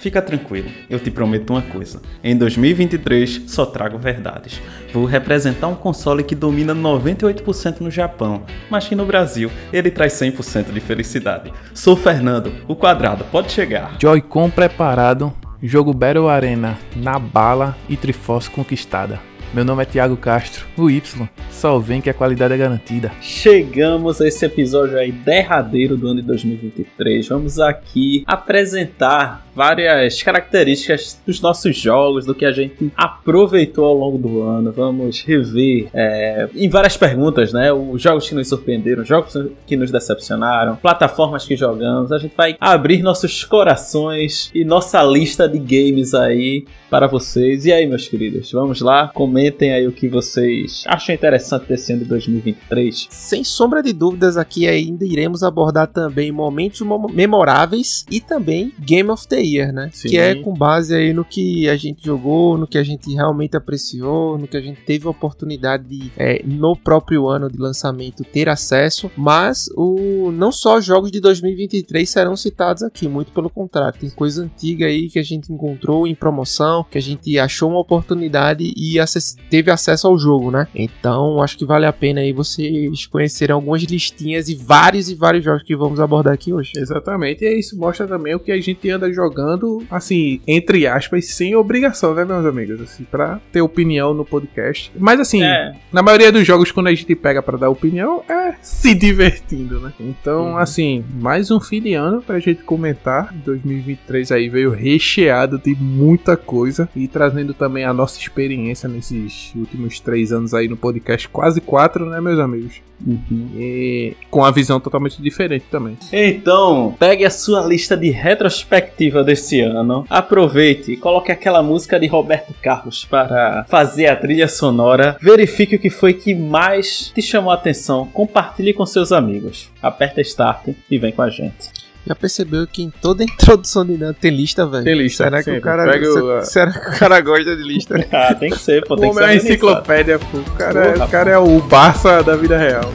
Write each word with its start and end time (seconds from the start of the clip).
Fica 0.00 0.22
tranquilo, 0.22 0.70
eu 0.88 0.98
te 0.98 1.10
prometo 1.10 1.52
uma 1.52 1.60
coisa. 1.60 2.00
Em 2.24 2.34
2023 2.34 3.42
só 3.46 3.66
trago 3.66 3.98
verdades. 3.98 4.58
Vou 4.94 5.04
representar 5.04 5.68
um 5.68 5.74
console 5.74 6.24
que 6.24 6.34
domina 6.34 6.74
98% 6.74 7.82
no 7.82 7.90
Japão, 7.90 8.44
mas 8.70 8.88
que 8.88 8.96
no 8.96 9.04
Brasil 9.04 9.50
ele 9.70 9.90
traz 9.90 10.14
100% 10.14 10.72
de 10.72 10.80
felicidade. 10.80 11.52
Sou 11.74 11.96
Fernando, 11.96 12.50
o 12.66 12.74
quadrado, 12.74 13.24
pode 13.24 13.52
chegar. 13.52 13.98
Joy-Con 14.00 14.48
preparado, 14.48 15.34
jogo 15.62 15.92
Battle 15.92 16.30
Arena 16.30 16.78
na 16.96 17.18
bala 17.18 17.76
e 17.86 17.94
Triforce 17.94 18.48
conquistada. 18.48 19.29
Meu 19.52 19.64
nome 19.64 19.82
é 19.82 19.84
Thiago 19.84 20.16
Castro, 20.16 20.64
o 20.76 20.88
Y. 20.88 21.28
Só 21.50 21.76
vem 21.80 22.00
que 22.00 22.08
a 22.08 22.14
qualidade 22.14 22.54
é 22.54 22.56
garantida. 22.56 23.10
Chegamos 23.20 24.20
a 24.20 24.28
esse 24.28 24.46
episódio 24.46 24.96
aí 24.96 25.10
derradeiro 25.10 25.96
do 25.96 26.06
ano 26.06 26.20
de 26.20 26.26
2023. 26.28 27.26
Vamos 27.26 27.58
aqui 27.58 28.22
apresentar 28.28 29.44
várias 29.54 30.22
características 30.22 31.20
dos 31.26 31.40
nossos 31.40 31.76
jogos, 31.76 32.24
do 32.24 32.34
que 32.34 32.44
a 32.44 32.52
gente 32.52 32.90
aproveitou 32.96 33.84
ao 33.84 33.94
longo 33.94 34.16
do 34.16 34.42
ano. 34.42 34.72
Vamos 34.72 35.22
rever 35.22 35.88
é, 35.92 36.48
em 36.54 36.68
várias 36.68 36.96
perguntas, 36.96 37.52
né? 37.52 37.72
Os 37.72 38.00
jogos 38.00 38.28
que 38.28 38.34
nos 38.34 38.48
surpreenderam, 38.48 39.04
jogos 39.04 39.36
que 39.66 39.76
nos 39.76 39.90
decepcionaram, 39.90 40.76
plataformas 40.76 41.44
que 41.44 41.56
jogamos. 41.56 42.12
A 42.12 42.18
gente 42.18 42.34
vai 42.36 42.56
abrir 42.60 43.02
nossos 43.02 43.44
corações 43.44 44.50
e 44.54 44.64
nossa 44.64 45.02
lista 45.02 45.48
de 45.48 45.58
games 45.58 46.14
aí 46.14 46.64
para 46.88 47.06
vocês. 47.06 47.66
E 47.66 47.72
aí, 47.72 47.86
meus 47.86 48.08
queridos, 48.08 48.50
vamos 48.52 48.80
lá? 48.80 49.08
Comentem 49.40 49.72
aí 49.72 49.86
o 49.86 49.92
que 49.92 50.06
vocês 50.06 50.84
acham 50.86 51.14
interessante 51.14 51.66
desse 51.66 51.90
ano 51.94 52.02
de 52.02 52.08
2023. 52.10 53.06
Sem 53.08 53.42
sombra 53.42 53.82
de 53.82 53.90
dúvidas, 53.90 54.36
aqui 54.36 54.68
ainda 54.68 55.02
iremos 55.06 55.42
abordar 55.42 55.86
também 55.86 56.30
momentos 56.30 56.86
memoráveis 57.10 58.04
e 58.10 58.20
também 58.20 58.70
Game 58.78 59.08
of 59.08 59.26
the 59.26 59.40
Year, 59.40 59.72
né? 59.72 59.88
Sim. 59.94 60.10
Que 60.10 60.18
é 60.18 60.34
com 60.34 60.52
base 60.52 60.94
aí 60.94 61.14
no 61.14 61.24
que 61.24 61.66
a 61.70 61.76
gente 61.76 62.04
jogou, 62.04 62.58
no 62.58 62.66
que 62.66 62.76
a 62.76 62.82
gente 62.82 63.10
realmente 63.14 63.56
apreciou, 63.56 64.36
no 64.36 64.46
que 64.46 64.58
a 64.58 64.60
gente 64.60 64.82
teve 64.82 65.06
a 65.06 65.10
oportunidade 65.10 65.84
de, 65.84 66.12
é, 66.18 66.42
no 66.44 66.76
próprio 66.76 67.26
ano 67.26 67.50
de 67.50 67.56
lançamento, 67.56 68.22
ter 68.22 68.46
acesso. 68.46 69.10
Mas 69.16 69.70
o, 69.74 70.30
não 70.32 70.52
só 70.52 70.82
jogos 70.82 71.10
de 71.10 71.18
2023 71.18 72.06
serão 72.06 72.36
citados 72.36 72.82
aqui, 72.82 73.08
muito 73.08 73.32
pelo 73.32 73.48
contrário. 73.48 73.98
Tem 73.98 74.10
coisa 74.10 74.44
antiga 74.44 74.84
aí 74.84 75.08
que 75.08 75.18
a 75.18 75.24
gente 75.24 75.50
encontrou 75.50 76.06
em 76.06 76.14
promoção, 76.14 76.84
que 76.84 76.98
a 76.98 77.02
gente 77.02 77.38
achou 77.38 77.70
uma 77.70 77.80
oportunidade 77.80 78.70
e 78.76 79.00
acess 79.00 79.29
teve 79.48 79.70
acesso 79.70 80.06
ao 80.06 80.18
jogo, 80.18 80.50
né? 80.50 80.66
Então 80.74 81.42
acho 81.42 81.56
que 81.56 81.64
vale 81.64 81.86
a 81.86 81.92
pena 81.92 82.20
aí 82.20 82.32
vocês 82.32 83.06
conhecerem 83.06 83.54
algumas 83.54 83.82
listinhas 83.82 84.48
e 84.48 84.54
vários 84.54 85.08
e 85.08 85.14
vários 85.14 85.44
jogos 85.44 85.62
que 85.62 85.76
vamos 85.76 86.00
abordar 86.00 86.34
aqui 86.34 86.52
hoje. 86.52 86.72
Exatamente, 86.76 87.44
e 87.44 87.58
isso 87.58 87.78
mostra 87.78 88.06
também 88.06 88.34
o 88.34 88.40
que 88.40 88.52
a 88.52 88.60
gente 88.60 88.88
anda 88.90 89.12
jogando, 89.12 89.84
assim, 89.90 90.40
entre 90.46 90.86
aspas, 90.86 91.26
sem 91.28 91.54
obrigação, 91.54 92.14
né, 92.14 92.24
meus 92.24 92.44
amigos? 92.44 92.80
Assim, 92.80 93.04
pra 93.04 93.40
ter 93.52 93.60
opinião 93.60 94.14
no 94.14 94.24
podcast. 94.24 94.90
Mas 94.98 95.20
assim, 95.20 95.42
é. 95.42 95.74
na 95.92 96.02
maioria 96.02 96.32
dos 96.32 96.46
jogos, 96.46 96.72
quando 96.72 96.88
a 96.88 96.94
gente 96.94 97.14
pega 97.14 97.42
para 97.42 97.58
dar 97.58 97.70
opinião, 97.70 98.22
é 98.28 98.54
se 98.62 98.94
divertindo, 98.94 99.80
né? 99.80 99.92
Então, 99.98 100.52
uhum. 100.52 100.58
assim, 100.58 101.04
mais 101.20 101.50
um 101.50 101.60
fim 101.60 101.80
de 101.80 101.94
ano 101.94 102.22
pra 102.22 102.38
gente 102.38 102.62
comentar. 102.62 103.34
2023 103.34 104.32
aí 104.32 104.48
veio 104.48 104.70
recheado 104.70 105.58
de 105.58 105.74
muita 105.74 106.36
coisa 106.36 106.88
e 106.94 107.08
trazendo 107.08 107.54
também 107.54 107.84
a 107.84 107.92
nossa 107.92 108.18
experiência 108.18 108.88
nesses 109.22 109.54
últimos 109.54 110.00
três 110.00 110.32
anos 110.32 110.54
aí 110.54 110.68
no 110.68 110.76
podcast, 110.76 111.28
quase 111.28 111.60
quatro, 111.60 112.06
né, 112.06 112.20
meus 112.20 112.38
amigos? 112.38 112.80
Uhum. 113.06 113.48
E 113.56 114.14
com 114.30 114.44
a 114.44 114.50
visão 114.50 114.78
totalmente 114.78 115.22
diferente 115.22 115.64
também. 115.70 115.96
Então, 116.12 116.94
pegue 116.98 117.24
a 117.24 117.30
sua 117.30 117.64
lista 117.64 117.96
de 117.96 118.10
retrospectiva 118.10 119.24
desse 119.24 119.60
ano, 119.60 120.04
aproveite 120.08 120.92
e 120.92 120.96
coloque 120.96 121.32
aquela 121.32 121.62
música 121.62 121.98
de 121.98 122.06
Roberto 122.06 122.54
Carlos 122.60 123.04
para 123.04 123.64
fazer 123.68 124.06
a 124.06 124.16
trilha 124.16 124.48
sonora, 124.48 125.16
verifique 125.20 125.76
o 125.76 125.78
que 125.78 125.90
foi 125.90 126.12
que 126.12 126.34
mais 126.34 127.10
te 127.14 127.22
chamou 127.22 127.50
a 127.50 127.54
atenção, 127.54 128.06
compartilhe 128.12 128.74
com 128.74 128.84
seus 128.84 129.12
amigos. 129.12 129.70
Aperta 129.82 130.20
Start 130.20 130.68
e 130.90 130.98
vem 130.98 131.12
com 131.12 131.22
a 131.22 131.30
gente. 131.30 131.89
Já 132.06 132.14
percebeu 132.14 132.66
que 132.66 132.82
em 132.82 132.90
toda 132.90 133.22
introdução 133.24 133.84
de 133.84 133.96
Nano 133.96 134.14
tem 134.14 134.30
lista, 134.30 134.66
velho? 134.66 134.84
Tem 134.84 134.94
lista. 134.94 135.24
Será 135.24 135.42
que, 135.42 135.50
o 135.50 135.60
cara, 135.60 135.84
Pega 135.90 136.08
o, 136.08 136.42
será 136.42 136.72
que 136.72 136.88
o 136.88 136.98
cara 136.98 137.20
gosta 137.20 137.56
de 137.56 137.62
lista? 137.62 137.96
ah, 138.12 138.34
tem 138.34 138.50
que 138.50 138.58
ser, 138.58 138.84
pô. 138.84 138.96
Tem 138.96 139.10
que 139.10 139.16
ser 139.16 139.22
uma 139.22 139.34
enciclopédia, 139.34 140.18
pô. 140.18 140.38
O 140.38 140.50
cara, 140.52 140.92
Porra, 140.92 141.04
o 141.04 141.08
cara 141.08 141.30
é 141.30 141.38
o 141.38 141.60
Barça 141.60 142.22
da 142.22 142.36
vida 142.36 142.56
real. 142.56 142.90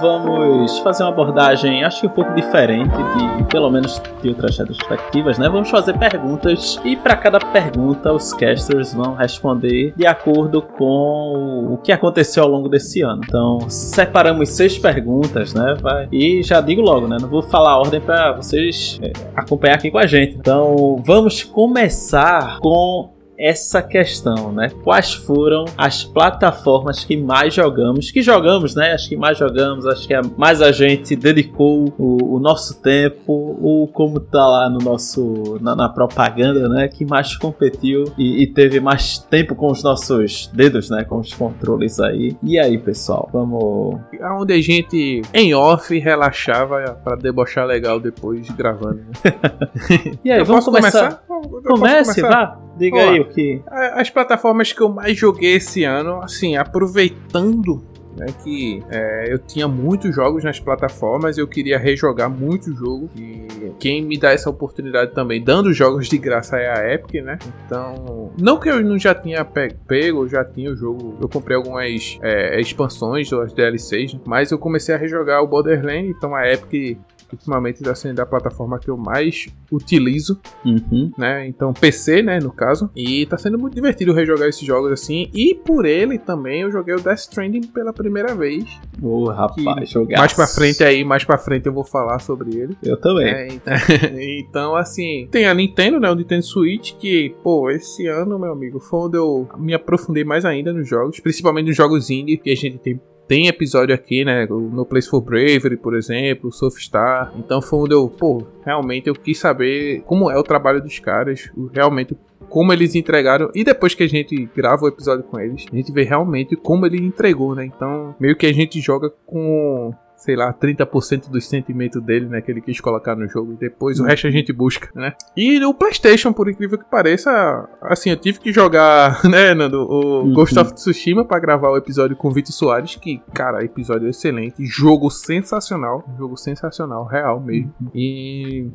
Vamos 0.00 0.78
fazer 0.80 1.02
uma 1.02 1.10
abordagem, 1.10 1.84
acho 1.84 2.00
que 2.00 2.06
um 2.06 2.10
pouco 2.10 2.32
diferente 2.34 2.96
de, 2.96 3.44
pelo 3.44 3.70
menos, 3.70 4.00
de 4.22 4.28
outras 4.28 4.56
retrospectivas, 4.58 5.38
né? 5.38 5.48
Vamos 5.48 5.70
fazer 5.70 5.96
perguntas 5.98 6.80
e 6.84 6.96
para 6.96 7.16
cada 7.16 7.38
pergunta 7.38 8.12
os 8.12 8.32
casters 8.32 8.94
vão 8.94 9.14
responder 9.14 9.92
de 9.96 10.06
acordo 10.06 10.62
com 10.62 11.68
o 11.72 11.78
que 11.78 11.92
aconteceu 11.92 12.42
ao 12.42 12.48
longo 12.48 12.68
desse 12.68 13.02
ano. 13.02 13.22
Então, 13.24 13.58
separamos 13.68 14.50
seis 14.50 14.78
perguntas, 14.78 15.54
né? 15.54 15.76
Vai. 15.80 16.08
E 16.12 16.42
já 16.42 16.60
digo 16.60 16.80
logo, 16.80 17.06
né? 17.06 17.16
Não 17.20 17.28
vou 17.28 17.42
falar 17.42 17.72
a 17.72 17.78
ordem 17.78 18.00
para 18.00 18.32
vocês 18.32 18.98
é, 19.02 19.12
acompanhar 19.34 19.74
aqui 19.74 19.90
com 19.90 19.98
a 19.98 20.06
gente. 20.06 20.36
Então, 20.36 21.02
vamos 21.04 21.42
começar 21.42 22.58
com 22.58 23.17
essa 23.38 23.80
questão, 23.80 24.50
né? 24.50 24.68
Quais 24.82 25.14
foram 25.14 25.64
as 25.76 26.02
plataformas 26.02 27.04
que 27.04 27.16
mais 27.16 27.54
jogamos? 27.54 28.10
Que 28.10 28.20
jogamos, 28.20 28.74
né? 28.74 28.92
Acho 28.92 29.08
que 29.08 29.16
mais 29.16 29.38
jogamos, 29.38 29.86
acho 29.86 30.08
que 30.08 30.14
mais 30.36 30.60
a 30.60 30.72
gente 30.72 31.14
dedicou 31.14 31.94
o, 31.96 32.34
o 32.34 32.40
nosso 32.40 32.82
tempo, 32.82 33.56
ou 33.62 33.86
como 33.86 34.18
tá 34.18 34.44
lá 34.44 34.68
no 34.68 34.78
nosso 34.78 35.56
na, 35.60 35.76
na 35.76 35.88
propaganda, 35.88 36.68
né? 36.68 36.88
Que 36.88 37.04
mais 37.04 37.36
competiu 37.36 38.04
e, 38.18 38.42
e, 38.42 38.46
teve 38.46 38.80
mais 38.80 39.18
tempo 39.18 39.54
com 39.54 39.70
os 39.70 39.84
nossos 39.84 40.50
dedos, 40.52 40.90
né? 40.90 41.04
Com 41.04 41.18
os 41.18 41.32
controles 41.32 42.00
aí. 42.00 42.36
E 42.42 42.58
aí, 42.58 42.76
pessoal, 42.76 43.28
vamos. 43.32 44.00
Onde 44.40 44.54
a 44.54 44.60
gente 44.60 45.22
em 45.32 45.54
off 45.54 45.96
relaxava 45.96 46.98
para 47.04 47.14
debochar 47.14 47.66
legal 47.66 48.00
depois 48.00 48.50
gravando. 48.50 48.96
Né? 48.96 50.18
e 50.24 50.32
aí, 50.32 50.40
Eu 50.40 50.44
vamos 50.44 50.64
começar? 50.64 51.22
começar? 51.26 51.62
Comece, 51.62 52.20
vá. 52.20 52.58
Diga 52.78 52.96
Olá, 52.96 53.10
aí 53.10 53.27
que. 53.28 53.62
As 53.68 54.10
plataformas 54.10 54.72
que 54.72 54.80
eu 54.80 54.88
mais 54.88 55.16
joguei 55.16 55.54
esse 55.54 55.84
ano, 55.84 56.20
assim, 56.22 56.56
aproveitando 56.56 57.82
né, 58.18 58.26
que 58.42 58.82
é, 58.90 59.32
eu 59.32 59.38
tinha 59.38 59.68
muitos 59.68 60.14
jogos 60.14 60.42
nas 60.42 60.58
plataformas, 60.58 61.38
eu 61.38 61.46
queria 61.46 61.78
rejogar 61.78 62.28
muito 62.28 62.74
jogo 62.74 63.08
e 63.16 63.46
quem 63.78 64.02
me 64.02 64.18
dá 64.18 64.32
essa 64.32 64.50
oportunidade 64.50 65.12
também, 65.14 65.42
dando 65.42 65.72
jogos 65.72 66.08
de 66.08 66.18
graça 66.18 66.56
é 66.58 66.68
a 66.68 66.94
Epic, 66.94 67.22
né? 67.22 67.38
Então, 67.64 68.32
não 68.38 68.58
que 68.58 68.68
eu 68.68 68.82
não 68.82 68.98
já 68.98 69.14
tinha 69.14 69.44
pego, 69.44 70.24
eu 70.24 70.28
já 70.28 70.44
tinha 70.44 70.70
o 70.72 70.76
jogo, 70.76 71.16
eu 71.20 71.28
comprei 71.28 71.56
algumas 71.56 72.18
é, 72.22 72.60
expansões, 72.60 73.32
as 73.32 73.52
DLCs, 73.52 74.14
né? 74.14 74.20
mas 74.26 74.50
eu 74.50 74.58
comecei 74.58 74.94
a 74.94 74.98
rejogar 74.98 75.42
o 75.42 75.46
Borderlands, 75.46 76.10
então 76.10 76.34
a 76.34 76.50
Epic 76.50 76.98
ultimamente 77.32 77.76
está 77.76 77.94
sendo 77.94 78.20
a 78.20 78.26
plataforma 78.26 78.78
que 78.78 78.88
eu 78.88 78.96
mais 78.96 79.48
utilizo, 79.70 80.40
uhum. 80.64 81.12
né? 81.16 81.46
Então 81.46 81.72
PC, 81.72 82.22
né, 82.22 82.38
no 82.38 82.52
caso. 82.52 82.90
E 82.94 83.22
está 83.22 83.36
sendo 83.38 83.58
muito 83.58 83.74
divertido 83.74 84.12
rejogar 84.12 84.48
esses 84.48 84.66
jogos 84.66 84.92
assim. 84.92 85.28
E 85.34 85.54
por 85.54 85.84
ele 85.84 86.18
também 86.18 86.62
eu 86.62 86.70
joguei 86.70 86.94
o 86.94 87.00
Death 87.00 87.18
Stranding 87.18 87.62
pela 87.68 87.92
primeira 87.92 88.34
vez. 88.34 88.64
Ô, 89.02 89.24
oh, 89.24 89.30
rapaz, 89.30 89.90
jogar. 89.90 90.18
Mais 90.18 90.32
para 90.32 90.46
frente 90.46 90.82
aí, 90.82 91.04
mais 91.04 91.24
para 91.24 91.38
frente 91.38 91.66
eu 91.66 91.72
vou 91.72 91.84
falar 91.84 92.18
sobre 92.18 92.56
ele. 92.56 92.76
Eu 92.82 92.96
também. 92.96 93.26
É, 93.26 93.48
então, 93.48 93.74
então, 94.18 94.76
assim, 94.76 95.28
tem 95.30 95.46
a 95.46 95.54
Nintendo, 95.54 96.00
né, 96.00 96.10
o 96.10 96.14
Nintendo 96.14 96.44
Switch 96.44 96.94
que, 96.94 97.34
pô, 97.42 97.70
esse 97.70 98.06
ano, 98.06 98.38
meu 98.38 98.52
amigo, 98.52 98.80
foi 98.80 99.00
onde 99.00 99.16
eu 99.16 99.48
me 99.56 99.74
aprofundei 99.74 100.24
mais 100.24 100.44
ainda 100.44 100.72
nos 100.72 100.88
jogos, 100.88 101.20
principalmente 101.20 101.66
nos 101.66 101.76
jogos 101.76 102.10
indie 102.10 102.36
que 102.36 102.50
a 102.50 102.56
gente 102.56 102.78
tem 102.78 103.00
tem 103.28 103.46
episódio 103.46 103.94
aqui, 103.94 104.24
né? 104.24 104.46
No 104.46 104.86
Place 104.86 105.08
for 105.08 105.20
Bravery, 105.20 105.76
por 105.76 105.94
exemplo, 105.94 106.50
Softstar. 106.50 107.32
Então 107.36 107.60
foi 107.60 107.80
onde 107.80 107.94
eu, 107.94 108.08
pô, 108.08 108.42
realmente 108.64 109.08
eu 109.08 109.14
quis 109.14 109.38
saber 109.38 110.00
como 110.06 110.30
é 110.30 110.38
o 110.38 110.42
trabalho 110.42 110.82
dos 110.82 110.98
caras. 110.98 111.50
Realmente 111.72 112.16
como 112.48 112.72
eles 112.72 112.94
entregaram. 112.94 113.50
E 113.54 113.62
depois 113.62 113.94
que 113.94 114.02
a 114.02 114.08
gente 114.08 114.48
grava 114.56 114.86
o 114.86 114.88
episódio 114.88 115.24
com 115.24 115.38
eles, 115.38 115.66
a 115.70 115.76
gente 115.76 115.92
vê 115.92 116.02
realmente 116.02 116.56
como 116.56 116.86
ele 116.86 116.96
entregou, 116.98 117.54
né? 117.54 117.66
Então, 117.66 118.14
meio 118.18 118.34
que 118.34 118.46
a 118.46 118.52
gente 118.52 118.80
joga 118.80 119.12
com 119.26 119.92
sei 120.18 120.34
lá, 120.34 120.52
30% 120.52 121.30
dos 121.30 121.48
sentimentos 121.48 122.02
dele, 122.02 122.26
né, 122.26 122.40
que 122.40 122.50
ele 122.50 122.60
quis 122.60 122.80
colocar 122.80 123.14
no 123.14 123.28
jogo, 123.28 123.52
e 123.52 123.56
depois 123.56 124.00
o 124.00 124.04
resto 124.04 124.26
a 124.26 124.30
gente 124.30 124.52
busca, 124.52 124.90
né? 124.94 125.14
E 125.36 125.64
o 125.64 125.72
PlayStation, 125.72 126.32
por 126.32 126.48
incrível 126.50 126.76
que 126.76 126.84
pareça, 126.84 127.68
assim, 127.80 128.10
eu 128.10 128.16
tive 128.16 128.40
que 128.40 128.52
jogar, 128.52 129.22
né, 129.30 129.54
Nando, 129.54 129.80
o 129.80 130.22
uhum. 130.22 130.32
Ghost 130.32 130.58
of 130.58 130.74
Tsushima 130.74 131.24
para 131.24 131.38
gravar 131.38 131.70
o 131.70 131.76
episódio 131.76 132.16
com 132.16 132.28
o 132.28 132.30
Vitor 132.32 132.52
Soares, 132.52 132.96
que, 132.96 133.22
cara, 133.32 133.64
episódio 133.64 134.08
excelente, 134.08 134.66
jogo 134.66 135.08
sensacional, 135.08 136.04
jogo 136.18 136.36
sensacional, 136.36 137.04
real 137.04 137.40
mesmo. 137.40 137.72
Uhum. 137.80 137.90
E 137.94 138.66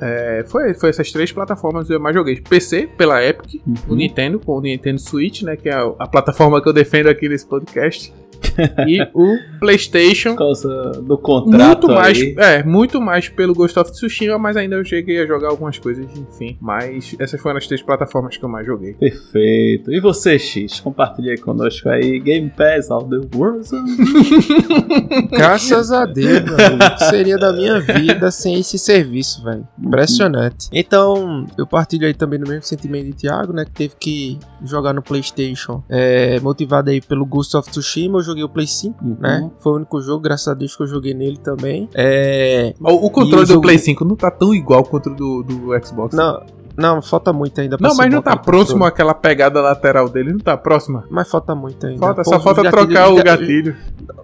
é, 0.00 0.44
foi, 0.48 0.72
foi 0.72 0.88
essas 0.88 1.12
três 1.12 1.30
plataformas 1.30 1.86
que 1.86 1.94
eu 1.94 2.00
mais 2.00 2.14
joguei. 2.14 2.40
PC, 2.40 2.88
pela 2.96 3.22
Epic, 3.22 3.60
uhum. 3.66 3.74
o 3.88 3.94
Nintendo, 3.94 4.40
com 4.40 4.52
o 4.52 4.60
Nintendo 4.62 5.00
Switch, 5.00 5.42
né, 5.42 5.54
que 5.54 5.68
é 5.68 5.74
a, 5.74 5.92
a 5.98 6.08
plataforma 6.08 6.62
que 6.62 6.68
eu 6.68 6.72
defendo 6.72 7.08
aqui 7.08 7.28
nesse 7.28 7.46
podcast 7.46 8.12
e 8.86 9.02
o 9.14 9.38
PlayStation. 9.58 10.30
Por 10.30 10.38
do 11.02 11.18
contrato. 11.18 11.86
Muito 11.86 11.88
mais, 11.88 12.18
aí. 12.18 12.34
é, 12.38 12.62
muito 12.62 13.00
mais 13.00 13.28
pelo 13.28 13.54
Ghost 13.54 13.78
of 13.78 13.92
Tsushima, 13.92 14.38
mas 14.38 14.56
ainda 14.56 14.76
eu 14.76 14.84
cheguei 14.84 15.22
a 15.22 15.26
jogar 15.26 15.48
algumas 15.48 15.78
coisas, 15.78 16.06
enfim. 16.16 16.56
Mas 16.60 17.14
essas 17.18 17.40
foram 17.40 17.58
as 17.58 17.66
três 17.66 17.82
plataformas 17.82 18.36
que 18.36 18.44
eu 18.44 18.48
mais 18.48 18.66
joguei. 18.66 18.94
Perfeito. 18.94 19.92
E 19.92 20.00
você, 20.00 20.38
X? 20.38 20.80
Compartilha 20.80 21.32
aí 21.32 21.38
conosco 21.38 21.88
aí. 21.88 22.18
Game 22.20 22.50
Pass 22.50 22.90
All 22.90 23.04
the 23.04 23.20
World. 23.36 23.68
Graças 25.30 25.92
a 25.92 26.04
Deus, 26.04 26.44
mano. 26.44 26.84
O 26.84 26.96
que 26.96 27.04
seria 27.04 27.38
da 27.38 27.52
minha 27.52 27.80
vida 27.80 28.30
sem 28.30 28.58
esse 28.58 28.78
serviço, 28.78 29.42
velho? 29.42 29.66
Impressionante. 29.78 30.68
Então, 30.72 31.46
eu 31.56 31.66
partilho 31.66 32.06
aí 32.06 32.14
também 32.14 32.38
no 32.38 32.46
mesmo 32.46 32.62
sentimento 32.62 33.06
de 33.06 33.12
Thiago, 33.12 33.52
né? 33.52 33.64
Que 33.64 33.72
teve 33.72 33.94
que 33.98 34.38
jogar 34.64 34.92
no 34.92 35.02
PlayStation, 35.02 35.82
é, 35.88 36.40
motivado 36.40 36.90
aí 36.90 37.00
pelo 37.00 37.24
Ghost 37.24 37.56
of 37.56 37.70
Tsushima. 37.70 38.18
Eu 38.18 38.22
joguei 38.22 38.44
o 38.44 38.48
Play 38.48 38.66
5, 38.66 39.04
uhum. 39.04 39.16
né? 39.20 39.50
Foi 39.58 39.72
o 39.72 39.76
único 39.76 40.00
jogo, 40.00 40.20
graças 40.20 40.48
a 40.48 40.54
Deus, 40.54 40.67
que 40.76 40.82
eu 40.82 40.86
joguei 40.86 41.14
nele 41.14 41.36
também. 41.36 41.88
É... 41.94 42.74
O, 42.80 43.06
o 43.06 43.10
controle 43.10 43.46
do 43.46 43.52
jogo... 43.52 43.62
Play 43.62 43.78
5 43.78 44.04
não 44.04 44.16
tá 44.16 44.30
tão 44.30 44.54
igual 44.54 44.84
quanto 44.84 45.10
o 45.10 45.14
do, 45.14 45.42
do 45.42 45.86
Xbox. 45.86 46.14
Não, 46.14 46.42
não, 46.78 47.02
falta 47.02 47.32
muito 47.32 47.60
ainda 47.60 47.76
pra 47.76 47.88
Não, 47.88 47.96
mas 47.96 48.08
não 48.08 48.22
tá 48.22 48.36
próximo 48.36 48.84
aquela 48.84 49.12
pegada 49.12 49.60
lateral 49.60 50.08
dele, 50.08 50.30
não 50.30 50.38
tá 50.38 50.56
próxima. 50.56 51.04
Mas 51.10 51.28
falta 51.28 51.52
muito 51.52 51.84
ainda. 51.84 51.98
Falta, 51.98 52.22
Pô, 52.22 52.30
só 52.30 52.38
falta 52.38 52.70
trocar 52.70 53.08
o 53.08 53.16
gatilho. 53.16 53.76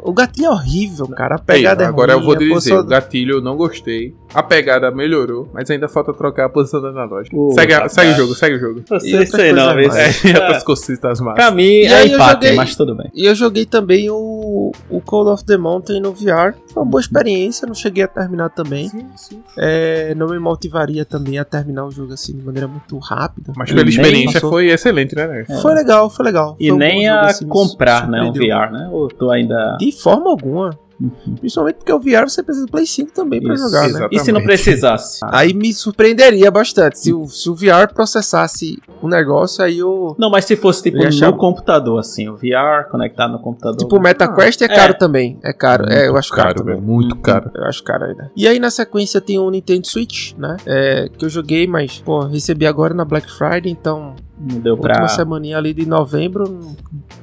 O 0.04 0.12
gatilho 0.12 0.46
é 0.46 0.50
horrível, 0.50 1.08
cara. 1.08 1.34
A 1.34 1.38
pegada 1.38 1.82
Ei, 1.82 1.86
é 1.86 1.88
Agora 1.88 2.14
ruim, 2.14 2.22
eu 2.22 2.26
vou 2.26 2.36
dizer, 2.36 2.70
só... 2.70 2.78
o 2.78 2.84
gatilho 2.84 3.38
eu 3.38 3.42
não 3.42 3.56
gostei. 3.56 4.14
A 4.32 4.40
pegada 4.40 4.88
melhorou, 4.92 5.48
mas 5.52 5.68
ainda 5.68 5.88
falta 5.88 6.12
trocar 6.14 6.44
a 6.44 6.48
posição 6.48 6.80
da 6.80 6.90
analógica. 6.90 7.36
Uh, 7.36 7.52
segue, 7.54 7.88
segue 7.88 8.12
o 8.12 8.14
jogo, 8.14 8.34
segue 8.34 8.56
o 8.56 8.60
jogo. 8.60 8.82
Você 8.88 9.26
sei 9.26 9.52
não, 9.52 9.70
é, 9.72 9.84
e 10.24 10.34
outras 10.34 10.62
cositas 10.62 11.20
mais. 11.20 11.34
Pra 11.34 11.50
mim 11.50 11.64
é 11.64 12.06
empate, 12.06 12.34
joguei, 12.34 12.52
mas 12.56 12.76
tudo 12.76 12.94
bem. 12.94 13.10
E 13.12 13.26
eu 13.26 13.34
joguei 13.34 13.66
também 13.66 14.08
o, 14.54 14.72
o 14.88 15.00
Call 15.00 15.32
of 15.32 15.44
the 15.44 15.56
Mountain 15.56 16.00
no 16.00 16.12
VR. 16.12 16.54
Foi 16.72 16.82
uma 16.82 16.90
boa 16.90 17.00
experiência, 17.00 17.66
não 17.66 17.74
cheguei 17.74 18.04
a 18.04 18.08
terminar 18.08 18.50
também. 18.50 18.88
Sim, 18.88 19.06
sim. 19.16 19.42
É, 19.58 20.14
não 20.14 20.28
me 20.28 20.38
motivaria 20.38 21.04
também 21.04 21.38
a 21.38 21.44
terminar 21.44 21.84
o 21.84 21.90
jogo 21.90 22.12
assim 22.12 22.36
de 22.36 22.44
maneira 22.44 22.68
muito 22.68 22.96
rápida. 22.98 23.52
Mas 23.56 23.72
pela 23.72 23.88
experiência 23.88 24.34
passou... 24.34 24.50
foi 24.50 24.68
excelente, 24.68 25.14
né? 25.16 25.44
É. 25.48 25.60
Foi 25.60 25.74
legal, 25.74 26.08
foi 26.08 26.24
legal. 26.24 26.56
E 26.60 26.68
foi 26.68 26.78
nem 26.78 27.10
um 27.10 27.14
a 27.14 27.20
assim, 27.22 27.46
comprar, 27.48 28.08
né? 28.08 28.22
Um 28.22 28.32
VR, 28.32 28.72
né? 28.72 28.88
Ou 28.92 29.08
tu 29.08 29.30
ainda. 29.30 29.76
De 29.78 29.90
forma 29.90 30.30
alguma. 30.30 30.78
Uhum. 31.26 31.34
Principalmente 31.36 31.76
porque 31.76 31.92
o 31.92 31.98
VR 31.98 32.28
você 32.28 32.42
precisa 32.42 32.66
do 32.66 32.70
Play 32.70 32.86
5 32.86 33.12
também 33.12 33.42
para 33.42 33.56
jogar, 33.56 33.88
né? 33.88 34.08
E 34.10 34.18
se 34.18 34.32
não 34.32 34.42
precisasse? 34.42 35.20
Aí 35.24 35.52
me 35.52 35.72
surpreenderia 35.72 36.50
bastante. 36.50 36.98
Se 36.98 37.12
o, 37.12 37.26
se 37.26 37.48
o 37.50 37.54
VR 37.54 37.92
processasse 37.92 38.78
o 39.02 39.08
negócio, 39.08 39.62
aí 39.62 39.78
eu. 39.78 40.14
Não, 40.18 40.30
mas 40.30 40.44
se 40.44 40.56
fosse 40.56 40.82
tipo 40.82 40.98
no 40.98 41.06
achar... 41.06 41.32
computador, 41.32 41.98
assim, 41.98 42.28
o 42.28 42.36
VR 42.36 42.88
conectado 42.90 43.32
no 43.32 43.38
computador. 43.38 43.78
Tipo, 43.78 43.96
o 43.96 44.00
MetaQuest 44.00 44.62
ah, 44.62 44.64
é 44.64 44.68
caro 44.68 44.92
é. 44.92 44.96
também. 44.96 45.38
É 45.42 45.52
caro. 45.52 45.84
Muito 45.84 45.94
é, 45.94 46.08
eu 46.08 46.16
acho 46.16 46.30
caro, 46.30 46.48
caro 46.48 46.58
também. 46.58 46.80
Muito 46.80 47.16
caro. 47.16 47.50
Eu 47.54 47.64
acho 47.64 47.82
caro 47.82 48.04
ainda. 48.04 48.30
E 48.36 48.48
aí 48.48 48.58
na 48.58 48.70
sequência 48.70 49.20
tem 49.20 49.38
o 49.38 49.50
Nintendo 49.50 49.86
Switch, 49.86 50.32
né? 50.38 50.56
É, 50.66 51.08
que 51.08 51.24
eu 51.24 51.28
joguei, 51.28 51.66
mas, 51.66 51.98
pô, 51.98 52.20
recebi 52.20 52.66
agora 52.66 52.94
na 52.94 53.04
Black 53.04 53.30
Friday, 53.30 53.70
então 53.70 54.14
não 54.38 54.60
deu 54.60 54.76
pra. 54.76 54.98
Uma 54.98 55.08
semaninha 55.08 55.56
ali 55.56 55.72
de 55.72 55.86
novembro 55.86 56.74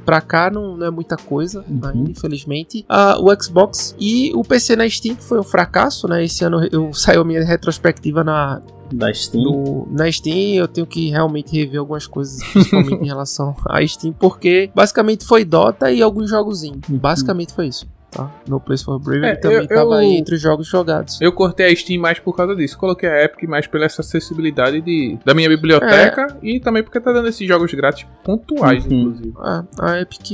pra 0.05 0.21
cá 0.21 0.49
não, 0.49 0.77
não 0.77 0.87
é 0.87 0.91
muita 0.91 1.17
coisa, 1.17 1.63
uhum. 1.67 1.81
ainda, 1.83 2.11
infelizmente. 2.11 2.85
Uh, 2.89 3.23
o 3.23 3.43
Xbox 3.43 3.95
e 3.99 4.31
o 4.33 4.43
PC 4.43 4.75
na 4.75 4.89
Steam, 4.89 5.15
foi 5.15 5.39
um 5.39 5.43
fracasso, 5.43 6.07
né? 6.07 6.23
Esse 6.23 6.43
ano 6.43 6.67
eu 6.71 6.93
saiu 6.95 7.25
minha 7.25 7.43
retrospectiva 7.43 8.23
na. 8.23 8.61
Da 8.93 9.13
Steam? 9.13 9.43
No, 9.43 9.87
na 9.89 10.11
Steam 10.11 10.55
eu 10.55 10.67
tenho 10.67 10.85
que 10.85 11.09
realmente 11.09 11.55
rever 11.55 11.79
algumas 11.79 12.05
coisas, 12.05 12.43
principalmente 12.51 13.03
em 13.03 13.07
relação 13.07 13.55
à 13.65 13.85
Steam, 13.85 14.13
porque 14.13 14.69
basicamente 14.75 15.25
foi 15.25 15.45
Dota 15.45 15.91
e 15.91 16.01
alguns 16.01 16.29
jogozinhos. 16.29 16.89
Uhum. 16.89 16.97
Basicamente 16.97 17.53
foi 17.53 17.67
isso 17.67 17.87
tá? 18.11 18.29
No 18.47 18.59
Place 18.59 18.83
for 18.83 19.01
é, 19.23 19.35
também 19.35 19.57
eu, 19.59 19.67
tava 19.67 19.97
aí 19.97 20.15
entre 20.15 20.35
os 20.35 20.41
jogos 20.41 20.67
jogados. 20.67 21.19
Eu 21.21 21.31
cortei 21.31 21.71
a 21.71 21.75
Steam 21.75 21.99
mais 21.99 22.19
por 22.19 22.35
causa 22.35 22.55
disso. 22.55 22.77
Coloquei 22.77 23.09
a 23.09 23.23
Epic 23.23 23.47
mais 23.49 23.65
pela 23.65 23.85
essa 23.85 24.01
acessibilidade 24.01 24.81
de, 24.81 25.17
da 25.25 25.33
minha 25.33 25.49
biblioteca 25.49 26.27
é. 26.41 26.47
e 26.47 26.59
também 26.59 26.83
porque 26.83 26.99
tá 26.99 27.11
dando 27.11 27.27
esses 27.27 27.47
jogos 27.47 27.73
grátis 27.73 28.05
pontuais, 28.23 28.85
uhum. 28.85 28.91
inclusive. 28.91 29.33
Ah, 29.37 29.63
a 29.79 29.99
Epic 30.01 30.27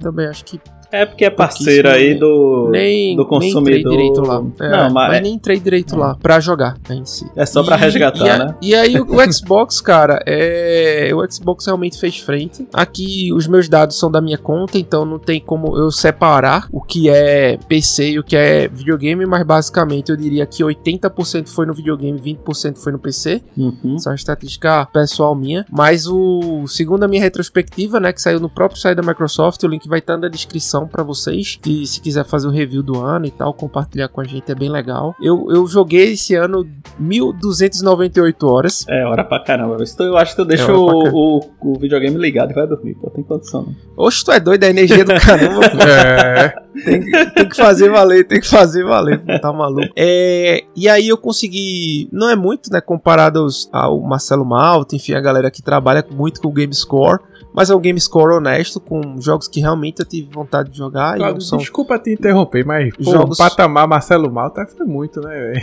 também 0.00 0.26
acho 0.26 0.44
que 0.44 0.60
é 0.90 1.04
porque 1.04 1.24
é 1.24 1.30
parceira 1.30 1.92
aí 1.92 2.14
do, 2.14 2.68
nem, 2.70 3.16
do 3.16 3.26
consumidor. 3.26 3.64
Nem 3.64 3.80
entrei 3.80 3.90
direito 3.90 4.20
lá. 4.22 4.42
É, 4.60 4.70
não, 4.70 4.92
mas, 4.92 5.08
mas 5.08 5.16
é... 5.16 5.20
nem 5.20 5.34
entrei 5.34 5.60
direito 5.60 5.96
lá 5.96 6.16
pra 6.20 6.40
jogar 6.40 6.76
em 6.90 7.04
si. 7.04 7.26
É 7.36 7.44
só 7.44 7.62
pra 7.62 7.76
resgatar, 7.76 8.26
e 8.26 8.30
a, 8.30 8.38
né? 8.38 8.54
E 8.62 8.74
aí 8.74 9.00
o, 9.00 9.32
Xbox, 9.32 9.80
cara, 9.80 10.22
é... 10.26 11.10
o 11.14 11.30
Xbox 11.30 11.66
realmente 11.66 11.98
fez 11.98 12.18
frente. 12.18 12.66
Aqui 12.72 13.32
os 13.32 13.46
meus 13.46 13.68
dados 13.68 13.98
são 13.98 14.10
da 14.10 14.20
minha 14.20 14.38
conta, 14.38 14.78
então 14.78 15.04
não 15.04 15.18
tem 15.18 15.40
como 15.40 15.76
eu 15.76 15.90
separar 15.90 16.68
o 16.72 16.80
que 16.80 17.08
é 17.08 17.58
PC 17.68 18.10
e 18.10 18.18
o 18.18 18.24
que 18.24 18.36
é 18.36 18.68
videogame, 18.68 19.26
mas 19.26 19.42
basicamente 19.42 20.10
eu 20.10 20.16
diria 20.16 20.46
que 20.46 20.62
80% 20.62 21.48
foi 21.48 21.66
no 21.66 21.74
videogame, 21.74 22.20
20% 22.20 22.78
foi 22.78 22.92
no 22.92 22.98
PC. 22.98 23.42
Uhum. 23.56 23.96
Essa 23.96 24.08
é 24.08 24.12
uma 24.12 24.16
estatística 24.16 24.86
pessoal 24.92 25.34
minha. 25.34 25.64
Mas 25.70 26.06
o 26.06 26.66
segundo 26.66 27.04
a 27.04 27.08
minha 27.08 27.22
retrospectiva, 27.22 28.00
né, 28.00 28.12
que 28.12 28.20
saiu 28.20 28.40
no 28.40 28.48
próprio 28.48 28.80
site 28.80 28.96
da 28.96 29.02
Microsoft, 29.02 29.62
o 29.62 29.68
link 29.68 29.88
vai 29.88 29.98
estar 29.98 30.16
na 30.16 30.28
descrição 30.28 30.75
para 30.84 31.04
vocês. 31.04 31.60
E 31.64 31.86
se 31.86 32.00
quiser 32.00 32.24
fazer 32.24 32.48
o 32.48 32.50
um 32.50 32.52
review 32.52 32.82
do 32.82 33.00
ano 33.00 33.26
e 33.26 33.30
tal, 33.30 33.54
compartilhar 33.54 34.08
com 34.08 34.20
a 34.20 34.24
gente 34.24 34.50
é 34.50 34.54
bem 34.54 34.68
legal. 34.68 35.14
Eu, 35.22 35.46
eu 35.50 35.64
joguei 35.68 36.14
esse 36.14 36.34
ano 36.34 36.66
1298 36.98 38.46
horas. 38.48 38.84
É, 38.88 39.04
hora 39.06 39.22
pra 39.22 39.38
caramba. 39.38 39.76
Eu 40.00 40.16
acho 40.16 40.32
que 40.32 40.36
tu 40.36 40.44
deixa 40.44 40.72
é 40.72 40.74
o, 40.74 40.86
o, 40.86 41.40
o, 41.60 41.78
videogame 41.78 42.18
ligado 42.18 42.50
e 42.50 42.54
vai 42.54 42.66
dormir. 42.66 42.94
Pô, 42.96 43.08
tem 43.10 43.22
condição, 43.22 43.62
não. 43.62 43.76
Oxe, 43.96 44.24
tu 44.24 44.32
é 44.32 44.40
doido, 44.40 44.64
a 44.64 44.68
energia 44.68 45.04
do 45.04 45.14
caramba. 45.14 45.60
é. 45.86 46.66
Tem, 46.84 47.00
tem, 47.32 47.48
que 47.48 47.56
fazer 47.56 47.90
valer, 47.90 48.26
tem 48.26 48.40
que 48.40 48.46
fazer 48.46 48.84
valer, 48.84 49.22
tá 49.40 49.52
maluco. 49.52 49.88
É, 49.96 50.62
e 50.74 50.88
aí 50.88 51.08
eu 51.08 51.16
consegui, 51.16 52.08
não 52.12 52.28
é 52.28 52.36
muito, 52.36 52.70
né, 52.70 52.80
comparado 52.80 53.40
aos, 53.40 53.68
ao 53.72 54.00
Marcelo 54.00 54.44
Malta, 54.44 54.94
enfim, 54.94 55.14
a 55.14 55.20
galera 55.20 55.50
que 55.50 55.62
trabalha 55.62 56.04
muito 56.10 56.40
com 56.40 56.48
o 56.48 56.52
Game 56.52 56.74
Score, 56.74 57.20
mas 57.56 57.70
é 57.70 57.74
um 57.74 57.80
game 57.80 57.98
score 57.98 58.34
honesto, 58.34 58.78
com 58.78 59.18
jogos 59.18 59.48
que 59.48 59.60
realmente 59.60 60.00
eu 60.00 60.04
tive 60.06 60.28
vontade 60.30 60.70
de 60.70 60.76
jogar. 60.76 61.16
Claro, 61.16 61.40
são... 61.40 61.56
Desculpa 61.56 61.98
te 61.98 62.12
interromper, 62.12 62.66
mas 62.66 62.94
pô, 62.94 63.10
jogos... 63.10 63.38
patamar 63.38 63.88
Marcelo 63.88 64.30
Malta 64.30 64.66
foi 64.66 64.84
muito, 64.84 65.22
né? 65.22 65.54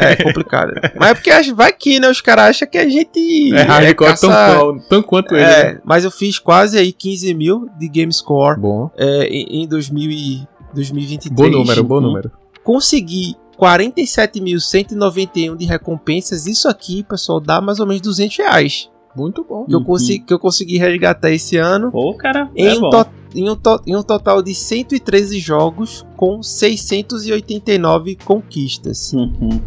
É 0.00 0.16
complicado. 0.16 0.72
mas 0.98 1.10
é 1.10 1.14
porque 1.14 1.52
vai 1.52 1.70
que, 1.70 2.00
né? 2.00 2.08
Os 2.08 2.22
caras 2.22 2.46
acham 2.46 2.66
que 2.68 2.78
a 2.78 2.88
gente. 2.88 3.54
É 3.54 3.64
hardcore 3.64 4.06
é 4.06 4.10
caça... 4.12 4.28
tão, 4.28 4.78
tão 4.78 5.02
quanto 5.02 5.34
ele. 5.34 5.44
É, 5.44 5.74
né? 5.74 5.80
Mas 5.84 6.04
eu 6.04 6.10
fiz 6.10 6.38
quase 6.38 6.78
aí 6.78 6.90
15 6.90 7.34
mil 7.34 7.68
de 7.78 7.86
game 7.86 8.10
score 8.10 8.58
bom. 8.58 8.90
É, 8.96 9.26
em, 9.26 9.64
em 9.64 9.68
2000 9.68 10.10
e 10.10 10.48
2023. 10.74 11.36
Bom 11.36 11.50
número, 11.58 11.84
bom 11.84 12.00
número. 12.00 12.32
Consegui 12.64 13.36
47.191 13.58 15.56
de 15.56 15.66
recompensas. 15.66 16.46
Isso 16.46 16.66
aqui, 16.66 17.02
pessoal, 17.02 17.40
dá 17.40 17.60
mais 17.60 17.78
ou 17.78 17.86
menos 17.86 18.00
200 18.00 18.38
reais. 18.38 18.90
Muito 19.14 19.44
bom. 19.44 19.64
Que, 19.66 19.74
eu, 19.74 19.84
consegui, 19.84 20.20
que 20.20 20.32
eu 20.32 20.38
consegui 20.38 20.78
resgatar 20.78 21.30
esse 21.30 21.56
ano. 21.56 21.90
Pô, 21.90 22.14
cara. 22.14 22.50
Em, 22.56 22.66
é 22.66 22.74
um 22.74 22.90
to, 22.90 23.06
em, 23.34 23.50
um 23.50 23.56
to, 23.56 23.80
em 23.86 23.96
um 23.96 24.02
total 24.02 24.42
de 24.42 24.54
113 24.54 25.38
jogos 25.38 26.06
com 26.16 26.42
689 26.42 28.16
conquistas. 28.24 29.12
Uhum. 29.12 29.60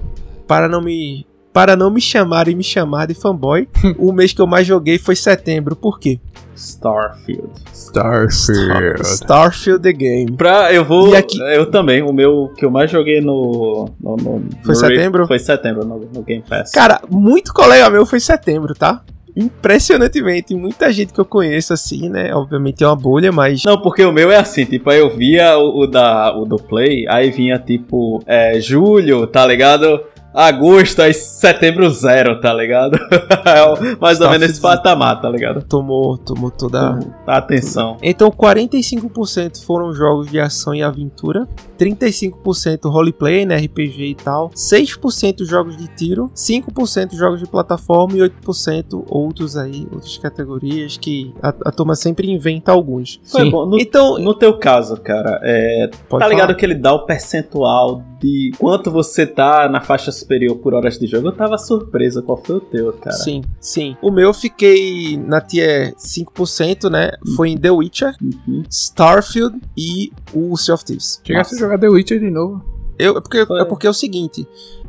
Para 0.47 0.67
não 0.67 0.81
me. 0.81 1.25
Para 1.53 1.77
não 1.77 1.89
me 1.89 2.01
chamar 2.01 2.49
e 2.49 2.55
me 2.55 2.63
chamar 2.65 3.07
de 3.07 3.13
fanboy, 3.13 3.69
o 3.97 4.11
mês 4.11 4.33
que 4.33 4.41
eu 4.41 4.47
mais 4.47 4.67
joguei 4.67 4.97
foi 4.97 5.15
setembro. 5.15 5.73
Por 5.73 6.01
quê? 6.01 6.19
Starfield. 6.53 7.49
Starfield. 7.71 9.05
Star, 9.05 9.51
Starfield 9.53 9.81
The 9.81 9.93
Game. 9.93 10.31
Pra, 10.33 10.73
eu 10.73 10.83
vou. 10.83 11.13
E 11.13 11.15
aqui, 11.15 11.39
eu 11.39 11.71
também. 11.71 12.01
O 12.01 12.11
meu 12.11 12.51
que 12.57 12.65
eu 12.65 12.71
mais 12.71 12.91
joguei 12.91 13.21
no. 13.21 13.89
no, 14.01 14.17
no 14.17 14.43
foi 14.63 14.73
no 14.73 14.75
setembro? 14.75 15.27
foi 15.27 15.39
setembro 15.39 15.85
no, 15.85 15.99
no 15.99 16.23
Game 16.23 16.43
Pass. 16.43 16.71
Cara, 16.71 16.99
muito 17.09 17.53
colega 17.53 17.89
meu 17.89 18.05
foi 18.05 18.19
setembro, 18.19 18.73
tá? 18.73 19.01
Impressionantemente 19.35 20.55
muita 20.55 20.91
gente 20.91 21.13
que 21.13 21.19
eu 21.19 21.25
conheço 21.25 21.73
assim, 21.73 22.09
né? 22.09 22.33
Obviamente 22.33 22.83
é 22.83 22.87
uma 22.87 22.95
bolha, 22.95 23.31
mas. 23.31 23.63
Não, 23.65 23.79
porque 23.81 24.03
o 24.03 24.11
meu 24.11 24.31
é 24.31 24.37
assim, 24.37 24.65
tipo, 24.65 24.89
aí 24.89 24.99
eu 24.99 25.09
via 25.15 25.57
o, 25.57 25.81
o 25.81 25.87
da, 25.87 26.35
o 26.35 26.45
do 26.45 26.57
Play, 26.57 27.05
aí 27.07 27.31
vinha 27.31 27.59
tipo, 27.59 28.23
é, 28.25 28.59
julho, 28.59 29.27
tá 29.27 29.45
ligado? 29.45 30.01
Agosto, 30.35 31.01
aí 31.01 31.13
setembro 31.13 31.89
zero, 31.89 32.39
tá 32.41 32.53
ligado? 32.53 32.99
É 33.45 33.95
mais 33.99 34.19
ou 34.19 34.29
menos 34.29 34.49
esse 34.49 34.61
patamar, 34.61 35.21
tá 35.21 35.29
ligado? 35.29 35.63
Tomou, 35.63 36.17
tomou 36.17 36.49
toda 36.49 36.99
a 37.27 37.37
atenção. 37.37 37.97
Então 38.01 38.31
45% 38.31 39.63
foram 39.63 39.93
jogos 39.93 40.29
de 40.29 40.39
ação 40.39 40.73
e 40.73 40.81
aventura, 40.81 41.47
35% 41.79 42.89
roleplay, 42.89 43.45
né, 43.45 43.57
RPG 43.57 44.05
e 44.05 44.15
tal, 44.15 44.49
6% 44.49 45.45
jogos 45.45 45.77
de 45.77 45.87
tiro, 45.87 46.31
5% 46.35 47.15
jogos 47.15 47.39
de 47.39 47.47
plataforma 47.47 48.17
e 48.17 48.19
8% 48.19 49.05
outros 49.07 49.55
aí, 49.55 49.87
outras 49.91 50.17
categorias 50.17 50.97
que 50.97 51.33
a, 51.41 51.49
a 51.49 51.71
turma 51.71 51.95
sempre 51.95 52.29
inventa 52.29 52.71
alguns. 52.71 53.19
Foi 53.23 53.49
bom. 53.49 53.65
No, 53.65 53.79
então, 53.79 54.17
no 54.17 54.33
teu 54.33 54.57
caso, 54.57 54.97
cara, 54.97 55.39
é, 55.43 55.89
tá 56.09 56.27
ligado 56.27 56.47
falar? 56.47 56.55
que 56.55 56.65
ele 56.65 56.75
dá 56.75 56.93
o 56.93 57.05
percentual 57.05 58.03
de 58.25 58.51
quanto 58.57 58.89
você 58.89 59.27
tá 59.27 59.69
na 59.69 59.79
faixa 59.79 60.11
superior 60.11 60.57
por 60.57 60.73
horas 60.73 60.97
de 60.97 61.05
jogo? 61.05 61.27
Eu 61.27 61.31
tava 61.31 61.59
surpresa 61.59 62.23
qual 62.23 62.43
foi 62.43 62.55
o 62.55 62.59
teu, 62.59 62.91
cara. 62.93 63.15
Sim, 63.15 63.43
sim. 63.59 63.95
O 64.01 64.09
meu 64.09 64.25
eu 64.25 64.33
fiquei 64.33 65.15
na 65.15 65.39
tier 65.39 65.93
5%, 65.95 66.89
né? 66.89 67.11
Foi 67.35 67.49
em 67.49 67.57
The 67.57 67.69
Witcher, 67.69 68.15
uhum. 68.19 68.63
Starfield 68.67 69.61
e 69.77 70.11
o 70.33 70.57
Sea 70.57 70.73
of 70.73 70.83
Thieves. 70.83 71.21
Chegasse 71.23 71.55
a 71.55 71.59
jogar 71.59 71.77
The 71.77 71.87
Witcher 71.87 72.19
de 72.19 72.31
novo. 72.31 72.65
Eu, 72.97 73.15
é, 73.15 73.21
porque, 73.21 73.37
é 73.37 73.65
porque 73.65 73.85
é 73.85 73.89
o 73.91 73.93
seguinte: 73.93 74.47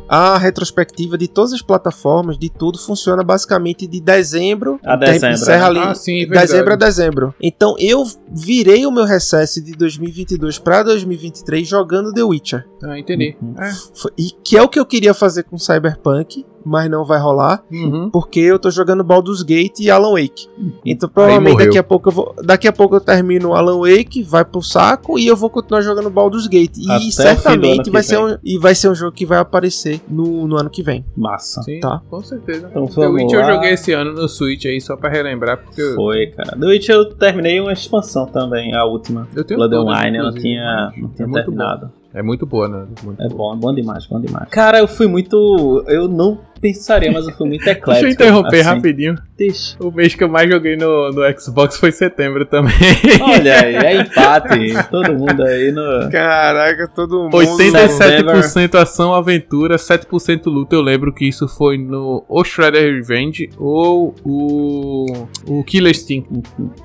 a 0.08 0.38
retrospectiva 0.38 1.16
de 1.18 1.28
todas 1.28 1.52
as 1.52 1.62
plataformas, 1.62 2.38
de 2.38 2.48
tudo, 2.48 2.78
funciona 2.78 3.22
basicamente 3.22 3.86
de 3.86 4.00
dezembro 4.00 4.78
a 4.84 4.96
dezembro. 4.96 5.34
Encerra 5.34 5.72
né? 5.72 5.80
ali, 5.80 5.90
ah, 5.90 5.94
sim, 5.94 6.26
dezembro 6.28 6.72
a 6.72 6.76
dezembro. 6.76 7.34
Então 7.40 7.74
eu 7.78 8.04
virei 8.28 8.86
o 8.86 8.90
meu 8.90 9.04
recesso 9.04 9.62
de 9.62 9.72
2022 9.72 10.58
para 10.58 10.82
2023 10.82 11.66
jogando 11.66 12.12
The 12.12 12.22
Witcher. 12.22 12.66
Ah, 12.82 12.98
entendi. 12.98 13.36
Uhum. 13.40 13.54
É. 13.58 13.72
E 14.16 14.30
que 14.42 14.56
é 14.56 14.62
o 14.62 14.68
que 14.68 14.78
eu 14.78 14.86
queria 14.86 15.14
fazer 15.14 15.44
com 15.44 15.58
Cyberpunk 15.58 16.44
mas 16.66 16.90
não 16.90 17.04
vai 17.04 17.20
rolar, 17.20 17.62
uhum. 17.70 18.10
porque 18.10 18.40
eu 18.40 18.58
tô 18.58 18.68
jogando 18.72 19.04
Baldur's 19.04 19.42
Gate 19.42 19.78
e 19.78 19.88
Alan 19.88 20.20
Wake. 20.20 20.48
Então 20.84 21.08
provavelmente 21.08 21.58
daqui 21.58 21.78
a 21.78 21.84
pouco 21.84 22.08
eu 22.08 22.12
vou, 22.12 22.34
daqui 22.42 22.66
a 22.66 22.72
pouco 22.72 22.96
eu 22.96 23.00
termino 23.00 23.54
Alan 23.54 23.78
Wake, 23.78 24.24
vai 24.24 24.44
pro 24.44 24.60
saco 24.60 25.16
e 25.16 25.28
eu 25.28 25.36
vou 25.36 25.48
continuar 25.48 25.80
jogando 25.82 26.10
Baldur's 26.10 26.48
Gate 26.48 26.78
e 26.78 26.90
Até 26.90 27.10
certamente 27.10 27.88
vai 27.88 28.02
ser 28.02 28.18
um 28.18 28.36
e 28.42 28.58
vai 28.58 28.74
ser 28.74 28.88
um 28.88 28.94
jogo 28.96 29.12
que 29.12 29.24
vai 29.24 29.38
aparecer 29.38 30.00
no, 30.08 30.48
no 30.48 30.56
ano 30.56 30.68
que 30.68 30.82
vem. 30.82 31.04
Massa. 31.16 31.62
Sim, 31.62 31.78
tá. 31.78 32.02
Com 32.10 32.20
certeza. 32.20 32.68
Então, 32.68 32.86
The 32.86 33.06
Witch 33.06 33.32
eu 33.32 33.44
joguei 33.44 33.70
esse 33.70 33.92
ano 33.92 34.12
no 34.12 34.28
Switch 34.28 34.64
aí 34.66 34.80
só 34.80 34.96
para 34.96 35.08
relembrar 35.08 35.58
porque 35.58 35.94
Foi, 35.94 36.26
cara. 36.28 36.58
The 36.58 36.66
Witch 36.66 36.88
eu 36.88 37.14
terminei 37.14 37.60
uma 37.60 37.72
expansão 37.72 38.26
também, 38.26 38.74
a 38.74 38.84
última. 38.84 39.28
Eu 39.36 39.44
tenho 39.44 39.60
Blood 39.60 39.76
Wine, 39.76 40.18
eu 40.18 40.24
não 40.24 40.34
tinha, 40.34 40.92
não 40.96 41.08
tinha 41.10 41.28
é 41.28 41.32
terminado. 41.32 41.92
É 42.16 42.22
muito 42.22 42.46
boa, 42.46 42.66
né? 42.66 42.86
Muito 43.04 43.22
é 43.22 43.28
bom, 43.28 43.52
é 43.52 43.56
bom 43.58 43.74
demais, 43.74 44.06
bom 44.06 44.18
demais. 44.18 44.48
Cara, 44.48 44.78
eu 44.78 44.88
fui 44.88 45.06
muito. 45.06 45.84
Eu 45.86 46.08
não 46.08 46.40
pensaria, 46.60 47.10
mas 47.12 47.26
eu 47.26 47.34
fui 47.34 47.48
muito 47.48 47.62
eclético. 47.62 47.90
Deixa 47.90 48.06
eu 48.06 48.10
interromper 48.10 48.60
assim. 48.60 48.68
rapidinho. 48.68 49.14
Deixa. 49.36 49.76
O 49.80 49.90
mês 49.90 50.14
que 50.14 50.24
eu 50.24 50.28
mais 50.28 50.50
joguei 50.50 50.76
no, 50.76 51.12
no 51.12 51.40
Xbox 51.40 51.76
foi 51.76 51.92
setembro 51.92 52.46
também. 52.46 52.72
Olha 53.20 53.60
aí, 53.60 53.74
é 53.76 54.00
empate. 54.00 54.88
todo 54.90 55.14
mundo 55.14 55.42
aí 55.42 55.70
no. 55.70 56.10
Caraca, 56.10 56.88
todo 56.88 57.24
mundo. 57.24 57.36
87% 57.36 58.74
ação, 58.76 59.12
aventura, 59.12 59.76
7% 59.76 60.46
luta. 60.46 60.74
Eu 60.74 60.82
lembro 60.82 61.12
que 61.12 61.26
isso 61.26 61.46
foi 61.46 61.76
no 61.76 62.24
ou 62.28 62.44
Shredder 62.44 62.94
Revenge 62.94 63.50
ou 63.58 64.14
o. 64.24 65.26
O 65.46 65.62
Killer 65.64 65.90
Instinct. 65.90 66.28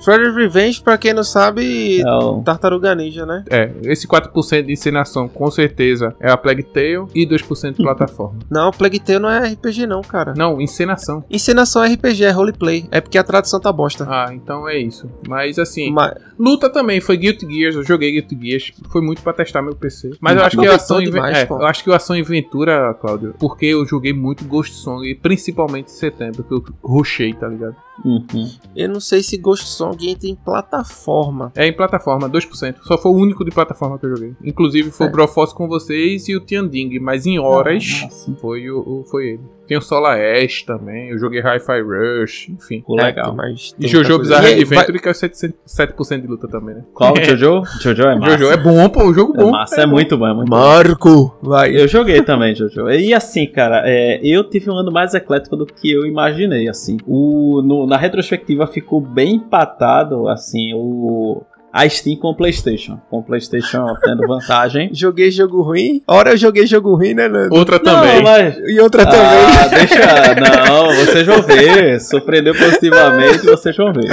Shredder 0.04 0.34
Revenge, 0.34 0.82
pra 0.82 0.98
quem 0.98 1.14
não 1.14 1.24
sabe, 1.24 2.02
é 2.02 2.06
o... 2.06 2.42
Tartaruga 2.42 2.94
Ninja, 2.94 3.26
né? 3.26 3.44
É, 3.50 3.72
esse 3.84 4.08
4% 4.08 4.64
de 4.64 4.74
encenação 4.74 5.28
com 5.28 5.50
certeza 5.50 6.16
é 6.20 6.30
a 6.30 6.38
Plague 6.38 6.64
Tale 6.64 7.08
e 7.16 7.26
2% 7.26 7.76
de 7.76 7.84
plataforma. 7.84 8.40
Não, 8.50 8.72
Plague 8.72 9.00
Tale 9.00 9.20
não 9.20 9.30
é 9.30 9.56
RPG, 9.62 9.86
não, 9.86 10.02
cara. 10.02 10.34
Não, 10.36 10.60
encenação. 10.60 11.24
Encenação 11.30 11.84
é 11.84 11.94
RPG, 11.94 12.24
é 12.24 12.32
roleplay. 12.32 12.86
É 12.92 13.00
porque 13.00 13.18
a 13.18 13.24
tradução 13.24 13.60
tá 13.60 13.72
bosta. 13.72 14.06
Ah, 14.10 14.34
então 14.34 14.68
é 14.68 14.78
isso. 14.78 15.10
Mas 15.28 15.60
assim, 15.60 15.92
Mas... 15.92 16.14
luta 16.38 16.70
também. 16.70 17.00
Foi 17.00 17.16
Guilty 17.18 17.48
Gears, 17.48 17.76
eu 17.76 17.84
joguei 17.84 18.12
Guilty 18.12 18.38
Gears. 18.42 18.74
Foi 18.90 19.02
muito 19.02 19.22
pra 19.22 19.34
testar 19.34 19.62
meu 19.62 19.76
PC. 19.76 20.12
Mas 20.20 20.38
eu 20.38 20.44
acho 20.44 20.58
que 20.58 20.68
a 20.68 20.76
ação 20.76 21.00
demais, 21.02 21.38
é, 21.38 21.48
Eu 21.50 21.66
acho 21.66 21.84
que 21.84 21.90
o 21.90 21.94
ação 21.94 22.16
e 22.16 22.22
aventura, 22.22 22.94
Cláudio, 23.00 23.36
porque 23.40 23.68
eu 23.68 23.86
joguei 23.86 24.14
muito 24.14 24.44
Ghost 24.46 24.74
Song, 24.76 25.08
e 25.08 25.16
principalmente 25.16 25.88
em 25.88 25.96
setembro, 25.96 26.44
que 26.44 26.54
eu 26.54 26.64
rushei, 26.84 27.34
tá 27.34 27.48
ligado? 27.48 27.76
Uhum. 28.04 28.50
Eu 28.76 28.90
não 28.90 29.00
sei 29.00 29.22
se 29.22 29.38
Ghost 29.38 29.68
Song 29.68 30.10
entra 30.10 30.28
em 30.28 30.36
plataforma. 30.36 31.52
É 31.56 31.68
em 31.68 31.74
plataforma, 31.74 32.30
2%. 32.30 32.78
Só 32.84 32.98
foi 32.98 33.12
o 33.12 33.16
único 33.16 33.44
de 33.44 33.52
plataforma 33.52 34.00
que 34.00 34.06
eu 34.06 34.16
joguei. 34.16 34.36
Inclusive 34.44 34.92
foi 34.92 35.08
é. 35.08 35.10
o 35.10 35.12
Broforce 35.12 35.54
com 35.54 35.68
vocês 35.68 36.28
e 36.28 36.36
o 36.36 36.40
Tianding, 36.40 37.00
mas 37.00 37.26
em 37.26 37.38
horas 37.40 38.04
ah, 38.04 38.36
foi, 38.40 38.70
o, 38.70 38.80
o, 38.80 39.04
foi 39.06 39.32
ele. 39.32 39.44
Tem 39.72 39.78
o 39.78 39.82
Solar 39.82 40.20
Ash 40.20 40.64
também, 40.64 41.12
eu 41.12 41.18
joguei 41.18 41.40
Hi-Fi 41.40 41.82
Rush, 41.82 42.50
enfim. 42.50 42.84
Pô, 42.86 42.94
legal. 42.94 43.34
É, 43.42 43.56
e 43.80 43.88
Jojo 43.88 44.20
Bizarre 44.20 44.52
Adventure, 44.52 44.92
vai... 44.92 45.00
que 45.00 45.08
é 45.08 45.12
7%, 45.14 45.54
7 45.66 46.22
de 46.22 46.28
luta 46.28 46.46
também, 46.46 46.76
né? 46.76 46.84
Qual? 46.94 47.14
Jojo? 47.24 47.64
Jojo 47.80 48.04
é 48.04 48.20
massa. 48.20 48.38
Jojo 48.38 48.52
é 48.52 48.58
bom, 48.58 48.90
pô, 48.90 49.06
o 49.06 49.14
jogo 49.14 49.34
é 49.34 49.38
bom. 49.38 49.52
Massa, 49.52 49.80
é, 49.80 49.84
é 49.84 49.86
muito 49.86 50.18
bom, 50.18 50.28
é 50.28 50.34
muito 50.34 50.50
Marco, 50.50 51.10
bom. 51.10 51.50
vai. 51.50 51.74
Eu 51.74 51.88
joguei 51.88 52.22
também, 52.22 52.54
Jojo. 52.54 52.90
E 52.90 53.14
assim, 53.14 53.48
cara, 53.48 53.84
é, 53.86 54.20
eu 54.22 54.44
tive 54.44 54.70
um 54.70 54.76
ano 54.76 54.92
mais 54.92 55.14
eclético 55.14 55.56
do 55.56 55.66
que 55.66 55.90
eu 55.90 56.06
imaginei, 56.06 56.68
assim. 56.68 56.98
O, 57.08 57.62
no, 57.62 57.88
na 57.88 57.96
retrospectiva 57.96 58.68
ficou 58.68 59.00
bem 59.00 59.36
empatado, 59.36 60.28
assim, 60.28 60.74
o 60.74 61.44
a 61.72 61.88
Steam 61.88 62.18
com 62.18 62.30
o 62.30 62.36
PlayStation. 62.36 63.00
Com 63.10 63.20
o 63.20 63.24
PlayStation 63.24 63.86
tendo 64.04 64.28
vantagem. 64.28 64.90
joguei 64.94 65.32
jogo 65.32 65.62
ruim? 65.62 66.02
Ora 66.08 66.32
eu 66.32 66.38
joguei 66.38 66.68
jogo 66.68 66.96
ruim, 66.96 67.14
né, 67.14 67.28
Nando? 67.28 67.56
Outra 67.56 67.80
também. 67.80 68.16
Não, 68.16 68.24
mas... 68.24 68.58
E 68.58 68.80
outra 68.80 69.04
ah, 69.04 69.06
também. 69.06 69.80
deixa. 69.80 70.68
Não, 70.68 70.96
vocês 70.96 71.26
vão 71.26 71.42
ver. 71.42 72.00
Surpreendeu 72.02 72.54
positivamente, 72.56 73.46
vocês 73.46 73.76
vão 73.76 73.94
ver. 73.94 74.10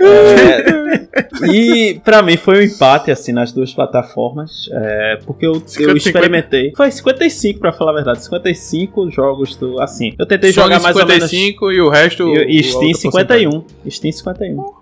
É, 0.00 1.46
e 1.52 2.00
para 2.04 2.22
mim 2.22 2.36
foi 2.36 2.58
um 2.58 2.62
empate 2.62 3.10
assim 3.10 3.32
nas 3.32 3.52
duas 3.52 3.72
plataformas, 3.72 4.68
é, 4.72 5.18
porque 5.24 5.46
eu, 5.46 5.54
50, 5.54 5.90
eu 5.90 5.96
experimentei. 5.96 6.64
50. 6.70 6.76
Foi 6.76 6.90
55 6.90 7.60
para 7.60 7.72
falar 7.72 7.92
a 7.92 7.94
verdade, 7.94 8.24
55 8.24 9.10
jogos 9.10 9.56
do 9.56 9.80
assim. 9.80 10.14
Eu 10.18 10.26
tentei 10.26 10.52
Só 10.52 10.62
jogar 10.62 10.80
mais 10.80 10.96
55 10.96 11.64
ou 11.64 11.70
menos 11.70 11.78
e 11.78 11.86
o 11.86 11.88
resto 11.90 12.28
e, 12.28 12.58
e 12.58 12.62
Steam 12.64 12.94
51, 12.94 13.64
Steam 13.88 14.12
51. 14.12 14.77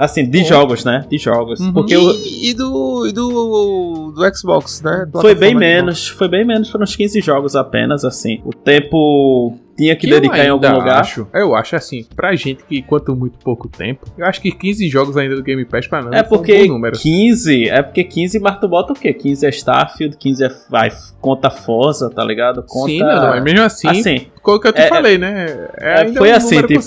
Assim, 0.00 0.28
de 0.28 0.44
jogos, 0.44 0.84
né? 0.84 1.04
De 1.08 1.18
jogos. 1.18 1.60
Uhum. 1.60 1.72
Porque 1.72 1.94
e, 1.94 2.50
e, 2.50 2.54
do, 2.54 3.06
e 3.06 3.12
do, 3.12 4.12
do 4.12 4.36
Xbox, 4.36 4.82
né? 4.82 5.08
Foi 5.20 5.34
bem 5.34 5.54
menos, 5.54 6.08
foi 6.08 6.28
bem 6.28 6.44
menos, 6.44 6.68
foram 6.68 6.84
uns 6.84 6.94
15 6.96 7.20
jogos 7.20 7.56
apenas, 7.56 8.04
assim. 8.04 8.40
O 8.44 8.52
tempo 8.52 9.56
tinha 9.76 9.94
que, 9.96 10.06
que 10.06 10.12
dedicar 10.12 10.44
em 10.44 10.48
algum 10.48 10.72
lugar. 10.72 11.00
Acho, 11.00 11.26
eu 11.32 11.54
acho 11.54 11.76
assim, 11.76 12.06
pra 12.14 12.34
gente 12.34 12.62
que 12.64 12.82
quanto 12.82 13.14
muito 13.14 13.38
pouco 13.38 13.68
tempo, 13.68 14.06
eu 14.16 14.26
acho 14.26 14.40
que 14.40 14.50
15 14.50 14.88
jogos 14.88 15.16
ainda 15.16 15.36
do 15.36 15.42
Game 15.42 15.64
Pass 15.64 15.86
pra 15.86 16.02
não 16.02 16.12
é 16.12 16.22
porque 16.22 16.62
um 16.64 16.68
número. 16.68 16.98
15, 16.98 17.68
é 17.68 17.82
porque 17.82 18.04
15 18.04 18.38
mas 18.40 18.58
tu 18.58 18.68
bota 18.68 18.92
o 18.92 18.96
quê? 18.96 19.12
15 19.12 19.46
é 19.46 19.48
Starfield, 19.50 20.16
15 20.16 20.44
é 20.44 20.48
vai, 20.68 20.90
conta 21.20 21.50
Forza, 21.50 22.10
tá 22.10 22.24
ligado? 22.24 22.64
Conta... 22.66 22.90
Sim, 22.90 23.00
não, 23.00 23.28
mas 23.28 23.42
mesmo 23.42 23.62
assim, 23.62 23.88
assim 23.88 24.26
o 24.42 24.58
que 24.58 24.68
eu 24.68 24.72
te 24.72 24.80
é, 24.80 24.88
falei, 24.88 25.18
né? 25.18 25.68
É, 25.78 26.02
é 26.02 26.12
foi 26.12 26.32
um 26.32 26.34
assim, 26.34 26.62
tipo, 26.62 26.82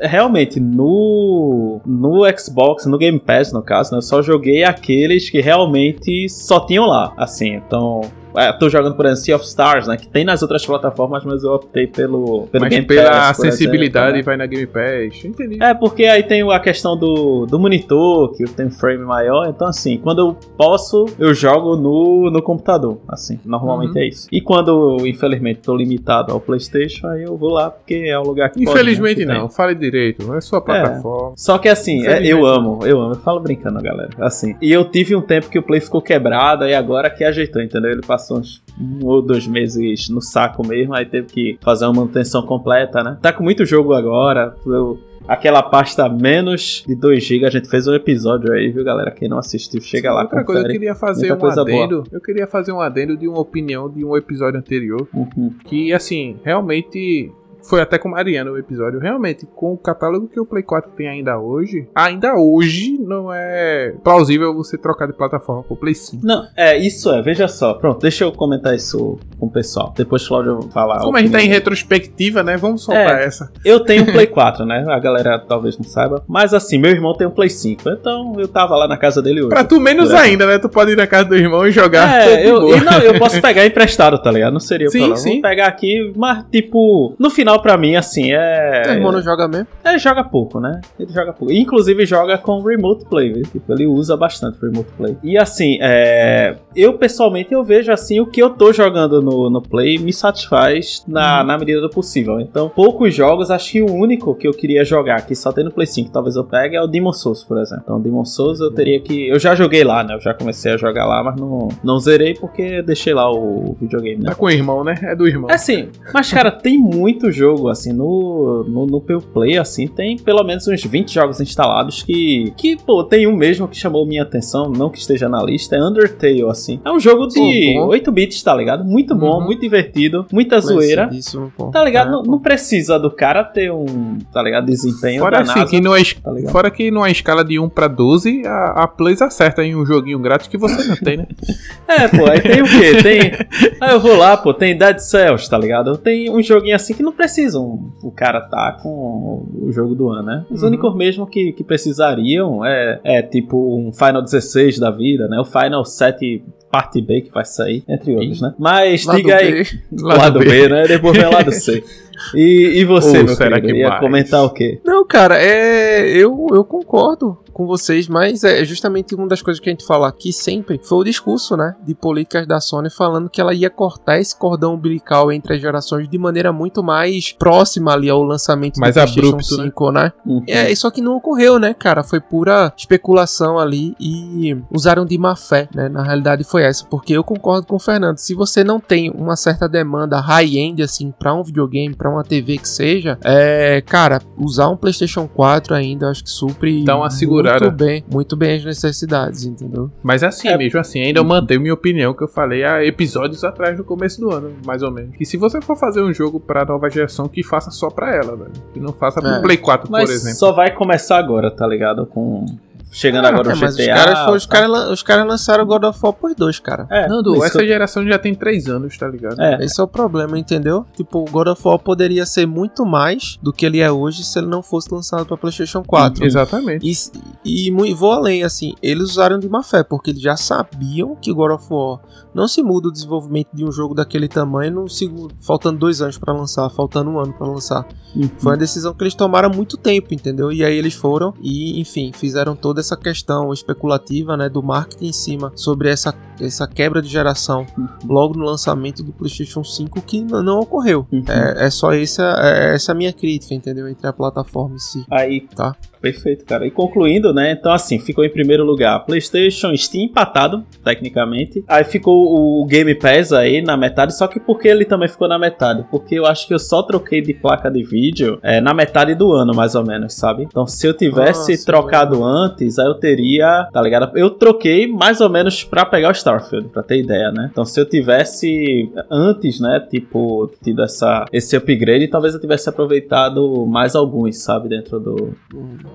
realmente 0.00 0.60
no 0.60 1.80
no 1.84 2.22
Xbox, 2.38 2.86
no 2.86 2.98
Game 2.98 3.18
Pass 3.18 3.52
no 3.52 3.62
caso, 3.62 3.92
né, 3.92 3.98
eu 3.98 4.02
só 4.02 4.22
joguei 4.22 4.62
aqueles 4.64 5.30
que 5.30 5.40
realmente 5.40 6.28
só 6.28 6.60
tinham 6.60 6.86
lá, 6.86 7.12
assim, 7.16 7.54
então 7.54 8.02
é, 8.36 8.52
tô 8.52 8.68
jogando, 8.68 8.94
por 8.94 9.04
exemplo, 9.06 9.24
Sea 9.24 9.36
of 9.36 9.44
Stars, 9.44 9.86
né? 9.86 9.96
Que 9.96 10.08
tem 10.08 10.24
nas 10.24 10.42
outras 10.42 10.64
plataformas, 10.64 11.24
mas 11.24 11.42
eu 11.42 11.52
optei 11.52 11.86
pelo, 11.86 12.46
pelo 12.48 12.64
mas 12.64 12.70
Game 12.70 12.86
pela 12.86 13.10
Pass. 13.10 13.40
acessibilidade 13.40 14.18
exemplo, 14.18 14.18
né? 14.18 14.22
vai 14.22 14.36
na 14.36 14.46
Game 14.46 14.66
Pass. 14.66 15.24
Entendi. 15.24 15.62
É, 15.62 15.74
porque 15.74 16.04
aí 16.04 16.22
tem 16.22 16.42
a 16.50 16.60
questão 16.60 16.96
do, 16.96 17.46
do 17.46 17.58
monitor, 17.58 18.32
que 18.36 18.44
tem 18.44 18.70
frame 18.70 19.04
maior. 19.04 19.48
Então, 19.48 19.68
assim, 19.68 19.98
quando 19.98 20.20
eu 20.20 20.36
posso, 20.56 21.06
eu 21.18 21.34
jogo 21.34 21.76
no, 21.76 22.30
no 22.30 22.42
computador. 22.42 22.98
Assim, 23.08 23.38
normalmente 23.44 23.92
uhum. 23.92 24.02
é 24.02 24.08
isso. 24.08 24.28
E 24.32 24.40
quando, 24.40 25.06
infelizmente, 25.06 25.60
tô 25.60 25.76
limitado 25.76 26.32
ao 26.32 26.40
PlayStation, 26.40 27.06
aí 27.08 27.22
eu 27.22 27.36
vou 27.36 27.50
lá, 27.50 27.70
porque 27.70 27.94
é 28.06 28.18
o 28.18 28.22
lugar 28.22 28.50
que 28.50 28.62
Infelizmente 28.62 29.16
pode, 29.16 29.26
né? 29.26 29.34
não, 29.34 29.48
fale 29.48 29.74
direito. 29.74 30.32
É 30.34 30.40
sua 30.40 30.58
é. 30.58 30.62
plataforma. 30.62 31.30
É. 31.30 31.34
Só 31.36 31.58
que 31.58 31.68
assim, 31.68 32.06
é, 32.06 32.24
eu 32.24 32.46
amo, 32.46 32.80
eu 32.84 33.00
amo. 33.00 33.14
Eu 33.14 33.20
falo 33.20 33.40
brincando, 33.40 33.80
galera. 33.82 34.10
Assim. 34.18 34.54
E 34.60 34.72
eu 34.72 34.84
tive 34.84 35.14
um 35.14 35.20
tempo 35.22 35.48
que 35.48 35.58
o 35.58 35.62
Play 35.62 35.80
ficou 35.80 36.00
quebrado, 36.00 36.64
e 36.64 36.74
agora 36.74 37.10
que 37.10 37.24
ajeitou, 37.24 37.62
entendeu? 37.62 37.90
Ele 37.90 38.02
passou 38.02 38.21
passou 38.22 38.38
uns 38.38 38.62
um 38.80 39.04
ou 39.04 39.20
dois 39.20 39.46
meses 39.46 40.08
no 40.08 40.20
saco 40.20 40.66
mesmo, 40.66 40.94
aí 40.94 41.04
teve 41.04 41.26
que 41.26 41.58
fazer 41.60 41.84
uma 41.84 41.94
manutenção 41.94 42.42
completa, 42.42 43.02
né? 43.02 43.18
Tá 43.20 43.32
com 43.32 43.42
muito 43.42 43.66
jogo 43.66 43.92
agora, 43.92 44.54
eu 44.64 44.98
aquela 45.26 45.62
pasta 45.62 46.08
menos 46.08 46.82
de 46.86 46.94
2 46.94 47.22
GB. 47.22 47.46
A 47.46 47.50
gente 47.50 47.68
fez 47.68 47.86
um 47.86 47.94
episódio 47.94 48.52
aí, 48.52 48.70
viu, 48.70 48.84
galera? 48.84 49.10
Quem 49.10 49.28
não 49.28 49.38
assistiu, 49.38 49.80
chega 49.80 50.08
Sim, 50.08 50.14
lá. 50.14 50.22
Outra 50.22 50.40
confere. 50.40 50.46
coisa, 50.46 50.68
eu 50.68 50.72
queria 50.72 50.94
fazer 50.94 51.28
Muita 51.28 51.46
um 51.46 51.60
adendo. 51.60 51.96
Boa. 52.02 52.08
Eu 52.10 52.20
queria 52.20 52.46
fazer 52.46 52.72
um 52.72 52.80
adendo 52.80 53.16
de 53.16 53.28
uma 53.28 53.38
opinião 53.38 53.88
de 53.88 54.04
um 54.04 54.16
episódio 54.16 54.58
anterior. 54.58 55.06
Uhum. 55.14 55.54
Que, 55.64 55.92
assim, 55.92 56.36
realmente 56.44 57.30
foi 57.62 57.80
até 57.80 57.98
com 57.98 58.08
Mariana 58.08 58.50
o 58.50 58.58
episódio. 58.58 58.98
Realmente, 59.00 59.46
com 59.46 59.72
o 59.72 59.78
catálogo 59.78 60.28
que 60.28 60.40
o 60.40 60.46
Play 60.46 60.62
4 60.62 60.92
tem 60.92 61.08
ainda 61.08 61.38
hoje, 61.38 61.88
ainda 61.94 62.34
hoje 62.34 62.98
não 62.98 63.32
é 63.32 63.94
plausível 64.02 64.54
você 64.54 64.76
trocar 64.76 65.06
de 65.06 65.12
plataforma 65.12 65.62
pro 65.62 65.76
Play 65.76 65.94
5. 65.94 66.24
Não, 66.24 66.46
é, 66.56 66.76
isso 66.76 67.10
é, 67.10 67.22
veja 67.22 67.48
só. 67.48 67.74
Pronto, 67.74 68.00
deixa 68.00 68.24
eu 68.24 68.32
comentar 68.32 68.74
isso 68.74 69.18
com 69.38 69.46
o 69.46 69.50
pessoal. 69.50 69.92
Depois 69.96 70.28
o 70.30 70.60
vai 70.60 70.70
falar. 70.70 71.00
Como 71.00 71.16
a 71.16 71.20
gente 71.20 71.32
tá 71.32 71.42
em 71.42 71.48
retrospectiva, 71.48 72.42
né? 72.42 72.56
Vamos 72.56 72.84
soltar 72.84 73.20
é, 73.20 73.24
essa. 73.24 73.50
Eu 73.64 73.80
tenho 73.80 74.02
um 74.02 74.06
Play 74.06 74.26
4, 74.28 74.64
né? 74.64 74.84
A 74.88 74.98
galera 74.98 75.38
talvez 75.38 75.76
não 75.76 75.84
saiba. 75.84 76.22
Mas 76.26 76.54
assim, 76.54 76.78
meu 76.78 76.90
irmão 76.90 77.14
tem 77.14 77.26
um 77.26 77.30
Play 77.30 77.50
5. 77.50 77.88
Então 77.88 78.34
eu 78.38 78.48
tava 78.48 78.76
lá 78.76 78.88
na 78.88 78.96
casa 78.96 79.22
dele 79.22 79.40
hoje. 79.40 79.50
Pra 79.50 79.64
tu 79.64 79.80
menos 79.80 80.12
ainda, 80.12 80.46
né? 80.46 80.58
Tu 80.58 80.68
pode 80.68 80.92
ir 80.92 80.96
na 80.96 81.06
casa 81.06 81.24
do 81.26 81.36
irmão 81.36 81.66
e 81.66 81.70
jogar. 81.70 82.22
É, 82.22 82.48
eu, 82.48 82.60
não, 82.82 82.98
eu 82.98 83.18
posso 83.18 83.40
pegar 83.40 83.66
emprestado, 83.66 84.18
tá 84.18 84.30
ligado? 84.30 84.52
Não 84.52 84.60
seria 84.60 84.88
sim, 84.88 84.98
problema. 84.98 85.16
Sim. 85.16 85.32
Vou 85.32 85.42
pegar 85.42 85.66
aqui, 85.66 86.12
mas 86.16 86.44
tipo, 86.50 87.14
no 87.18 87.30
final 87.30 87.51
pra 87.58 87.76
mim, 87.76 87.96
assim, 87.96 88.32
é. 88.32 88.82
Teu 88.82 88.94
irmão 88.94 89.12
não 89.12 89.22
joga 89.22 89.48
mesmo? 89.48 89.66
Ele 89.84 89.98
joga 89.98 90.24
pouco, 90.24 90.60
né? 90.60 90.80
Ele 90.98 91.12
joga 91.12 91.32
pouco. 91.32 91.52
Inclusive 91.52 92.06
joga 92.06 92.38
com 92.38 92.62
Remote 92.62 93.04
Play, 93.06 93.32
viu? 93.32 93.42
Tipo, 93.42 93.72
ele 93.72 93.86
usa 93.86 94.16
bastante 94.16 94.58
Remote 94.60 94.90
Play. 94.96 95.16
E 95.22 95.38
assim, 95.38 95.78
é. 95.80 96.56
Eu 96.74 96.94
pessoalmente 96.94 97.52
eu 97.52 97.62
vejo 97.62 97.92
assim, 97.92 98.20
o 98.20 98.26
que 98.26 98.42
eu 98.42 98.50
tô 98.50 98.72
jogando 98.72 99.20
no, 99.20 99.50
no 99.50 99.60
Play 99.60 99.98
me 99.98 100.12
satisfaz 100.12 101.04
na, 101.06 101.42
hum. 101.42 101.46
na 101.46 101.58
medida 101.58 101.80
do 101.80 101.90
possível. 101.90 102.40
Então, 102.40 102.68
poucos 102.68 103.14
jogos, 103.14 103.50
acho 103.50 103.72
que 103.72 103.82
o 103.82 103.92
único 103.92 104.34
que 104.34 104.46
eu 104.46 104.52
queria 104.52 104.84
jogar, 104.84 105.26
que 105.26 105.34
só 105.34 105.52
tem 105.52 105.64
no 105.64 105.70
Play 105.70 105.86
5, 105.86 106.10
talvez 106.10 106.36
eu 106.36 106.44
pegue, 106.44 106.76
é 106.76 106.82
o 106.82 106.86
Demon 106.86 107.12
Souls, 107.12 107.44
por 107.44 107.58
exemplo. 107.58 107.82
Então, 107.84 108.00
Demon 108.00 108.24
Souls 108.24 108.60
eu 108.60 108.70
teria 108.70 109.00
que. 109.00 109.28
Eu 109.28 109.38
já 109.38 109.54
joguei 109.54 109.84
lá, 109.84 110.02
né? 110.02 110.14
Eu 110.14 110.20
já 110.20 110.34
comecei 110.34 110.72
a 110.72 110.76
jogar 110.76 111.06
lá, 111.06 111.22
mas 111.22 111.36
não, 111.36 111.68
não 111.82 111.98
zerei 111.98 112.34
porque 112.34 112.82
deixei 112.82 113.14
lá 113.14 113.30
o 113.30 113.76
videogame. 113.80 114.22
Né? 114.22 114.30
Tá 114.30 114.34
com 114.34 114.46
o 114.46 114.50
irmão, 114.50 114.84
né? 114.84 114.94
É 115.02 115.14
do 115.14 115.26
irmão. 115.26 115.50
É 115.50 115.58
sim. 115.58 115.90
Mas, 116.12 116.32
cara, 116.32 116.50
tem 116.50 116.78
muito 116.78 117.30
jogo, 117.30 117.41
assim, 117.70 117.92
no, 117.92 118.64
no, 118.68 118.86
no 118.86 119.00
Play, 119.00 119.58
assim, 119.58 119.86
tem 119.86 120.16
pelo 120.16 120.42
menos 120.44 120.66
uns 120.66 120.82
20 120.84 121.12
jogos 121.12 121.40
instalados 121.40 122.02
que, 122.02 122.52
que, 122.56 122.76
pô, 122.76 123.04
tem 123.04 123.26
um 123.26 123.36
mesmo 123.36 123.68
que 123.68 123.76
chamou 123.76 124.06
minha 124.06 124.22
atenção, 124.22 124.70
não 124.70 124.90
que 124.90 124.98
esteja 124.98 125.28
na 125.28 125.42
lista, 125.42 125.76
é 125.76 125.82
Undertale, 125.82 126.48
assim. 126.48 126.80
É 126.84 126.90
um 126.90 126.98
jogo 127.00 127.26
de 127.26 127.78
oh, 127.78 127.88
8 127.88 128.12
bits, 128.12 128.42
tá 128.42 128.54
ligado? 128.54 128.84
Muito 128.84 129.14
bom, 129.14 129.38
uhum. 129.38 129.44
muito 129.44 129.60
divertido, 129.60 130.26
muita 130.32 130.60
zoeira. 130.60 131.08
Isso, 131.12 131.52
tá 131.72 131.84
ligado? 131.84 132.08
É, 132.08 132.10
não, 132.12 132.22
não, 132.22 132.38
precisa 132.38 132.98
do 132.98 133.10
cara 133.10 133.44
ter 133.44 133.70
um, 133.72 134.18
tá 134.32 134.42
ligado, 134.42 134.66
desempenho 134.66 135.20
Fora 135.20 135.38
danado, 135.38 135.60
assim, 135.60 135.70
que 135.70 135.80
não 135.80 135.94
é, 135.94 136.02
tá 136.02 136.50
Fora 136.50 136.70
que 136.70 136.90
numa 136.90 137.10
escala 137.10 137.44
de 137.44 137.58
1 137.58 137.68
pra 137.68 137.88
12, 137.88 138.46
a, 138.46 138.82
a 138.84 138.88
Play 138.88 139.16
acerta 139.20 139.62
em 139.62 139.76
um 139.76 139.84
joguinho 139.84 140.18
grátis 140.18 140.48
que 140.48 140.56
você 140.56 140.88
não 140.88 140.96
tem, 140.96 141.18
né? 141.18 141.26
é, 141.86 142.08
pô, 142.08 142.30
aí 142.30 142.40
tem 142.40 142.62
o 142.62 142.64
quê? 142.64 143.02
Tem... 143.02 143.32
Aí 143.80 143.92
eu 143.92 144.00
vou 144.00 144.16
lá, 144.16 144.36
pô, 144.36 144.54
tem 144.54 144.76
Dead 144.76 144.98
Cells, 144.98 145.48
tá 145.48 145.58
ligado? 145.58 145.96
Tem 145.96 146.30
um 146.30 146.42
joguinho 146.42 146.76
assim 146.76 146.94
que 146.94 147.02
não 147.02 147.12
precisam 147.32 147.92
o 148.02 148.10
cara 148.10 148.42
tá 148.42 148.78
com 148.82 149.46
o 149.62 149.72
jogo 149.72 149.94
do 149.94 150.10
ano, 150.10 150.22
né? 150.22 150.46
Os 150.50 150.62
uhum. 150.62 150.68
únicos 150.68 150.94
mesmo 150.94 151.26
que, 151.26 151.52
que 151.52 151.64
precisariam 151.64 152.64
é, 152.64 153.00
é 153.02 153.22
tipo 153.22 153.76
um 153.76 153.90
Final 153.92 154.22
16 154.22 154.78
da 154.78 154.90
vida, 154.90 155.26
né? 155.28 155.40
O 155.40 155.44
Final 155.44 155.84
7 155.84 156.44
parte 156.70 157.02
B 157.02 157.20
que 157.20 157.30
vai 157.30 157.44
sair, 157.44 157.82
entre 157.86 158.14
outros, 158.14 158.40
né? 158.40 158.54
Mas 158.58 159.04
lado 159.04 159.16
diga 159.18 159.36
aí. 159.36 159.52
B. 159.52 159.64
Lado, 160.00 160.18
lado 160.18 160.38
B. 160.38 160.44
B, 160.46 160.68
né? 160.68 160.86
Depois 160.86 161.16
vem 161.16 161.26
o 161.26 161.32
lado 161.32 161.52
C. 161.52 161.84
E, 162.34 162.80
e 162.80 162.84
você, 162.84 163.18
Ou 163.18 163.24
meu 163.24 163.34
será 163.34 163.60
querido? 163.60 163.74
Que 163.74 163.80
ia 163.80 163.88
mais? 163.88 164.00
comentar 164.00 164.44
o 164.44 164.50
quê? 164.50 164.80
Não, 164.84 165.06
cara, 165.06 165.40
é, 165.40 166.08
eu, 166.10 166.46
eu 166.52 166.64
concordo 166.64 167.38
com 167.52 167.66
vocês, 167.66 168.08
mas 168.08 168.42
é 168.44 168.64
justamente 168.64 169.14
uma 169.14 169.28
das 169.28 169.42
coisas 169.42 169.60
que 169.60 169.68
a 169.68 169.72
gente 169.72 169.84
fala 169.84 170.08
aqui 170.08 170.32
sempre 170.32 170.80
foi 170.82 170.98
o 170.98 171.04
discurso, 171.04 171.56
né, 171.56 171.76
de 171.84 171.94
políticas 171.94 172.46
da 172.46 172.60
Sony 172.60 172.90
falando 172.90 173.28
que 173.28 173.40
ela 173.40 173.54
ia 173.54 173.70
cortar 173.70 174.18
esse 174.18 174.36
cordão 174.36 174.74
umbilical 174.74 175.30
entre 175.30 175.54
as 175.54 175.60
gerações 175.60 176.08
de 176.08 176.18
maneira 176.18 176.52
muito 176.52 176.82
mais 176.82 177.32
próxima 177.32 177.92
ali 177.92 178.08
ao 178.08 178.22
lançamento 178.22 178.78
mais 178.78 178.94
do 178.94 179.00
PlayStation 179.00 179.28
abrupto, 179.28 179.62
5, 179.62 179.92
né? 179.92 180.02
né? 180.02 180.12
Uhum. 180.26 180.44
É, 180.48 180.72
isso 180.72 180.86
aqui 180.86 181.00
não 181.00 181.16
ocorreu, 181.16 181.58
né, 181.58 181.74
cara? 181.74 182.02
Foi 182.02 182.20
pura 182.20 182.72
especulação 182.76 183.58
ali 183.58 183.94
e 184.00 184.56
usaram 184.70 185.04
de 185.04 185.18
má 185.18 185.36
fé, 185.36 185.68
né? 185.74 185.88
Na 185.88 186.02
realidade 186.02 186.44
foi 186.44 186.62
essa, 186.62 186.86
porque 186.86 187.12
eu 187.12 187.22
concordo 187.22 187.66
com 187.66 187.76
o 187.76 187.80
Fernando, 187.80 188.18
se 188.18 188.34
você 188.34 188.64
não 188.64 188.80
tem 188.80 189.10
uma 189.10 189.36
certa 189.36 189.68
demanda 189.68 190.20
high-end 190.20 190.82
assim 190.82 191.12
para 191.16 191.34
um 191.34 191.42
videogame, 191.42 191.94
para 192.02 192.10
uma 192.10 192.24
TV 192.24 192.58
que 192.58 192.68
seja, 192.68 193.16
é, 193.24 193.80
cara, 193.80 194.20
usar 194.36 194.68
um 194.68 194.76
PlayStation 194.76 195.28
4 195.28 195.72
ainda 195.72 196.08
acho 196.08 196.24
que 196.24 196.30
supre 196.30 196.82
Dá 196.82 196.96
uma 196.96 197.08
muito 197.08 197.70
bem, 197.70 198.04
muito 198.12 198.36
bem 198.36 198.56
as 198.56 198.64
necessidades, 198.64 199.44
entendeu? 199.44 199.88
Mas 200.02 200.24
é 200.24 200.26
assim, 200.26 200.48
é. 200.48 200.58
mesmo 200.58 200.80
assim, 200.80 201.00
ainda 201.00 201.20
eu 201.20 201.24
mantenho 201.24 201.60
minha 201.60 201.72
opinião 201.72 202.12
que 202.12 202.24
eu 202.24 202.28
falei 202.28 202.64
há 202.64 202.84
episódios 202.84 203.44
atrás 203.44 203.78
no 203.78 203.84
começo 203.84 204.20
do 204.20 204.32
ano, 204.32 204.52
mais 204.66 204.82
ou 204.82 204.90
menos. 204.90 205.16
Que 205.16 205.24
se 205.24 205.36
você 205.36 205.60
for 205.60 205.76
fazer 205.76 206.02
um 206.02 206.12
jogo 206.12 206.40
pra 206.40 206.64
nova 206.64 206.90
geração, 206.90 207.28
que 207.28 207.44
faça 207.44 207.70
só 207.70 207.88
pra 207.88 208.12
ela, 208.12 208.36
velho. 208.36 208.52
Que 208.74 208.80
não 208.80 208.92
faça 208.92 209.20
pro 209.20 209.30
é. 209.30 209.40
Play 209.40 209.58
4, 209.58 209.88
Mas 209.88 210.04
por 210.04 210.12
exemplo. 210.12 210.38
Só 210.38 210.50
vai 210.50 210.74
começar 210.74 211.18
agora, 211.18 211.52
tá 211.52 211.64
ligado? 211.68 212.04
Com 212.06 212.46
chegando 212.92 213.24
ah, 213.24 213.28
agora 213.30 213.50
é, 213.50 213.54
o 213.54 213.56
GTA. 213.56 213.64
Mas 213.64 213.76
os 213.78 213.86
caras, 213.86 214.14
tá. 214.14 214.30
os, 214.30 214.90
os 214.92 215.02
caras 215.02 215.26
lançaram 215.26 215.66
God 215.66 215.84
of 215.84 215.98
War 216.02 216.12
por 216.12 216.34
dois, 216.34 216.60
cara. 216.60 216.86
É, 216.90 217.08
Du, 217.08 217.42
essa 217.42 217.64
geração 217.64 218.06
já 218.06 218.18
tem 218.18 218.34
três 218.34 218.68
anos, 218.68 218.96
tá 218.96 219.08
ligado? 219.08 219.40
É. 219.40 219.64
Esse 219.64 219.80
é 219.80 219.84
o 219.84 219.88
problema, 219.88 220.38
entendeu? 220.38 220.84
Tipo, 220.94 221.20
o 221.20 221.24
God 221.24 221.48
of 221.48 221.62
War 221.64 221.78
poderia 221.78 222.26
ser 222.26 222.46
muito 222.46 222.84
mais 222.84 223.38
do 223.42 223.52
que 223.52 223.64
ele 223.64 223.80
é 223.80 223.90
hoje 223.90 224.22
se 224.22 224.38
ele 224.38 224.46
não 224.46 224.62
fosse 224.62 224.92
lançado 224.92 225.24
pra 225.24 225.36
PlayStation 225.36 225.82
4. 225.82 226.24
Exatamente. 226.24 226.86
E, 226.86 227.68
e, 227.68 227.68
e 227.70 227.94
vou 227.94 228.12
além, 228.12 228.44
assim, 228.44 228.74
eles 228.82 229.10
usaram 229.10 229.38
de 229.38 229.48
má 229.48 229.62
fé, 229.62 229.82
porque 229.82 230.10
eles 230.10 230.22
já 230.22 230.36
sabiam 230.36 231.16
que 231.16 231.32
God 231.32 231.52
of 231.52 231.66
War 231.70 232.00
não 232.34 232.46
se 232.48 232.62
muda 232.62 232.88
o 232.88 232.92
desenvolvimento 232.92 233.48
de 233.52 233.64
um 233.64 233.72
jogo 233.72 233.94
daquele 233.94 234.28
tamanho, 234.28 234.72
não 234.72 234.88
se, 234.88 235.10
faltando 235.40 235.78
dois 235.78 236.00
anos 236.00 236.18
para 236.18 236.32
lançar, 236.32 236.68
faltando 236.70 237.10
um 237.10 237.18
ano 237.18 237.32
para 237.32 237.46
lançar. 237.46 237.86
Uhum. 238.14 238.28
Foi 238.38 238.52
uma 238.52 238.58
decisão 238.58 238.94
que 238.94 239.02
eles 239.02 239.14
tomaram 239.14 239.50
há 239.50 239.52
muito 239.52 239.76
tempo, 239.76 240.12
entendeu? 240.12 240.52
E 240.52 240.64
aí 240.64 240.76
eles 240.76 240.94
foram 240.94 241.34
e, 241.40 241.80
enfim, 241.80 242.12
fizeram 242.12 242.54
toda 242.54 242.81
essa 242.82 242.96
questão 242.96 243.52
especulativa, 243.52 244.36
né, 244.36 244.48
do 244.48 244.62
marketing 244.62 245.06
em 245.06 245.12
cima 245.12 245.52
sobre 245.54 245.90
essa, 245.90 246.14
essa 246.40 246.66
quebra 246.66 247.00
de 247.00 247.08
geração 247.08 247.66
uhum. 247.76 247.88
logo 248.06 248.34
no 248.34 248.44
lançamento 248.44 249.02
do 249.02 249.12
PlayStation 249.12 249.64
5 249.64 250.02
que 250.02 250.20
não 250.20 250.60
ocorreu. 250.60 251.06
Uhum. 251.10 251.24
É, 251.28 251.66
é, 251.66 251.70
só 251.70 251.92
essa, 251.92 252.36
é 252.38 252.74
essa 252.74 252.92
a 252.92 252.94
minha 252.94 253.12
crítica, 253.12 253.54
entendeu? 253.54 253.88
Entre 253.88 254.06
a 254.06 254.12
plataforma 254.12 254.74
em 254.74 254.78
si. 254.78 255.04
Aí, 255.10 255.40
tá? 255.40 255.74
Perfeito, 256.02 256.44
cara. 256.44 256.66
E 256.66 256.70
concluindo, 256.70 257.32
né? 257.32 257.52
Então, 257.52 257.72
assim, 257.72 257.96
ficou 258.00 258.24
em 258.24 258.28
primeiro 258.28 258.64
lugar 258.64 259.06
PlayStation, 259.06 259.74
Steam 259.76 260.06
empatado, 260.06 260.64
tecnicamente. 260.84 261.64
Aí 261.68 261.84
ficou 261.84 262.60
o 262.60 262.66
Game 262.66 262.92
Pass 262.96 263.32
aí 263.32 263.62
na 263.62 263.76
metade, 263.76 264.16
só 264.18 264.26
que 264.26 264.40
porque 264.40 264.66
ele 264.66 264.84
também 264.84 265.08
ficou 265.08 265.28
na 265.28 265.38
metade? 265.38 265.86
Porque 265.90 266.16
eu 266.16 266.26
acho 266.26 266.48
que 266.48 266.52
eu 266.52 266.58
só 266.58 266.82
troquei 266.82 267.22
de 267.22 267.32
placa 267.32 267.70
de 267.70 267.84
vídeo 267.84 268.40
é, 268.42 268.60
na 268.60 268.74
metade 268.74 269.14
do 269.14 269.32
ano, 269.32 269.54
mais 269.54 269.76
ou 269.76 269.86
menos, 269.86 270.14
sabe? 270.14 270.42
Então, 270.42 270.66
se 270.66 270.84
eu 270.84 270.92
tivesse 270.92 271.52
Nossa, 271.52 271.66
trocado 271.66 272.24
antes, 272.24 272.80
aí 272.80 272.86
eu 272.86 272.94
teria, 272.94 273.68
tá 273.72 273.80
ligado? 273.80 274.10
Eu 274.18 274.30
troquei 274.30 274.88
mais 274.88 275.20
ou 275.20 275.30
menos 275.30 275.62
pra 275.62 275.84
pegar 275.86 276.08
o 276.08 276.12
Starfield, 276.12 276.68
pra 276.70 276.82
ter 276.82 276.98
ideia, 276.98 277.30
né? 277.30 277.48
Então, 277.52 277.64
se 277.64 277.78
eu 277.80 277.86
tivesse 277.86 278.90
antes, 279.08 279.60
né, 279.60 279.86
tipo, 279.88 280.50
tido 280.64 280.82
essa, 280.82 281.26
esse 281.32 281.56
upgrade, 281.56 282.08
talvez 282.08 282.34
eu 282.34 282.40
tivesse 282.40 282.68
aproveitado 282.68 283.64
mais 283.66 283.94
alguns, 283.94 284.42
sabe? 284.42 284.68
Dentro 284.68 284.98
do. 284.98 285.32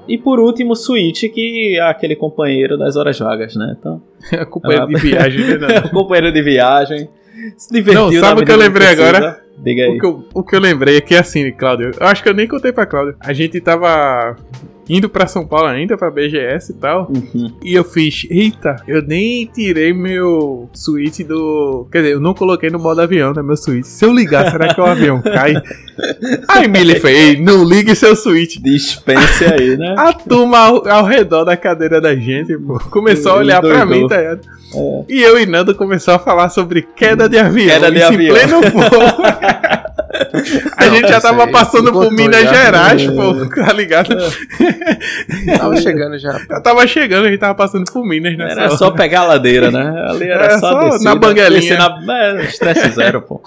E 0.07 0.17
por 0.17 0.39
último, 0.39 0.75
Switch, 0.75 1.23
que 1.33 1.77
é 1.77 1.81
aquele 1.81 2.15
companheiro 2.15 2.77
das 2.77 2.95
horas 2.95 3.17
vagas, 3.19 3.55
né? 3.55 3.75
Então. 3.79 4.01
É 4.31 4.43
companheiro 4.43 4.88
de 4.88 4.97
viagem, 4.97 5.57
né? 5.57 5.81
companheiro 5.93 6.33
de 6.33 6.41
viagem. 6.41 7.10
Se 7.55 7.71
divertiu. 7.71 8.12
Não, 8.12 8.12
sabe 8.19 8.41
o 8.41 8.45
que 8.45 8.51
eu 8.51 8.57
lembrei 8.57 8.88
agora? 8.88 9.41
Diga 9.57 9.83
aí. 9.83 9.95
O 9.95 9.99
que 9.99 10.05
eu, 10.05 10.25
o 10.33 10.43
que 10.43 10.55
eu 10.55 10.60
lembrei 10.60 10.97
é 10.97 11.01
que 11.01 11.15
assim, 11.15 11.51
Cláudio, 11.51 11.91
eu 11.99 12.07
acho 12.07 12.21
que 12.21 12.29
eu 12.29 12.33
nem 12.33 12.47
contei 12.47 12.71
pra 12.71 12.86
Cláudio. 12.86 13.15
A 13.19 13.31
gente 13.31 13.60
tava 13.62 14.36
indo 14.89 15.10
pra 15.10 15.28
São 15.28 15.45
Paulo 15.45 15.67
ainda, 15.67 15.97
pra 15.97 16.12
BGS 16.12 16.71
e 16.71 16.76
tal. 16.76 17.10
Uhum. 17.10 17.52
E 17.63 17.73
eu 17.73 17.84
fiz, 17.84 18.26
eita, 18.30 18.76
eu 18.88 19.02
nem 19.02 19.45
tirei 19.45 19.93
meu 19.93 20.69
switch 20.73 21.21
do. 21.21 21.88
Quer 21.91 22.00
dizer, 22.00 22.13
eu 22.13 22.19
não 22.19 22.34
coloquei 22.34 22.69
no 22.69 22.80
modo 22.80 23.02
avião, 23.02 23.34
né? 23.34 23.41
Meu 23.41 23.58
switch. 23.58 23.86
Se 23.86 24.06
eu 24.06 24.13
ligar, 24.13 24.52
será 24.52 24.73
que 24.73 24.80
o 24.80 24.86
avião 24.86 25.21
cai? 25.23 25.54
Aí 26.47 26.67
Millie 26.67 27.00
fez, 27.00 27.39
não 27.39 27.63
ligue 27.63 27.95
seu 27.95 28.15
switch. 28.15 28.58
Dispense 28.58 29.45
aí, 29.45 29.76
né? 29.78 29.95
A 29.97 30.13
turma 30.13 30.58
ao, 30.58 30.88
ao 30.88 31.06
redor 31.06 31.43
da 31.43 31.58
cadeira 31.58 32.00
da 32.00 32.15
gente, 32.15 32.58
pô, 32.58 32.80
começou 32.89 33.34
a 33.34 33.36
olhar 33.36 33.62
pra 33.62 33.86
mim, 33.86 34.08
tá 34.08 34.17
ligado? 34.17 34.41
É. 34.73 35.04
E 35.10 35.21
eu 35.21 35.39
e 35.39 35.45
Nando 35.45 35.73
começou 35.73 36.13
a 36.13 36.19
falar 36.19 36.50
sobre 36.50 36.82
queda 36.82 37.30
de 37.30 37.38
avião. 37.38 37.67
Queda 37.67 37.91
de 37.91 38.02
avião. 38.04 38.36
pleno 38.36 38.62
fogo. 38.71 39.76
A 40.75 40.85
não, 40.85 40.95
gente 40.95 41.07
já 41.07 41.21
tava 41.21 41.47
passando 41.47 41.91
por 41.91 42.11
Minas 42.11 42.43
já, 42.43 42.53
Gerais, 42.53 43.01
é. 43.03 43.11
pô, 43.11 43.45
tá 43.65 43.73
ligado? 43.73 44.17
É. 45.47 45.57
Tava 45.57 45.77
chegando 45.77 46.17
já. 46.17 46.39
Já 46.49 46.61
tava 46.61 46.87
chegando, 46.87 47.25
a 47.25 47.29
gente 47.29 47.39
tava 47.39 47.55
passando 47.55 47.91
por 47.91 48.05
Minas, 48.05 48.37
né? 48.37 48.51
Era 48.51 48.69
só 48.71 48.91
pegar 48.91 49.21
a 49.21 49.27
ladeira, 49.27 49.71
né? 49.71 50.05
Ali 50.07 50.25
era, 50.25 50.45
era 50.45 50.59
só, 50.59 50.71
só 50.71 50.89
descer, 50.89 51.03
na 51.03 51.15
banguelinha. 51.15 51.77
na... 51.77 52.19
É, 52.19 52.41
estresse 52.45 52.89
zero, 52.91 53.21
pô. 53.21 53.41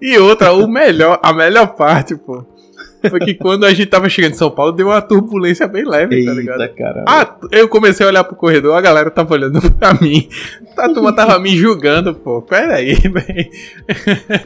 E 0.00 0.18
outra, 0.18 0.52
o 0.52 0.66
melhor, 0.66 1.18
a 1.22 1.32
melhor 1.32 1.68
parte, 1.68 2.14
pô 2.16 2.55
foi 3.08 3.20
que 3.20 3.34
quando 3.34 3.64
a 3.64 3.70
gente 3.70 3.86
tava 3.86 4.08
chegando 4.08 4.32
em 4.32 4.36
São 4.36 4.50
Paulo, 4.50 4.72
deu 4.72 4.88
uma 4.88 5.00
turbulência 5.02 5.66
bem 5.66 5.84
leve, 5.84 6.24
tá 6.24 6.32
ligado? 6.32 6.62
Eita, 6.62 6.74
caramba. 6.74 7.04
Ah, 7.08 7.36
eu 7.52 7.68
comecei 7.68 8.04
a 8.04 8.08
olhar 8.08 8.24
pro 8.24 8.36
corredor, 8.36 8.74
a 8.76 8.80
galera 8.80 9.10
tava 9.10 9.34
olhando 9.34 9.60
pra 9.72 9.94
mim. 9.94 10.28
A 10.76 10.88
turma 10.88 11.12
tava 11.14 11.38
me 11.38 11.56
julgando, 11.56 12.14
pô. 12.14 12.42
Pera 12.42 12.76
aí, 12.76 12.94
velho. 12.98 13.50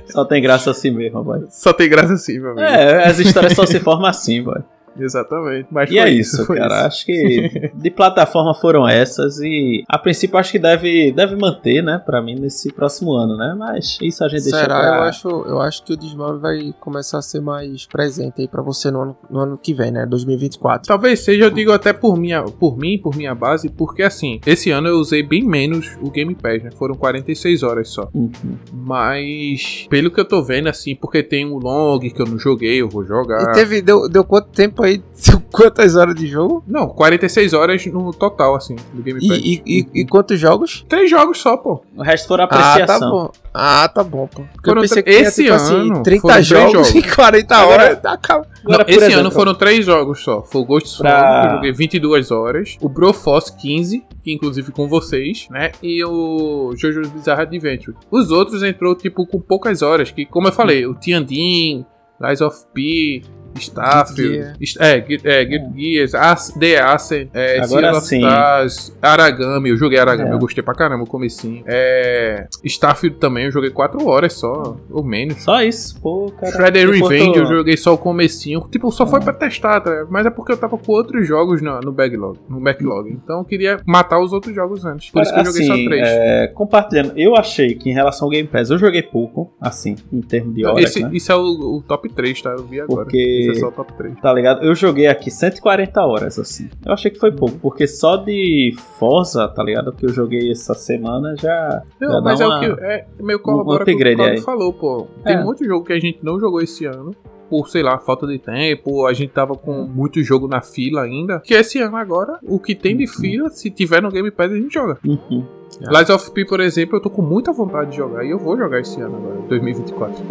Só 0.07 0.25
tem 0.25 0.43
graça 0.43 0.71
assim 0.71 0.91
mesmo, 0.91 1.23
boy. 1.23 1.45
Só 1.51 1.73
tem 1.73 1.89
graça 1.89 2.15
assim, 2.15 2.39
meu 2.39 2.53
amigo. 2.53 2.67
É, 2.67 3.05
as 3.07 3.19
histórias 3.19 3.55
só 3.55 3.67
se 3.67 3.81
formam 3.81 4.07
assim, 4.07 4.43
boy. 4.43 4.61
Exatamente. 5.01 5.69
Mas 5.71 5.91
E 5.91 5.95
foi 5.95 5.99
é 5.99 6.11
isso, 6.11 6.47
foi 6.47 6.57
cara. 6.59 6.77
isso. 6.77 6.87
Acho 6.87 7.07
que 7.07 7.71
de 7.75 7.91
plataforma 7.91 8.55
foram 8.55 8.89
essas 8.89 9.39
e 9.41 9.85
a 9.89 9.99
princípio 9.99 10.39
acho 10.39 10.53
que 10.53 10.59
deve, 10.59 11.13
deve 11.13 11.37
manter, 11.37 11.83
né, 11.83 12.01
pra 12.05 12.21
mim 12.23 12.35
nesse 12.35 12.73
próximo 12.73 13.13
ano, 13.13 13.37
né? 13.37 13.55
Mas 13.59 13.99
isso 14.01 14.25
a 14.25 14.29
gente 14.29 14.43
deixa 14.43 14.61
Será? 14.61 14.79
pra... 14.79 14.97
Eu 14.97 15.03
acho, 15.03 15.29
eu 15.29 15.61
acho 15.61 15.85
que 15.85 15.93
o 15.93 15.97
Dismove 15.97 16.41
vai 16.41 16.75
começar 16.81 17.19
a 17.19 17.23
ser 17.23 17.41
mais 17.41 17.87
presente 17.87 18.41
aí 18.41 18.49
pra 18.49 18.63
você 18.63 18.91
no 18.91 19.01
ano, 19.01 19.17
no 19.31 19.41
ano 19.41 19.59
que 19.59 19.75
vem, 19.75 19.91
né? 19.91 20.07
2024. 20.07 20.87
Talvez 20.87 21.21
seja, 21.21 21.45
eu 21.45 21.51
digo 21.51 21.73
até 21.73 21.93
por, 21.93 22.17
minha, 22.17 22.43
por 22.43 22.77
mim, 22.77 22.99
por 22.99 23.17
minha 23.17 23.35
base, 23.35 23.69
porque 23.69 24.03
assim, 24.03 24.41
esse 24.47 24.71
ano 24.71 24.89
eu 24.89 24.97
usei 24.99 25.23
bem 25.23 25.43
menos 25.43 25.97
o 26.01 26.11
Game 26.11 26.35
Pass, 26.35 26.63
né? 26.63 26.71
Foram 26.77 26.95
46 26.95 27.63
horas 27.63 27.89
só. 27.89 28.09
Uhum. 28.15 28.31
Mas, 28.73 29.87
pelo 29.89 30.11
que 30.11 30.21
eu 30.21 30.25
tô 30.25 30.43
vendo, 30.43 30.69
assim, 30.69 30.95
porque 30.95 31.23
tem 31.23 31.47
um 31.47 31.59
long 31.59 31.99
que 31.99 32.21
eu 32.21 32.27
não 32.27 32.39
joguei, 32.39 32.81
eu 32.81 32.89
vou 32.89 33.05
jogar. 33.05 33.51
E 33.51 33.53
teve, 33.53 33.83
deu, 33.83 34.09
deu 34.09 34.25
quanto 34.25 34.49
tempo 34.49 34.83
aí? 34.83 34.89
Quantas 35.53 35.96
horas 35.96 36.14
de 36.14 36.26
jogo? 36.26 36.62
Não, 36.66 36.88
46 36.88 37.53
horas 37.53 37.85
no 37.87 38.12
total, 38.12 38.55
assim, 38.55 38.76
do 38.94 39.03
Game 39.03 39.20
Pass. 39.26 39.38
E, 39.38 39.62
e, 39.66 39.81
e, 39.81 40.00
e 40.00 40.07
quantos 40.07 40.38
jogos? 40.38 40.85
Três 40.88 41.11
jogos 41.11 41.38
só, 41.38 41.57
pô. 41.57 41.83
O 41.96 42.03
resto 42.03 42.29
foram 42.29 42.44
Ah, 42.44 42.46
tá 42.48 42.72
apreciação. 42.72 43.11
bom. 43.11 43.31
Ah, 43.53 43.88
tá 43.92 44.05
bom, 44.05 44.26
pô. 44.29 44.42
Porque 44.53 44.70
Foram 44.70 44.83
eu 44.83 44.88
pensei 44.88 45.03
que 45.03 45.11
esse 45.11 45.42
tipo 45.42 45.55
assim, 45.55 45.74
ano 45.90 46.03
30 46.05 46.20
foram 46.22 46.35
três 46.35 46.46
jogos, 46.46 46.72
jogos. 46.72 46.94
em 46.94 47.03
40 47.14 47.57
Agora- 47.57 47.83
horas. 47.83 48.05
Acaba. 48.05 48.46
Não, 48.62 48.74
Agora, 48.74 48.85
por 48.85 48.90
esse 48.92 49.00
exemplo, 49.05 49.20
ano 49.20 49.31
foram 49.33 49.55
três 49.55 49.85
jogos 49.85 50.20
só. 50.22 50.42
Foi 50.42 50.61
o 50.61 50.64
Ghost 50.64 50.98
Pra- 50.98 51.40
que 51.40 51.46
eu 51.48 51.50
joguei 51.57 51.72
22 51.72 52.31
horas. 52.31 52.76
O 52.81 52.88
Broforce 52.88 53.57
15, 53.57 54.05
que 54.22 54.33
inclusive 54.33 54.70
com 54.70 54.87
vocês, 54.88 55.48
né? 55.50 55.72
E 55.83 56.05
o 56.05 56.72
JoJo's 56.76 57.09
Bizarre 57.09 57.42
Adventure. 57.42 57.96
Os 58.11 58.31
outros 58.31 58.62
entrou, 58.62 58.94
tipo, 58.94 59.26
com 59.26 59.40
poucas 59.40 59.83
horas. 59.83 60.11
Que, 60.12 60.24
como 60.24 60.46
eu 60.48 60.53
falei, 60.53 60.87
o 60.87 60.94
Tiandin, 60.94 61.85
Lies 62.20 62.40
of 62.40 62.57
P, 62.72 63.22
Starfield, 63.59 64.55
est- 64.61 64.81
é, 64.81 65.05
é, 65.25 65.45
Guild 65.45 65.73
Gears, 65.77 66.15
As- 66.15 66.53
The 66.59 66.79
Ascent, 66.81 67.29
é, 67.35 67.61
Agora 67.61 67.95
sim. 68.01 68.19
Stars, 68.19 68.97
Aragami, 69.03 69.71
eu 69.71 69.77
joguei 69.77 69.99
Aragami, 69.99 70.31
É. 70.31 70.35
eu 70.35 70.39
gostei 70.39 70.63
pra 70.63 70.75
caramba, 70.75 71.05
o 71.05 71.07
comecinho. 71.07 71.63
É, 71.67 72.47
Starfield 72.65 73.17
também, 73.19 73.47
eu 73.47 73.53
joguei 73.53 73.71
4 73.71 74.07
horas 74.07 74.35
só, 74.35 74.77
ou 74.91 75.05
menos. 75.05 75.43
Só 75.43 75.63
isso, 75.63 76.01
pô, 76.01 76.33
cara. 76.39 76.53
Shredder 76.53 76.89
Revenge 76.91 77.39
eu 77.39 77.47
joguei 77.47 77.77
só 77.77 77.95
o 77.95 77.99
comecinho. 77.99 78.61
Tipo, 78.71 78.91
só 78.91 79.07
foi 79.07 79.21
pra 79.21 79.33
testar, 79.33 79.81
tá? 79.81 80.07
Mas 80.11 80.27
é 80.27 80.31
porque 80.31 80.53
eu 80.53 80.57
tava 80.57 80.77
com 80.79 80.93
outros 80.93 81.27
jogos 81.27 81.61
no, 81.63 81.81
no 81.81 81.93
backlog. 81.93 82.39
No 82.49 82.61
backlog. 82.61 83.11
Então 83.11 83.39
eu 83.39 83.45
queria 83.45 83.81
matar 83.87 84.21
os 84.21 84.33
outros 84.33 84.55
jogos 84.55 84.85
antes. 84.85 85.11
Por 85.11 85.23
isso 85.23 85.33
que 85.33 85.41
eu 85.41 85.45
joguei 85.45 85.63
Assim, 85.63 85.83
só 85.85 85.89
três. 85.89 86.09
é, 86.09 86.47
compartilhando, 86.49 87.13
eu 87.17 87.37
achei 87.37 87.75
que 87.75 87.91
em 87.91 87.93
relação 87.93 88.27
ao 88.27 88.31
Game 88.31 88.49
Pass, 88.49 88.71
eu 88.71 88.79
joguei 88.79 89.03
pouco, 89.03 89.53
assim, 89.61 89.97
em 90.13 90.21
termos 90.21 90.55
de 90.55 90.65
horas, 90.65 90.85
Esse, 90.85 91.03
né? 91.03 91.11
Isso 91.13 91.31
é 91.33 91.37
o, 91.37 91.41
o 91.79 91.83
top 91.87 92.09
3, 92.09 92.41
tá? 92.43 92.51
Eu 92.51 92.65
vi 92.67 92.81
agora. 92.81 93.05
Porque- 93.05 93.39
Esse 93.40 93.50
é 93.50 93.61
só 93.61 93.68
o 93.68 93.72
top 93.72 93.92
3. 93.94 94.20
Tá 94.20 94.33
ligado? 94.33 94.62
Eu 94.64 94.74
joguei 94.74 95.07
aqui 95.07 95.31
140 95.31 96.05
horas, 96.05 96.38
assim. 96.38 96.68
Eu 96.85 96.92
achei 96.92 97.11
que 97.11 97.18
foi 97.18 97.33
pouco, 97.33 97.59
porque 97.59 97.87
só 97.87 98.16
de 98.16 98.74
Forza, 98.98 99.46
tá 99.48 99.62
ligado? 99.62 99.92
Que 99.92 100.07
eu 100.07 100.11
joguei 100.11 100.50
essa 100.50 100.74
semana 100.74 101.35
já. 101.38 101.83
Não, 102.00 102.12
já 102.12 102.20
mas 102.20 102.40
é 102.40 102.46
uma- 102.46 102.57
o 102.57 102.61
que. 102.76 102.83
É 102.85 103.07
meio 103.20 103.38
corrobora 103.40 103.83
o 103.83 103.85
que 103.85 103.90
o 103.92 103.94
upgrade 103.94 104.16
Claudio 104.16 104.38
aí. 104.38 104.40
falou, 104.44 104.72
pô. 104.72 105.07
Tem 105.24 105.37
É. 105.37 105.42
muito 105.44 105.64
jogo 105.64 105.85
que 105.85 105.92
a 105.92 106.00
gente 106.00 106.18
não 106.22 106.38
jogou 106.40 106.61
esse 106.61 106.85
ano. 106.85 107.14
Por, 107.48 107.68
sei 107.68 107.83
lá, 107.83 107.98
falta 107.98 108.29
de 108.29 108.38
tempo, 108.38 109.05
a 109.07 109.12
gente 109.12 109.33
tava 109.33 109.57
com 109.57 109.83
muito 109.83 110.22
jogo 110.22 110.46
na 110.46 110.61
fila 110.61 111.03
ainda. 111.03 111.40
Que 111.40 111.55
esse 111.55 111.81
ano 111.81 111.96
agora, 111.96 112.38
o 112.44 112.61
que 112.61 112.76
tem 112.76 112.96
de 112.96 113.09
fila, 113.09 113.48
se 113.50 113.68
tiver 113.70 114.00
no 114.00 114.09
Game 114.09 114.31
Pass, 114.31 114.53
a 114.53 114.55
gente 114.55 114.72
joga. 114.72 114.98
Uhum. 115.05 115.44
Lies 115.81 116.11
of 116.11 116.31
P, 116.31 116.44
por 116.44 116.61
exemplo, 116.61 116.96
eu 116.98 117.03
tô 117.03 117.11
com 117.11 117.22
muita 117.22 117.53
vontade 117.53 117.90
de 117.90 117.96
jogar. 117.96 118.24
E 118.24 118.31
eu 118.31 118.38
vou 118.38 118.57
jogar 118.57 118.79
esse 118.79 119.00
ano 119.00 119.16
agora, 119.16 119.40
2024. 119.48 120.22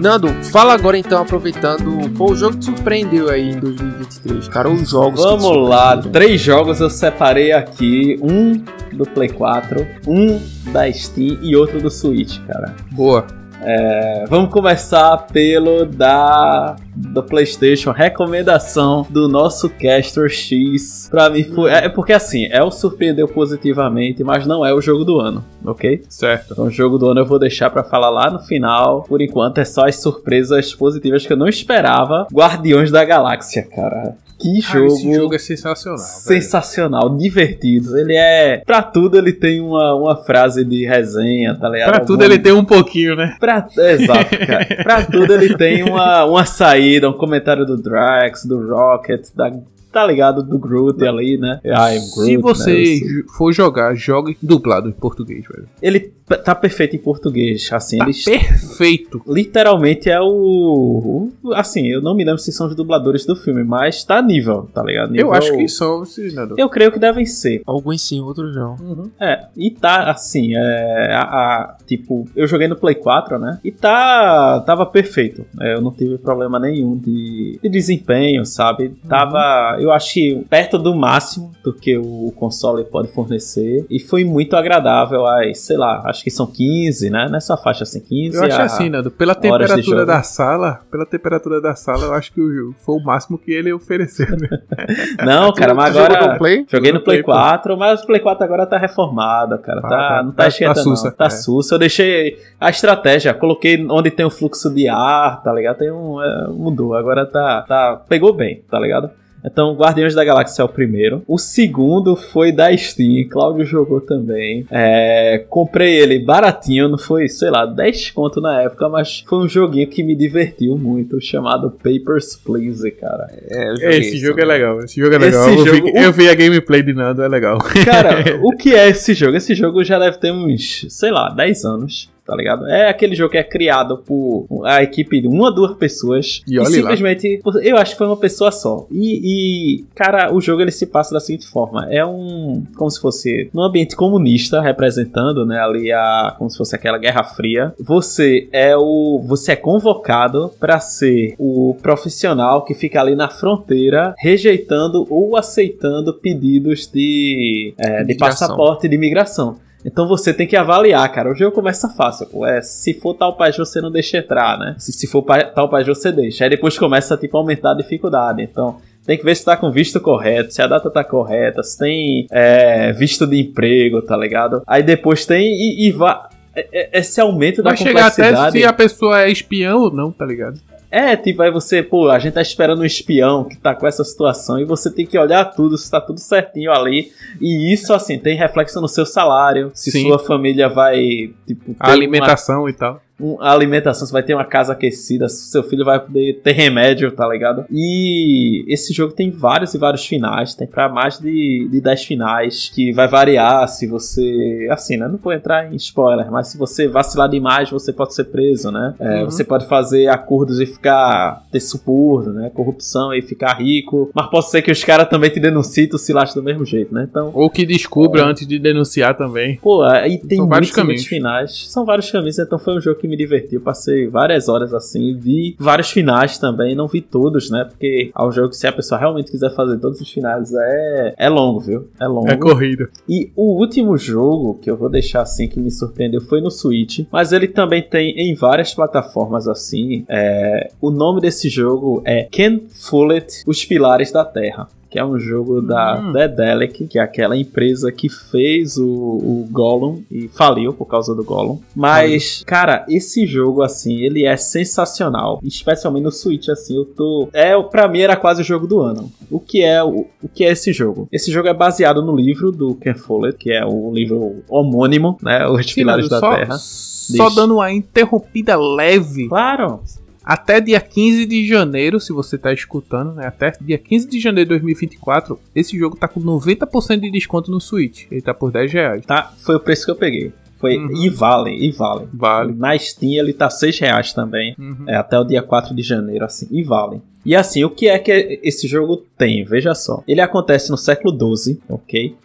Nando, 0.00 0.28
fala 0.44 0.74
agora 0.74 0.98
então, 0.98 1.22
aproveitando. 1.22 2.10
Pô, 2.16 2.32
o 2.32 2.36
jogo 2.36 2.56
te 2.56 2.66
surpreendeu 2.66 3.30
aí 3.30 3.50
em 3.50 3.58
2023, 3.58 4.48
cara. 4.48 4.68
Os 4.68 4.90
jogos. 4.90 5.20
que 5.20 5.26
Vamos 5.26 5.68
lá, 5.68 5.96
três 5.98 6.40
jogos 6.40 6.80
eu 6.80 6.90
separei 6.90 7.52
aqui. 7.52 8.18
Um 8.22 8.62
do 8.92 9.04
Play 9.04 9.28
4, 9.28 9.86
um 10.06 10.40
da 10.72 10.90
Steam 10.92 11.38
e 11.42 11.54
outro 11.54 11.80
do 11.80 11.90
Switch, 11.90 12.38
cara. 12.46 12.74
Boa. 12.92 13.26
É, 13.62 14.24
vamos 14.28 14.50
começar 14.50 15.16
pelo 15.26 15.84
da 15.86 16.76
do 16.96 17.22
PlayStation, 17.22 17.90
recomendação 17.90 19.06
do 19.10 19.28
nosso 19.28 19.68
Castor 19.68 20.28
X. 20.30 21.08
Pra 21.10 21.28
mim 21.28 21.44
foi. 21.44 21.70
É 21.70 21.88
porque 21.88 22.12
assim, 22.12 22.46
é 22.46 22.62
o 22.62 22.70
surpreendeu 22.70 23.28
positivamente, 23.28 24.24
mas 24.24 24.46
não 24.46 24.64
é 24.64 24.72
o 24.72 24.80
jogo 24.80 25.04
do 25.04 25.20
ano, 25.20 25.44
ok? 25.64 26.02
Certo. 26.08 26.52
Então, 26.52 26.64
o 26.64 26.70
jogo 26.70 26.96
do 26.98 27.10
ano 27.10 27.20
eu 27.20 27.26
vou 27.26 27.38
deixar 27.38 27.70
pra 27.70 27.84
falar 27.84 28.10
lá 28.10 28.30
no 28.30 28.38
final. 28.38 29.02
Por 29.02 29.20
enquanto, 29.20 29.58
é 29.58 29.64
só 29.64 29.86
as 29.86 30.00
surpresas 30.00 30.74
positivas 30.74 31.26
que 31.26 31.32
eu 31.32 31.36
não 31.36 31.48
esperava. 31.48 32.26
Guardiões 32.32 32.90
da 32.90 33.04
Galáxia, 33.04 33.62
cara. 33.62 34.16
Que 34.38 34.60
jogo. 34.60 34.86
esse 34.86 35.14
jogo 35.14 35.34
é 35.34 35.38
sensacional. 35.38 35.98
velho. 35.98 36.08
Sensacional, 36.10 37.16
divertido. 37.16 37.98
Ele 37.98 38.14
é. 38.14 38.58
Pra 38.66 38.82
tudo 38.82 39.16
ele 39.18 39.32
tem 39.32 39.60
uma, 39.60 39.94
uma 39.94 40.16
frase 40.16 40.64
de 40.64 40.84
resenha, 40.86 41.54
tá 41.58 41.68
ligado? 41.68 41.88
Pra 41.90 42.00
tudo 42.00 42.22
Alguma- 42.22 42.34
ele 42.34 42.38
tem 42.42 42.52
um 42.52 42.64
pouquinho, 42.64 43.16
né? 43.16 43.36
Pra, 43.40 43.66
exato, 43.76 44.36
cara. 44.46 44.66
pra 44.82 45.04
tudo 45.04 45.32
ele 45.32 45.56
tem 45.56 45.82
uma, 45.82 46.24
uma 46.24 46.44
saída, 46.44 47.08
um 47.08 47.14
comentário 47.14 47.64
do 47.64 47.76
Drax, 47.76 48.44
do 48.44 48.68
Rocket, 48.68 49.26
da, 49.34 49.50
tá 49.96 50.06
ligado? 50.06 50.42
Do 50.42 50.58
Groot 50.58 51.02
ali, 51.06 51.38
né? 51.38 51.58
I'm 51.64 52.00
Groot, 52.14 52.26
Se 52.26 52.36
você 52.36 52.70
né? 52.72 52.80
Esse- 52.82 53.08
jo- 53.22 53.24
for 53.34 53.50
jogar, 53.50 53.94
jogue 53.94 54.36
dublado 54.42 54.90
em 54.90 54.92
português, 54.92 55.42
velho. 55.48 55.66
Ele 55.80 56.12
tá 56.44 56.54
perfeito 56.54 56.94
em 56.94 56.98
português, 56.98 57.68
assim, 57.72 57.96
Tá 57.96 58.04
ele 58.04 58.12
perfeito. 58.22 59.22
literalmente 59.26 60.10
é 60.10 60.20
o, 60.20 61.30
o- 61.42 61.54
Assim, 61.54 61.86
eu 61.86 62.02
não 62.02 62.14
me 62.14 62.24
lembro 62.24 62.38
se 62.40 62.52
são 62.52 62.66
os 62.66 62.74
dubladores 62.74 63.24
do 63.24 63.34
filme, 63.34 63.64
mas 63.64 64.04
tá 64.04 64.20
nível, 64.20 64.68
tá 64.74 64.82
ligado? 64.82 65.12
Nível- 65.12 65.28
Eu 65.28 65.32
acho 65.32 65.56
que 65.56 65.66
são, 65.68 66.04
se 66.04 66.34
não. 66.34 66.48
Eu 66.58 66.68
creio 66.68 66.92
que 66.92 66.98
devem 66.98 67.24
ser. 67.24 67.62
Alguns 67.64 68.02
sim, 68.02 68.20
outros 68.20 68.54
não. 68.54 68.74
Uhum. 68.74 69.10
É, 69.18 69.46
e 69.56 69.70
tá 69.70 70.10
assim, 70.10 70.54
é, 70.54 71.12
a, 71.14 71.22
a- 71.22 71.76
tipo, 71.86 72.28
eu 72.36 72.46
joguei 72.46 72.68
no 72.68 72.76
Play 72.76 72.96
4, 72.96 73.38
né? 73.38 73.58
E 73.64 73.70
tá, 73.72 74.60
tava 74.66 74.84
perfeito. 74.84 75.46
É, 75.60 75.74
eu 75.74 75.80
não 75.80 75.90
tive 75.92 76.18
problema 76.18 76.58
nenhum 76.58 76.96
de, 76.98 77.58
de 77.62 77.68
desempenho, 77.68 78.44
sabe? 78.44 78.92
Tava, 79.08 79.78
eu 79.86 79.92
achei 79.92 80.44
perto 80.48 80.78
do 80.78 80.94
máximo 80.94 81.52
do 81.64 81.72
que 81.72 81.96
o 81.96 82.32
console 82.36 82.84
pode 82.84 83.08
fornecer. 83.08 83.84
E 83.90 83.98
foi 83.98 84.24
muito 84.24 84.54
agradável 84.56 85.26
as, 85.26 85.58
sei 85.60 85.76
lá, 85.76 86.02
acho 86.06 86.22
que 86.22 86.30
são 86.30 86.46
15, 86.46 87.10
né? 87.10 87.28
Nessa 87.30 87.56
faixa 87.56 87.82
assim, 87.84 88.00
15 88.00 88.36
Eu 88.36 88.44
acho 88.44 88.60
assim, 88.62 88.88
Nando, 88.88 89.10
pela 89.10 89.34
temperatura 89.34 90.04
da 90.06 90.22
sala, 90.22 90.80
pela 90.90 91.06
temperatura 91.06 91.60
da 91.60 91.74
sala, 91.74 92.04
eu 92.04 92.14
acho 92.14 92.32
que 92.32 92.40
foi 92.84 92.94
o 92.96 93.00
máximo 93.02 93.38
que 93.38 93.50
ele 93.52 93.72
ofereceu. 93.72 94.26
né? 94.36 94.48
Não, 95.24 95.52
cara, 95.52 95.74
mas 95.74 95.96
agora. 95.96 96.32
no 96.32 96.38
Play? 96.38 96.66
Joguei 96.68 96.92
no 96.92 96.98
No 96.98 97.04
Play 97.04 97.22
Play, 97.22 97.24
pô. 97.24 97.32
4, 97.40 97.76
mas 97.76 98.02
o 98.02 98.06
Play 98.06 98.20
4 98.20 98.44
agora 98.44 98.66
tá 98.66 98.78
reformado, 98.78 99.58
cara. 99.58 99.80
Ah, 99.84 99.88
tá, 99.88 100.08
tá. 100.08 100.22
não 100.22 100.30
Tá- 100.32 100.42
tá 100.44 100.48
esquentando, 100.48 100.74
tá 100.76 100.82
sussa, 100.82 101.08
não. 101.08 101.16
Tá 101.16 101.24
é. 101.26 101.30
sussa. 101.30 101.74
Eu 101.74 101.78
deixei 101.78 102.38
a 102.60 102.70
estratégia, 102.70 103.34
coloquei 103.34 103.84
onde 103.88 104.10
tem 104.10 104.24
o 104.26 104.30
fluxo 104.30 104.72
de 104.72 104.88
ar, 104.88 105.42
tá 105.42 105.52
ligado? 105.52 105.78
Tem 105.78 105.90
um, 105.90 106.20
é, 106.22 106.48
mudou, 106.48 106.94
agora 106.94 107.26
tá, 107.26 107.62
tá. 107.62 108.02
Pegou 108.08 108.32
bem, 108.34 108.62
tá 108.70 108.78
ligado? 108.78 109.10
Então, 109.46 109.74
Guardiões 109.76 110.14
da 110.14 110.24
Galáxia 110.24 110.62
é 110.62 110.64
o 110.64 110.68
primeiro. 110.68 111.22
O 111.26 111.38
segundo 111.38 112.16
foi 112.16 112.50
da 112.52 112.76
Steam. 112.76 113.28
Cláudio 113.28 113.64
jogou 113.64 114.00
também. 114.00 114.66
É, 114.70 115.44
comprei 115.48 115.98
ele 115.98 116.18
baratinho, 116.18 116.88
não 116.88 116.98
foi, 116.98 117.28
sei 117.28 117.50
lá, 117.50 117.64
10 117.64 118.10
conto 118.10 118.40
na 118.40 118.62
época, 118.62 118.88
mas 118.88 119.24
foi 119.26 119.38
um 119.38 119.48
joguinho 119.48 119.86
que 119.88 120.02
me 120.02 120.14
divertiu 120.16 120.76
muito, 120.76 121.20
chamado 121.20 121.70
Papers, 121.70 122.36
Please, 122.36 122.90
cara. 122.92 123.26
É, 123.48 123.98
Esse 123.98 124.16
isso 124.16 124.26
jogo 124.26 124.40
é 124.40 124.44
legal, 124.44 124.78
esse 124.80 125.00
jogo 125.00 125.14
é 125.14 125.16
Esse 125.18 125.26
legal. 125.26 125.48
eu, 125.50 125.66
jogo- 125.66 125.92
vi, 125.92 126.04
eu 126.04 126.12
vi 126.12 126.28
a 126.28 126.34
gameplay 126.34 126.82
de 126.82 126.92
Nando, 126.92 127.22
é 127.22 127.28
legal. 127.28 127.58
Cara, 127.84 128.38
o 128.42 128.50
que 128.56 128.74
é 128.74 128.88
esse 128.88 129.14
jogo? 129.14 129.36
Esse 129.36 129.54
jogo 129.54 129.84
já 129.84 129.98
deve 129.98 130.18
ter 130.18 130.32
uns, 130.32 130.86
sei 130.90 131.10
lá, 131.10 131.28
10 131.30 131.64
anos. 131.64 132.10
Tá 132.26 132.34
ligado? 132.34 132.66
É 132.68 132.88
aquele 132.88 133.14
jogo 133.14 133.30
que 133.30 133.38
é 133.38 133.44
criado 133.44 133.98
por 133.98 134.46
a 134.64 134.82
equipe 134.82 135.20
de 135.20 135.28
uma, 135.28 135.50
duas 135.52 135.74
pessoas 135.76 136.42
E 136.46 136.58
lá. 136.58 136.64
simplesmente, 136.66 137.40
eu 137.62 137.76
acho 137.76 137.92
que 137.92 137.98
foi 137.98 138.06
uma 138.06 138.16
pessoa 138.16 138.50
só. 138.50 138.86
E, 138.90 139.78
e, 139.80 139.84
cara, 139.94 140.34
o 140.34 140.40
jogo 140.40 140.60
ele 140.62 140.70
se 140.70 140.86
passa 140.86 141.14
da 141.14 141.20
seguinte 141.20 141.46
forma: 141.46 141.86
é 141.90 142.04
um, 142.04 142.64
como 142.76 142.90
se 142.90 143.00
fosse 143.00 143.48
num 143.54 143.62
ambiente 143.62 143.94
comunista 143.94 144.60
representando, 144.60 145.46
né, 145.46 145.58
ali 145.60 145.92
a, 145.92 146.34
como 146.36 146.50
se 146.50 146.56
fosse 146.58 146.74
aquela 146.74 146.98
Guerra 146.98 147.22
Fria. 147.22 147.72
Você 147.78 148.48
é 148.52 148.76
o, 148.76 149.22
você 149.24 149.52
é 149.52 149.56
convocado 149.56 150.50
pra 150.58 150.78
ser 150.80 151.34
o 151.38 151.76
profissional 151.82 152.64
que 152.64 152.74
fica 152.74 153.00
ali 153.00 153.14
na 153.14 153.28
fronteira 153.28 154.14
rejeitando 154.18 155.06
ou 155.10 155.36
aceitando 155.36 156.12
pedidos 156.14 156.86
de, 156.92 157.74
é, 157.78 157.98
de 157.98 158.12
Imigração. 158.12 158.48
passaporte 158.48 158.88
de 158.88 158.94
imigração. 158.96 159.58
Então 159.86 160.08
você 160.08 160.34
tem 160.34 160.46
que 160.46 160.56
avaliar, 160.56 161.08
cara. 161.12 161.30
O 161.30 161.34
jogo 161.34 161.54
começa 161.54 161.88
fácil. 161.88 162.26
pô. 162.26 162.44
É, 162.44 162.60
se 162.60 162.92
for 162.94 163.14
tal 163.14 163.36
país 163.36 163.56
você 163.56 163.80
não 163.80 163.90
deixa 163.90 164.18
entrar, 164.18 164.58
né? 164.58 164.74
Se, 164.78 164.92
se 164.92 165.06
for 165.06 165.22
tal 165.22 165.68
país 165.68 165.86
você 165.86 166.10
deixa. 166.10 166.42
Aí 166.44 166.50
depois 166.50 166.76
começa 166.76 167.16
tipo, 167.16 167.36
a 167.36 167.40
aumentar 167.40 167.70
a 167.70 167.76
dificuldade. 167.76 168.42
Então 168.42 168.78
tem 169.06 169.16
que 169.16 169.24
ver 169.24 169.36
se 169.36 169.44
tá 169.44 169.56
com 169.56 169.70
visto 169.70 170.00
correto, 170.00 170.52
se 170.52 170.60
a 170.60 170.66
data 170.66 170.90
tá 170.90 171.04
correta, 171.04 171.62
se 171.62 171.78
tem 171.78 172.26
é, 172.32 172.92
visto 172.92 173.24
de 173.24 173.40
emprego, 173.40 174.02
tá 174.02 174.16
ligado? 174.16 174.62
Aí 174.66 174.82
depois 174.82 175.24
tem 175.24 175.46
e, 175.46 175.86
e 175.86 175.92
vai. 175.92 176.18
é- 176.56 176.66
é- 176.72 176.98
Esse 176.98 177.20
aumento 177.20 177.62
da 177.62 177.70
Vai 177.70 177.76
chegar 177.76 178.06
até 178.06 178.24
complexidade. 178.24 178.58
se 178.58 178.64
a 178.64 178.72
pessoa 178.72 179.22
é 179.22 179.30
espião 179.30 179.78
ou 179.82 179.92
não, 179.94 180.10
tá 180.10 180.26
ligado? 180.26 180.58
É, 180.90 181.16
tipo, 181.16 181.42
aí 181.42 181.50
você, 181.50 181.82
pô, 181.82 182.08
a 182.10 182.18
gente 182.18 182.34
tá 182.34 182.42
esperando 182.42 182.80
um 182.80 182.84
espião 182.84 183.44
que 183.44 183.56
tá 183.56 183.74
com 183.74 183.86
essa 183.86 184.04
situação 184.04 184.58
e 184.58 184.64
você 184.64 184.90
tem 184.90 185.04
que 185.06 185.18
olhar 185.18 185.44
tudo, 185.44 185.76
se 185.76 185.90
tá 185.90 186.00
tudo 186.00 186.20
certinho 186.20 186.72
ali. 186.72 187.12
E 187.40 187.72
isso, 187.72 187.92
assim, 187.92 188.18
tem 188.18 188.36
reflexo 188.36 188.80
no 188.80 188.88
seu 188.88 189.04
salário, 189.04 189.70
se 189.74 189.90
Sim. 189.90 190.06
sua 190.06 190.18
família 190.18 190.68
vai, 190.68 191.32
tipo, 191.46 191.74
A 191.78 191.92
alimentação 191.92 192.68
e 192.68 192.72
tal. 192.72 193.00
Uma- 193.18 193.34
um- 193.34 193.40
a 193.40 193.52
alimentação, 193.52 194.06
você 194.06 194.12
vai 194.12 194.22
ter 194.22 194.34
uma 194.34 194.44
casa 194.44 194.72
aquecida, 194.72 195.28
seu 195.28 195.62
filho 195.62 195.84
vai 195.84 195.98
poder 196.00 196.40
ter 196.42 196.52
remédio, 196.52 197.10
tá 197.12 197.26
ligado? 197.28 197.64
E 197.70 198.64
esse 198.68 198.92
jogo 198.92 199.12
tem 199.12 199.30
vários 199.30 199.74
e 199.74 199.78
vários 199.78 200.04
finais, 200.06 200.54
tem 200.54 200.66
pra 200.66 200.88
mais 200.88 201.18
de, 201.18 201.68
de 201.70 201.80
10 201.80 202.04
finais, 202.04 202.70
que 202.74 202.92
vai 202.92 203.08
variar 203.08 203.66
se 203.68 203.86
você. 203.86 204.66
Assim, 204.70 204.96
né? 204.96 205.08
Não 205.08 205.16
vou 205.18 205.32
entrar 205.32 205.72
em 205.72 205.76
spoiler, 205.76 206.30
mas 206.30 206.48
se 206.48 206.58
você 206.58 206.88
vacilar 206.88 207.28
demais, 207.28 207.70
você 207.70 207.92
pode 207.92 208.14
ser 208.14 208.24
preso, 208.24 208.70
né? 208.70 208.94
É, 209.00 209.16
Uhum. 209.16 209.24
Você 209.26 209.42
pode 209.44 209.66
fazer 209.66 210.08
acordos 210.08 210.60
e 210.60 210.66
ficar. 210.66 211.44
ter 211.50 211.60
suborno, 211.60 212.32
né? 212.32 212.50
Corrupção 212.52 213.14
e 213.14 213.22
ficar 213.22 213.54
rico. 213.54 214.10
Mas 214.14 214.28
pode 214.30 214.50
ser 214.50 214.62
que 214.62 214.70
os 214.70 214.82
caras 214.84 215.08
também 215.08 215.30
te 215.30 215.40
denunciem 215.40 215.84
e 215.84 215.88
tu 215.88 215.98
se 215.98 216.12
lasque 216.12 216.38
do 216.38 216.42
mesmo 216.42 216.64
jeito, 216.64 216.92
né? 216.94 217.06
Então. 217.10 217.30
Ou 217.34 217.48
que 217.50 217.64
descubra 217.64 218.24
antes 218.24 218.46
de 218.46 218.58
denunciar 218.58 219.16
também. 219.16 219.56
Pô, 219.62 219.82
aí 219.82 220.18
tem 220.18 220.38
São 220.38 220.46
vários 220.48 220.68
muitos, 220.70 220.84
muitos 220.86 221.04
caminhos. 221.04 221.06
finais. 221.06 221.66
São 221.70 221.84
vários 221.84 222.10
caminhos, 222.10 222.38
então 222.38 222.58
foi 222.58 222.76
um 222.76 222.80
jogo 222.80 223.00
que 223.00 223.05
me 223.06 223.16
divertiu. 223.16 223.60
Passei 223.60 224.08
várias 224.08 224.48
horas 224.48 224.72
assim, 224.72 225.16
vi 225.16 225.56
vários 225.58 225.90
finais 225.90 226.38
também, 226.38 226.74
não 226.74 226.86
vi 226.86 227.00
todos, 227.00 227.50
né? 227.50 227.64
Porque 227.64 228.10
um 228.18 228.32
jogo 228.32 228.50
que 228.50 228.56
se 228.56 228.66
a 228.66 228.72
pessoa 228.72 228.98
realmente 228.98 229.30
quiser 229.30 229.50
fazer 229.54 229.78
todos 229.78 230.00
os 230.00 230.10
finais 230.10 230.52
é, 230.52 231.14
é 231.16 231.28
longo, 231.28 231.60
viu? 231.60 231.88
É 232.00 232.06
longo. 232.06 232.30
É 232.30 232.36
corrida. 232.36 232.88
E 233.08 233.30
o 233.36 233.58
último 233.58 233.96
jogo 233.96 234.58
que 234.60 234.70
eu 234.70 234.76
vou 234.76 234.88
deixar 234.88 235.22
assim 235.22 235.48
que 235.48 235.60
me 235.60 235.70
surpreendeu 235.70 236.20
foi 236.20 236.40
no 236.40 236.50
Switch, 236.50 237.06
mas 237.10 237.32
ele 237.32 237.48
também 237.48 237.82
tem 237.82 238.10
em 238.18 238.34
várias 238.34 238.74
plataformas 238.74 239.48
assim. 239.48 240.04
É, 240.08 240.70
o 240.80 240.90
nome 240.90 241.20
desse 241.20 241.48
jogo 241.48 242.02
é 242.04 242.24
Ken 242.24 242.62
Follett, 242.68 243.42
Os 243.46 243.64
Pilares 243.64 244.12
da 244.12 244.24
Terra. 244.24 244.68
Que 244.90 244.98
é 244.98 245.04
um 245.04 245.18
jogo 245.18 245.60
da 245.60 246.00
Hum. 246.00 246.12
Dedelic, 246.12 246.86
que 246.86 246.98
é 246.98 247.02
aquela 247.02 247.36
empresa 247.36 247.90
que 247.90 248.08
fez 248.08 248.76
o, 248.78 248.86
o 248.86 249.48
Gollum 249.50 250.02
e 250.10 250.28
faliu 250.28 250.72
por 250.72 250.86
causa 250.86 251.14
do 251.14 251.24
Gollum. 251.24 251.58
Mas, 251.74 252.42
cara, 252.46 252.84
esse 252.88 253.26
jogo, 253.26 253.62
assim, 253.62 253.96
ele 254.00 254.24
é 254.24 254.36
sensacional. 254.36 255.40
Especialmente 255.42 256.04
no 256.04 256.12
Switch, 256.12 256.48
assim, 256.48 256.76
eu 256.76 256.84
tô. 256.84 257.28
É, 257.32 257.60
pra 257.62 257.88
mim 257.88 258.00
era 258.00 258.16
quase 258.16 258.42
o 258.42 258.44
jogo 258.44 258.66
do 258.66 258.80
ano. 258.80 259.10
O 259.30 259.40
que 259.40 259.62
é 259.62 259.82
o, 259.82 260.06
o 260.22 260.28
que 260.32 260.44
é 260.44 260.52
esse 260.52 260.72
jogo? 260.72 261.08
Esse 261.10 261.30
jogo 261.32 261.48
é 261.48 261.54
baseado 261.54 262.02
no 262.02 262.14
livro 262.14 262.52
do 262.52 262.74
Ken 262.76 262.94
Follett, 262.94 263.36
que 263.38 263.50
é 263.52 263.64
o 263.64 263.90
livro 263.92 264.42
homônimo, 264.48 265.16
né? 265.22 265.46
Os 265.48 265.72
Pilares 265.72 266.08
da 266.08 266.20
só, 266.20 266.34
Terra. 266.34 266.56
só 266.58 267.26
Diz. 267.26 267.34
dando 267.34 267.54
uma 267.56 267.72
interrompida 267.72 268.56
leve. 268.56 269.28
Claro. 269.28 269.80
Até 270.26 270.60
dia 270.60 270.80
15 270.80 271.24
de 271.24 271.46
janeiro, 271.46 272.00
se 272.00 272.12
você 272.12 272.36
tá 272.36 272.52
escutando, 272.52 273.14
né? 273.14 273.26
Até 273.28 273.52
dia 273.60 273.78
15 273.78 274.08
de 274.08 274.18
janeiro 274.18 274.48
de 274.48 274.58
2024, 274.58 275.38
esse 275.54 275.78
jogo 275.78 275.96
tá 275.96 276.08
com 276.08 276.20
90% 276.20 276.98
de 277.00 277.10
desconto 277.12 277.48
no 277.48 277.60
Switch. 277.60 278.06
Ele 278.10 278.20
tá 278.20 278.34
por 278.34 278.50
10 278.50 278.72
reais. 278.72 279.06
Tá, 279.06 279.32
foi 279.38 279.54
o 279.54 279.60
preço 279.60 279.84
que 279.84 279.90
eu 279.92 279.96
peguei. 279.96 280.32
Foi 280.58 280.76
Uhum. 280.78 280.96
e 281.04 281.08
vale, 281.10 281.54
e 281.54 281.70
vale. 281.70 282.08
Vale. 282.12 282.54
Na 282.54 282.76
Steam 282.76 283.12
ele 283.22 283.32
tá 283.32 283.48
6 283.48 283.78
reais 283.78 284.12
também. 284.12 284.56
Uhum. 284.58 284.84
É, 284.88 284.96
até 284.96 285.16
o 285.18 285.22
dia 285.24 285.42
4 285.42 285.74
de 285.74 285.82
janeiro, 285.82 286.24
assim, 286.24 286.48
e 286.50 286.62
vale. 286.62 287.00
E 287.24 287.34
assim, 287.36 287.62
o 287.62 287.70
que 287.70 287.88
é 287.88 287.98
que 287.98 288.40
esse 288.42 288.66
jogo 288.66 289.04
tem? 289.18 289.44
Veja 289.44 289.74
só. 289.74 290.02
Ele 290.08 290.20
acontece 290.20 290.70
no 290.70 290.76
século 290.76 291.12
XII, 291.36 291.60
ok? 291.68 292.16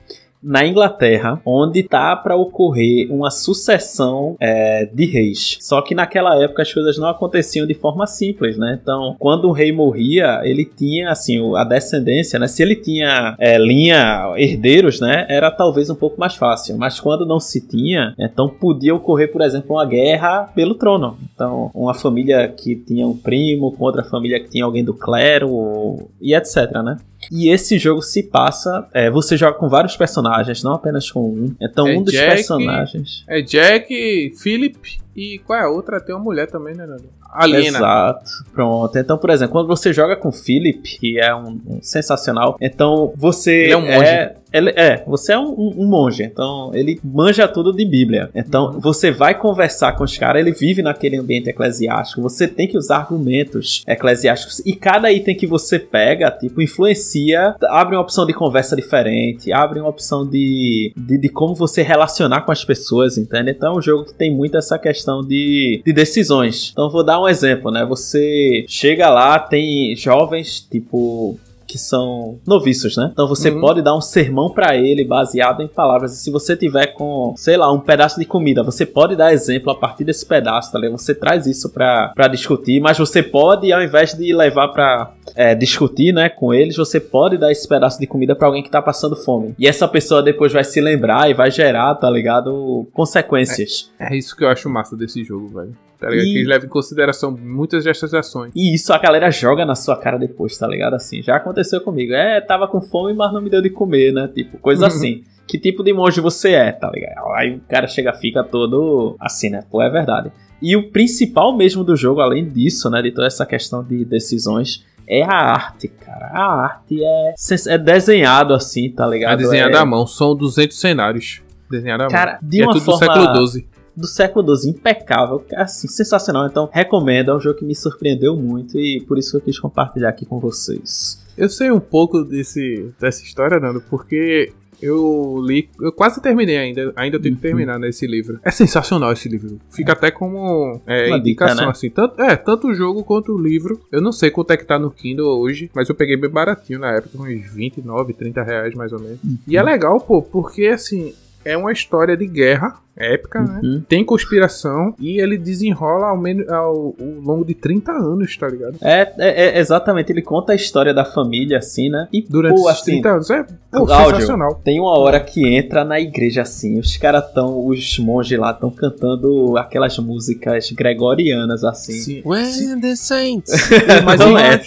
Na 0.43 0.65
Inglaterra, 0.65 1.39
onde 1.45 1.84
tá 1.84 2.15
para 2.15 2.36
ocorrer 2.36 3.12
uma 3.12 3.30
sucessão 3.30 4.36
é, 4.39 4.86
de 4.91 5.06
reis. 5.06 5.58
Só 5.62 5.82
que 5.82 5.93
naquela 5.93 6.41
época 6.41 6.63
as 6.63 6.73
coisas 6.73 6.97
não 6.97 7.08
aconteciam 7.08 7.67
de 7.67 7.73
forma 7.73 8.08
simples, 8.08 8.58
né? 8.58 8.80
Então, 8.82 9.15
quando 9.19 9.45
o 9.45 9.51
rei 9.51 9.71
morria, 9.71 10.41
ele 10.43 10.65
tinha 10.65 11.12
assim 11.12 11.39
a 11.56 11.63
descendência, 11.63 12.39
né? 12.39 12.47
Se 12.47 12.63
ele 12.63 12.75
tinha 12.75 13.36
é, 13.38 13.58
linha 13.58 14.34
herdeiros, 14.36 14.99
né? 14.99 15.25
Era 15.30 15.51
talvez 15.51 15.89
um 15.89 15.95
pouco 15.95 16.19
mais 16.19 16.36
fácil. 16.36 16.77
Mas 16.77 16.99
quando 16.99 17.25
não 17.25 17.39
se 17.39 17.62
tinha, 17.67 18.15
então 18.17 18.49
podia 18.49 18.95
ocorrer, 18.95 19.32
por 19.32 19.41
exemplo, 19.41 19.75
uma 19.75 19.86
guerra 19.86 20.51
pelo 20.56 20.73
trono. 20.73 21.17
Então, 21.34 21.69
uma 21.73 21.93
família 21.93 22.47
que 22.47 22.75
tinha 22.75 23.08
um 23.08 23.15
primo 23.15 23.71
com 23.73 23.84
outra 23.84 24.04
família 24.04 24.39
que 24.39 24.49
tinha 24.49 24.65
alguém 24.65 24.84
do 24.84 24.93
clero 24.93 26.10
e 26.19 26.34
etc, 26.34 26.71
né? 26.84 26.97
E 27.31 27.49
esse 27.53 27.77
jogo 27.77 28.01
se 28.01 28.23
passa. 28.23 28.88
é, 28.93 29.10
você 29.10 29.36
joga 29.36 29.57
com 29.57 29.67
vários 29.67 29.95
personagens, 29.97 30.63
não 30.63 30.73
apenas 30.73 31.12
com 31.12 31.21
um. 31.21 31.55
Então, 31.62 31.88
É 31.88 31.97
um 31.97 32.03
dos 32.03 32.13
Jack, 32.13 32.36
personagens. 32.36 33.23
É 33.27 33.41
Jack, 33.41 34.34
Philip 34.41 35.01
e 35.15 35.39
qual 35.39 35.60
é 35.60 35.63
a 35.63 35.69
outra? 35.69 35.99
Tem 35.99 36.15
uma 36.15 36.23
mulher 36.23 36.47
também, 36.49 36.73
né? 36.73 36.86
Nando? 36.86 37.10
Aliena. 37.34 37.77
Exato. 37.77 38.31
Pronto. 38.53 38.97
Então, 38.97 39.17
por 39.17 39.29
exemplo, 39.29 39.53
quando 39.53 39.67
você 39.67 39.93
joga 39.93 40.15
com 40.15 40.31
Philip, 40.31 40.81
que 40.99 41.19
é 41.19 41.34
um, 41.34 41.60
um 41.65 41.79
sensacional, 41.81 42.57
então 42.60 43.13
você 43.15 43.51
Ele 43.63 43.71
é 43.73 43.77
um 43.77 43.81
monge. 43.81 44.10
É, 44.10 44.36
ele- 44.53 44.71
é, 44.75 45.03
você 45.07 45.33
é 45.33 45.39
um, 45.39 45.73
um- 45.77 45.85
monge, 45.87 46.23
então 46.23 46.71
ele 46.73 46.99
manja 47.03 47.47
tudo 47.47 47.73
de 47.73 47.85
Bíblia. 47.85 48.29
Então 48.35 48.73
Uhum. 48.73 48.79
você 48.79 49.11
vai 49.11 49.37
conversar 49.37 49.93
com 49.93 50.03
os 50.03 50.17
caras, 50.17 50.41
ele 50.41 50.51
vive 50.51 50.81
naquele 50.81 51.17
ambiente 51.17 51.49
eclesiástico, 51.49 52.21
você 52.21 52.47
tem 52.47 52.67
que 52.67 52.77
usar 52.77 52.97
argumentos 52.97 53.83
eclesiásticos 53.87 54.59
e 54.65 54.73
cada 54.73 55.11
item 55.11 55.35
que 55.35 55.47
você 55.47 55.77
pega, 55.79 56.29
tipo, 56.31 56.61
influencia, 56.61 57.55
abre 57.69 57.95
uma 57.95 58.01
opção 58.01 58.25
de 58.25 58.33
conversa 58.33 58.75
diferente, 58.75 59.51
abre 59.51 59.79
uma 59.79 59.89
opção 59.89 60.27
de, 60.27 60.93
de, 60.95 61.17
de 61.17 61.29
como 61.29 61.55
você 61.55 61.81
relacionar 61.81 62.41
com 62.41 62.51
as 62.51 62.63
pessoas, 62.63 63.17
entende? 63.17 63.51
Então 63.51 63.73
é 63.73 63.77
um 63.77 63.81
jogo 63.81 64.05
que 64.05 64.13
tem 64.13 64.33
muito 64.33 64.57
essa 64.57 64.77
questão 64.77 65.21
de, 65.21 65.81
de 65.85 65.93
decisões. 65.93 66.69
Então 66.71 66.89
vou 66.89 67.03
dar 67.03 67.19
um 67.21 67.27
exemplo, 67.27 67.71
né? 67.71 67.85
Você 67.85 68.65
chega 68.67 69.09
lá, 69.09 69.39
tem 69.39 69.95
jovens, 69.95 70.61
tipo, 70.69 71.39
que 71.71 71.77
são 71.77 72.39
noviços, 72.45 72.97
né? 72.97 73.10
Então 73.13 73.25
você 73.27 73.49
Uhum. 73.49 73.62
pode 73.62 73.81
dar 73.81 73.95
um 73.95 74.01
sermão 74.01 74.49
pra 74.49 74.75
ele 74.75 75.05
baseado 75.05 75.62
em 75.62 75.67
palavras. 75.69 76.12
E 76.13 76.17
se 76.21 76.29
você 76.29 76.55
tiver 76.57 76.88
com, 76.88 77.34
sei 77.38 77.55
lá, 77.55 77.71
um 77.71 77.79
pedaço 77.79 78.19
de 78.19 78.25
comida, 78.25 78.62
você 78.62 78.86
pode 78.86 79.15
dar 79.15 79.31
exemplo 79.31 79.71
a 79.71 79.75
partir 79.75 80.03
desse 80.03 80.25
pedaço, 80.25 80.71
tá 80.71 80.77
ligado? 80.79 80.97
Você 80.99 81.15
traz 81.15 81.47
isso 81.47 81.69
pra, 81.69 82.10
pra 82.13 82.27
discutir, 82.27 82.81
mas 82.81 82.97
você 82.97 83.23
pode, 83.23 83.71
ao 83.71 83.81
invés 83.81 84.13
de 84.13 84.34
levar 84.34 84.67
pra 84.69 85.13
é, 85.34 85.55
discutir, 85.55 86.12
né, 86.13 86.27
com 86.27 86.53
eles, 86.53 86.75
você 86.75 86.99
pode 86.99 87.38
dar 87.38 87.51
esse 87.51 87.65
pedaço 87.67 87.99
de 87.99 88.05
comida 88.07 88.36
pra 88.36 88.47
alguém 88.47 88.62
que 88.62 88.69
tá 88.69 88.81
passando 88.81 89.15
fome. 89.15 89.55
E 89.57 89.65
essa 89.67 89.88
pessoa 89.88 90.21
depois 90.21 90.51
vai 90.51 90.63
se 90.65 90.81
lembrar 90.81 91.29
e 91.29 91.34
vai 91.34 91.49
gerar, 91.49 91.95
tá 91.95 92.10
ligado? 92.10 92.86
Consequências. 92.93 93.89
É 93.97 94.15
isso 94.15 94.36
que 94.36 94.43
eu 94.43 94.49
acho 94.49 94.69
massa 94.69 94.97
desse 94.97 95.23
jogo, 95.23 95.47
velho. 95.47 95.75
Tá 96.01 96.09
ligado? 96.09 96.25
E- 96.25 96.31
Que 96.31 96.37
eles 96.39 96.47
levam 96.47 96.65
em 96.65 96.69
consideração 96.69 97.31
muitas 97.31 97.83
dessas 97.85 98.11
ações. 98.13 98.51
E 98.55 98.73
isso 98.73 98.91
a 98.91 98.97
galera 98.97 99.29
joga 99.29 99.63
na 99.65 99.75
sua 99.75 99.95
cara 99.95 100.17
depois, 100.17 100.57
tá 100.57 100.67
ligado? 100.67 100.95
Assim, 100.95 101.21
já 101.21 101.35
aconteceu 101.35 101.79
comigo. 101.81 102.11
É, 102.13 102.41
tava 102.41 102.67
com 102.67 102.81
fome, 102.81 103.13
mas 103.13 103.31
não 103.31 103.39
me 103.41 103.49
deu 103.51 103.61
de 103.61 103.69
comer, 103.69 104.11
né? 104.11 104.27
Tipo, 104.33 104.57
coisa 104.57 104.81
Uhum. 104.81 104.87
assim. 104.87 105.23
Que 105.47 105.59
tipo 105.59 105.83
de 105.83 105.93
monge 105.93 106.19
você 106.19 106.53
é, 106.53 106.71
tá 106.71 106.89
ligado? 106.89 107.27
Aí 107.33 107.55
o 107.55 107.61
cara 107.69 107.85
chega, 107.87 108.11
fica 108.13 108.43
todo 108.43 109.15
assim, 109.19 109.49
né? 109.51 109.63
Pô, 109.69 109.81
é 109.81 109.89
verdade. 109.89 110.31
E 110.61 110.75
o 110.75 110.89
principal 110.91 111.55
mesmo 111.55 111.83
do 111.83 111.95
jogo, 111.95 112.19
além 112.21 112.47
disso, 112.49 112.89
né? 112.89 113.01
De 113.01 113.11
toda 113.11 113.27
essa 113.27 113.45
questão 113.45 113.83
de 113.83 114.03
decisões, 114.05 114.85
é 115.07 115.21
a 115.23 115.27
arte, 115.35 115.87
cara. 115.87 116.27
A 116.33 116.63
arte 116.63 117.03
é, 117.03 117.33
é 117.69 117.77
desenhado 117.77 118.53
assim, 118.53 118.89
tá 118.89 119.05
ligado? 119.05 119.33
É 119.33 119.37
desenhado 119.43 119.75
é, 119.75 119.79
à 119.79 119.85
mão. 119.85 120.07
São 120.07 120.35
200 120.35 120.79
cenários. 120.79 121.41
Desenhado 121.69 122.03
à 122.03 122.05
mão. 122.05 122.11
Cara, 122.11 122.39
de 122.41 122.57
E 122.57 122.61
é 122.61 122.65
uma 122.65 122.73
tudo 122.73 122.85
forma- 122.85 123.07
do 123.07 123.13
século 123.21 123.47
XII. 123.47 123.67
Do 123.95 124.08
século 124.08 124.56
XII, 124.56 124.71
impecável, 124.71 125.43
assim, 125.56 125.88
sensacional. 125.88 126.47
Então, 126.47 126.69
recomendo, 126.71 127.32
é 127.32 127.36
um 127.36 127.39
jogo 127.39 127.60
que 127.60 127.65
me 127.65 127.75
surpreendeu 127.75 128.36
muito 128.36 128.80
e 128.80 129.01
por 129.08 129.17
isso 129.17 129.32
que 129.32 129.38
eu 129.38 129.41
quis 129.41 129.60
compartilhar 129.60 130.10
aqui 130.10 130.25
com 130.25 130.39
vocês. 130.39 131.21
Eu 131.38 131.49
sei 131.49 131.71
um 131.71 131.80
pouco 131.80 132.23
desse, 132.23 132.93
dessa 132.99 133.23
história, 133.23 133.60
Nando, 133.60 133.82
porque 133.89 134.51
Eu 134.82 135.39
li, 135.45 135.69
eu 135.80 135.91
quase 135.91 136.19
terminei 136.19 136.58
ainda, 136.58 136.91
ainda 136.95 137.19
tenho 137.19 137.36
que 137.36 137.41
terminar 137.41 137.77
nesse 137.77 138.08
livro. 138.08 138.39
É 138.43 138.49
sensacional 138.49 139.12
esse 139.13 139.30
livro. 139.30 139.60
Fica 139.69 139.91
até 139.93 140.10
como 140.10 140.82
é, 140.88 141.08
Uma 141.08 141.19
dica, 141.19 141.45
indicação, 141.45 141.65
né? 141.65 141.71
assim. 141.71 141.89
Tanto, 141.91 142.19
é, 142.19 142.36
tanto 142.36 142.67
o 142.67 142.73
jogo 142.73 143.04
quanto 143.04 143.32
o 143.32 143.38
livro. 143.39 143.80
Eu 143.91 144.01
não 144.01 144.12
sei 144.12 144.32
quanto 144.32 144.51
é 144.51 144.58
que 144.58 144.65
tá 144.65 144.80
no 144.80 144.89
Kindle 144.89 145.39
hoje, 145.39 145.69
mas 145.75 145.88
eu 145.88 145.93
peguei 145.93 146.17
bem 146.17 146.32
baratinho 146.32 146.80
na 146.80 146.95
época, 146.95 147.21
uns 147.21 147.54
29, 147.54 148.13
30 148.13 148.41
reais 148.41 148.73
mais 148.73 148.91
ou 148.91 148.99
menos. 148.99 149.19
E 149.47 149.56
é 149.56 149.62
legal, 149.62 149.99
pô, 149.99 150.19
porque 150.19 150.65
assim, 150.65 151.13
é 151.45 151.56
uma 151.56 151.71
história 151.71 152.17
de 152.17 152.25
guerra 152.25 152.80
épica, 152.95 153.41
né? 153.41 153.60
Uhum. 153.63 153.84
Tem 153.88 154.04
conspiração 154.04 154.93
e 154.99 155.19
ele 155.19 155.38
desenrola 155.38 156.08
ao, 156.08 156.17
menos, 156.17 156.47
ao, 156.49 156.95
ao 156.99 157.21
longo 157.21 157.45
de 157.45 157.54
30 157.54 157.91
anos, 157.91 158.36
tá 158.38 158.47
ligado? 158.47 158.77
É, 158.82 159.13
é, 159.17 159.45
é, 159.45 159.60
exatamente, 159.60 160.12
ele 160.12 160.21
conta 160.21 160.54
a 160.54 160.56
história 160.56 160.93
da 160.93 161.06
família, 161.06 161.58
assim, 161.58 161.89
né? 161.89 162.08
E, 162.12 162.21
Durante 162.27 162.56
pô, 162.56 162.67
assim, 162.67 163.01
30 163.01 163.10
anos. 163.10 163.30
É 163.30 163.45
pô, 163.71 163.88
sensacional. 163.88 164.62
Tem 164.63 164.80
uma 164.80 164.97
hora 164.97 165.19
que 165.19 165.47
entra 165.47 165.84
na 165.84 165.99
igreja 165.99 166.41
assim, 166.41 166.80
os 166.80 166.97
caras 166.97 167.32
tão, 167.34 167.65
os 167.65 167.97
monges 167.99 168.38
lá 168.38 168.51
estão 168.51 168.69
cantando 168.69 169.58
aquelas 169.58 169.97
músicas 169.97 170.71
gregorianas 170.71 171.63
assim. 171.63 171.93
Sim. 171.93 172.21
When 172.25 172.82
the 172.82 172.95
Saints. 172.95 173.51
Mas 174.06 174.19
Não 174.19 174.34
o 174.34 174.38
é. 174.38 174.62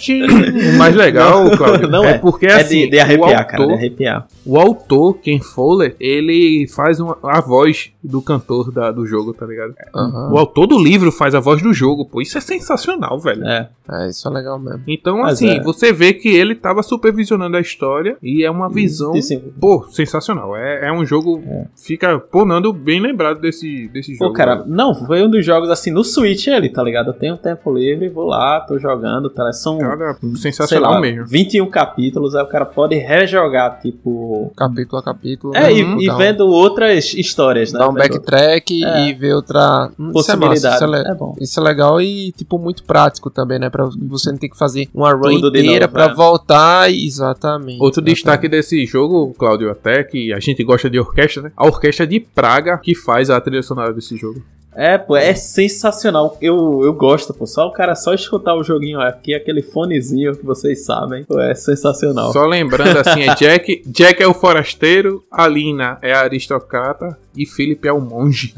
o 0.73 0.77
mais 0.77 0.95
legal, 0.95 1.49
Claudio, 1.57 1.87
Não 1.87 2.03
é, 2.03 2.11
é. 2.11 2.17
porque 2.17 2.45
É 2.45 2.55
assim, 2.55 2.81
de, 2.81 2.91
de 2.91 2.99
arrepiar, 2.99 3.29
o 3.29 3.45
cara, 3.45 3.57
de 3.57 3.61
autor, 3.63 3.73
arrepiar. 3.73 4.27
o 4.45 4.59
autor, 4.59 5.13
Ken 5.19 5.39
Fowler, 5.39 5.95
ele 5.99 6.67
faz 6.67 6.99
uma, 6.99 7.17
a 7.23 7.41
voz 7.41 7.91
do 8.03 8.14
cantor 8.21 8.71
da- 8.71 8.91
do 8.91 9.05
jogo, 9.05 9.33
tá 9.33 9.45
ligado? 9.45 9.73
Aham. 9.93 10.31
O 10.33 10.37
autor 10.37 10.67
do 10.67 10.77
livro 10.81 11.11
faz 11.11 11.33
a 11.35 11.39
voz 11.39 11.61
do 11.61 11.73
jogo, 11.73 12.05
pô. 12.05 12.21
Isso 12.21 12.37
é 12.37 12.41
sensacional, 12.41 13.19
velho. 13.19 13.45
É. 13.45 13.69
É, 13.91 14.09
isso 14.09 14.27
é 14.27 14.31
legal 14.31 14.57
mesmo. 14.57 14.81
Então, 14.87 15.19
Mas 15.19 15.33
assim, 15.33 15.49
é. 15.49 15.61
você 15.61 15.93
vê 15.93 16.11
que 16.13 16.27
ele 16.29 16.55
tava 16.55 16.81
supervisionando 16.81 17.55
a 17.55 17.61
história 17.61 18.17
e 18.21 18.43
é 18.43 18.49
uma 18.49 18.67
visão, 18.67 19.15
E, 19.15 19.19
assim, 19.19 19.39
pô, 19.59 19.85
sensacional. 19.91 20.55
É, 20.57 20.87
é 20.87 20.91
um 20.91 21.05
jogo, 21.05 21.43
fica, 21.75 22.17
pô, 22.19 22.45
Nando 22.45 22.73
bem 22.73 22.99
lembrado 22.99 23.39
desse, 23.39 23.87
desse 23.89 24.17
Pô, 24.17 24.25
jogo. 24.25 24.35
cara, 24.35 24.55
velho. 24.55 24.67
não, 24.69 24.93
foi 24.95 25.23
um 25.23 25.29
dos 25.29 25.45
jogos 25.45 25.69
assim 25.69 25.91
no 25.91 26.03
Switch 26.03 26.47
ali, 26.47 26.69
tá 26.69 26.81
ligado? 26.81 27.07
Eu 27.09 27.13
tenho 27.13 27.37
tempo 27.37 27.71
livre, 27.73 28.09
vou 28.09 28.25
lá, 28.25 28.59
tô 28.61 28.77
jogando, 28.79 29.29
tá? 29.29 29.51
São 29.53 29.77
Cara, 29.77 30.17
sensacional 30.35 30.93
lá, 30.93 31.01
mesmo. 31.01 31.25
21 31.27 31.67
capítulos, 31.69 32.35
aí 32.35 32.43
o 32.43 32.47
cara 32.47 32.65
pode 32.65 32.95
rejogar, 32.95 33.79
tipo. 33.81 34.51
Capítulo 34.57 34.99
a 34.99 35.03
capítulo. 35.03 35.55
É, 35.55 35.61
né? 35.61 35.73
e, 35.73 36.03
e 36.03 36.07
Dá 36.07 36.15
um- 36.15 36.17
vendo 36.17 36.47
outras 36.47 37.13
histórias, 37.13 37.71
né? 37.71 37.79
Dar 37.79 37.89
um 37.89 37.93
Vendo 37.93 38.04
backtrack 38.09 38.83
É. 38.83 39.07
e 39.09 39.13
ver 39.13 39.33
outra 39.35 39.89
Hum, 39.99 40.11
isso 40.15 40.31
é 40.31 40.35
massa, 40.35 40.37
possibilidade. 40.37 40.75
Isso 40.75 40.95
é, 40.95 41.11
É 41.11 41.15
bom. 41.15 41.35
isso 41.39 41.59
é 41.59 41.63
legal 41.63 42.01
e, 42.01 42.31
tipo, 42.31 42.57
muito 42.59 42.83
prático 42.83 43.29
também, 43.29 43.59
né? 43.59 43.69
Pra 43.69 43.87
você 44.01 44.31
não 44.31 44.37
ter 44.37 44.49
que 44.49 44.57
fazer 44.57 44.87
uma 44.93 45.11
run 45.13 45.35
Tudo 45.39 45.51
de 45.51 45.59
inteira 45.59 45.85
novo, 45.85 45.93
pra 45.93 46.05
é. 46.05 46.13
voltar. 46.13 46.91
e- 46.91 47.05
Exatamente. 47.05 47.73
Outro 47.81 48.01
exatamente. 48.01 48.13
destaque 48.15 48.47
desse 48.49 48.85
jogo, 48.85 49.33
Cláudio, 49.37 49.69
até 49.71 50.03
que 50.03 50.31
a 50.33 50.39
gente 50.39 50.63
gosta 50.63 50.89
de 50.89 50.99
orquestra, 50.99 51.43
né? 51.43 51.51
A 51.55 51.65
orquestra 51.65 52.05
de 52.05 52.19
Praga 52.19 52.77
que 52.77 52.93
faz 52.95 53.29
a 53.29 53.39
trilha 53.39 53.63
sonora 53.63 53.93
desse 53.93 54.15
jogo. 54.17 54.41
É, 54.75 54.97
pô, 54.97 55.15
é 55.15 55.33
sensacional. 55.33 56.37
Eu, 56.41 56.81
eu 56.83 56.93
gosto, 56.93 57.33
pô. 57.33 57.45
Só 57.47 57.67
o 57.67 57.71
cara 57.71 57.95
só 57.95 58.13
escutar 58.13 58.55
o 58.55 58.63
joguinho 58.63 58.99
aqui, 58.99 59.33
aquele 59.33 59.61
fonezinho 59.61 60.35
que 60.35 60.45
vocês 60.45 60.83
sabem. 60.85 61.23
Pô, 61.23 61.39
é 61.39 61.55
sensacional. 61.55 62.31
Só 62.33 62.45
lembrando 62.45 62.97
assim, 62.99 63.23
é 63.23 63.35
Jack, 63.35 63.83
Jack 63.87 64.21
é 64.21 64.27
o 64.27 64.33
forasteiro, 64.33 65.23
Alina 65.31 65.97
é 66.01 66.13
a 66.13 66.21
aristocrata 66.21 67.17
e 67.35 67.45
Philip 67.45 67.87
é 67.87 67.91
o 67.93 68.01
monge. 68.01 68.53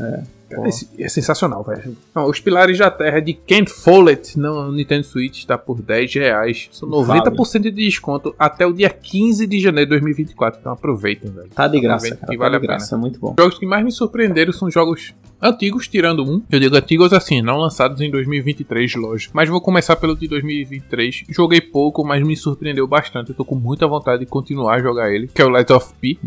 Cara, 0.50 0.70
esse- 0.70 0.88
é 0.98 1.10
sensacional, 1.10 1.62
velho. 1.62 1.96
Não, 2.16 2.26
Os 2.30 2.40
Pilares 2.40 2.78
da 2.78 2.90
Terra 2.90 3.20
de 3.20 3.34
Kent 3.34 3.68
Follett 3.70 4.40
no 4.40 4.72
Nintendo 4.72 5.04
Switch 5.04 5.40
está 5.40 5.58
por 5.58 5.82
10 5.82 6.14
reais. 6.16 6.70
São 6.72 6.88
90% 6.88 7.64
de 7.64 7.72
desconto 7.72 8.34
até 8.40 8.66
o 8.66 8.72
dia 8.72 8.90
15 8.90 9.46
de 9.46 9.60
janeiro 9.60 9.90
de 9.90 9.96
2024. 9.98 10.60
Então 10.62 10.72
aproveitem, 10.72 11.30
velho. 11.32 11.50
Tá 11.54 11.68
de 11.68 11.82
graça, 11.82 12.06
Aproveita 12.08 12.16
cara. 12.22 12.32
que 12.32 12.38
Tá 12.38 12.44
vale 12.44 12.52
de 12.52 12.58
a 12.58 12.62
pena. 12.62 12.74
graça, 12.78 12.96
é 12.96 12.98
muito 12.98 13.20
bom. 13.20 13.32
Os 13.38 13.44
jogos 13.44 13.60
que 13.60 13.66
mais 13.66 13.84
me 13.84 13.92
surpreenderam 13.92 14.54
são 14.54 14.72
jogos 14.72 15.14
antigos, 15.42 15.88
tirando 15.88 16.24
um. 16.24 16.42
Eu 16.50 16.60
digo 16.60 16.76
antigos 16.76 17.14
assim, 17.14 17.42
não 17.42 17.58
lançados 17.58 18.02
em 18.02 18.10
2023, 18.10 18.96
lógico. 18.96 19.34
Mas 19.36 19.50
vou 19.50 19.62
começar 19.62 19.96
pelo 19.96 20.16
de 20.16 20.28
2023. 20.28 21.26
Joguei 21.30 21.62
pouco, 21.62 22.04
mas 22.04 22.26
me 22.26 22.36
surpreendeu 22.36 22.88
bastante. 22.88 23.30
Eu 23.30 23.36
tô 23.36 23.46
com 23.46 23.56
muita 23.56 23.88
vontade 23.88 24.20
de 24.20 24.26
continuar 24.26 24.76
a 24.76 24.82
jogar 24.82 25.14
ele, 25.14 25.28
que 25.28 25.42
é 25.42 25.46
o 25.46 25.50
Light 25.50 25.72
of 25.72 25.94
P. 26.00 26.18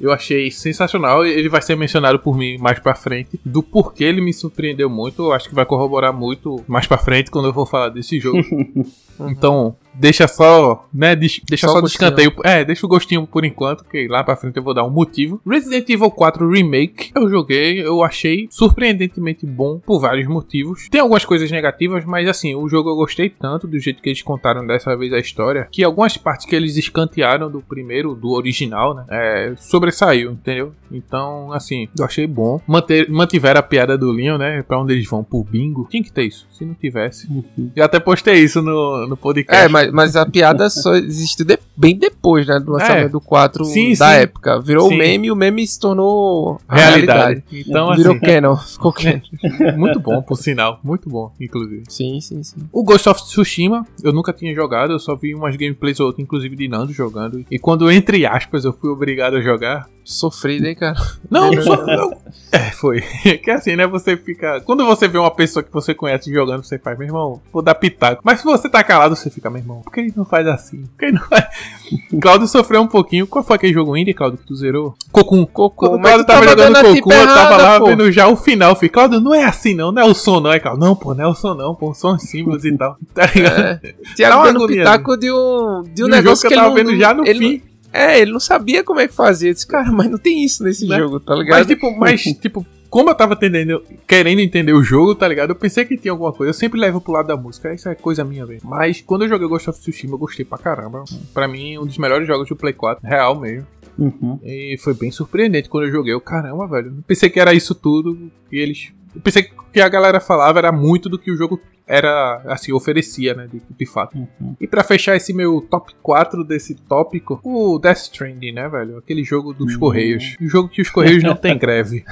Eu 0.00 0.12
achei 0.12 0.50
sensacional. 0.50 1.24
Ele 1.24 1.48
vai 1.48 1.62
ser 1.62 1.76
mencionado 1.76 2.18
por 2.18 2.36
mim 2.36 2.58
mais 2.58 2.78
pra 2.78 2.94
frente. 2.94 3.40
Do 3.44 3.62
porquê 3.62 4.04
ele 4.04 4.20
me 4.20 4.32
surpreendeu 4.32 4.88
muito, 4.88 5.22
eu 5.22 5.32
acho 5.32 5.48
que 5.48 5.54
vai 5.54 5.64
corroborar 5.64 6.12
muito 6.12 6.62
mais 6.66 6.86
pra 6.86 6.98
frente 6.98 7.30
quando 7.30 7.48
eu 7.48 7.54
for 7.54 7.66
falar 7.66 7.88
desse 7.88 8.18
jogo. 8.18 8.38
Então, 9.20 9.74
deixa 9.98 10.28
só, 10.28 10.86
né? 10.92 11.14
Deixa 11.16 11.42
Só 11.56 11.68
só, 11.68 11.72
o 11.72 11.76
de 11.76 11.80
gostinho. 11.82 12.08
escanteio. 12.08 12.32
É, 12.44 12.64
deixa 12.64 12.86
o 12.86 12.88
gostinho 12.88 13.26
por 13.26 13.44
enquanto, 13.44 13.84
que 13.84 14.06
lá 14.08 14.22
pra 14.22 14.36
frente 14.36 14.56
eu 14.56 14.62
vou 14.62 14.74
dar 14.74 14.84
um 14.84 14.90
motivo. 14.90 15.40
Resident 15.46 15.88
Evil 15.88 16.10
4 16.10 16.48
Remake, 16.48 17.10
eu 17.14 17.28
joguei, 17.28 17.84
eu 17.84 18.02
achei 18.02 18.46
surpreendentemente 18.50 19.46
bom 19.46 19.78
por 19.78 20.00
vários 20.00 20.26
motivos. 20.28 20.88
Tem 20.88 21.00
algumas 21.00 21.24
coisas 21.24 21.50
negativas, 21.50 22.04
mas 22.04 22.28
assim, 22.28 22.54
o 22.54 22.68
jogo 22.68 22.90
eu 22.90 22.96
gostei 22.96 23.28
tanto 23.28 23.66
do 23.66 23.78
jeito 23.78 24.02
que 24.02 24.08
eles 24.08 24.22
contaram 24.22 24.66
dessa 24.66 24.96
vez 24.96 25.12
a 25.12 25.18
história, 25.18 25.68
que 25.70 25.82
algumas 25.82 26.16
partes 26.16 26.46
que 26.46 26.54
eles 26.54 26.76
escantearam 26.76 27.50
do 27.50 27.60
primeiro, 27.60 28.14
do 28.14 28.30
original, 28.30 28.94
né? 28.94 29.04
É, 29.10 29.54
sobressaiu, 29.56 30.32
entendeu? 30.32 30.72
Então, 30.90 31.52
assim, 31.52 31.88
eu 31.98 32.04
achei 32.04 32.26
bom. 32.26 32.60
Manter, 32.66 33.10
mantiveram 33.10 33.60
a 33.60 33.62
piada 33.62 33.96
do 33.98 34.10
Leon, 34.10 34.38
né? 34.38 34.62
Pra 34.62 34.80
onde 34.80 34.92
eles 34.92 35.08
vão, 35.08 35.22
pro 35.22 35.42
bingo. 35.44 35.86
Tinha 35.90 36.02
que 36.02 36.12
ter 36.12 36.24
isso, 36.24 36.46
se 36.50 36.64
não 36.64 36.74
tivesse. 36.74 37.28
Eu 37.74 37.84
até 37.84 38.00
postei 38.00 38.36
isso 38.42 38.62
no, 38.62 39.06
no 39.06 39.16
podcast. 39.16 39.64
É, 39.64 39.68
mas, 39.68 39.87
mas 39.92 40.16
a 40.16 40.24
piada 40.26 40.68
só 40.70 40.94
existiu 40.94 41.44
de- 41.46 41.58
bem 41.76 41.96
depois, 41.96 42.46
né? 42.46 42.58
Do 42.58 42.72
lançamento 42.72 43.06
É. 43.06 43.08
do 43.08 43.20
4 43.20 43.64
Sim, 43.64 43.94
da 43.96 44.08
sim. 44.14 44.20
época. 44.22 44.60
Virou 44.60 44.88
Sim. 44.88 44.98
meme 44.98 45.28
e 45.28 45.30
o 45.30 45.36
meme 45.36 45.66
se 45.66 45.78
tornou 45.78 46.60
a 46.68 46.76
realidade. 46.76 47.44
Então, 47.52 47.94
Virou 47.94 48.14
assim, 48.16 48.20
canon. 48.24 48.56
Ficou 48.56 48.92
canon. 48.92 49.20
muito 49.76 50.00
bom, 50.00 50.20
por 50.22 50.36
sinal. 50.36 50.80
Muito 50.82 51.08
bom, 51.08 51.32
inclusive. 51.40 51.84
Sim, 51.88 52.20
sim, 52.20 52.42
sim. 52.42 52.56
O 52.72 52.82
Ghost 52.82 53.08
of 53.08 53.22
Tsushima, 53.22 53.86
eu 54.02 54.12
nunca 54.12 54.32
tinha 54.32 54.54
jogado, 54.54 54.92
eu 54.92 54.98
só 54.98 55.14
vi 55.14 55.34
umas 55.34 55.54
gameplays 55.56 56.00
ou 56.00 56.06
outras, 56.06 56.22
inclusive 56.24 56.56
de 56.56 56.68
Nando 56.68 56.92
jogando. 56.92 57.44
E 57.50 57.58
quando, 57.58 57.90
entre 57.90 58.26
aspas, 58.26 58.64
eu 58.64 58.72
fui 58.72 58.90
obrigado 58.90 59.36
a 59.36 59.40
jogar. 59.40 59.86
Sofrido, 60.04 60.66
hein, 60.66 60.74
cara? 60.74 60.96
Não, 61.30 61.52
só, 61.62 61.84
não. 61.86 62.16
É, 62.50 62.58
foi. 62.70 63.02
Que 63.44 63.50
assim, 63.50 63.76
né? 63.76 63.86
Você 63.86 64.16
fica. 64.16 64.58
Quando 64.62 64.84
você 64.86 65.06
vê 65.06 65.18
uma 65.18 65.30
pessoa 65.30 65.62
que 65.62 65.70
você 65.72 65.92
conhece 65.94 66.32
jogando, 66.32 66.64
você 66.64 66.78
faz, 66.78 66.98
meu 66.98 67.06
irmão, 67.06 67.42
vou 67.52 67.60
dar 67.62 67.74
pitaco. 67.74 68.22
Mas 68.24 68.38
se 68.40 68.44
você 68.44 68.68
tá 68.70 68.82
calado, 68.82 69.14
você 69.14 69.28
fica, 69.28 69.50
meu 69.50 69.60
irmão, 69.60 69.77
por 69.82 69.92
que 69.92 70.00
ele 70.00 70.12
não 70.16 70.24
faz 70.24 70.46
assim? 70.46 70.82
Por 70.82 70.98
que 70.98 71.04
ele 71.06 71.18
não 71.18 71.26
faz. 71.26 71.44
Cláudio 72.20 72.46
sofreu 72.46 72.80
um 72.80 72.86
pouquinho. 72.86 73.26
Qual 73.26 73.44
foi 73.44 73.56
aquele 73.56 73.72
jogo 73.72 73.96
indie, 73.96 74.14
Cláudio, 74.14 74.38
que 74.38 74.46
tu 74.46 74.54
zerou? 74.54 74.94
Cocum. 75.12 75.44
Cocum, 75.46 76.00
Quando 76.00 76.04
o 76.04 76.18
tu 76.18 76.26
tava 76.26 76.46
tava 76.46 76.48
jogando 76.48 76.74
Cocum, 76.96 77.12
eu 77.12 77.26
tava 77.26 77.56
lá 77.56 77.78
pô. 77.78 77.86
vendo 77.86 78.12
já 78.12 78.28
o 78.28 78.36
final. 78.36 78.74
Falei, 78.74 78.88
Cláudio, 78.88 79.20
não 79.20 79.34
é 79.34 79.44
assim 79.44 79.74
não, 79.74 79.90
não 79.92 80.02
é 80.02 80.04
o 80.04 80.14
som 80.14 80.40
não. 80.40 80.52
É 80.52 80.58
Cláudio, 80.60 80.80
não, 80.84 80.96
pô, 80.96 81.14
não 81.14 81.24
é 81.24 81.28
o 81.28 81.34
som 81.34 81.54
não, 81.54 81.74
pô, 81.74 81.94
são 81.94 82.14
os 82.14 82.22
símbolos 82.22 82.64
e 82.64 82.76
tal. 82.76 82.96
Tá 83.14 83.26
ligado? 83.34 83.60
É. 83.60 83.94
Dá 84.18 84.36
uma 84.36 84.46
dando 84.46 84.56
agonia, 84.58 84.78
pitaco 84.78 85.16
de 85.16 85.30
um, 85.32 85.82
de 85.94 86.02
um 86.02 86.06
um 86.06 86.10
negócio 86.10 86.42
jogo 86.42 86.42
que, 86.42 86.48
que 86.48 86.54
eu 86.54 86.58
tava 86.58 86.68
ele 86.68 86.84
não, 86.84 86.90
vendo 86.90 87.00
já 87.00 87.14
no 87.14 87.26
ele 87.26 87.38
fim. 87.38 87.62
Não, 87.62 87.68
é, 88.00 88.20
ele 88.20 88.32
não 88.32 88.40
sabia 88.40 88.84
como 88.84 89.00
é 89.00 89.08
que 89.08 89.14
fazia. 89.14 89.50
Eu 89.50 89.54
disse, 89.54 89.66
cara, 89.66 89.90
mas 89.90 90.10
não 90.10 90.18
tem 90.18 90.44
isso 90.44 90.62
nesse 90.62 90.86
Né? 90.86 90.98
jogo, 90.98 91.18
tá 91.20 91.34
ligado? 91.34 91.58
Mas, 91.58 91.66
tipo, 91.66 91.96
mas, 91.98 92.22
tipo, 92.40 92.66
como 92.90 93.10
eu 93.10 93.14
tava 93.14 93.34
entendendo, 93.34 93.82
querendo 94.06 94.40
entender 94.40 94.72
o 94.72 94.82
jogo, 94.82 95.14
tá 95.14 95.28
ligado? 95.28 95.50
Eu 95.50 95.56
pensei 95.56 95.84
que 95.84 95.96
tinha 95.96 96.12
alguma 96.12 96.32
coisa. 96.32 96.50
Eu 96.50 96.54
sempre 96.54 96.80
levo 96.80 97.00
pro 97.00 97.12
lado 97.12 97.28
da 97.28 97.36
música, 97.36 97.72
isso 97.72 97.88
é 97.88 97.94
coisa 97.94 98.24
minha 98.24 98.46
mesmo. 98.46 98.68
Mas 98.68 99.00
quando 99.00 99.22
eu 99.24 99.28
joguei 99.28 99.48
Ghost 99.48 99.70
of 99.70 99.78
Tsushima, 99.78 100.14
eu 100.14 100.18
gostei 100.18 100.44
pra 100.44 100.58
caramba. 100.58 101.04
Pra 101.34 101.46
mim, 101.48 101.78
um 101.78 101.86
dos 101.86 101.98
melhores 101.98 102.26
jogos 102.26 102.48
do 102.48 102.56
Play 102.56 102.72
4, 102.72 103.06
real 103.06 103.38
mesmo. 103.38 103.66
Uhum. 103.98 104.38
E 104.44 104.76
foi 104.78 104.94
bem 104.94 105.10
surpreendente 105.10 105.68
quando 105.68 105.84
eu 105.84 105.90
joguei. 105.90 106.14
Eu, 106.14 106.20
caramba, 106.20 106.66
velho. 106.68 107.02
Pensei 107.06 107.28
que 107.28 107.40
era 107.40 107.52
isso 107.52 107.74
tudo. 107.74 108.30
E 108.50 108.58
eles. 108.58 108.92
Eu 109.14 109.20
pensei 109.20 109.42
que 109.44 109.54
o 109.54 109.64
que 109.72 109.80
a 109.80 109.88
galera 109.88 110.20
falava 110.20 110.58
era 110.58 110.72
muito 110.72 111.08
do 111.08 111.18
que 111.18 111.30
o 111.30 111.36
jogo 111.36 111.60
era, 111.86 112.42
assim, 112.46 112.70
oferecia, 112.72 113.32
né? 113.32 113.48
De, 113.50 113.62
de 113.78 113.86
fato. 113.86 114.16
Uhum. 114.16 114.54
E 114.60 114.66
pra 114.66 114.84
fechar 114.84 115.16
esse 115.16 115.32
meu 115.32 115.60
top 115.62 115.94
4 116.02 116.44
desse 116.44 116.74
tópico, 116.74 117.40
o 117.42 117.78
Death 117.78 117.96
Stranding, 117.98 118.52
né, 118.52 118.68
velho? 118.68 118.98
Aquele 118.98 119.24
jogo 119.24 119.54
dos 119.54 119.72
Uhum. 119.74 119.80
Correios. 119.80 120.36
O 120.40 120.46
jogo 120.46 120.68
que 120.68 120.82
os 120.82 120.90
Correios 120.90 121.22
não 121.22 121.34
tem 121.34 121.56
greve. 121.58 122.04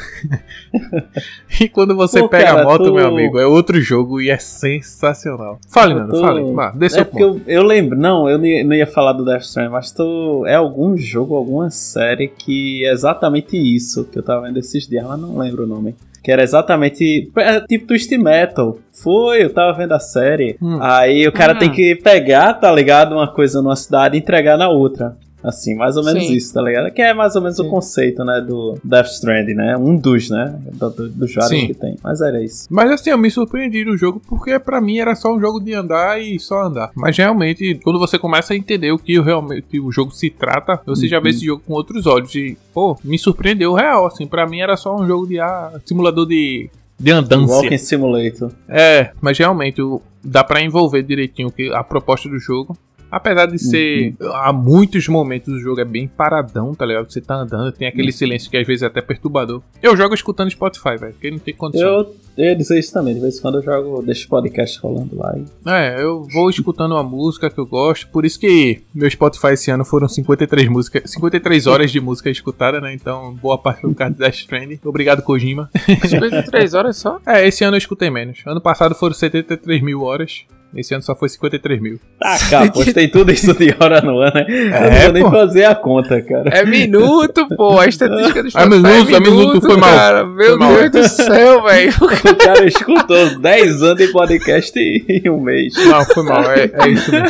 e 1.60 1.68
quando 1.68 1.94
você 1.94 2.20
Pô, 2.20 2.28
pega 2.28 2.44
cara, 2.46 2.62
a 2.62 2.64
moto, 2.64 2.84
tu- 2.84 2.94
meu 2.94 3.06
amigo, 3.08 3.38
é 3.38 3.46
outro 3.46 3.80
jogo 3.80 4.20
e 4.20 4.30
é 4.30 4.38
sensacional. 4.38 5.58
Fale, 5.68 5.94
Eu 5.94 6.08
tô- 6.08 6.20
fale. 6.20 6.52
Vá, 6.52 6.70
dê 6.70 6.86
É 6.86 6.88
seu 6.88 7.04
porque 7.04 7.24
ponto. 7.24 7.42
eu, 7.46 7.56
eu 7.58 7.62
lembro, 7.62 7.98
não, 7.98 8.28
eu 8.28 8.38
não 8.38 8.46
ia, 8.46 8.64
não 8.64 8.74
ia 8.74 8.86
falar 8.86 9.12
do 9.12 9.24
Death 9.24 9.42
Stranding, 9.42 9.72
mas 9.72 9.92
tô, 9.92 10.46
é 10.46 10.54
algum 10.54 10.96
jogo, 10.96 11.34
alguma 11.34 11.68
série 11.70 12.28
que 12.28 12.84
é 12.84 12.92
exatamente 12.92 13.56
isso 13.56 14.04
que 14.04 14.18
eu 14.18 14.22
tava 14.22 14.46
vendo 14.46 14.58
esses 14.58 14.86
dias, 14.86 15.06
mas 15.06 15.20
não 15.20 15.36
lembro 15.38 15.64
o 15.64 15.66
nome. 15.66 15.94
Que 16.26 16.32
era 16.32 16.42
exatamente. 16.42 17.30
É, 17.36 17.60
tipo 17.60 17.86
Twist 17.86 18.10
Metal. 18.18 18.78
Foi, 18.92 19.44
eu 19.44 19.54
tava 19.54 19.78
vendo 19.78 19.92
a 19.92 20.00
série. 20.00 20.56
Hum. 20.60 20.76
Aí 20.82 21.24
o 21.28 21.30
cara 21.30 21.54
Hum. 21.54 21.58
tem 21.60 21.70
que 21.70 21.94
pegar, 21.94 22.54
tá 22.54 22.72
ligado? 22.72 23.12
Uma 23.14 23.28
coisa 23.28 23.62
numa 23.62 23.76
cidade 23.76 24.16
e 24.16 24.18
entregar 24.18 24.58
na 24.58 24.68
outra. 24.68 25.16
Assim, 25.44 25.76
mais 25.76 25.96
ou 25.96 26.04
menos 26.04 26.24
Sim. 26.26 26.34
isso, 26.34 26.52
tá 26.52 26.60
ligado? 26.62 26.90
Que 26.92 27.02
é 27.02 27.14
mais 27.14 27.36
ou 27.36 27.42
menos 27.42 27.56
Sim. 27.58 27.66
o 27.66 27.70
conceito, 27.70 28.24
né, 28.24 28.40
do 28.40 28.76
Death 28.82 29.06
Stranding, 29.06 29.54
né? 29.54 29.76
Um 29.76 29.96
dos, 29.96 30.28
né? 30.28 30.58
Do- 30.72 30.90
do- 30.90 31.08
dos 31.08 31.32
vários 31.34 31.60
Sim. 31.60 31.66
que 31.68 31.74
tem. 31.74 31.96
Mas 32.02 32.20
era 32.20 32.42
isso. 32.42 32.66
Mas 32.70 32.90
assim, 32.90 33.10
eu 33.10 33.18
me 33.18 33.30
surpreendi 33.30 33.84
no 33.84 33.96
jogo 33.96 34.20
porque 34.28 34.58
pra 34.58 34.80
mim 34.80 34.98
era 34.98 35.14
só 35.14 35.32
um 35.32 35.38
jogo 35.40 35.60
de 35.60 35.72
andar 35.74 36.20
e 36.20 36.40
só 36.40 36.62
andar. 36.64 36.90
Mas 36.96 37.16
realmente, 37.16 37.78
quando 37.84 37.98
você 37.98 38.18
começa 38.18 38.54
a 38.54 38.56
entender 38.56 38.90
o 38.90 38.98
que 38.98 39.20
realmente 39.20 39.78
o 39.78 39.92
jogo 39.92 40.10
se 40.10 40.30
trata, 40.30 40.80
você 40.84 41.06
já 41.06 41.20
vê 41.20 41.30
esse 41.30 41.44
jogo 41.44 41.62
com 41.64 41.74
outros 41.74 42.06
olhos. 42.06 42.34
E, 42.34 42.56
pô, 42.74 42.98
me 43.04 43.18
surpreendeu 43.18 43.72
real, 43.74 44.06
assim. 44.06 44.26
Pra 44.26 44.46
mim 44.48 44.60
era 44.60 44.76
só 44.76 44.96
um 44.96 45.06
jogo 45.06 45.28
de 45.28 45.38
ah, 45.38 45.78
simulador 45.84 46.26
de, 46.26 46.68
de 46.98 47.10
andância. 47.12 47.54
Walking 47.54 47.78
Simulator. 47.78 48.50
É, 48.68 49.12
mas 49.20 49.38
realmente 49.38 49.80
o- 49.80 50.00
dá 50.24 50.42
pra 50.42 50.60
envolver 50.62 51.02
direitinho 51.02 51.52
que 51.52 51.70
a 51.72 51.84
proposta 51.84 52.28
do 52.28 52.38
jogo. 52.38 52.76
Apesar 53.16 53.46
de 53.46 53.58
ser. 53.58 54.14
Há 54.20 54.52
muitos 54.52 55.08
momentos 55.08 55.48
o 55.54 55.58
jogo 55.58 55.80
é 55.80 55.84
bem 55.84 56.06
paradão, 56.06 56.74
tá 56.74 56.84
ligado? 56.84 57.10
Você 57.10 57.20
tá 57.20 57.36
andando, 57.36 57.72
tem 57.72 57.88
aquele 57.88 58.12
silêncio 58.12 58.50
que 58.50 58.58
às 58.58 58.66
vezes 58.66 58.82
é 58.82 58.86
até 58.86 59.00
perturbador. 59.00 59.62
Eu 59.82 59.96
jogo 59.96 60.14
escutando 60.14 60.50
Spotify, 60.50 60.96
velho, 60.98 61.12
porque 61.14 61.30
não 61.30 61.38
tem 61.38 61.54
condição. 61.54 61.88
Eu, 61.88 62.16
eu 62.36 62.44
ia 62.44 62.54
dizer 62.54 62.78
isso 62.78 62.92
também. 62.92 63.14
De 63.14 63.20
vez 63.20 63.38
em 63.38 63.40
quando 63.40 63.56
eu 63.56 63.62
jogo, 63.62 64.02
deixo 64.02 64.26
o 64.26 64.28
podcast 64.28 64.78
rolando 64.80 65.16
lá. 65.16 65.34
E... 65.36 65.70
É, 65.70 66.02
eu 66.02 66.24
vou 66.30 66.50
escutando 66.50 66.92
uma 66.92 67.02
música 67.02 67.48
que 67.48 67.58
eu 67.58 67.66
gosto, 67.66 68.08
por 68.08 68.26
isso 68.26 68.38
que 68.38 68.82
meu 68.94 69.10
Spotify 69.10 69.48
esse 69.48 69.70
ano 69.70 69.84
foram 69.84 70.08
53 70.08 70.68
músicas, 70.68 71.10
53 71.10 71.66
horas 71.66 71.90
de 71.90 72.00
música 72.00 72.28
escutada, 72.28 72.80
né? 72.80 72.92
Então, 72.92 73.34
boa 73.34 73.56
parte 73.56 73.86
causa 73.94 74.12
de 74.12 74.18
Death 74.18 74.34
Stranding. 74.34 74.80
Obrigado, 74.84 75.22
Kojima. 75.22 75.70
53 76.06 76.74
horas 76.74 76.96
só? 76.96 77.18
É, 77.26 77.46
esse 77.46 77.64
ano 77.64 77.76
eu 77.76 77.78
escutei 77.78 78.10
menos. 78.10 78.42
Ano 78.46 78.60
passado 78.60 78.94
foram 78.94 79.14
73 79.14 79.82
mil 79.82 80.02
horas. 80.02 80.44
Esse 80.74 80.92
ano 80.94 81.02
só 81.02 81.14
foi 81.14 81.28
53 81.28 81.80
mil. 81.80 81.98
Ah, 82.22 82.36
cara, 82.50 82.70
postei 82.70 83.08
tudo 83.08 83.32
isso 83.32 83.54
de 83.54 83.74
hora 83.80 84.00
no 84.02 84.18
ano, 84.18 84.34
né? 84.34 84.44
eu 84.48 84.70
não 84.70 84.86
É, 84.86 85.04
vou 85.04 85.12
nem 85.12 85.30
fazer 85.30 85.64
a 85.64 85.74
conta, 85.74 86.20
cara. 86.20 86.50
É 86.50 86.64
minuto, 86.66 87.46
pô. 87.56 87.78
A 87.78 87.86
estatística 87.86 88.42
do 88.42 88.48
É 88.48 88.50
Spotify 88.50 88.68
minuto, 88.76 89.14
é 89.16 89.20
minuto, 89.20 89.60
foi 89.60 89.76
mal. 89.76 89.94
Cara. 89.94 90.26
Meu 90.26 90.50
Foi 90.50 90.58
mal. 90.58 90.74
Deus 90.76 90.90
do 90.90 91.08
céu, 91.08 91.62
velho. 91.62 91.92
O 92.26 92.36
cara 92.36 92.66
escutou 92.66 93.38
10 93.38 93.82
anos 93.82 93.96
de 93.96 94.08
podcast 94.08 94.78
em 94.78 95.30
um 95.30 95.40
mês. 95.40 95.72
Não, 95.76 96.04
foi 96.04 96.22
mal, 96.24 96.42
é, 96.50 96.70
é 96.72 96.88
isso 96.88 97.10
mesmo. 97.12 97.28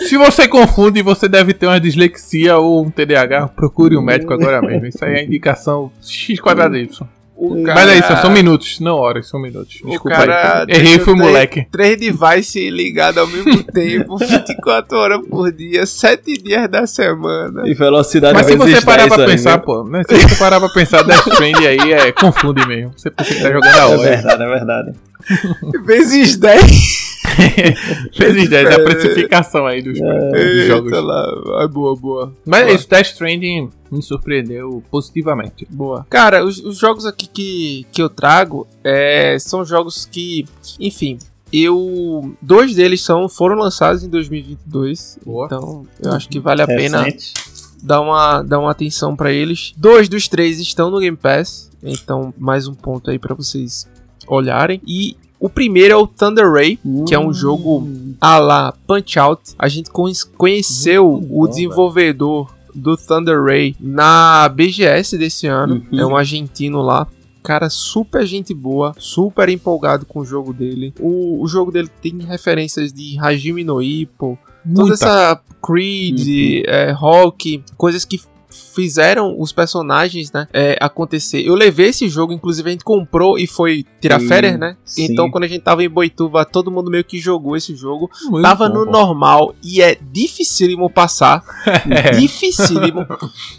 Se 0.00 0.16
você 0.16 0.48
confunde, 0.48 1.02
você 1.02 1.28
deve 1.28 1.52
ter 1.54 1.66
uma 1.66 1.80
dislexia 1.80 2.56
ou 2.58 2.84
um 2.84 2.90
TDAH, 2.90 3.48
procure 3.48 3.96
um 3.96 4.02
médico 4.02 4.32
agora 4.32 4.60
mesmo. 4.60 4.86
Isso 4.86 5.04
aí 5.04 5.14
é 5.14 5.18
a 5.20 5.24
indicação 5.24 5.90
X 6.00 6.40
quadrado 6.40 6.76
Y. 6.76 7.06
O 7.44 7.60
Mas 7.60 7.88
é 7.88 7.98
isso, 7.98 8.16
são 8.22 8.30
minutos, 8.30 8.78
não 8.78 8.94
horas, 8.94 9.28
são 9.28 9.40
minutos. 9.40 9.80
O 9.82 9.88
Desculpa 9.88 10.16
cara. 10.16 10.64
aí. 10.68 10.76
Errei, 10.76 10.98
fui 11.00 11.14
moleque. 11.16 11.66
Três 11.72 11.98
devices 11.98 12.72
ligados 12.72 13.18
ao 13.18 13.26
mesmo 13.26 13.64
tempo, 13.72 14.16
24 14.16 14.96
horas 14.96 15.20
por 15.28 15.50
dia, 15.50 15.84
7 15.84 16.34
dias 16.40 16.68
da 16.70 16.86
semana. 16.86 17.62
E 17.66 17.74
velocidade 17.74 18.34
Mas 18.34 18.46
se 18.46 18.54
você 18.56 18.80
parar 18.80 19.08
10 19.08 19.14
pra 19.16 19.26
pensar, 19.26 19.56
viu? 19.56 19.60
pô, 19.64 19.82
né? 19.84 20.02
Se 20.08 20.14
você 20.16 20.36
parar 20.36 20.60
pra 20.60 20.68
pensar, 20.68 21.02
Death 21.02 21.26
Stranding 21.26 21.66
aí 21.66 21.92
é 21.92 22.12
confunde 22.12 22.64
mesmo. 22.66 22.92
Você 22.96 23.10
pensa 23.10 23.34
que 23.34 23.40
tá 23.42 23.50
jogando 23.52 23.74
a 23.74 23.78
É 23.78 23.84
hora. 23.86 23.98
verdade, 23.98 24.42
é 24.42 24.46
verdade. 24.46 24.92
Vezes 25.84 26.36
10. 26.36 27.11
Vezes 28.18 28.48
10, 28.48 28.70
é 28.70 28.74
a 28.74 28.84
precificação 28.84 29.66
aí 29.66 29.82
dos, 29.82 29.98
dos 29.98 30.66
jogos. 30.66 30.92
Lá. 30.92 31.68
Boa, 31.68 31.96
boa. 31.96 32.36
Mas 32.44 32.62
é 32.62 32.64
Boa. 32.64 32.74
isso, 32.74 32.88
Death 32.88 33.06
Stranding 33.06 33.70
me 33.90 34.02
surpreendeu 34.02 34.82
positivamente. 34.90 35.66
Boa. 35.70 36.06
Cara, 36.08 36.44
os, 36.44 36.58
os 36.58 36.78
jogos 36.78 37.06
aqui 37.06 37.26
que, 37.26 37.86
que 37.92 38.02
eu 38.02 38.08
trago 38.08 38.66
é, 38.82 39.36
são 39.38 39.64
jogos 39.64 40.04
que, 40.04 40.46
enfim, 40.80 41.18
eu. 41.52 42.34
Dois 42.40 42.74
deles 42.74 43.02
são, 43.02 43.28
foram 43.28 43.56
lançados 43.56 44.02
em 44.02 44.08
2022. 44.08 45.18
Boa. 45.24 45.46
Então, 45.46 45.86
eu 46.02 46.12
acho 46.12 46.28
que 46.28 46.40
vale 46.40 46.62
a 46.62 46.66
pena 46.66 47.02
Recente. 47.02 47.34
dar 47.82 48.00
uma, 48.00 48.42
dar 48.42 48.58
uma 48.58 48.70
atenção 48.70 49.14
pra 49.14 49.30
eles. 49.30 49.72
Dois 49.76 50.08
dos 50.08 50.28
três 50.28 50.58
estão 50.58 50.90
no 50.90 50.98
Game 50.98 51.16
Pass. 51.16 51.70
Então, 51.82 52.32
mais 52.38 52.66
um 52.68 52.74
ponto 52.74 53.10
aí 53.10 53.18
pra 53.18 53.34
vocês 53.34 53.88
olharem. 54.26 54.80
E 54.86 55.16
o 55.44 55.50
primeiro 55.50 55.92
é 55.92 55.96
o 55.96 56.06
Thunder 56.06 56.50
Ray, 56.52 56.78
que 57.06 57.12
é 57.14 57.18
um 57.18 57.32
jogo 57.32 57.88
a 58.20 58.38
la 58.38 58.72
Punch 58.86 59.18
Out. 59.18 59.42
A 59.58 59.66
gente 59.68 59.90
conhe- 59.90 60.14
conheceu 60.38 61.18
bom, 61.18 61.42
o 61.42 61.48
desenvolvedor 61.48 62.54
do 62.72 62.96
Thunder 62.96 63.42
Ray 63.42 63.74
na 63.80 64.48
BGS 64.48 65.18
desse 65.18 65.48
ano. 65.48 65.82
Uhum. 65.92 65.98
É 66.00 66.06
um 66.06 66.16
argentino 66.16 66.80
lá. 66.80 67.08
Cara, 67.42 67.68
super 67.68 68.24
gente 68.24 68.54
boa, 68.54 68.94
super 68.98 69.48
empolgado 69.48 70.06
com 70.06 70.20
o 70.20 70.24
jogo 70.24 70.52
dele. 70.52 70.94
O, 71.00 71.42
o 71.42 71.48
jogo 71.48 71.72
dele 71.72 71.90
tem 72.00 72.16
referências 72.20 72.92
de 72.92 73.18
Hajime 73.18 73.64
no 73.64 73.82
Ippo, 73.82 74.38
toda 74.72 74.94
essa 74.94 75.40
Creed, 75.60 76.62
é, 76.68 76.92
Rock, 76.92 77.64
coisas 77.76 78.04
que 78.04 78.20
fizeram 78.74 79.34
os 79.38 79.52
personagens, 79.52 80.32
né, 80.32 80.46
é, 80.52 80.76
acontecer. 80.80 81.42
Eu 81.46 81.54
levei 81.54 81.88
esse 81.88 82.08
jogo, 82.08 82.32
inclusive 82.32 82.68
a 82.68 82.72
gente 82.72 82.84
comprou 82.84 83.38
e 83.38 83.46
foi 83.46 83.84
tirar 84.00 84.20
Sim, 84.20 84.28
férias, 84.28 84.58
né? 84.58 84.76
sim. 84.84 85.04
Então 85.04 85.30
quando 85.30 85.44
a 85.44 85.48
gente 85.48 85.62
tava 85.62 85.82
em 85.84 85.88
Boituva, 85.88 86.44
todo 86.44 86.70
mundo 86.70 86.90
meio 86.90 87.04
que 87.04 87.18
jogou 87.18 87.56
esse 87.56 87.74
jogo. 87.74 88.10
Muito 88.24 88.42
tava 88.42 88.68
bom, 88.68 88.84
no 88.84 88.84
normal 88.84 89.54
e 89.62 89.80
é 89.80 89.96
dificílimo 90.00 90.90
passar. 90.90 91.42
É. 91.90 92.10
Dificílimo. 92.12 93.06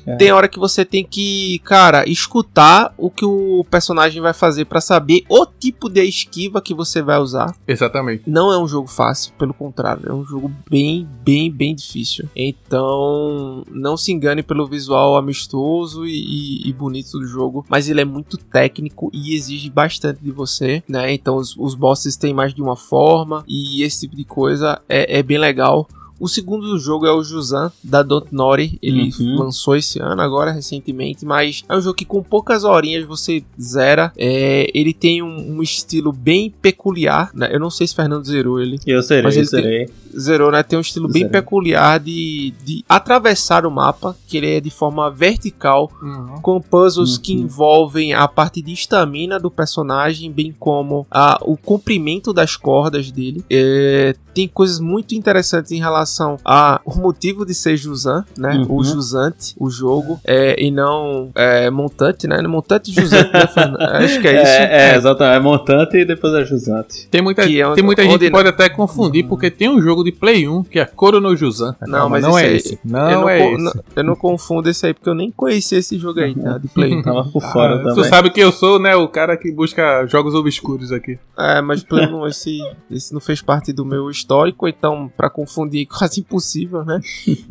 É. 0.05 0.15
Tem 0.15 0.31
hora 0.31 0.47
que 0.47 0.59
você 0.59 0.83
tem 0.83 1.03
que, 1.03 1.59
cara, 1.59 2.07
escutar 2.09 2.93
o 2.97 3.09
que 3.09 3.23
o 3.23 3.65
personagem 3.69 4.21
vai 4.21 4.33
fazer 4.33 4.65
pra 4.65 4.81
saber 4.81 5.23
o 5.29 5.45
tipo 5.45 5.89
de 5.89 6.03
esquiva 6.03 6.61
que 6.61 6.73
você 6.73 7.01
vai 7.01 7.19
usar. 7.19 7.55
Exatamente. 7.67 8.23
Não 8.27 8.51
é 8.51 8.57
um 8.57 8.67
jogo 8.67 8.87
fácil, 8.87 9.33
pelo 9.37 9.53
contrário, 9.53 10.09
é 10.09 10.13
um 10.13 10.25
jogo 10.25 10.51
bem, 10.69 11.07
bem, 11.23 11.49
bem 11.51 11.73
difícil. 11.73 12.27
Então, 12.35 13.63
não 13.69 13.95
se 13.95 14.11
engane 14.11 14.43
pelo 14.43 14.67
visual 14.67 15.02
amistoso 15.15 16.05
e, 16.05 16.11
e- 16.11 16.69
e 16.69 16.73
bonito 16.73 17.19
do 17.19 17.25
jogo, 17.27 17.65
mas 17.69 17.89
ele 17.89 18.01
é 18.01 18.05
muito 18.05 18.37
técnico 18.37 19.09
e 19.13 19.35
exige 19.35 19.69
bastante 19.69 20.19
de 20.23 20.31
você, 20.31 20.81
né? 20.87 21.13
Então, 21.13 21.35
os, 21.37 21.55
os 21.57 21.75
bosses 21.75 22.15
têm 22.15 22.33
mais 22.33 22.53
de 22.53 22.61
uma 22.61 22.75
forma 22.75 23.43
e 23.47 23.83
esse 23.83 24.01
tipo 24.01 24.15
de 24.15 24.23
coisa 24.23 24.81
é, 24.87 25.19
é 25.19 25.23
bem 25.23 25.37
legal. 25.37 25.87
O 26.19 26.27
segundo 26.29 26.77
jogo 26.79 27.05
é 27.05 27.11
o 27.11 27.21
Juzan, 27.23 27.69
da 27.83 28.01
Don't 28.01 28.27
Nori. 28.33 28.77
Ele 28.81 29.11
Uhum. 29.19 29.39
lançou 29.39 29.75
esse 29.75 29.99
ano, 29.99 30.21
agora 30.21 30.51
recentemente, 30.51 31.25
mas 31.25 31.63
é 31.67 31.75
um 31.75 31.81
jogo 31.81 31.95
que 31.95 32.05
com 32.05 32.23
poucas 32.23 32.63
horinhas 32.63 33.03
você 33.05 33.43
zera. 33.59 34.13
É, 34.15 34.69
ele 34.73 34.93
tem 34.93 35.21
um, 35.21 35.57
um 35.57 35.61
estilo 35.61 36.13
bem 36.13 36.49
peculiar. 36.49 37.29
né? 37.33 37.49
Eu 37.53 37.59
não 37.59 37.69
sei 37.69 37.87
se 37.87 37.93
o 37.93 37.95
Fernando 37.97 38.25
zerou 38.25 38.61
ele. 38.61 38.79
Eu 38.87 39.03
serei, 39.03 39.23
Mas 39.23 39.35
eu 39.35 39.41
ele 39.59 39.85
tem-. 39.85 39.95
Zerou, 40.19 40.51
né? 40.51 40.63
Tem 40.63 40.77
um 40.77 40.81
estilo 40.81 41.07
bem 41.07 41.27
peculiar 41.27 41.99
de, 41.99 42.53
de 42.63 42.83
atravessar 42.87 43.65
o 43.65 43.71
mapa, 43.71 44.15
que 44.27 44.37
ele 44.37 44.55
é 44.55 44.59
de 44.59 44.69
forma 44.69 45.09
vertical, 45.09 45.91
Uhum. 46.01 46.39
com 46.41 46.59
puzzles 46.61 47.17
que 47.17 47.35
Uhum. 47.35 47.43
envolvem 47.43 48.13
a 48.13 48.27
parte 48.27 48.61
de 48.61 48.73
estamina 48.73 49.39
do 49.39 49.49
personagem, 49.51 50.31
bem 50.31 50.53
como 50.57 51.05
a, 51.09 51.39
o 51.41 51.55
comprimento 51.57 52.33
das 52.33 52.55
cordas 52.55 53.11
dele. 53.11 53.43
É, 53.49 54.15
tem 54.33 54.47
coisas 54.47 54.79
muito 54.79 55.13
interessantes 55.13 55.71
em 55.71 55.79
relação 55.79 56.37
ao 56.43 56.79
motivo 56.95 57.45
de 57.45 57.53
ser 57.53 57.77
Juzan, 57.77 58.25
né? 58.37 58.55
Uhum. 58.57 58.77
O 58.77 58.83
Jusante, 58.83 59.53
o 59.59 59.69
jogo, 59.69 60.19
é, 60.25 60.55
e 60.63 60.71
não 60.71 61.29
é, 61.35 61.69
montante, 61.69 62.27
né? 62.27 62.41
Montante 62.41 62.91
e 62.91 62.93
Jusante, 62.93 63.31
né? 63.31 63.43
Acho 64.03 64.19
que 64.21 64.27
é 64.27 64.41
isso. 64.43 64.51
É, 64.51 64.91
é, 64.91 64.95
exatamente. 64.95 65.37
É 65.37 65.39
montante 65.39 65.97
e 65.97 66.05
depois 66.05 66.33
é 66.33 66.43
jusante. 66.45 67.07
Tem 67.09 67.21
muita, 67.21 67.45
Que 67.47 67.59
é 67.61 67.65
onde- 67.67 67.75
tem 67.75 67.83
muita 67.83 68.03
gente 68.03 68.19
que 68.19 68.31
pode 68.31 68.49
até 68.49 68.69
confundir, 68.69 69.25
porque 69.27 69.49
tem 69.51 69.69
um 69.69 69.81
jogo 69.81 70.02
de 70.03 70.11
Play 70.11 70.47
1 70.47 70.63
que 70.63 70.79
é 70.79 70.85
Chrono 70.85 71.35
Juzan. 71.35 71.75
Não, 71.81 71.91
Calma, 71.91 72.09
mas 72.09 72.23
não 72.23 72.37
esse 72.37 72.45
é 72.45 72.49
aí- 72.49 72.55
esse. 72.57 72.73
eu, 72.73 72.79
Não, 72.85 73.11
não 73.21 73.29
é 73.29 73.53
esse. 73.53 73.63
não- 73.63 73.73
eu 73.95 74.03
não 74.03 74.15
confundo 74.15 74.69
esse 74.69 74.85
aí, 74.85 74.93
porque 74.93 75.09
eu 75.09 75.15
nem 75.15 75.31
conhecia 75.31 75.77
esse 75.77 75.97
jogo 75.97 76.19
aí, 76.19 76.35
tá? 76.35 76.57
De 76.57 76.67
Play. 76.67 77.01
Tava 77.03 77.23
por 77.25 77.41
fora 77.41 77.75
Ah, 77.75 77.79
também. 77.79 77.95
tu 77.95 78.03
sabe 78.05 78.29
que 78.29 78.39
eu 78.39 78.51
sou, 78.51 78.79
né, 78.79 78.95
o 78.95 79.07
cara 79.07 79.35
que 79.37 79.51
busca 79.51 80.05
jogos 80.07 80.35
obscuros 80.35 80.91
aqui. 80.91 81.17
É, 81.37 81.61
mas 81.61 81.83
Play 81.83 82.05
1, 82.07 82.27
esse, 82.27 82.59
esse 82.91 83.13
não 83.13 83.19
fez 83.21 83.41
parte 83.41 83.71
do 83.73 83.83
meu 83.85 84.09
histórico, 84.09 84.67
então 84.67 85.11
pra 85.15 85.29
confundir 85.29 85.83
é 85.83 85.85
quase 85.97 86.19
impossível, 86.19 86.83
né? 86.85 86.99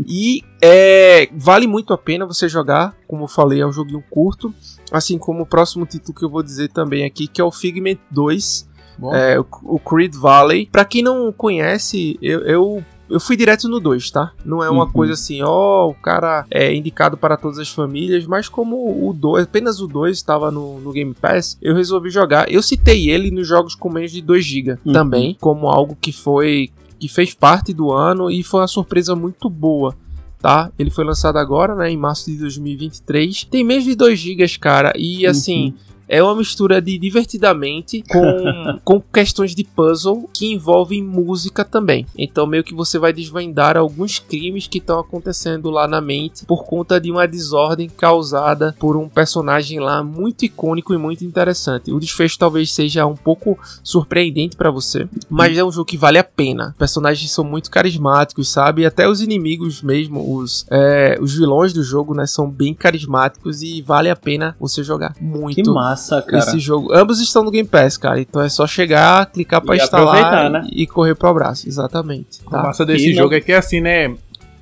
E 0.07 0.43
é, 0.61 1.29
vale 1.37 1.67
muito 1.67 1.93
a 1.93 1.99
pena 1.99 2.25
você 2.27 2.49
jogar, 2.49 2.95
como 3.09 3.25
eu 3.25 3.29
falei, 3.29 3.61
é 3.61 3.67
um 3.67 3.73
joguinho 3.73 4.03
curto, 4.11 4.55
assim 4.91 5.19
como 5.19 5.43
o 5.43 5.47
próximo 5.47 5.85
título 5.87 6.15
que 6.19 6.25
eu 6.25 6.31
vou 6.31 6.43
dizer 6.43 6.69
também 6.69 7.05
aqui, 7.05 7.27
que 7.27 7.41
é 7.41 7.45
o 7.45 7.51
Figment 7.51 7.99
2, 8.11 8.43
Bom, 8.63 8.72
é, 9.15 9.39
o, 9.41 9.79
Creed 9.79 10.15
Valley. 10.15 10.69
Pra 10.71 10.85
quem 10.85 11.03
não 11.03 11.33
conhece, 11.33 12.19
eu, 12.23 12.41
eu, 12.41 12.85
eu 13.11 13.19
fui 13.21 13.37
direto 13.37 13.69
no 13.69 13.81
2, 13.81 14.11
tá? 14.11 14.33
Não 14.45 14.63
é 14.63 14.71
uma 14.71 14.85
Uhum. 14.85 14.93
coisa 14.93 15.15
assim, 15.15 15.41
ó, 15.43 15.89
o 15.89 15.95
cara 15.95 16.47
é 16.51 16.75
indicado 16.75 17.17
para 17.17 17.37
todas 17.37 17.59
as 17.59 17.69
famílias, 17.69 18.27
mas 18.27 18.49
como 18.49 19.09
o 19.09 19.13
2, 19.13 19.45
apenas 19.45 19.81
o 19.81 19.87
2 19.87 20.17
estava 20.17 20.51
no, 20.51 20.79
no 20.81 20.93
Game 20.93 21.15
Pass, 21.15 21.59
eu 21.61 21.75
resolvi 21.75 22.11
jogar. 22.11 22.51
Eu 22.51 22.63
citei 22.63 23.11
ele 23.11 23.31
nos 23.31 23.47
jogos 23.49 23.75
com 23.75 23.91
menos 23.91 24.13
de 24.13 24.21
2 24.23 24.45
GB 24.45 24.79
Uhum. 24.85 24.93
também, 24.93 25.37
como 25.41 25.69
algo 25.69 25.97
que 26.01 26.13
foi 26.13 26.71
que 26.99 27.09
fez 27.09 27.35
parte 27.35 27.73
do 27.73 27.91
ano 27.91 28.31
e 28.31 28.45
foi 28.45 28.61
uma 28.61 28.69
surpresa 28.69 29.17
muito 29.17 29.51
boa. 29.51 29.95
Tá? 30.41 30.71
Ele 30.79 30.91
foi 30.91 31.05
lançado 31.05 31.37
agora, 31.37 31.75
né, 31.75 31.89
em 31.91 31.97
março 31.97 32.31
de 32.31 32.37
2023. 32.39 33.45
Tem 33.45 33.63
menos 33.65 33.85
de 33.85 33.95
2 33.95 34.19
GB, 34.19 34.47
cara, 34.59 34.93
e 34.97 35.25
assim, 35.27 35.75
é 36.13 36.23
uma 36.23 36.37
mistura 36.37 36.79
de 36.83 36.99
divertidamente 36.99 38.05
com, 38.07 38.79
com 38.85 39.01
questões 39.01 39.55
de 39.55 39.65
puzzle 39.65 40.29
que 40.35 40.53
envolvem 40.53 41.03
música 41.03 41.65
também. 41.65 42.07
Então, 42.19 42.47
meio 42.47 42.63
que 42.63 42.75
você 42.75 42.99
vai 42.99 43.15
desvendar 43.15 43.79
alguns 43.79 44.19
crimes 44.19 44.67
que 44.67 44.77
estão 44.77 45.01
acontecendo 45.01 45.71
lá 45.71 45.89
na 45.89 46.03
mente 46.03 46.45
por 46.45 46.65
conta 46.65 47.01
de 47.01 47.11
uma 47.11 47.27
desordem 47.27 47.89
causada 47.89 48.77
por 48.79 48.95
um 48.95 49.09
personagem 49.09 49.81
lá 49.81 50.05
muito 50.05 50.45
icônico 50.45 50.93
e 50.93 50.99
muito 50.99 51.25
interessante. 51.25 51.91
O 51.91 51.99
desfecho 51.99 52.39
talvez 52.39 52.71
seja 52.73 53.07
um 53.07 53.17
pouco 53.17 53.59
surpreendente 53.83 54.55
para 54.55 54.71
você, 54.71 55.09
mas 55.31 55.57
é 55.57 55.65
um 55.65 55.73
jogo 55.73 55.87
que 55.87 55.97
vale 55.97 56.19
a 56.19 56.25
pena. 56.25 56.75
Personagens 56.79 57.31
são 57.31 57.43
muito 57.43 57.71
carismáticos, 57.71 58.51
sabe? 58.51 58.83
E 58.83 58.87
até 58.87 59.09
os 59.09 59.23
inimigos 59.23 59.81
mesmo, 59.81 60.37
os, 60.37 60.67
é, 60.71 61.19
os 61.23 61.35
vilões 61.35 61.73
do 61.73 61.83
jogo, 61.83 62.15
né, 62.15 62.27
são 62.27 62.51
bem 62.51 62.75
carismáticos 62.75 63.63
e 63.63 63.81
vale 63.81 64.11
a 64.11 64.17
pena 64.17 64.55
você 64.61 64.85
jogar 64.85 65.15
muito. 65.19 65.63
Que 65.63 65.71
massa, 65.71 66.02
cara. 66.09 66.39
Esse 66.39 66.59
jogo. 66.59 66.93
Ambos 66.93 67.21
estão 67.21 67.45
no 67.45 67.51
Game 67.51 67.69
Pass, 67.69 67.97
cara. 67.97 68.21
Então 68.21 68.43
é 68.43 68.49
só 68.49 68.67
chegar, 68.67 69.27
clicar 69.27 69.61
para 69.61 69.77
instalar 69.77 70.51
né? 70.51 70.67
e 70.73 70.87
correr 70.87 71.15
pro 71.15 71.29
abraço. 71.29 71.69
Exatamente. 71.69 72.41
Tá? 72.49 72.61
A 72.61 72.63
massa 72.65 72.85
desse 72.85 73.11
e 73.11 73.15
jogo 73.15 73.31
não... 73.31 73.37
é 73.37 73.41
que 73.41 73.53
é 73.53 73.57
assim, 73.57 73.81
né? 73.81 74.15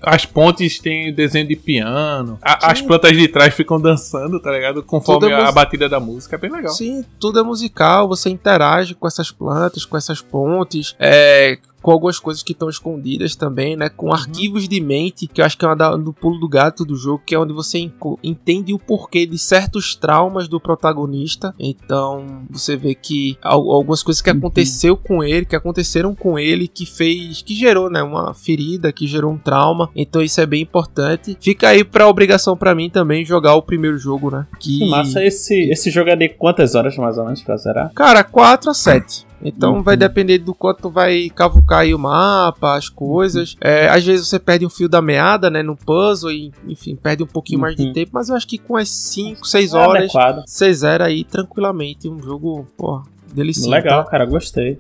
as 0.03 0.24
pontes 0.24 0.78
têm 0.78 1.12
desenho 1.12 1.47
de 1.47 1.57
piano, 1.57 2.38
a, 2.43 2.70
as 2.70 2.80
plantas 2.80 3.16
de 3.16 3.28
trás 3.28 3.55
ficam 3.55 3.80
dançando, 3.80 4.41
tá 4.41 4.51
ligado? 4.51 4.82
Conforme 4.82 5.30
é 5.30 5.34
a 5.34 5.53
batida 5.53 5.88
da 5.88 6.01
música, 6.01 6.36
é 6.36 6.38
bem 6.38 6.51
legal. 6.51 6.72
Sim, 6.72 7.05
tudo 7.18 7.38
é 7.38 7.43
musical, 7.43 8.09
você 8.09 8.30
interage 8.30 8.95
com 8.95 9.07
essas 9.07 9.30
plantas, 9.30 9.84
com 9.84 9.97
essas 9.97 10.20
pontes, 10.20 10.95
é, 10.99 11.59
com 11.83 11.91
algumas 11.91 12.18
coisas 12.18 12.43
que 12.43 12.53
estão 12.53 12.68
escondidas 12.68 13.35
também, 13.35 13.76
né? 13.76 13.89
Com 13.89 14.07
uhum. 14.07 14.12
arquivos 14.12 14.68
de 14.68 14.81
mente, 14.81 15.26
que 15.26 15.41
eu 15.41 15.45
acho 15.45 15.57
que 15.57 15.64
é 15.64 15.68
uma 15.68 15.76
da, 15.76 15.97
do 15.97 16.12
pulo 16.12 16.39
do 16.39 16.49
gato 16.49 16.85
do 16.85 16.97
jogo, 16.97 17.22
que 17.24 17.35
é 17.35 17.39
onde 17.39 17.53
você 17.53 17.91
entende 18.22 18.72
o 18.72 18.78
porquê 18.78 19.26
de 19.26 19.39
certos 19.39 19.95
traumas 19.95 20.49
do 20.49 20.61
protagonista. 20.61 21.55
Então, 21.59 22.45
você 22.51 22.76
vê 22.76 22.95
que 22.95 23.37
algumas 23.43 24.03
coisas 24.03 24.20
que 24.20 24.31
uhum. 24.31 24.39
aconteceu 24.39 24.97
com 24.97 25.24
ele, 25.24 25.47
que 25.47 25.57
aconteceram 25.57 26.14
com 26.14 26.39
ele, 26.39 26.68
que 26.68 26.87
fez, 26.87 27.43
que 27.43 27.55
gerou, 27.55 27.91
né, 27.91 28.03
uma 28.03 28.35
ferida, 28.35 28.93
que 28.93 29.07
gerou 29.07 29.33
um 29.33 29.39
trauma. 29.39 29.91
Então, 29.95 30.22
isso 30.22 30.41
é 30.41 30.47
bem 30.47 30.62
importante. 30.62 31.37
Fica 31.41 31.68
aí 31.68 31.85
para 31.85 32.09
obrigação 32.09 32.57
para 32.57 32.74
mim 32.74 32.91
também 32.91 33.24
jogar 33.24 33.55
o 33.55 33.62
primeiro 33.62 33.99
jogo, 33.99 34.31
né? 34.31 34.47
Que 34.59 34.89
massa 34.89 35.24
esse 35.24 35.70
esse 35.70 35.91
jogo 35.91 36.11
é 36.11 36.16
de 36.16 36.28
quantas 36.28 36.74
horas 36.74 36.97
mais 36.97 37.18
ou 37.18 37.24
menos 37.24 37.43
pra 37.43 37.57
zerar? 37.57 37.93
Cara, 37.95 38.22
4 38.24 38.70
a 38.70 38.74
7. 38.74 39.30
Então 39.43 39.76
uhum. 39.76 39.82
vai 39.82 39.97
depender 39.97 40.38
do 40.38 40.55
quanto 40.55 40.91
vai 40.91 41.30
cavucar 41.30 41.80
aí 41.80 41.95
o 41.95 41.99
mapa, 41.99 42.76
as 42.76 42.88
coisas. 42.88 43.57
É, 43.61 43.88
às 43.88 44.05
vezes 44.05 44.28
você 44.28 44.38
perde 44.38 44.66
um 44.66 44.70
fio 44.70 44.88
da 44.88 45.01
meada, 45.01 45.51
né, 45.51 45.62
no 45.62 45.76
puzzle 45.76 46.30
e, 46.30 46.53
enfim, 46.66 46.97
perde 46.97 47.22
um 47.22 47.26
pouquinho 47.26 47.59
uhum. 47.59 47.62
mais 47.62 47.76
de 47.76 47.84
uhum. 47.84 47.93
tempo, 47.93 48.11
mas 48.12 48.28
eu 48.28 48.36
acho 48.36 48.47
que 48.47 48.59
com 48.59 48.76
as 48.76 48.88
5, 48.88 49.47
6 49.47 49.74
é 49.74 49.76
horas 49.76 50.12
você 50.47 50.72
zera 50.72 51.07
aí 51.07 51.24
tranquilamente 51.24 52.09
um 52.09 52.20
jogo, 52.22 52.66
pô, 52.76 53.03
delicioso. 53.32 53.70
Legal, 53.70 54.05
tá? 54.05 54.11
cara, 54.11 54.26
gostei. 54.26 54.78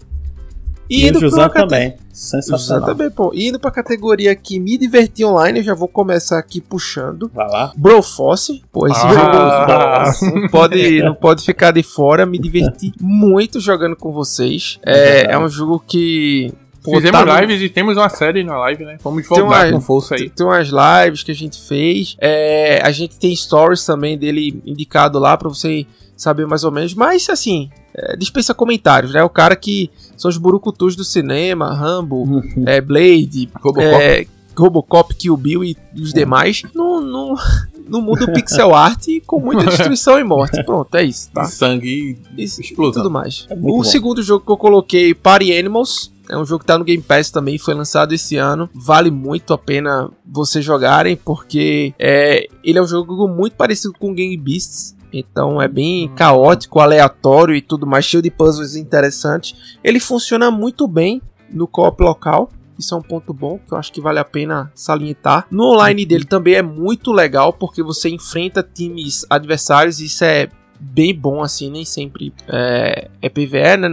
E, 0.90 1.06
e 1.06 1.10
o 1.12 1.20
José 1.20 1.48
também. 1.48 1.94
Sensacional. 2.12 2.88
também, 2.88 3.08
pô. 3.10 3.30
Indo 3.32 3.60
pra 3.60 3.70
categoria 3.70 4.34
que 4.34 4.58
me 4.58 4.76
diverti 4.76 5.24
online, 5.24 5.60
eu 5.60 5.64
já 5.64 5.74
vou 5.74 5.86
começar 5.86 6.38
aqui 6.38 6.60
puxando. 6.60 7.30
Vai 7.32 7.48
lá. 7.48 7.72
Broforce. 7.76 8.60
Pô, 8.72 8.88
esse 8.88 9.00
ah. 9.06 10.12
jogo 10.12 10.34
não 10.40 10.48
pode, 10.48 11.02
não 11.02 11.14
pode 11.14 11.44
ficar 11.44 11.70
de 11.70 11.84
fora. 11.84 12.26
Me 12.26 12.38
diverti 12.38 12.92
muito 13.00 13.60
jogando 13.60 13.94
com 13.94 14.10
vocês. 14.10 14.80
É, 14.84 15.32
é 15.32 15.38
um 15.38 15.48
jogo 15.48 15.82
que 15.86 16.52
Pô, 16.82 16.96
Fizemos 16.96 17.24
tá 17.24 17.40
lives 17.40 17.60
no... 17.60 17.66
e 17.66 17.68
temos 17.68 17.96
uma 17.96 18.08
série 18.08 18.42
na 18.42 18.56
live, 18.58 18.84
né? 18.84 18.96
Vamos 19.02 19.26
voltar 19.28 19.44
uma, 19.44 19.70
com 19.70 19.80
força 19.80 20.14
aí. 20.14 20.30
Tem 20.30 20.46
umas 20.46 20.68
lives 20.68 21.22
que 21.22 21.30
a 21.30 21.34
gente 21.34 21.60
fez. 21.60 22.16
É, 22.18 22.80
a 22.82 22.90
gente 22.90 23.18
tem 23.18 23.36
stories 23.36 23.84
também 23.84 24.16
dele 24.16 24.62
indicado 24.64 25.18
lá 25.18 25.36
pra 25.36 25.48
você 25.48 25.86
saber 26.20 26.46
mais 26.46 26.64
ou 26.64 26.70
menos. 26.70 26.94
Mas, 26.94 27.28
assim, 27.30 27.70
é, 27.94 28.16
dispensa 28.16 28.52
comentários, 28.52 29.12
né? 29.12 29.22
O 29.22 29.30
cara 29.30 29.56
que 29.56 29.90
são 30.16 30.28
os 30.28 30.36
burucutus 30.36 30.94
do 30.94 31.04
cinema, 31.04 31.72
Rambo, 31.74 32.16
uhum. 32.16 32.42
é, 32.66 32.80
Blade, 32.80 33.48
Robocop. 33.60 33.94
É, 33.94 34.26
Robocop, 34.56 35.14
Kill 35.14 35.36
Bill 35.36 35.64
e 35.64 35.76
os 35.98 36.12
demais, 36.12 36.62
no, 36.74 37.00
no, 37.00 37.34
no 37.88 38.02
mundo 38.02 38.30
pixel 38.32 38.74
art 38.74 39.06
com 39.26 39.40
muita 39.40 39.64
destruição 39.64 40.18
e 40.18 40.24
morte. 40.24 40.62
Pronto, 40.62 40.94
é 40.94 41.04
isso, 41.04 41.30
tá? 41.32 41.44
Sangue 41.44 42.18
e 42.36 42.42
explosão. 42.42 42.90
E 42.90 43.04
tudo 43.04 43.10
mais. 43.10 43.46
É 43.48 43.54
o 43.54 43.56
bom. 43.56 43.84
segundo 43.84 44.22
jogo 44.22 44.44
que 44.44 44.52
eu 44.52 44.58
coloquei, 44.58 45.14
Party 45.14 45.56
Animals, 45.56 46.12
é 46.28 46.36
um 46.36 46.44
jogo 46.44 46.60
que 46.60 46.66
tá 46.66 46.78
no 46.78 46.84
Game 46.84 47.02
Pass 47.02 47.30
também, 47.30 47.56
foi 47.56 47.72
lançado 47.72 48.12
esse 48.12 48.36
ano. 48.36 48.68
Vale 48.74 49.10
muito 49.10 49.54
a 49.54 49.58
pena 49.58 50.10
vocês 50.26 50.64
jogarem, 50.64 51.16
porque 51.16 51.94
é, 51.98 52.46
ele 52.62 52.78
é 52.78 52.82
um 52.82 52.86
jogo 52.86 53.26
muito 53.26 53.54
parecido 53.56 53.94
com 53.98 54.14
Game 54.14 54.36
Beasts. 54.36 54.94
Então 55.12 55.60
é 55.60 55.68
bem 55.68 56.08
caótico, 56.14 56.80
aleatório 56.80 57.54
e 57.54 57.60
tudo 57.60 57.86
mais, 57.86 58.04
cheio 58.04 58.22
de 58.22 58.30
puzzles 58.30 58.76
interessantes. 58.76 59.78
Ele 59.82 60.00
funciona 60.00 60.50
muito 60.50 60.86
bem 60.86 61.20
no 61.50 61.66
co-op 61.66 62.02
local. 62.02 62.50
Isso 62.78 62.94
é 62.94 62.96
um 62.96 63.02
ponto 63.02 63.34
bom 63.34 63.58
que 63.58 63.74
eu 63.74 63.78
acho 63.78 63.92
que 63.92 64.00
vale 64.00 64.18
a 64.18 64.24
pena 64.24 64.72
salientar. 64.74 65.46
No 65.50 65.64
online 65.64 66.06
dele 66.06 66.24
também 66.24 66.54
é 66.54 66.62
muito 66.62 67.12
legal 67.12 67.52
porque 67.52 67.82
você 67.82 68.08
enfrenta 68.08 68.62
times 68.62 69.26
adversários 69.28 70.00
e 70.00 70.06
isso 70.06 70.24
é 70.24 70.48
bem 70.80 71.14
bom, 71.14 71.42
assim, 71.42 71.70
nem 71.70 71.84
sempre 71.84 72.32
é, 72.48 73.08
é 73.20 73.28
PVE, 73.28 73.76
né? 73.78 73.88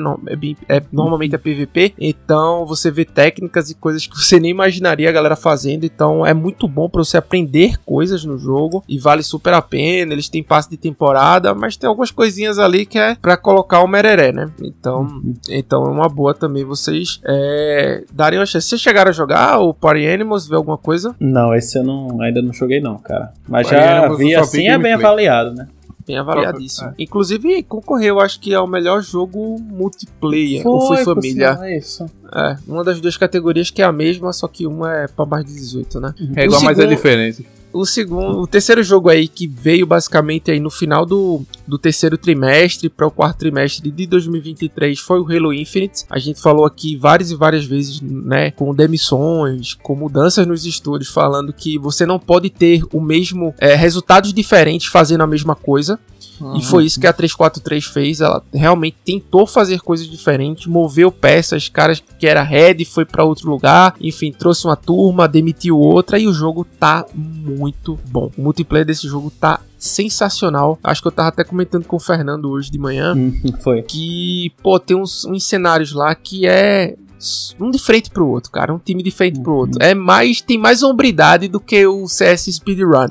é, 0.70 0.78
é, 0.78 0.84
normalmente 0.92 1.36
é 1.36 1.38
PVP. 1.38 1.94
Então 2.00 2.66
você 2.66 2.90
vê 2.90 3.04
técnicas 3.04 3.70
e 3.70 3.76
coisas 3.76 4.08
que 4.08 4.18
você 4.18 4.40
nem 4.40 4.52
imaginaria 4.52 5.10
a 5.10 5.12
galera 5.12 5.36
fazendo. 5.36 5.84
Então 5.86 6.26
é 6.26 6.34
muito 6.34 6.68
bom 6.68 6.90
para 6.90 7.04
você 7.04 7.18
aprender 7.18 7.78
coisas 7.86 8.24
no 8.24 8.38
jogo 8.38 8.84
e 8.88 8.98
vale 8.98 9.24
super 9.24 9.54
a 9.54 9.62
pena. 9.62 10.14
Eles 10.14 10.30
têm 10.30 10.42
passe 10.42 10.70
de 10.70 10.78
temporada, 10.78 11.54
mas 11.54 11.76
tem 11.76 11.88
algumas 11.88 12.12
coisinhas 12.12 12.58
ali 12.58 12.86
que 12.86 12.98
é 12.98 13.16
para 13.16 13.36
colocar 13.36 13.82
o 13.82 13.88
mereré, 13.88 14.32
né? 14.32 14.50
Então, 14.62 15.08
então 15.50 15.86
é 15.86 15.90
uma 15.90 16.10
boa 16.10 16.34
também 16.34 16.64
vocês 16.64 17.20
é, 17.26 18.04
darem 18.14 18.40
uma 18.40 18.46
chance. 18.46 18.68
Vocês 18.68 18.82
chegaram 18.82 19.10
a 19.10 19.14
jogar 19.14 19.60
o 19.60 19.74
Party 19.74 20.08
Animals, 20.08 20.48
ver 20.48 20.56
alguma 20.56 20.78
coisa? 20.78 21.16
Não, 21.20 21.54
esse 21.54 21.78
eu 21.78 21.84
não, 21.84 22.22
ainda 22.22 22.42
não 22.42 22.54
joguei 22.54 22.80
não, 22.80 22.98
cara. 22.98 23.34
Mas 23.48 23.70
Party 23.70 23.84
já 23.84 23.98
Animals 24.00 24.18
vi 24.20 24.36
assim, 24.36 24.68
é 24.68 24.78
bem 24.78 24.94
avaliado, 24.94 25.54
né? 25.54 25.68
Bem 26.08 26.18
avaliadíssimo. 26.18 26.90
É. 26.90 26.94
Inclusive, 27.00 27.64
concorreu, 27.64 28.20
acho 28.22 28.40
que, 28.40 28.54
ao 28.54 28.66
melhor 28.66 29.02
jogo 29.02 29.60
multiplayer. 29.60 30.64
Foi, 30.64 30.72
ou 30.72 30.88
foi 30.88 31.04
família. 31.04 31.60
É 31.62 31.78
isso. 31.78 32.06
É, 32.34 32.58
uma 32.66 32.84
das 32.84 33.02
duas 33.02 33.18
categorias 33.18 33.70
que 33.70 33.82
é 33.82 33.86
a 33.86 33.92
mesma, 33.92 34.32
só 34.32 34.48
que 34.48 34.66
uma 34.66 34.94
é 34.94 35.08
pra 35.08 35.26
mais 35.26 35.46
de 35.46 35.54
18, 35.54 36.00
né? 36.00 36.14
É 36.36 36.46
igual, 36.46 36.60
segundo, 36.60 36.78
mas 36.78 36.80
é 36.80 36.88
diferente 36.88 37.46
o 37.82 37.86
segundo, 37.86 38.40
o 38.40 38.48
terceiro 38.48 38.84
jogo 38.84 39.10
aí 39.10 39.28
que 39.28 39.48
veio 39.48 39.86
basicamente 39.86 40.52
aí 40.52 40.60
no 40.60 40.70
final 40.70 41.06
do, 41.06 41.44
do 41.68 41.78
terceiro 41.78 42.18
trimestre 42.18 42.90
para 42.90 43.08
o 43.08 43.12
quarto 43.12 43.38
trimestre 43.38 43.90
de 43.92 44.06
2023 44.06 45.00
foi 45.00 45.20
o 45.20 45.26
Halo 45.26 45.54
Infinite. 45.54 46.06
A 46.10 46.20
gente 46.20 46.42
falou 46.42 46.66
aqui 46.66 46.96
várias 46.96 47.32
e 47.32 47.36
várias 47.36 47.66
vezes, 47.66 48.02
né, 48.02 48.52
com 48.52 48.74
demissões, 48.74 49.74
com 49.74 49.96
mudanças 49.96 50.46
nos 50.48 50.66
estúdios, 50.66 51.10
falando 51.10 51.54
que 51.54 51.78
você 51.78 52.06
não 52.06 52.20
pode 52.20 52.50
ter 52.50 52.84
o 52.92 53.00
mesmo 53.00 53.54
é, 53.60 53.76
resultados 53.76 54.34
diferentes 54.34 54.88
fazendo 54.88 55.24
a 55.24 55.28
mesma 55.28 55.56
coisa. 55.56 56.00
Uhum. 56.40 56.58
E 56.58 56.64
foi 56.64 56.86
isso 56.86 57.00
que 57.00 57.08
a 57.08 57.14
343 57.14 57.86
fez. 57.86 58.22
Ela 58.22 58.44
realmente 58.54 58.98
tentou 59.04 59.46
fazer 59.46 59.82
coisas 59.82 60.08
diferentes, 60.08 60.68
moveu 60.68 61.12
peças, 61.12 61.70
caras 61.70 62.02
que 62.20 62.28
era 62.28 62.44
head 62.44 62.84
foi 62.86 63.06
para 63.06 63.24
outro 63.24 63.50
lugar, 63.50 63.96
enfim, 64.00 64.32
trouxe 64.32 64.66
uma 64.66 64.76
turma, 64.76 65.28
demitiu 65.28 65.80
outra 65.80 66.20
e 66.20 66.28
o 66.28 66.34
jogo 66.34 66.66
tá 66.80 67.06
muito 67.14 67.67
bom. 68.10 68.32
O 68.38 68.42
multiplayer 68.42 68.86
desse 68.86 69.08
jogo 69.08 69.32
tá 69.32 69.60
sensacional. 69.78 70.78
Acho 70.84 71.02
que 71.02 71.08
eu 71.08 71.12
tava 71.12 71.30
até 71.30 71.44
comentando 71.44 71.86
com 71.86 71.96
o 71.96 72.00
Fernando 72.00 72.50
hoje 72.50 72.72
de 72.72 72.80
manhã. 72.80 73.14
Uhum, 73.16 73.34
foi. 73.62 73.82
Que, 73.82 74.52
pô, 74.62 74.80
tem 74.80 74.98
uns, 74.98 75.26
uns 75.26 75.44
cenários 75.44 75.94
lá 75.94 76.14
que 76.16 76.48
é 76.48 76.96
um 77.60 77.72
de 77.72 77.80
frente 77.80 78.10
pro 78.10 78.28
outro, 78.28 78.52
cara. 78.52 78.74
Um 78.74 78.80
time 78.80 79.02
de 79.02 79.12
frente 79.12 79.40
pro 79.40 79.54
outro. 79.54 79.80
Uhum. 79.82 79.88
É 79.88 79.94
mais. 79.94 80.42
Tem 80.42 80.58
mais 80.58 80.84
hombridade 80.84 81.48
do 81.48 81.60
que 81.60 81.86
o 81.86 82.08
CS 82.08 82.46
Speedrun 82.52 83.08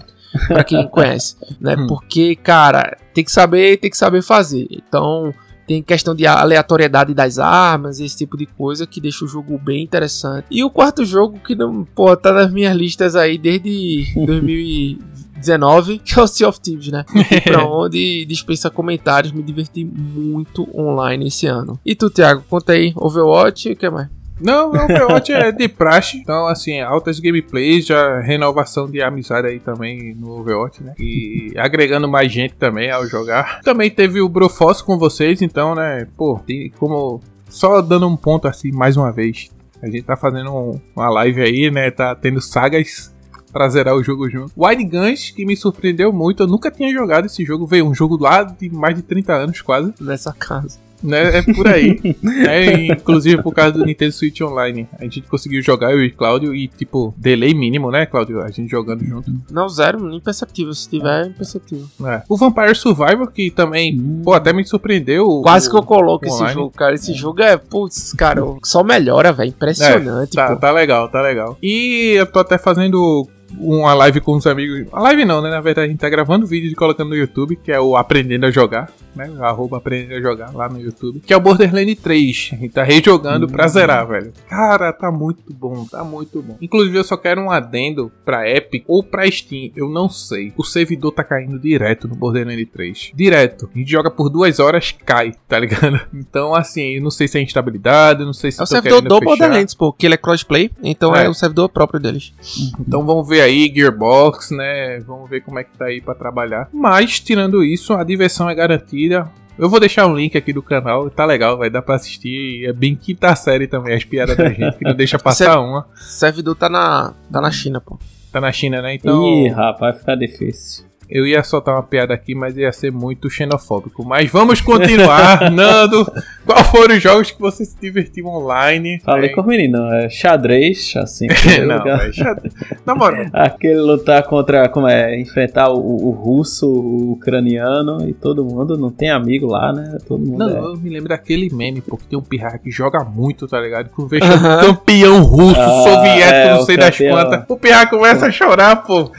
para 0.49 0.65
quem 0.65 0.87
conhece, 0.89 1.37
né? 1.61 1.77
Hum. 1.77 1.87
Porque, 1.87 2.37
cara, 2.37 2.97
tem 3.15 3.25
que 3.25 3.33
saber, 3.33 3.79
tem 3.79 3.91
que 3.91 3.97
saber 3.97 4.23
fazer. 4.23 4.67
Então, 4.71 5.33
tem 5.67 5.83
questão 5.83 6.15
de 6.15 6.27
aleatoriedade 6.27 7.13
das 7.13 7.39
armas, 7.39 8.01
esse 8.01 8.17
tipo 8.17 8.37
de 8.37 8.47
coisa 8.47 8.87
que 8.87 9.01
deixa 9.01 9.25
o 9.25 9.29
jogo 9.29 9.59
bem 9.59 9.83
interessante. 9.83 10.47
E 10.51 10.63
o 10.63 10.71
quarto 10.71 11.05
jogo 11.05 11.39
que 11.39 11.55
não, 11.55 11.85
pô, 11.85 12.17
tá 12.17 12.33
nas 12.33 12.53
minhas 12.53 12.77
listas 12.77 13.17
aí 13.17 13.37
desde 13.37 14.07
2019, 14.27 15.99
que 15.99 16.19
é 16.19 16.23
o 16.23 16.27
Sea 16.27 16.49
of 16.49 16.61
Thieves, 16.61 16.89
né? 16.89 17.05
pra 17.45 17.65
onde 17.67 18.25
dispensa 18.27 18.71
comentários, 18.71 19.33
me 19.33 19.43
diverti 19.43 19.85
muito 19.85 20.69
online 20.75 21.27
esse 21.27 21.47
ano. 21.47 21.79
E 21.85 21.95
tu, 21.95 22.09
Thiago, 22.09 22.45
conta 22.49 22.73
aí, 22.73 22.93
Overwatch 22.95 23.69
e 23.69 23.73
o 23.73 23.77
que 23.77 23.91
mais? 23.91 24.16
Não, 24.41 24.71
o 24.71 24.77
Overwatch 24.77 25.33
é 25.33 25.51
de 25.51 25.69
praxe. 25.69 26.19
Então, 26.19 26.47
assim, 26.47 26.81
altas 26.81 27.19
gameplays, 27.19 27.87
já 27.87 28.21
renovação 28.21 28.89
de 28.89 29.03
amizade 29.03 29.49
aí 29.49 29.59
também 29.59 30.15
no 30.15 30.41
Overwatch, 30.41 30.83
né? 30.83 30.95
E 30.99 31.53
agregando 31.57 32.09
mais 32.09 32.31
gente 32.31 32.55
também 32.55 32.91
ao 32.91 33.07
jogar. 33.07 33.61
Também 33.63 33.91
teve 33.91 34.21
o 34.21 34.29
Brofoss 34.29 34.83
com 34.83 34.99
vocês, 34.99 35.43
então, 35.43 35.75
né? 35.75 36.07
Pô, 36.17 36.39
tem 36.47 36.71
como. 36.79 37.21
Só 37.49 37.81
dando 37.81 38.09
um 38.09 38.17
ponto 38.17 38.49
assim, 38.49 38.73
mais 38.73 38.97
uma 38.97 39.13
vez. 39.13 39.51
A 39.83 39.87
gente 39.87 40.03
tá 40.03 40.17
fazendo 40.17 40.81
uma 40.95 41.09
live 41.11 41.43
aí, 41.43 41.71
né? 41.71 41.91
Tá 41.91 42.15
tendo 42.15 42.41
sagas 42.41 43.15
pra 43.53 43.69
zerar 43.69 43.95
o 43.95 44.03
jogo 44.03 44.29
junto. 44.29 44.53
Wild 44.57 44.85
Guns, 44.85 45.31
que 45.31 45.47
me 45.47 45.57
surpreendeu 45.57 46.13
muito, 46.13 46.43
eu 46.43 46.47
nunca 46.47 46.71
tinha 46.71 46.93
jogado 46.93 47.25
esse 47.25 47.43
jogo, 47.45 47.67
veio 47.67 47.87
um 47.87 47.95
jogo 47.95 48.21
lá 48.21 48.43
de 48.43 48.69
mais 48.69 48.95
de 48.95 49.03
30 49.03 49.33
anos 49.33 49.63
quase. 49.63 49.95
Nessa 49.99 50.33
casa. 50.33 50.79
Né? 51.03 51.39
É 51.39 51.43
por 51.43 51.67
aí. 51.69 52.01
é, 52.49 52.93
inclusive 52.93 53.43
por 53.43 53.55
causa 53.55 53.73
do 53.73 53.85
Nintendo 53.85 54.13
Switch 54.13 54.41
Online. 54.41 54.89
A 54.99 55.05
gente 55.05 55.23
conseguiu 55.23 55.63
jogar, 55.63 55.93
eu 55.93 56.03
e 56.03 56.11
Cláudio, 56.11 56.55
e 56.55 56.69
tipo, 56.69 57.15
delay 57.17 57.55
mínimo, 57.55 57.91
né, 57.91 58.07
Cláudio? 58.07 58.41
A 58.41 58.51
gente 58.51 58.71
jogando 58.71 59.05
junto. 59.05 59.31
Não, 59.51 59.69
zero, 59.69 60.13
imperceptível. 60.13 60.73
Se 60.73 60.89
tiver, 60.89 61.25
é 61.25 61.29
imperceptível. 61.29 61.87
É. 62.05 62.23
O 62.29 62.37
Vampire 62.37 62.75
Survivor, 62.75 63.31
que 63.31 63.51
também, 63.51 63.99
hum. 63.99 64.23
pô, 64.25 64.33
até 64.33 64.53
me 64.53 64.65
surpreendeu. 64.65 65.41
Quase 65.43 65.69
o, 65.69 65.71
que 65.71 65.77
eu 65.77 65.83
coloco 65.83 66.27
esse 66.27 66.47
jogo, 66.49 66.71
cara. 66.71 66.95
Esse 66.95 67.13
é. 67.13 67.15
jogo 67.15 67.43
é, 67.43 67.57
putz, 67.57 68.13
cara, 68.13 68.43
só 68.65 68.83
melhora, 68.83 69.33
velho. 69.33 69.51
Impressionante. 69.51 70.39
É, 70.39 70.47
tá, 70.47 70.57
tá 70.57 70.71
legal, 70.71 71.09
tá 71.09 71.23
legal. 71.23 71.57
E 71.63 72.15
eu 72.17 72.27
tô 72.27 72.41
até 72.41 72.59
fazendo 72.59 73.29
uma 73.59 73.95
live 73.95 74.21
com 74.21 74.33
os 74.37 74.47
amigos. 74.47 74.87
A 74.93 75.01
live 75.01 75.25
não, 75.25 75.41
né? 75.41 75.51
Na 75.51 75.61
verdade, 75.61 75.87
a 75.87 75.91
gente 75.91 76.01
tá 76.01 76.09
gravando 76.09 76.47
vídeo 76.47 76.71
e 76.71 76.75
colocando 76.75 77.11
no 77.11 77.17
YouTube, 77.17 77.57
que 77.57 77.73
é 77.73 77.81
o 77.81 77.97
Aprendendo 77.97 78.47
a 78.47 78.51
Jogar, 78.51 78.91
né? 79.15 79.31
Arroba 79.41 79.79
Aprendendo 79.79 80.15
a 80.15 80.21
Jogar 80.21 80.55
lá 80.55 80.69
no 80.69 80.81
YouTube. 80.81 81.21
Que 81.21 81.33
é 81.33 81.37
o 81.37 81.41
Borderlands 81.41 81.99
3. 82.01 82.51
A 82.53 82.57
gente 82.57 82.73
tá 82.73 82.83
rejogando 82.83 83.47
pra 83.49 83.69
zerar, 83.69 84.07
velho. 84.07 84.33
Cara, 84.49 84.93
tá 84.93 85.11
muito 85.11 85.53
bom, 85.53 85.85
tá 85.85 86.05
muito 86.05 86.43
bom. 86.43 86.57
Inclusive, 86.61 86.99
eu 86.99 87.05
só 87.05 87.17
quero 87.17 87.41
um 87.41 87.51
adendo 87.51 88.11
pra 88.25 88.49
Epic 88.49 88.85
ou 88.87 89.03
pra 89.03 89.31
Steam, 89.31 89.71
eu 89.75 89.89
não 89.89 90.09
sei. 90.09 90.53
O 90.57 90.65
servidor 90.65 91.13
tá 91.13 91.25
caindo 91.25 91.59
direto 91.59 92.09
no 92.09 92.15
Borderlands 92.15 92.69
3. 92.73 93.13
Direto. 93.15 93.71
A 93.75 93.79
gente 93.79 93.91
joga 93.91 94.11
por 94.11 94.29
duas 94.29 94.59
horas, 94.59 94.95
cai, 95.05 95.33
tá 95.49 95.59
ligado? 95.59 96.01
Então, 96.17 96.55
assim, 96.55 96.97
eu 96.97 97.03
não 97.03 97.11
sei 97.11 97.29
se 97.29 97.39
é 97.39 97.43
instabilidade, 97.43 98.25
não 98.25 98.33
sei 98.33 98.51
se 98.51 98.61
é 98.61 98.65
o 98.65 98.67
servidor 98.67 99.01
do 99.01 99.19
fechar. 99.19 99.25
Borderlands, 99.25 99.75
pô, 99.75 99.93
que 99.93 100.07
ele 100.07 100.15
é 100.15 100.19
crossplay, 100.19 100.71
então 100.83 101.15
é. 101.15 101.27
é 101.27 101.29
o 101.29 101.35
servidor 101.35 101.69
próprio 101.69 102.01
deles. 102.01 102.33
Então 102.81 103.05
vamos 103.05 103.29
ver 103.29 103.36
aí, 103.41 103.73
Gearbox, 103.75 104.51
né? 104.51 105.01
Vamos 105.01 105.29
ver 105.29 105.43
como 105.43 105.59
é 105.59 105.65
que 105.65 105.77
tá 105.77 105.87
aí 105.87 106.01
para 106.01 106.15
trabalhar. 106.15 106.69
Mas, 106.73 107.21
tirando 107.21 107.65
isso, 107.65 107.93
a 107.95 108.05
diversão 108.05 108.49
é 108.49 108.55
garantida. 108.55 109.31
Eu 109.59 109.71
vou 109.71 109.81
deixar 109.81 110.07
um 110.07 110.15
link 110.15 110.37
aqui 110.37 110.53
do 110.53 110.63
canal, 110.63 111.09
tá 111.09 111.25
legal, 111.25 111.57
vai 111.57 111.71
dar 111.71 111.81
pra 111.81 111.95
assistir. 111.95 112.67
É 112.67 112.73
bem 112.73 112.95
quinta 112.95 113.35
série 113.35 113.67
também, 113.67 113.95
as 113.95 114.05
piadas 114.05 114.37
da 114.37 114.51
gente, 114.51 114.77
que 114.77 114.85
não 114.85 114.95
deixa 114.95 115.19
passar 115.19 115.61
uma. 115.61 115.87
Servidor 115.95 116.55
tá 116.57 116.69
na, 116.69 117.15
tá 117.33 117.41
na 117.41 117.51
China, 117.51 117.81
pô. 117.81 117.99
Tá 118.31 118.41
na 118.41 118.53
China, 118.53 118.83
né? 118.83 118.95
Então. 118.95 119.25
Ih, 119.25 119.49
rapaz, 119.49 119.95
vai 119.95 120.01
ficar 120.01 120.15
difícil. 120.15 120.86
Eu 121.09 121.27
ia 121.27 121.43
soltar 121.43 121.75
uma 121.75 121.83
piada 121.83 122.13
aqui, 122.13 122.35
mas 122.35 122.57
ia 122.57 122.73
ser 122.73 122.91
muito 122.91 123.31
xenofóbico. 123.31 124.05
Mas 124.05 124.31
vamos 124.31 124.61
continuar, 124.61 125.51
Nando. 125.51 126.11
Qual 126.45 126.65
foram 126.65 126.97
os 126.97 127.03
jogos 127.03 127.31
que 127.31 127.41
você 127.41 127.65
se 127.65 127.79
divertiu 127.81 128.27
online? 128.27 129.01
Falei 129.05 129.31
com 129.31 129.41
o 129.41 129.47
menino, 129.47 129.79
é 129.93 130.09
xadrez, 130.09 130.95
assim. 130.97 131.27
não, 131.67 131.87
é 131.87 132.13
xadrez. 132.13 132.55
Na 132.85 132.95
moral. 132.95 133.27
Aquele 133.33 133.81
lutar 133.81 134.23
contra, 134.25 134.69
como 134.69 134.89
é, 134.89 135.21
enfrentar 135.21 135.71
o, 135.71 135.79
o, 135.79 136.11
russo, 136.11 136.67
o 136.67 137.13
ucraniano 137.13 138.09
e 138.09 138.13
todo 138.13 138.45
mundo, 138.45 138.77
não 138.77 138.91
tem 138.91 139.11
amigo 139.11 139.47
lá, 139.47 139.73
né? 139.73 139.99
Todo 140.07 140.25
mundo 140.25 140.39
Não, 140.39 140.49
é. 140.49 140.59
eu 140.59 140.77
me 140.77 140.91
lembro 140.91 141.09
daquele 141.09 141.49
meme, 141.53 141.81
porque 141.81 142.07
tem 142.09 142.19
um 142.19 142.23
pirra 142.23 142.59
que 142.59 142.71
joga 142.71 143.05
muito, 143.05 143.47
tá 143.47 143.61
ligado? 143.61 143.91
Vejo 144.09 144.25
um 144.25 144.61
campeão 144.61 145.23
russo, 145.23 145.61
ah, 145.61 145.83
soviético, 145.85 146.35
é, 146.35 146.55
não 146.55 146.63
sei 146.63 146.77
das 146.77 146.97
quantas. 146.97 147.45
O 147.49 147.57
pirra 147.57 147.87
começa 147.87 148.27
a 148.27 148.31
chorar, 148.31 148.77
pô. 148.77 149.11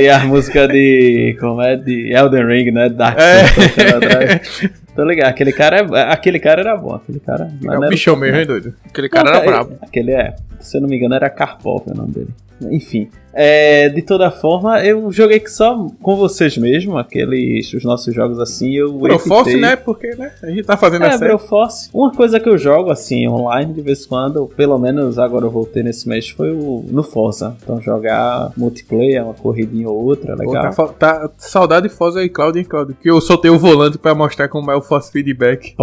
E 0.00 0.08
a 0.08 0.20
música 0.24 0.66
de 0.68 1.07
como 1.38 1.62
é 1.62 1.76
de 1.76 2.12
Elden 2.12 2.46
Ring, 2.46 2.70
né? 2.70 2.88
Dark 2.88 3.18
Souls. 3.20 3.76
É. 4.08 4.70
Tô 4.94 5.04
ligado, 5.04 5.28
aquele 5.28 5.52
cara, 5.52 5.76
é, 5.78 6.12
aquele 6.12 6.40
cara 6.40 6.60
era 6.60 6.76
bom, 6.76 6.94
aquele 6.94 7.20
cara. 7.20 7.50
É 7.64 7.78
o 7.78 7.88
bichão 7.88 8.16
mesmo, 8.16 8.38
hein, 8.38 8.46
doido? 8.46 8.74
Aquele 8.84 9.08
cara 9.08 9.30
não, 9.30 9.36
era 9.38 9.46
brabo. 9.46 9.78
Aquele 9.80 10.12
é, 10.12 10.34
se 10.58 10.76
eu 10.76 10.80
não 10.80 10.88
me 10.88 10.96
engano, 10.96 11.14
era 11.14 11.30
Karpov 11.30 11.84
o 11.86 11.94
nome 11.94 12.12
dele. 12.12 12.30
Enfim, 12.62 13.08
é, 13.40 13.88
de 13.90 14.02
toda 14.02 14.30
forma, 14.32 14.84
eu 14.84 15.12
joguei 15.12 15.40
só 15.46 15.86
com 16.02 16.16
vocês 16.16 16.56
mesmo, 16.56 16.98
aqueles 16.98 17.72
os 17.72 17.84
nossos 17.84 18.12
jogos 18.12 18.40
assim. 18.40 18.74
Eu 18.74 18.92
Broforce, 18.98 19.56
né? 19.56 19.76
Porque 19.76 20.08
né, 20.16 20.32
a 20.42 20.46
gente 20.46 20.64
tá 20.64 20.76
fazendo 20.76 21.04
é, 21.04 21.08
a 21.08 21.12
série. 21.12 21.30
Broforce. 21.30 21.88
Uma 21.94 22.10
coisa 22.12 22.40
que 22.40 22.48
eu 22.48 22.58
jogo 22.58 22.90
assim 22.90 23.28
online 23.28 23.72
de 23.72 23.80
vez 23.80 24.04
em 24.04 24.08
quando, 24.08 24.46
pelo 24.56 24.76
menos 24.76 25.20
agora 25.20 25.44
eu 25.44 25.50
voltei 25.52 25.84
nesse 25.84 26.08
mês, 26.08 26.28
foi 26.30 26.50
o, 26.50 26.84
no 26.88 27.04
Forza. 27.04 27.56
Então 27.62 27.80
jogar 27.80 28.50
multiplayer, 28.56 29.24
uma 29.24 29.34
corridinha 29.34 29.88
ou 29.88 30.04
outra, 30.04 30.34
legal. 30.34 30.72
Pô, 30.74 30.88
tá, 30.88 31.28
tá, 31.28 31.30
saudade 31.38 31.88
de 31.88 31.94
Forza 31.94 32.18
aí, 32.18 32.28
Claudio, 32.28 32.58
hein, 32.60 32.66
Claudio? 32.68 32.96
Que 33.00 33.08
eu 33.08 33.20
soltei 33.20 33.52
o 33.52 33.58
volante 33.58 33.98
pra 33.98 34.16
mostrar 34.16 34.48
como 34.48 34.68
é 34.72 34.74
o 34.74 34.82
Force 34.82 35.12
Feedback. 35.12 35.74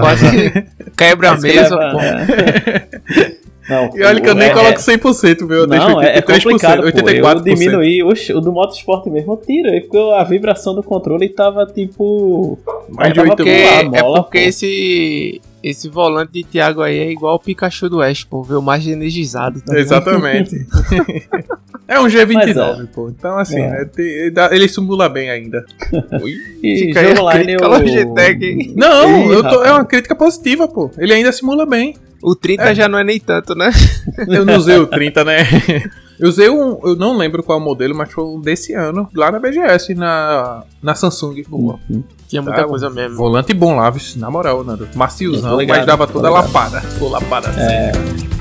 Quase 0.00 0.52
quebra 0.96 1.30
a 1.30 1.40
mesa, 1.40 1.76
pô. 1.76 1.98
É. 1.98 3.37
Não, 3.68 3.90
e 3.94 4.02
olha 4.02 4.20
que 4.20 4.28
eu 4.28 4.34
nem 4.34 4.48
é, 4.48 4.52
coloco 4.54 4.78
100%, 4.78 5.46
viu? 5.46 5.58
Eu 5.58 5.66
não, 5.66 6.02
é, 6.02 6.18
é 6.18 6.22
complicado, 6.22 6.82
84%. 6.84 7.20
Pô, 7.20 7.28
eu 7.28 7.40
diminuí, 7.40 8.02
oxe, 8.02 8.32
o 8.32 8.40
do 8.40 8.50
Motorsport 8.50 9.06
mesmo 9.06 9.34
eu 9.34 9.36
tirei, 9.36 9.82
porque 9.82 9.98
a 9.98 10.24
vibração 10.24 10.74
do 10.74 10.82
controle 10.82 11.28
tava 11.28 11.66
tipo... 11.66 12.58
Mais 12.88 13.12
de 13.12 13.20
8 13.20 13.36
porque, 13.36 13.50
É 13.50 14.02
porque 14.02 14.38
esse, 14.38 15.42
esse 15.62 15.88
volante 15.88 16.32
de 16.32 16.44
Thiago 16.44 16.80
aí 16.80 16.98
é 16.98 17.10
igual 17.10 17.34
o 17.34 17.38
Pikachu 17.38 17.90
do 17.90 17.98
West, 17.98 18.26
pô, 18.26 18.42
veio 18.42 18.62
mais 18.62 18.86
energizado. 18.86 19.60
Tá 19.60 19.78
Exatamente. 19.78 20.66
é 21.86 22.00
um 22.00 22.06
G29, 22.06 22.82
é. 22.82 22.86
pô. 22.86 23.10
Então, 23.10 23.36
assim, 23.36 23.60
é. 23.60 23.82
É, 23.82 24.54
ele 24.54 24.66
simula 24.68 25.10
bem 25.10 25.28
ainda. 25.28 25.64
Ui, 26.22 26.32
e 26.62 26.86
fica 26.86 27.00
aí 27.00 27.18
online 27.18 27.56
eu... 27.60 27.68
Logitech. 27.68 28.72
Não, 28.74 29.30
eu 29.30 29.42
tô, 29.42 29.62
é 29.62 29.72
uma 29.72 29.84
crítica 29.84 30.14
positiva, 30.14 30.66
pô. 30.66 30.90
Ele 30.96 31.12
ainda 31.12 31.32
simula 31.32 31.66
bem. 31.66 31.94
O 32.22 32.34
30 32.34 32.62
é. 32.62 32.74
já 32.74 32.88
não 32.88 32.98
é 32.98 33.04
nem 33.04 33.20
tanto, 33.20 33.54
né? 33.54 33.70
Eu 34.28 34.44
não 34.44 34.56
usei 34.56 34.76
o 34.76 34.86
30, 34.86 35.24
né? 35.24 35.38
Eu 36.18 36.28
usei 36.28 36.50
um, 36.50 36.80
eu 36.82 36.96
não 36.96 37.16
lembro 37.16 37.44
qual 37.44 37.60
modelo, 37.60 37.94
mas 37.94 38.12
foi 38.12 38.24
um 38.24 38.40
desse 38.40 38.74
ano, 38.74 39.08
lá 39.14 39.30
na 39.30 39.38
BGS, 39.38 39.94
na, 39.94 40.64
na 40.82 40.92
Samsung. 40.92 41.44
Boa. 41.48 41.78
Tinha 42.26 42.42
muita 42.42 42.62
tá, 42.62 42.66
coisa 42.66 42.90
mesmo. 42.90 43.16
Volante 43.16 43.54
bom 43.54 43.76
lá, 43.76 43.94
na 44.16 44.28
moral, 44.28 44.64
Nando. 44.64 44.88
Maciozão, 44.96 45.64
mas 45.64 45.86
dava 45.86 46.08
toda 46.08 46.28
lapada. 46.28 46.80
Ficou 46.80 47.08
lapada 47.08 47.50
assim. 47.50 47.60
É. 47.60 48.37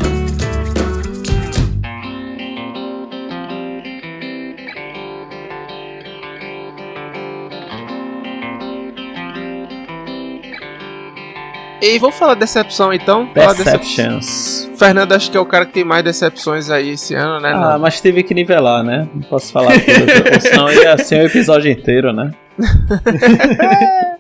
E 11.82 12.00
vamos 12.00 12.16
falar 12.16 12.34
decepção 12.34 12.92
então? 12.92 13.30
Deceptions. 13.34 14.70
Fernando 14.76 15.14
acho 15.14 15.30
que 15.30 15.38
é 15.38 15.40
o 15.40 15.46
cara 15.46 15.66
que 15.66 15.74
tem 15.74 15.84
mais 15.84 16.04
decepções 16.04 16.72
aí 16.72 16.92
esse 16.92 17.14
ano, 17.14 17.40
né? 17.40 17.52
Ah, 17.54 17.74
não? 17.74 17.80
mas 17.80 18.02
teve 18.02 18.24
que 18.24 18.34
nivelar, 18.34 18.84
né? 18.84 19.08
Não 19.14 19.22
posso 19.22 19.52
falar 19.52 19.74
tudo, 19.74 19.86
senão 20.42 20.72
ia 20.72 20.98
ser 20.98 21.24
o 21.24 21.28
episódio 21.28 21.72
inteiro, 21.72 22.12
né? 22.12 22.32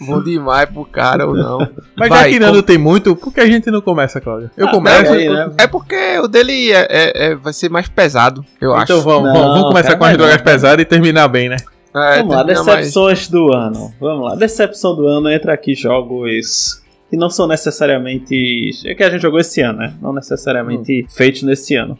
Bom 0.00 0.22
demais 0.22 0.68
pro 0.68 0.84
cara 0.84 1.26
ou 1.26 1.34
não. 1.34 1.58
Mas 1.96 2.10
Vai, 2.10 2.24
já 2.24 2.28
que 2.28 2.38
Nando 2.38 2.58
com... 2.58 2.66
tem 2.66 2.78
muito, 2.78 3.16
por 3.16 3.32
que 3.32 3.40
a 3.40 3.46
gente 3.46 3.70
não 3.70 3.80
começa, 3.80 4.20
Cláudio? 4.20 4.50
Eu 4.56 4.68
ah, 4.68 4.70
começo. 4.70 5.12
Aí, 5.12 5.28
né? 5.28 5.50
É 5.58 5.66
porque 5.66 6.18
o 6.18 6.28
dele 6.28 6.72
é, 6.72 6.86
é, 6.90 7.26
é, 7.26 7.34
vai 7.34 7.54
ser 7.54 7.70
mais 7.70 7.88
pesado, 7.88 8.44
eu 8.60 8.70
então 8.70 8.74
acho. 8.74 8.92
Então 8.92 9.02
vamos, 9.02 9.32
não, 9.32 9.54
vamos 9.54 9.68
começar 9.68 9.96
com 9.96 10.04
as 10.04 10.16
drogas 10.16 10.42
pesadas 10.42 10.82
e 10.82 10.84
terminar 10.84 11.28
bem, 11.28 11.48
né? 11.48 11.56
É, 11.94 12.18
vamos 12.18 12.34
lá, 12.34 12.42
decepções 12.42 13.18
mais... 13.18 13.28
do 13.28 13.54
ano. 13.54 13.94
Vamos 13.98 14.28
lá, 14.28 14.34
decepção 14.36 14.94
do 14.94 15.06
ano 15.06 15.30
entra 15.30 15.54
aqui 15.54 15.74
jogos 15.74 16.82
que 17.10 17.16
não 17.16 17.30
são 17.30 17.46
necessariamente. 17.46 18.70
É 18.86 18.94
que 18.94 19.02
a 19.02 19.10
gente 19.10 19.22
jogou 19.22 19.40
esse 19.40 19.60
ano, 19.60 19.78
né? 19.78 19.94
Não 20.00 20.12
necessariamente 20.12 21.04
hum. 21.04 21.06
feitos 21.08 21.42
nesse 21.42 21.74
ano. 21.74 21.98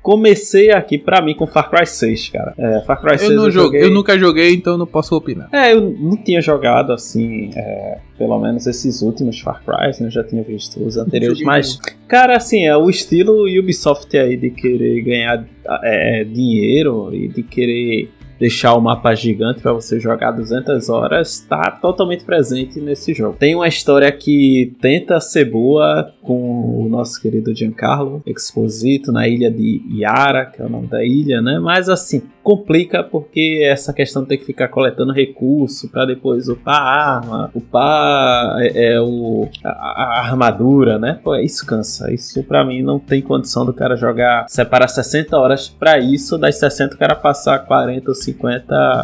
Comecei 0.00 0.70
aqui 0.70 0.96
pra 0.96 1.20
mim 1.20 1.34
com 1.34 1.46
Far 1.46 1.68
Cry 1.68 1.84
6, 1.84 2.28
cara. 2.30 2.54
É, 2.56 2.80
Far 2.86 3.00
Cry 3.00 3.18
6 3.18 3.30
eu, 3.30 3.36
não 3.36 3.44
eu, 3.44 3.50
joguei... 3.50 3.82
eu 3.82 3.90
nunca 3.90 4.18
joguei, 4.18 4.54
então 4.54 4.78
não 4.78 4.86
posso 4.86 5.14
opinar. 5.14 5.48
É, 5.52 5.74
eu 5.74 5.82
não 5.82 6.16
tinha 6.16 6.40
jogado 6.40 6.92
assim, 6.92 7.50
é, 7.54 7.98
pelo 8.16 8.38
menos 8.38 8.66
esses 8.66 9.02
últimos 9.02 9.40
Far 9.40 9.62
Cry, 9.62 10.00
né? 10.00 10.06
eu 10.06 10.10
já 10.10 10.24
tinha 10.24 10.42
visto 10.42 10.82
os 10.82 10.96
anteriores, 10.96 11.42
mas, 11.42 11.78
cara, 12.06 12.36
assim, 12.36 12.64
é 12.64 12.74
o 12.76 12.88
estilo 12.88 13.46
Ubisoft 13.58 14.16
aí 14.16 14.36
de 14.36 14.50
querer 14.50 15.02
ganhar 15.02 15.44
é, 15.82 16.24
dinheiro 16.24 17.12
e 17.12 17.28
de 17.28 17.42
querer 17.42 18.10
deixar 18.38 18.74
o 18.74 18.80
mapa 18.80 19.14
gigante 19.14 19.60
para 19.60 19.72
você 19.72 19.98
jogar 19.98 20.32
200 20.32 20.88
horas 20.88 21.34
está 21.34 21.70
totalmente 21.70 22.24
presente 22.24 22.80
nesse 22.80 23.12
jogo. 23.14 23.36
Tem 23.38 23.54
uma 23.54 23.68
história 23.68 24.10
que 24.12 24.74
tenta 24.80 25.20
ser 25.20 25.46
boa 25.46 26.12
com 26.22 26.84
o 26.84 26.88
nosso 26.88 27.20
querido 27.20 27.54
Giancarlo 27.54 28.22
Exposito 28.26 29.10
na 29.10 29.26
ilha 29.26 29.50
de 29.50 29.82
Yara, 29.90 30.46
que 30.46 30.60
é 30.60 30.64
o 30.64 30.68
nome 30.68 30.86
da 30.86 31.04
ilha, 31.04 31.40
né? 31.40 31.58
Mas 31.58 31.88
assim, 31.88 32.22
complica 32.42 33.02
porque 33.02 33.62
essa 33.62 33.92
questão 33.92 34.24
ter 34.24 34.38
que 34.38 34.44
ficar 34.44 34.68
coletando 34.68 35.12
recurso 35.12 35.88
para 35.90 36.06
depois 36.06 36.48
upar 36.48 36.80
a 36.80 37.16
arma, 37.16 37.50
upar 37.54 38.58
é, 38.60 38.94
é 38.94 39.00
o, 39.00 39.48
a, 39.62 39.68
a, 39.68 40.20
armadura, 40.20 40.98
né? 40.98 41.18
Pô, 41.22 41.36
isso 41.36 41.66
cansa. 41.66 42.12
Isso 42.12 42.42
para 42.42 42.64
mim 42.64 42.82
não 42.82 42.98
tem 42.98 43.20
condição 43.20 43.66
do 43.66 43.72
cara 43.74 43.96
jogar, 43.96 44.46
separar 44.48 44.88
60 44.88 45.36
horas 45.36 45.68
para 45.68 45.98
isso, 45.98 46.38
das 46.38 46.58
60 46.58 46.94
o 46.94 46.98
cara 46.98 47.14
passar 47.14 47.58
40 47.58 48.10
ou 48.10 48.14
50 48.14 48.27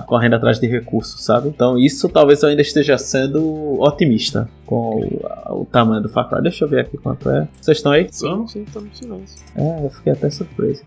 correndo 0.07 0.35
atrás 0.35 0.59
de 0.59 0.67
recursos, 0.67 1.25
sabe? 1.25 1.49
Então 1.49 1.79
isso 1.79 2.09
talvez 2.09 2.43
eu 2.43 2.49
ainda 2.49 2.63
esteja 2.63 2.97
sendo 2.99 3.81
otimista 3.81 4.49
com 4.67 5.01
o, 5.49 5.61
o 5.63 5.65
tamanho 5.67 6.03
do 6.03 6.09
Far 6.09 6.29
Cry. 6.29 6.43
Deixa 6.43 6.65
eu 6.65 6.69
ver 6.69 6.81
aqui 6.81 6.97
quanto 6.97 7.29
é. 7.31 7.49
Vocês 7.61 7.79
estão 7.79 7.93
aí? 7.93 8.09
Sim, 8.11 8.47
sim, 8.47 8.63
estamos 8.63 9.03
em 9.03 9.25
É, 9.57 9.85
eu 9.85 9.91
fiquei 9.91 10.13
até 10.13 10.31
surpreso. 10.31 10.83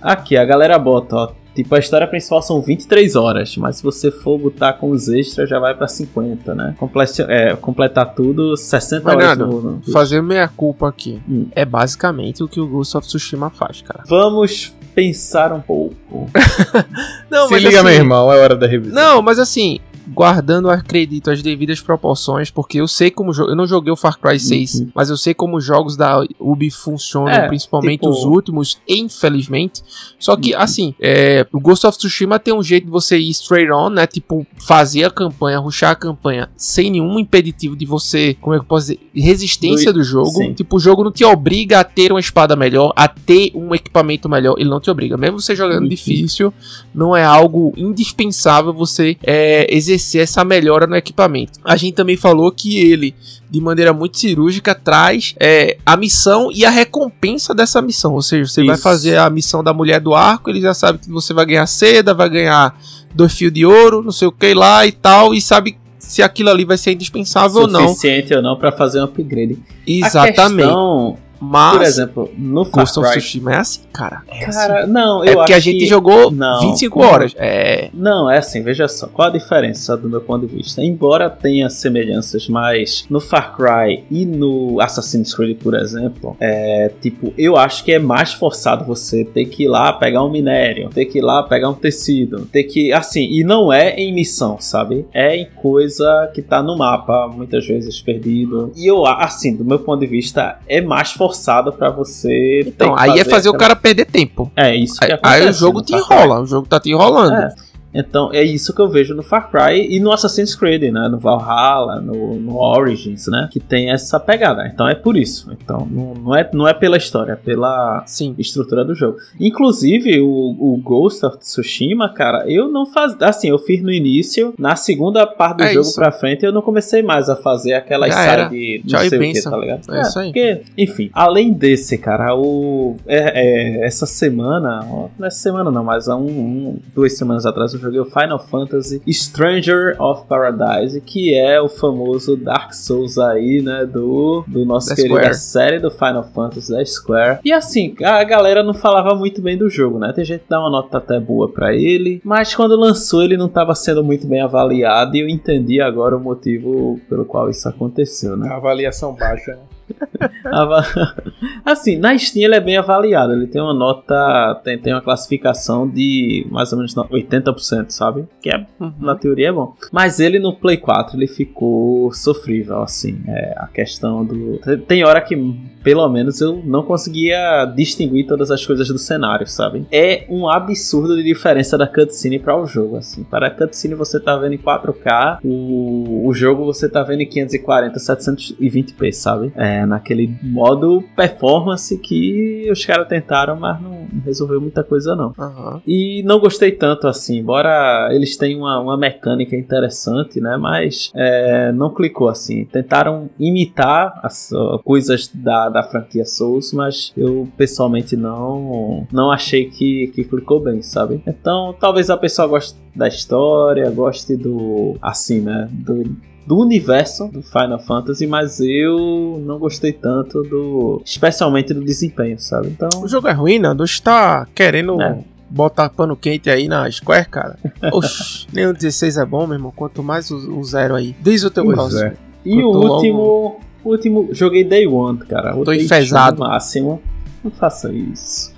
Aqui, 0.00 0.36
a 0.36 0.44
galera 0.44 0.78
bota, 0.78 1.16
ó. 1.16 1.32
Tipo, 1.54 1.74
a 1.74 1.78
história 1.78 2.06
principal 2.06 2.40
são 2.40 2.62
23 2.62 3.14
horas, 3.14 3.56
mas 3.58 3.76
se 3.76 3.82
você 3.82 4.10
for 4.10 4.38
botar 4.38 4.72
com 4.72 4.88
os 4.90 5.06
extras, 5.08 5.50
já 5.50 5.58
vai 5.58 5.74
pra 5.76 5.86
50, 5.86 6.54
né? 6.54 6.74
Complete, 6.78 7.20
é, 7.28 7.54
completar 7.54 8.14
tudo, 8.14 8.56
60 8.56 9.04
Mas 9.04 9.14
horas 9.14 9.28
nada, 9.38 9.46
no- 9.46 9.82
fazer 9.92 10.22
meia 10.22 10.48
culpa 10.48 10.88
aqui. 10.88 11.20
Hum. 11.28 11.48
É 11.54 11.66
basicamente 11.66 12.42
o 12.42 12.48
que 12.48 12.58
o 12.58 12.66
Ghost 12.66 12.96
of 12.96 13.06
Tsushima 13.06 13.50
faz, 13.50 13.82
cara. 13.82 14.02
Vamos 14.08 14.72
pensar 14.94 15.52
um 15.52 15.60
pouco. 15.60 16.30
Não, 17.30 17.48
Se 17.48 17.58
liga, 17.58 17.82
meu 17.82 17.92
irmão, 17.92 18.32
é 18.32 18.38
hora 18.38 18.56
da 18.56 18.66
revisão. 18.66 18.94
Não, 18.94 19.22
mas 19.22 19.38
assim, 19.38 19.80
guardando, 20.08 20.68
acredito, 20.70 21.30
as 21.30 21.42
devidas 21.42 21.80
proporções, 21.80 22.50
porque 22.50 22.80
eu 22.80 22.88
sei 22.88 23.10
como 23.10 23.32
eu 23.32 23.54
não 23.56 23.66
joguei 23.66 23.92
o 23.92 23.96
Far 23.96 24.18
Cry 24.18 24.38
6, 24.38 24.74
Uhum. 24.80 24.88
mas 24.94 25.10
eu 25.10 25.16
sei 25.16 25.34
como 25.34 25.56
os 25.56 25.64
jogos 25.64 25.96
da 25.96 26.24
Ubi 26.38 26.70
funcionam, 26.70 27.28
É, 27.28 27.46
principalmente 27.48 28.00
tipo- 28.00 28.10
os 28.10 28.24
últimos, 28.24 28.78
infelizmente. 28.88 29.82
Só 30.18 30.36
que 30.36 30.54
assim, 30.54 30.94
é, 31.00 31.46
o 31.52 31.60
Ghost 31.60 31.86
of 31.86 31.96
Tsushima 31.98 32.38
tem 32.38 32.52
um 32.54 32.62
jeito 32.62 32.84
de 32.84 32.90
você 32.90 33.18
ir 33.18 33.30
straight 33.30 33.70
on, 33.72 33.90
né? 33.90 34.06
Tipo, 34.06 34.46
fazer 34.58 35.04
a 35.04 35.10
campanha, 35.10 35.58
ruxar 35.58 35.90
a 35.92 35.94
campanha 35.96 36.48
sem 36.56 36.90
nenhum 36.90 37.18
impeditivo 37.18 37.76
de 37.76 37.86
você, 37.86 38.34
como 38.40 38.54
é 38.54 38.58
que 38.58 38.64
eu 38.64 38.68
posso 38.68 38.86
dizer, 38.88 39.00
resistência 39.14 39.92
Do- 39.92 39.98
do, 40.00 40.04
jogo. 40.04 40.30
sim. 40.30 40.52
Tipo, 40.52 40.76
o 40.76 40.80
jogo 40.80 41.04
não 41.04 41.12
te 41.12 41.24
obriga 41.24 41.80
a 41.80 41.84
ter 41.84 42.12
uma 42.12 42.20
espada 42.20 42.56
melhor, 42.56 42.92
a 42.96 43.06
ter 43.08 43.52
um 43.54 43.74
equipamento 43.74 44.28
melhor, 44.28 44.56
ele 44.58 44.68
não 44.70 44.80
te 44.80 44.90
obriga. 44.90 45.16
Mesmo 45.16 45.40
você 45.40 45.54
jogando 45.54 45.82
Uhum. 45.84 45.88
difícil, 45.88 46.52
não 46.94 47.14
é 47.16 47.24
algo 47.24 47.72
indispensável 47.76 48.72
você 48.72 49.16
é, 49.22 49.66
exercer 49.74 49.91
essa 49.94 50.44
melhora 50.44 50.86
no 50.86 50.96
equipamento. 50.96 51.58
A 51.64 51.76
gente 51.76 51.94
também 51.94 52.16
falou 52.16 52.50
que 52.50 52.78
ele, 52.78 53.14
de 53.50 53.60
maneira 53.60 53.92
muito 53.92 54.18
cirúrgica, 54.18 54.74
traz 54.74 55.34
é, 55.38 55.76
a 55.84 55.96
missão 55.96 56.50
e 56.52 56.64
a 56.64 56.70
recompensa 56.70 57.54
dessa 57.54 57.80
missão. 57.82 58.14
Ou 58.14 58.22
seja, 58.22 58.46
você 58.48 58.64
vai 58.64 58.74
Isso. 58.74 58.82
fazer 58.82 59.16
a 59.18 59.28
missão 59.30 59.62
da 59.62 59.72
mulher 59.72 60.00
do 60.00 60.14
arco, 60.14 60.50
ele 60.50 60.60
já 60.60 60.74
sabe 60.74 60.98
que 60.98 61.10
você 61.10 61.32
vai 61.32 61.46
ganhar 61.46 61.66
seda, 61.66 62.14
vai 62.14 62.28
ganhar 62.28 62.78
dois 63.14 63.32
fios 63.32 63.52
de 63.52 63.64
ouro, 63.64 64.02
não 64.02 64.12
sei 64.12 64.28
o 64.28 64.32
que 64.32 64.54
lá 64.54 64.86
e 64.86 64.92
tal, 64.92 65.34
e 65.34 65.40
sabe 65.40 65.76
se 65.98 66.22
aquilo 66.22 66.50
ali 66.50 66.64
vai 66.64 66.76
ser 66.76 66.92
indispensável 66.92 67.62
ou 67.62 67.68
não. 67.68 67.88
Suficiente 67.88 68.34
ou 68.34 68.42
não 68.42 68.56
pra 68.56 68.72
fazer 68.72 69.00
um 69.00 69.04
upgrade. 69.04 69.58
A 69.62 69.90
Exatamente. 69.90 70.66
questão, 70.66 71.18
Mas 71.44 71.72
por 71.72 71.82
exemplo, 71.82 72.30
no 72.38 72.64
Far 72.64 72.84
Ghost 72.84 73.00
of 73.00 73.08
Cry... 73.08 73.18
Tsushima 73.18 73.52
é 73.52 73.56
assim, 73.56 73.80
cara. 73.92 74.22
É 74.28 74.44
assim. 74.44 74.58
Cara, 74.58 74.86
não, 74.86 75.24
É 75.24 75.30
eu 75.30 75.34
porque 75.38 75.52
acho 75.52 75.68
a 75.68 75.72
gente 75.72 75.78
que... 75.80 75.86
jogou 75.86 76.30
Não, 76.30 76.60
25 76.60 76.98
não. 77.00 77.08
horas. 77.08 77.34
É. 77.36 77.90
Não, 77.92 78.30
é 78.30 78.38
assim, 78.38 78.62
veja 78.62 78.86
só, 78.86 79.08
qual 79.08 79.26
a 79.26 79.30
diferença 79.32 79.96
do 79.96 80.08
meu 80.08 80.20
ponto 80.20 80.46
de 80.46 80.54
vista? 80.54 80.80
Embora 80.82 81.28
tenha 81.28 81.68
semelhanças, 81.68 82.48
mas 82.48 83.04
no 83.10 83.18
Far 83.18 83.56
Cry 83.56 84.04
e 84.08 84.24
no 84.24 84.80
Assassin's 84.80 85.34
Creed, 85.34 85.58
por 85.58 85.74
exemplo, 85.74 86.36
é 86.38 86.92
tipo, 87.00 87.34
eu 87.36 87.56
acho 87.56 87.82
que 87.84 87.90
é 87.90 87.98
mais 87.98 88.32
forçado 88.32 88.84
você 88.84 89.24
ter 89.24 89.46
que 89.46 89.64
ir 89.64 89.68
lá 89.68 89.92
pegar 89.92 90.22
um 90.22 90.30
minério, 90.30 90.90
ter 90.90 91.06
que 91.06 91.18
ir 91.18 91.22
lá 91.22 91.42
pegar 91.42 91.70
um 91.70 91.74
tecido, 91.74 92.46
ter 92.46 92.62
que, 92.64 92.92
assim, 92.92 93.24
e 93.24 93.42
não 93.42 93.72
é 93.72 93.96
em 93.96 94.12
missão, 94.14 94.58
sabe? 94.60 95.06
É 95.12 95.36
em 95.36 95.46
coisa 95.56 96.30
que 96.32 96.40
tá 96.40 96.62
no 96.62 96.78
mapa, 96.78 97.26
muitas 97.26 97.66
vezes 97.66 98.00
perdido. 98.00 98.72
E 98.76 98.86
eu, 98.86 99.04
assim, 99.04 99.56
do 99.56 99.64
meu 99.64 99.80
ponto 99.80 99.98
de 99.98 100.06
vista, 100.06 100.60
é 100.68 100.80
mais 100.80 101.10
forçado 101.10 101.31
pra 101.72 101.90
você. 101.90 102.28
ter 102.64 102.68
Então, 102.68 102.94
aí 102.96 103.18
é 103.18 103.24
fazer 103.24 103.48
o 103.48 103.52
aquela- 103.52 103.70
cara 103.70 103.76
perder 103.76 104.04
tempo. 104.06 104.50
É 104.56 104.74
isso 104.74 104.98
que 104.98 105.04
Aí, 105.06 105.12
acontece. 105.12 105.42
aí 105.44 105.48
o 105.50 105.52
jogo 105.52 105.82
te 105.82 105.92
Cry. 105.92 106.00
enrola, 106.02 106.40
o 106.40 106.46
jogo 106.46 106.66
tá 106.66 106.78
te 106.80 106.90
enrolando. 106.90 107.34
É. 107.34 107.54
Então 107.94 108.30
é 108.32 108.42
isso 108.42 108.74
que 108.74 108.80
eu 108.80 108.88
vejo 108.88 109.14
no 109.14 109.22
Far 109.22 109.50
Cry 109.50 109.86
e 109.94 110.00
no 110.00 110.12
Assassin's 110.12 110.54
Creed, 110.54 110.82
né? 110.92 111.08
No 111.08 111.18
Valhalla, 111.18 112.00
no, 112.00 112.34
no 112.40 112.56
Origins, 112.58 113.26
né? 113.28 113.48
Que 113.52 113.60
tem 113.60 113.90
essa 113.90 114.18
pegada. 114.18 114.66
Então 114.66 114.88
é 114.88 114.94
por 114.94 115.16
isso. 115.16 115.50
Então 115.52 115.86
não, 115.90 116.14
não 116.14 116.34
é, 116.34 116.48
não 116.52 116.68
é 116.68 116.72
pela 116.74 116.96
história, 116.96 117.32
é 117.32 117.36
pela 117.36 118.02
Sim. 118.06 118.34
estrutura 118.38 118.84
do 118.84 118.94
jogo. 118.94 119.18
Inclusive 119.38 120.20
o, 120.20 120.26
o 120.26 120.80
Ghost 120.82 121.24
of 121.26 121.38
Tsushima, 121.38 122.08
cara, 122.08 122.44
eu 122.50 122.68
não 122.68 122.86
faz 122.86 123.14
assim, 123.20 123.48
eu 123.50 123.58
fiz 123.58 123.82
no 123.82 123.92
início, 123.92 124.54
na 124.58 124.74
segunda 124.76 125.26
parte 125.26 125.58
do 125.58 125.64
É 125.64 125.72
jogo 125.74 125.86
isso. 125.86 125.94
pra 125.94 126.10
frente 126.10 126.44
eu 126.44 126.52
não 126.52 126.62
comecei 126.62 127.02
mais 127.02 127.28
a 127.28 127.36
fazer 127.36 127.74
aquelas 127.74 128.14
Já 128.14 128.22
era. 128.24 128.48
side 128.48 128.78
não 128.78 128.86
Tchau 128.86 129.00
sei 129.08 129.18
o 129.18 129.32
que, 129.32 129.42
tá 129.42 129.56
ligado? 129.56 129.94
É 129.94 130.00
isso 130.00 130.18
aí. 130.18 130.26
Porque, 130.28 130.62
enfim, 130.78 131.10
além 131.12 131.52
desse, 131.52 131.98
cara, 131.98 132.34
o 132.34 132.96
é, 133.06 133.80
é, 133.82 133.86
essa 133.86 134.06
semana, 134.06 134.86
ó, 134.90 135.08
não 135.18 135.26
é 135.26 135.30
semana 135.30 135.70
não, 135.70 135.84
mas 135.84 136.08
há 136.08 136.16
um, 136.16 136.26
um- 136.26 136.78
duas 136.94 137.16
semanas 137.16 137.44
atrás 137.44 137.74
eu 137.74 137.80
joguei 137.82 138.00
o 138.00 138.04
Final 138.04 138.38
Fantasy 138.38 139.02
Stranger 139.08 140.00
of 140.00 140.26
Paradise, 140.26 141.00
que 141.00 141.34
é 141.34 141.60
o 141.60 141.68
famoso 141.68 142.36
Dark 142.36 142.72
Souls 142.72 143.18
aí, 143.18 143.60
né, 143.62 143.84
do, 143.84 144.44
do 144.46 144.64
nosso 144.64 144.90
Da 144.90 144.96
querido 144.96 145.20
da 145.20 145.34
série 145.34 145.78
do 145.78 145.90
Final 145.90 146.24
Fantasy 146.24 146.72
da 146.72 146.84
Square. 146.84 147.38
E 147.44 147.52
assim, 147.52 147.94
a 148.02 148.22
galera 148.24 148.62
não 148.62 148.74
falava 148.74 149.14
muito 149.14 149.40
bem 149.40 149.56
do 149.56 149.68
jogo, 149.68 149.98
né? 149.98 150.12
Tem 150.12 150.24
gente 150.24 150.42
que 150.42 150.48
dá 150.50 150.60
uma 150.60 150.70
nota 150.70 150.98
até 150.98 151.18
boa 151.18 151.48
pra 151.48 151.74
ele, 151.74 152.20
mas 152.24 152.54
quando 152.54 152.76
lançou 152.76 153.22
ele 153.22 153.36
não 153.36 153.46
estava 153.46 153.74
sendo 153.74 154.02
muito 154.02 154.26
bem 154.26 154.40
avaliado 154.40 155.16
e 155.16 155.20
eu 155.20 155.28
entendi 155.28 155.80
agora 155.80 156.16
o 156.16 156.20
motivo 156.20 157.00
pelo 157.08 157.24
qual 157.24 157.50
isso 157.50 157.68
aconteceu, 157.68 158.36
né? 158.36 158.48
A 158.48 158.56
avaliação 158.56 159.14
baixa, 159.14 159.52
né? 159.52 159.71
Assim, 161.64 161.96
na 161.98 162.16
Steam 162.18 162.44
ele 162.44 162.54
é 162.56 162.60
bem 162.60 162.76
avaliado. 162.76 163.32
Ele 163.32 163.46
tem 163.46 163.60
uma 163.60 163.74
nota, 163.74 164.60
tem, 164.64 164.78
tem 164.78 164.92
uma 164.92 165.00
classificação 165.02 165.88
de 165.88 166.46
mais 166.50 166.72
ou 166.72 166.78
menos 166.78 166.94
no- 166.94 167.04
80%, 167.08 167.90
sabe? 167.90 168.24
Que 168.40 168.50
é, 168.50 168.66
Uhum. 168.80 168.92
na 169.00 169.14
teoria 169.14 169.48
é 169.48 169.52
bom. 169.52 169.74
Mas 169.92 170.20
ele 170.20 170.38
no 170.38 170.54
Play 170.54 170.76
4 170.76 171.16
ele 171.16 171.26
ficou 171.26 172.12
sofrível, 172.12 172.82
assim. 172.82 173.20
É, 173.26 173.54
a 173.56 173.66
questão 173.66 174.24
do. 174.24 174.58
tem- 174.58 174.78
Tem 174.78 175.04
hora 175.04 175.20
que, 175.20 175.34
pelo 175.82 176.08
menos, 176.08 176.40
eu 176.40 176.60
não 176.64 176.82
conseguia 176.82 177.64
distinguir 177.74 178.26
todas 178.26 178.50
as 178.50 178.64
coisas 178.64 178.86
do 178.88 178.98
cenário, 178.98 179.46
sabe? 179.46 179.86
É 179.90 180.24
um 180.28 180.48
absurdo 180.48 181.16
de 181.16 181.22
diferença 181.22 181.76
da 181.78 181.86
cutscene 181.86 182.38
para 182.38 182.56
o 182.60 182.66
jogo, 182.66 182.96
assim. 182.96 183.24
Para 183.24 183.46
a 183.48 183.50
cutscene 183.50 183.94
você 183.94 184.20
tá 184.20 184.36
vendo 184.36 184.52
em 184.54 184.58
4K, 184.58 185.38
o, 185.42 186.26
o 186.28 186.34
jogo 186.34 186.64
você 186.64 186.88
tá 186.88 187.02
vendo 187.02 187.22
em 187.22 187.26
540, 187.28 187.98
720p, 187.98 189.12
sabe? 189.12 189.52
É, 189.56 189.81
naquele 189.86 190.34
modo 190.42 191.02
performance 191.16 191.96
que 191.98 192.68
os 192.70 192.84
caras 192.84 193.08
tentaram, 193.08 193.58
mas 193.58 193.80
não 193.80 194.06
resolveu 194.24 194.60
muita 194.60 194.82
coisa 194.82 195.14
não. 195.14 195.32
Aham. 195.38 195.80
E 195.86 196.22
não 196.24 196.38
gostei 196.38 196.72
tanto 196.72 197.06
assim, 197.08 197.38
embora 197.38 198.08
eles 198.12 198.36
tenham 198.36 198.60
uma, 198.60 198.80
uma 198.80 198.96
mecânica 198.96 199.56
interessante, 199.56 200.40
né? 200.40 200.56
Mas 200.56 201.10
é, 201.14 201.72
não 201.72 201.92
clicou 201.92 202.28
assim. 202.28 202.64
Tentaram 202.64 203.30
imitar 203.38 204.20
as 204.22 204.52
ó, 204.52 204.78
coisas 204.78 205.28
da, 205.32 205.68
da 205.68 205.82
franquia 205.82 206.24
Souls, 206.24 206.72
mas 206.72 207.12
eu 207.16 207.48
pessoalmente 207.56 208.16
não 208.16 209.06
não 209.12 209.30
achei 209.30 209.66
que, 209.66 210.08
que 210.08 210.24
clicou 210.24 210.60
bem, 210.60 210.82
sabe? 210.82 211.22
Então 211.26 211.74
talvez 211.78 212.10
a 212.10 212.16
pessoa 212.16 212.48
goste 212.48 212.78
da 212.94 213.08
história, 213.08 213.90
goste 213.90 214.36
do 214.36 214.96
assim, 215.00 215.40
né? 215.40 215.68
Do, 215.70 216.04
do 216.46 216.58
universo 216.58 217.28
do 217.28 217.42
Final 217.42 217.78
Fantasy, 217.78 218.26
mas 218.26 218.60
eu 218.60 219.42
não 219.46 219.58
gostei 219.58 219.92
tanto 219.92 220.42
do. 220.42 221.00
especialmente 221.04 221.72
do 221.72 221.80
desempenho, 221.84 222.38
sabe? 222.38 222.68
Então. 222.68 222.88
O 223.02 223.08
jogo 223.08 223.28
é 223.28 223.32
ruim, 223.32 223.58
Nando. 223.58 223.86
Você 223.86 224.02
tá 224.02 224.46
querendo 224.54 225.00
É. 225.00 225.18
botar 225.48 225.88
pano 225.90 226.16
quente 226.16 226.50
aí 226.50 226.66
na 226.68 226.90
Square, 226.90 227.28
cara? 227.28 227.58
Oxi, 227.92 228.46
nem 228.52 228.66
o 228.66 228.72
16 228.72 229.16
é 229.18 229.24
bom, 229.24 229.46
meu 229.46 229.56
irmão. 229.56 229.72
Quanto 229.74 230.02
mais 230.02 230.30
o, 230.30 230.58
o 230.58 230.64
zero 230.64 230.94
aí. 230.94 231.14
Diz 231.20 231.44
o 231.44 231.50
teu 231.50 231.64
próximo. 231.64 232.00
é. 232.02 232.14
E 232.44 232.60
o 232.62 232.68
último. 232.68 233.60
O 233.84 233.90
último. 233.90 234.28
Joguei 234.32 234.64
Day 234.64 234.86
One, 234.86 235.18
cara. 235.18 235.54
Tô 235.64 235.72
enfesado. 235.72 236.40
Máximo. 236.40 237.00
Não 237.42 237.50
faça 237.50 237.92
isso. 237.92 238.51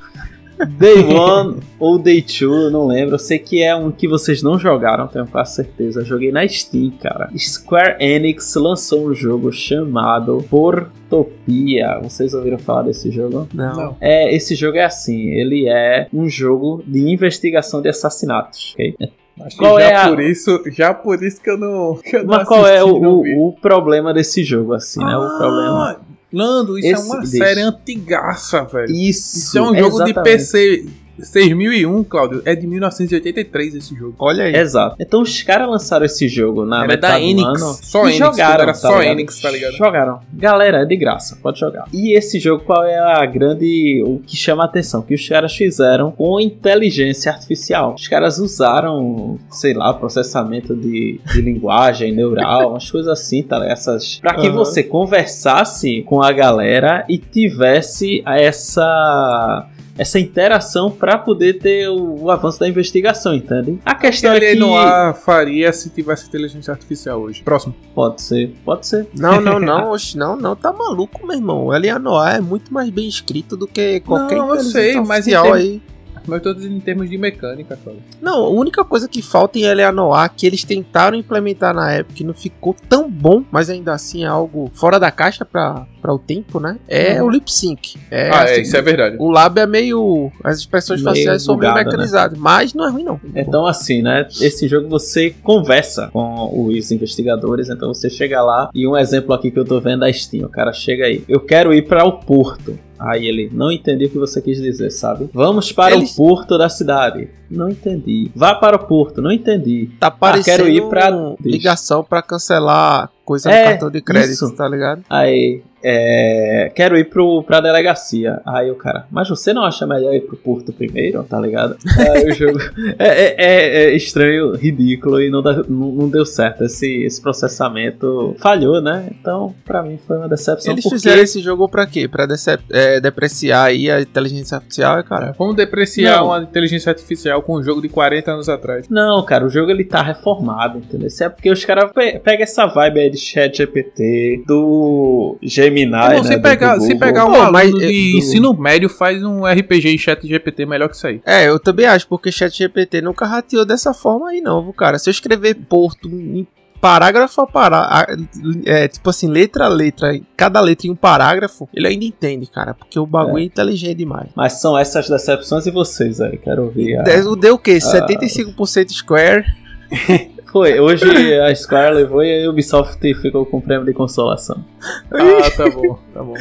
Day 0.79 1.03
One 1.05 1.61
ou 1.79 1.99
Day 1.99 2.23
Two, 2.23 2.55
eu 2.55 2.71
não 2.71 2.87
lembro. 2.87 3.15
Eu 3.15 3.19
sei 3.19 3.39
que 3.39 3.63
é 3.63 3.75
um 3.75 3.91
que 3.91 4.07
vocês 4.07 4.43
não 4.43 4.59
jogaram, 4.59 5.07
tenho 5.09 5.27
quase 5.27 5.55
certeza. 5.57 6.01
Eu 6.01 6.05
joguei 6.05 6.31
na 6.31 6.47
Steam, 6.47 6.91
cara. 7.01 7.29
Square 7.37 7.97
Enix 7.99 8.55
lançou 8.55 9.09
um 9.09 9.15
jogo 9.15 9.51
chamado 9.53 10.45
Portopia. 10.49 11.99
Vocês 12.03 12.35
ouviram 12.35 12.59
falar 12.59 12.83
desse 12.83 13.11
jogo? 13.11 13.49
Não. 13.53 13.73
Não. 13.77 13.97
É, 14.01 14.35
esse 14.35 14.55
jogo 14.55 14.77
é 14.77 14.85
assim, 14.85 15.31
ele 15.31 15.69
é 15.69 16.09
um 16.13 16.29
jogo 16.29 16.83
de 16.87 17.01
investigação 17.01 17.81
de 17.83 17.89
assassinatos, 17.89 18.73
ok? 18.75 18.95
Acho 19.41 19.57
Qual 19.57 19.77
que 19.77 19.83
já 19.83 19.89
é 19.91 19.97
a- 19.97 20.09
por 20.09 20.21
isso, 20.21 20.63
já 20.71 20.95
por 20.95 21.23
isso 21.25 21.43
que 21.43 21.51
eu 21.51 21.59
não. 21.59 21.97
Que 21.97 22.17
eu 22.17 22.25
não 22.25 22.37
Mas 22.37 22.47
qual 22.47 22.65
é 22.67 22.85
o, 22.85 23.01
não 23.01 23.15
o, 23.17 23.49
o 23.49 23.53
problema 23.53 24.15
desse 24.15 24.45
jogo, 24.45 24.73
assim, 24.75 25.01
né? 25.05 25.17
O 25.17 25.39
problema... 25.39 26.01
Lando, 26.35 26.79
isso 26.79 26.89
Esse- 26.89 27.03
é 27.03 27.05
uma 27.05 27.21
deixa. 27.23 27.37
série 27.45 27.61
antigaça, 27.63 28.65
velho. 28.65 28.91
Isso, 28.91 29.39
Isso 29.39 29.59
é 29.59 29.63
um 29.63 29.75
jogo 29.79 30.05
de. 30.05 30.15
PC 30.15 30.87
6001, 31.19 32.05
Cláudio. 32.05 32.43
É 32.45 32.55
de 32.55 32.67
1983 32.67 33.75
esse 33.77 33.95
jogo. 33.95 34.15
Olha 34.19 34.45
aí. 34.45 34.55
Exato. 34.55 34.97
Então 34.99 35.23
os 35.23 35.43
caras 35.43 35.69
lançaram 35.69 36.05
esse 36.05 36.29
jogo 36.29 36.65
na 36.65 36.85
Era 36.85 36.87
da 36.87 36.93
metade 36.95 37.21
do 37.21 37.31
Enix. 37.31 37.63
ano 37.63 37.79
Só 37.83 37.99
e 37.99 38.03
Enix, 38.03 38.19
jogaram, 38.19 38.63
era 38.63 38.67
tá 38.67 38.75
só 38.75 38.99
ligado? 38.99 39.13
Enix, 39.13 39.41
tá 39.41 39.51
ligado? 39.51 39.73
Jogaram. 39.73 40.21
Galera, 40.33 40.83
é 40.83 40.85
de 40.85 40.97
graça, 40.97 41.39
pode 41.43 41.61
jogar. 41.61 41.87
E 41.93 42.17
esse 42.17 42.39
jogo, 42.39 42.65
qual 42.65 42.85
é 42.85 42.99
a 42.99 43.25
grande... 43.27 44.03
o 44.07 44.19
que 44.19 44.37
chama 44.37 44.63
a 44.63 44.67
atenção? 44.67 45.03
Que 45.03 45.15
os 45.15 45.29
caras 45.29 45.55
fizeram 45.55 46.11
com 46.11 46.41
inteligência 46.41 47.31
artificial. 47.33 47.95
Os 47.95 48.09
caras 48.09 48.39
usaram, 48.39 49.39
sei 49.51 49.75
lá, 49.75 49.93
processamento 49.95 50.75
de, 50.75 51.21
de 51.33 51.41
linguagem 51.41 52.13
neural, 52.13 52.71
umas 52.71 52.91
coisas 52.91 53.11
assim, 53.11 53.43
tá 53.43 53.59
ligado? 53.59 53.73
Essas... 53.73 54.19
Pra 54.19 54.35
que 54.35 54.47
Aham. 54.47 54.57
você 54.57 54.83
conversasse 54.83 56.03
com 56.03 56.23
a 56.23 56.33
galera 56.33 57.05
e 57.09 57.19
tivesse 57.19 58.23
essa 58.27 59.69
essa 59.97 60.19
interação 60.19 60.91
para 60.91 61.17
poder 61.19 61.59
ter 61.59 61.89
o, 61.89 62.25
o, 62.25 62.31
avanço 62.31 62.59
da 62.59 62.69
investigação, 62.69 63.35
entende? 63.35 63.79
A 63.85 63.95
questão 63.95 64.33
é 64.33 64.41
que 64.41 64.55
não 64.57 64.75
faria 65.15 65.73
se 65.73 65.91
tivesse 65.91 66.27
inteligência 66.27 66.73
artificial 66.73 67.21
hoje. 67.21 67.43
Próximo. 67.43 67.75
Pode 67.95 68.23
ser, 68.23 68.55
pode 68.65 68.87
ser. 68.87 69.07
Não, 69.17 69.41
não, 69.41 69.59
não, 69.61 69.97
não, 70.17 70.37
não, 70.37 70.57
tá 70.57 70.73
maluco, 70.73 71.27
meu 71.27 71.37
irmão. 71.37 71.67
O 71.67 71.99
Noir 71.99 72.37
é 72.37 72.41
muito 72.41 72.73
mais 72.73 72.91
bem 72.91 73.09
escrito 73.09 73.57
do 73.57 73.67
que 73.67 74.01
qualquer 74.01 74.37
não, 74.37 74.49
inteligência 74.49 74.79
eu 74.79 74.83
sei, 74.83 74.97
artificial 74.97 75.45
mas 75.49 75.57
aí. 75.57 75.83
Mas 76.27 76.39
eu 76.39 76.43
tô 76.43 76.55
dizendo 76.55 76.77
em 76.77 76.81
termos 76.81 77.09
de 77.09 77.19
mecânica, 77.19 77.79
cara. 77.83 77.97
Não, 78.21 78.45
a 78.45 78.49
única 78.49 78.85
coisa 78.85 79.09
que 79.09 79.23
falta 79.23 79.59
em 79.59 79.63
Eleanoir 79.63 80.31
que 80.35 80.47
eles 80.47 80.65
tentaram 80.65 81.17
implementar 81.17 81.75
na 81.75 81.93
época 81.93 82.23
e 82.23 82.25
não 82.25 82.35
ficou 82.35 82.75
tão 82.89 83.11
bom, 83.11 83.45
mas 83.51 83.71
ainda 83.71 83.93
assim 83.93 84.25
é 84.25 84.27
algo 84.27 84.71
fora 84.75 84.99
da 84.99 85.11
caixa 85.11 85.45
pra, 85.45 85.87
pra 86.01 86.13
o 86.13 86.19
tempo, 86.19 86.59
né? 86.61 86.79
É 86.89 87.21
uhum. 87.21 87.29
o 87.29 87.31
lip 87.31 87.53
sync. 87.53 87.97
É, 88.11 88.31
ah, 88.31 88.41
é, 88.41 88.45
assim, 88.45 88.53
é, 88.53 88.61
isso 88.63 88.77
é 88.77 88.83
verdade. 88.83 89.17
O 89.19 89.31
lab 89.31 89.59
é 89.59 89.67
meio. 89.67 90.31
As 90.43 90.59
expressões 90.59 91.03
meio 91.03 91.15
faciais 91.15 91.43
são 91.43 91.57
meio 91.57 91.75
né? 91.75 91.85
mecanizadas, 91.85 92.37
né? 92.37 92.43
mas 92.43 92.75
não 92.75 92.87
é 92.87 92.91
ruim, 92.91 93.05
não. 93.05 93.21
Então, 93.35 93.67
assim, 93.67 94.03
né? 94.03 94.27
Esse 94.41 94.69
jogo 94.69 94.89
você 94.89 95.35
conversa 95.43 96.09
com 96.13 96.67
os 96.67 96.91
investigadores, 96.91 97.69
então 97.69 97.93
você 97.93 98.11
chega 98.11 98.43
lá 98.43 98.71
e 98.75 98.87
um 98.87 98.97
exemplo 98.97 99.35
aqui 99.35 99.51
que 99.51 99.59
eu 99.59 99.65
tô 99.65 99.81
vendo 99.81 100.05
é 100.05 100.11
a 100.11 100.13
Steam. 100.13 100.47
O 100.47 100.49
cara 100.49 100.73
chega 100.73 101.07
aí. 101.07 101.25
Eu 101.29 101.41
quero 101.41 101.73
ir 101.73 101.83
para 101.83 102.05
o 102.05 102.13
porto. 102.13 102.79
Aí 102.99 103.27
ele, 103.27 103.51
não 103.53 103.73
entendi 103.73 104.07
o 104.07 104.11
que 104.11 104.19
você 104.19 104.41
quis 104.41 104.61
dizer, 104.61 104.91
sabe? 104.91 105.29
Vamos 105.33 105.73
para 105.73 105.97
Eles... 105.97 106.13
o 106.13 106.17
porto 106.17 106.57
da 106.57 106.69
cidade. 106.69 107.29
Não 107.55 107.69
entendi. 107.69 108.31
Vá 108.35 108.55
para 108.55 108.77
o 108.77 108.87
porto, 108.87 109.23
não 109.23 109.33
entendi. 109.33 109.91
Tá 109.99 110.11
parecendo 110.11 110.63
ah, 110.63 110.67
quero 110.67 110.69
ir 110.69 110.89
pra... 110.89 111.11
ligação 111.41 112.05
para 112.05 112.23
cancelar 112.23 113.11
coisa 113.25 113.51
é, 113.51 113.65
no 113.65 113.71
cartão 113.71 113.91
de 113.91 114.01
crédito, 114.01 114.33
isso. 114.33 114.55
tá 114.55 114.69
ligado? 114.69 115.03
Aí, 115.09 115.63
é, 115.83 116.73
quero 116.75 116.97
ir 116.97 117.05
pro, 117.11 117.43
pra 117.43 117.61
delegacia. 117.61 118.41
Aí 118.47 118.71
o 118.71 118.75
cara, 118.75 119.07
mas 119.11 119.29
você 119.29 119.53
não 119.53 119.63
acha 119.65 119.87
melhor 119.87 120.15
ir 120.15 120.23
pro 120.23 120.37
porto 120.37 120.73
primeiro, 120.73 121.23
tá 121.25 121.39
ligado? 121.39 121.77
Aí 121.99 122.31
o 122.31 122.35
jogo 122.35 122.59
é, 122.99 123.07
é, 123.07 123.35
é, 123.37 123.85
é, 123.85 123.97
estranho, 123.97 124.55
ridículo 124.57 125.21
e 125.21 125.31
não, 125.31 125.43
dá, 125.43 125.55
não, 125.69 125.93
não, 125.93 126.09
deu 126.09 126.25
certo. 126.25 126.65
Esse, 126.65 127.03
esse 127.05 127.21
processamento 127.21 128.35
falhou, 128.39 128.81
né? 128.81 129.11
Então, 129.11 129.55
pra 129.65 129.83
mim 129.83 129.99
foi 129.99 130.17
uma 130.17 130.29
decepção. 130.29 130.73
Eles 130.73 130.85
porque... 130.85 130.97
fizeram 130.97 131.23
esse 131.23 131.41
jogo 131.41 131.69
pra 131.69 131.87
quê? 131.87 132.09
Pra 132.09 132.27
é, 132.71 133.01
depreciar 133.01 133.65
aí 133.65 133.91
a 133.91 134.01
inteligência 134.01 134.57
artificial, 134.57 135.05
cara? 135.05 135.35
Vamos 135.39 135.57
depreciar 135.57 136.19
não. 136.19 136.27
uma 136.27 136.43
inteligência 136.43 136.91
artificial 136.91 137.43
com 137.45 137.59
um 137.59 137.63
jogo 137.63 137.81
de 137.81 137.89
40 137.89 138.33
anos 138.33 138.49
atrás. 138.49 138.89
Não, 138.89 139.25
cara, 139.25 139.45
o 139.45 139.51
jogo 139.51 139.71
ele 139.71 139.85
tá 139.85 140.03
reformado, 140.03 140.79
entendeu? 140.79 141.09
Isso 141.09 141.23
é 141.23 141.29
porque 141.29 141.51
os 141.51 141.65
caras 141.65 141.93
pe 141.93 142.19
pegam 142.19 142.43
essa 142.43 142.67
vibe 142.67 143.01
aí 143.01 143.11
de 143.11 143.19
chat 143.19 143.57
GPT, 143.57 144.45
do 144.47 145.37
Gemini, 145.43 145.91
não, 145.91 146.25
se, 146.25 146.31
né, 146.31 146.39
pegar, 146.39 146.81
se 146.81 146.95
pegar 146.97 147.27
um 147.27 147.33
Pô, 147.33 147.37
aluno 147.37 147.79
de 147.79 148.13
do... 148.13 148.19
ensino 148.19 148.55
médio, 148.55 148.89
faz 148.89 149.23
um 149.23 149.45
RPG 149.45 149.95
em 149.95 149.99
chat 149.99 150.27
GPT 150.27 150.67
melhor 150.67 150.89
que 150.89 150.97
isso 150.97 151.07
aí. 151.07 151.21
É, 151.25 151.49
eu 151.49 151.59
também 151.59 151.87
acho, 151.87 152.09
porque 152.09 152.33
chat 152.33 152.57
GPT 152.57 153.03
nunca 153.03 153.27
rateou 153.27 153.65
dessa 153.65 153.93
forma 153.93 154.31
aí 154.31 154.41
não, 154.41 154.73
cara. 154.73 154.99
Se 154.99 155.09
eu 155.09 155.13
escrever 155.13 155.55
Porto 155.55 156.09
em 156.09 156.47
parágrafo 156.85 157.41
a 157.41 157.47
parágrafo, 157.47 158.29
é, 158.67 158.87
tipo 158.87 159.09
assim, 159.09 159.27
letra 159.27 159.65
a 159.65 159.69
letra, 159.69 160.21
cada 160.37 160.61
letra 160.61 160.87
em 160.87 160.91
um 160.91 160.95
parágrafo, 160.95 161.67
ele 161.73 161.89
ainda 161.89 162.05
entende, 162.05 162.47
cara, 162.47 162.75
porque 162.75 162.99
o 162.99 163.07
bagulho 163.07 163.39
é, 163.39 163.43
é 163.43 163.47
inteligente 163.47 163.97
demais. 163.97 164.29
Mas 164.35 164.61
são 164.61 164.77
essas 164.77 165.09
decepções 165.09 165.65
e 165.65 165.71
vocês 165.71 166.21
aí, 166.21 166.37
quero 166.37 166.65
ouvir. 166.65 166.99
A... 166.99 167.03
Deu 167.03 167.55
o 167.55 167.59
quê? 167.59 167.79
Ah. 167.83 168.07
75% 168.07 168.91
Square. 168.91 169.47
Foi, 170.55 170.79
hoje 170.79 171.05
a 171.41 171.53
Square 171.53 171.97
levou 171.97 172.23
e 172.23 172.45
a 172.45 172.49
Ubisoft 172.49 173.13
ficou 173.15 173.45
com 173.45 173.57
o 173.57 173.61
prêmio 173.61 173.85
de 173.85 173.93
consolação. 173.93 174.65
Ah, 175.11 175.51
tá 175.51 175.69
bom, 175.69 175.99
tá 176.15 176.23
bom. 176.23 176.35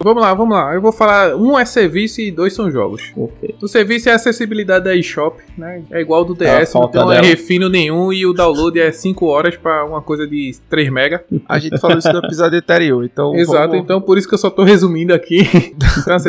Vamos 0.00 0.22
lá, 0.22 0.32
vamos 0.34 0.56
lá. 0.56 0.72
Eu 0.72 0.80
vou 0.80 0.92
falar, 0.92 1.34
um 1.34 1.58
é 1.58 1.64
serviço 1.64 2.20
e 2.20 2.30
dois 2.30 2.54
são 2.54 2.70
jogos. 2.70 3.12
Okay. 3.16 3.56
O 3.60 3.66
serviço 3.66 4.08
é 4.08 4.12
a 4.12 4.14
acessibilidade 4.14 4.84
da 4.84 4.94
eShop, 4.94 5.42
né? 5.58 5.82
É 5.90 6.00
igual 6.00 6.24
do 6.24 6.32
DS, 6.32 6.74
não 6.74 6.86
tem 6.86 7.12
é 7.12 7.20
refino 7.20 7.68
nenhum 7.68 8.12
e 8.12 8.24
o 8.24 8.32
download 8.32 8.78
é 8.78 8.92
5 8.92 9.26
horas 9.26 9.56
para 9.56 9.84
uma 9.84 10.00
coisa 10.00 10.28
de 10.28 10.54
3 10.70 10.88
mega. 10.88 11.24
A 11.48 11.58
gente 11.58 11.76
falou 11.80 11.98
isso 11.98 12.12
no 12.12 12.20
episódio 12.20 12.60
anterior, 12.60 13.04
então... 13.04 13.34
Exato, 13.34 13.70
vamos... 13.70 13.82
então 13.82 14.00
por 14.00 14.16
isso 14.16 14.28
que 14.28 14.34
eu 14.34 14.38
só 14.38 14.48
tô 14.48 14.62
resumindo 14.62 15.12
aqui. 15.12 15.40
Então, 15.98 16.14
assim, 16.14 16.28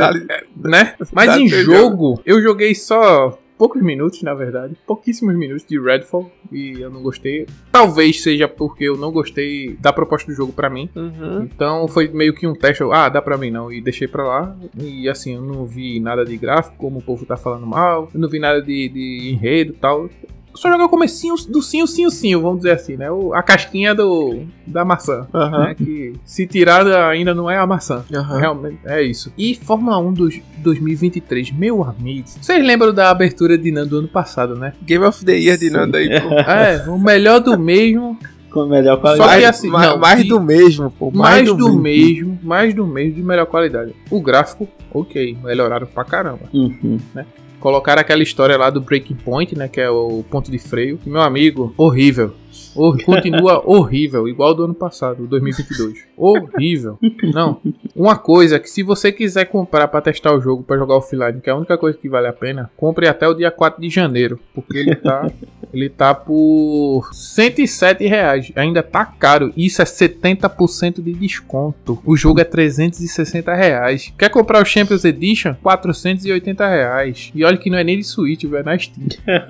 né? 0.64 0.96
Mas 1.12 1.36
em 1.36 1.48
jogo, 1.48 2.20
eu 2.26 2.42
joguei 2.42 2.74
só 2.74 3.38
poucos 3.58 3.82
minutos, 3.82 4.22
na 4.22 4.34
verdade, 4.34 4.76
pouquíssimos 4.86 5.36
minutos 5.36 5.66
de 5.66 5.80
Redfall 5.80 6.32
e 6.51 6.80
eu 6.80 6.89
não 6.89 7.01
gostei. 7.01 7.47
Talvez 7.72 8.22
seja 8.22 8.47
porque 8.47 8.86
eu 8.86 8.97
não 8.97 9.12
gostei 9.12 9.76
da 9.76 9.91
proposta 9.91 10.32
do 10.32 10.36
jogo 10.36 10.53
para 10.53 10.70
mim. 10.70 10.89
Uhum. 10.95 11.43
Então 11.43 11.88
foi 11.88 12.08
meio 12.08 12.34
que 12.34 12.47
um 12.47 12.53
teste, 12.53 12.84
ah, 12.91 13.10
dá 13.10 13.22
pra 13.22 13.38
mim 13.38 13.49
não, 13.49 13.72
e 13.72 13.82
deixei 13.82 14.08
pra 14.08 14.24
lá. 14.24 14.58
E 14.78 15.10
assim, 15.10 15.36
eu 15.36 15.41
não 15.41 15.66
vi 15.66 15.99
nada 15.99 16.24
de 16.24 16.38
gráfico, 16.38 16.78
como 16.78 16.99
o 16.99 17.03
povo 17.03 17.26
tá 17.26 17.36
falando 17.36 17.66
mal, 17.66 18.10
eu 18.14 18.20
não 18.20 18.30
vi 18.30 18.39
nada 18.39 18.62
de, 18.62 18.89
de 18.89 19.30
enredo 19.32 19.74
e 19.74 19.76
tal 19.76 20.10
só 20.58 20.70
jogar 20.70 20.86
o 20.86 20.89
comecinho 20.89 21.36
do 21.47 21.62
sim, 21.62 21.86
sim, 21.88 22.10
sim, 22.10 22.36
vamos 22.36 22.58
dizer 22.58 22.72
assim, 22.72 22.97
né? 22.97 23.10
O, 23.10 23.34
a 23.34 23.41
casquinha 23.41 23.93
do, 23.93 24.41
da 24.66 24.84
maçã. 24.84 25.28
Uhum. 25.34 25.51
Né? 25.51 25.76
Que 25.76 26.14
se 26.26 26.45
tirada 26.47 27.08
ainda 27.08 27.34
não 27.34 27.49
é 27.49 27.58
a 27.58 27.66
maçã. 27.66 28.03
Uhum. 28.12 28.38
Realmente 28.38 28.80
é 28.86 29.01
isso. 29.01 29.32
E 29.38 29.55
Fórmula 29.55 29.97
1 29.99 30.14
dos 30.14 30.39
2023, 30.58 31.51
meu 31.51 31.84
amigo. 31.84 32.28
Vocês 32.28 32.66
lembram 32.66 32.93
da 32.93 33.10
abertura 33.10 33.58
de 33.58 33.72
Nando 33.72 33.88
do 33.88 33.97
ano 33.99 34.08
passado, 34.08 34.55
né? 34.55 34.74
Game 34.82 35.05
of 35.05 35.24
the 35.24 35.38
Year 35.38 35.58
de 35.58 35.70
Nando 35.70 35.97
aí, 35.97 36.10
pô. 36.22 36.34
É, 36.34 36.89
o 36.89 36.97
melhor 36.99 37.39
do 37.39 37.58
mesmo. 37.58 38.18
Com 38.49 38.66
melhor 38.66 38.99
qualidade. 38.99 39.32
Só 39.32 39.39
que 39.39 39.45
assim, 39.45 39.70
mais, 39.70 39.89
não, 39.89 39.97
mais 39.97 40.28
do 40.28 40.41
mesmo, 40.41 40.91
pô. 40.91 41.12
Mais, 41.12 41.36
mais 41.36 41.47
do, 41.47 41.55
do 41.55 41.80
mesmo. 41.80 41.82
mesmo. 41.82 42.39
Mais 42.43 42.74
do 42.74 42.88
mesmo 42.88 43.16
de 43.16 43.24
melhor 43.24 43.45
qualidade. 43.45 43.93
O 44.10 44.22
gráfico, 44.22 44.68
ok, 44.91 45.38
melhoraram 45.43 45.88
pra 45.88 46.03
caramba. 46.03 46.41
Uhum. 46.53 46.99
Né? 47.14 47.26
Colocaram 47.60 48.01
aquela 48.01 48.24
história 48.24 48.58
lá 48.58 48.70
do 48.70 48.82
breaking 48.82 49.16
point, 49.16 49.58
né? 49.58 49.68
Que 49.68 49.82
é 49.82 49.89
o 49.89 50.24
ponto 50.30 50.51
de 50.51 50.60
freio. 50.60 50.99
Meu 51.05 51.22
amigo, 51.22 51.74
horrível. 51.78 52.34
Or, 52.76 53.01
continua 53.03 53.62
horrível, 53.68 54.28
igual 54.28 54.53
do 54.53 54.66
ano 54.66 54.74
passado, 54.74 55.28
2022. 55.28 56.05
Horrível. 56.16 56.97
Não. 57.34 57.60
Uma 57.95 58.16
coisa 58.16 58.60
que 58.60 58.70
se 58.70 58.84
você 58.84 59.12
quiser 59.12 59.45
comprar 59.45 59.88
para 59.88 60.01
testar 60.01 60.34
o 60.34 60.41
jogo, 60.41 60.64
para 60.64 60.78
jogar 60.78 60.95
offline, 60.95 61.41
que 61.41 61.49
é 61.49 61.53
a 61.53 61.58
única 61.58 61.78
coisa 61.78 61.97
que 61.97 62.10
vale 62.10 62.28
a 62.28 62.34
pena, 62.34 62.70
compre 62.76 63.08
até 63.08 63.28
o 63.28 63.34
dia 63.34 63.51
4 63.51 63.82
de 63.82 63.89
janeiro, 63.89 64.39
porque 64.53 64.78
ele 64.78 64.95
tá 64.95 65.30
ele 65.74 65.89
tá 65.89 66.14
por 66.14 67.10
107 67.14 68.05
reais. 68.08 68.51
Ainda 68.55 68.82
tá 68.82 69.05
caro. 69.05 69.53
Isso 69.55 69.82
é 69.82 69.86
70% 69.86 71.01
de 71.01 71.14
desconto. 71.14 72.01
O 72.05 72.16
jogo 72.16 72.39
é 72.39 72.43
360 72.43 73.53
reais. 73.53 74.14
Quer 74.18 74.30
comprar 74.30 74.62
o 74.62 74.66
Champions 74.66 75.03
Edition? 75.05 75.55
480 75.62 76.68
reais. 76.68 77.32
E 77.34 77.43
olha 77.43 77.58
que 77.58 77.70
não 77.70 77.78
é 77.78 77.84
nem 77.84 77.97
de 77.97 78.03
Switch, 78.03 78.43
velho, 78.43 78.58
é 78.58 78.64
na 78.64 78.78
Steam. 78.78 79.08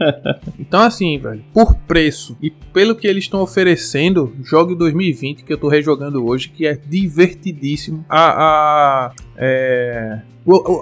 então 0.59 0.81
assim, 0.81 1.17
velho, 1.17 1.43
por 1.53 1.75
preço 1.75 2.37
e 2.41 2.49
pelo 2.49 2.95
que 2.97 3.07
eles 3.07 3.25
estão 3.25 3.41
oferecendo, 3.41 4.33
jogue 4.43 4.75
2020 4.75 5.43
que 5.43 5.53
eu 5.53 5.57
tô 5.57 5.67
rejogando 5.67 6.25
hoje, 6.25 6.49
que 6.49 6.65
é 6.65 6.75
divertidíssimo. 6.75 8.05
A, 8.09 9.07
a 9.07 9.11
é, 9.37 10.21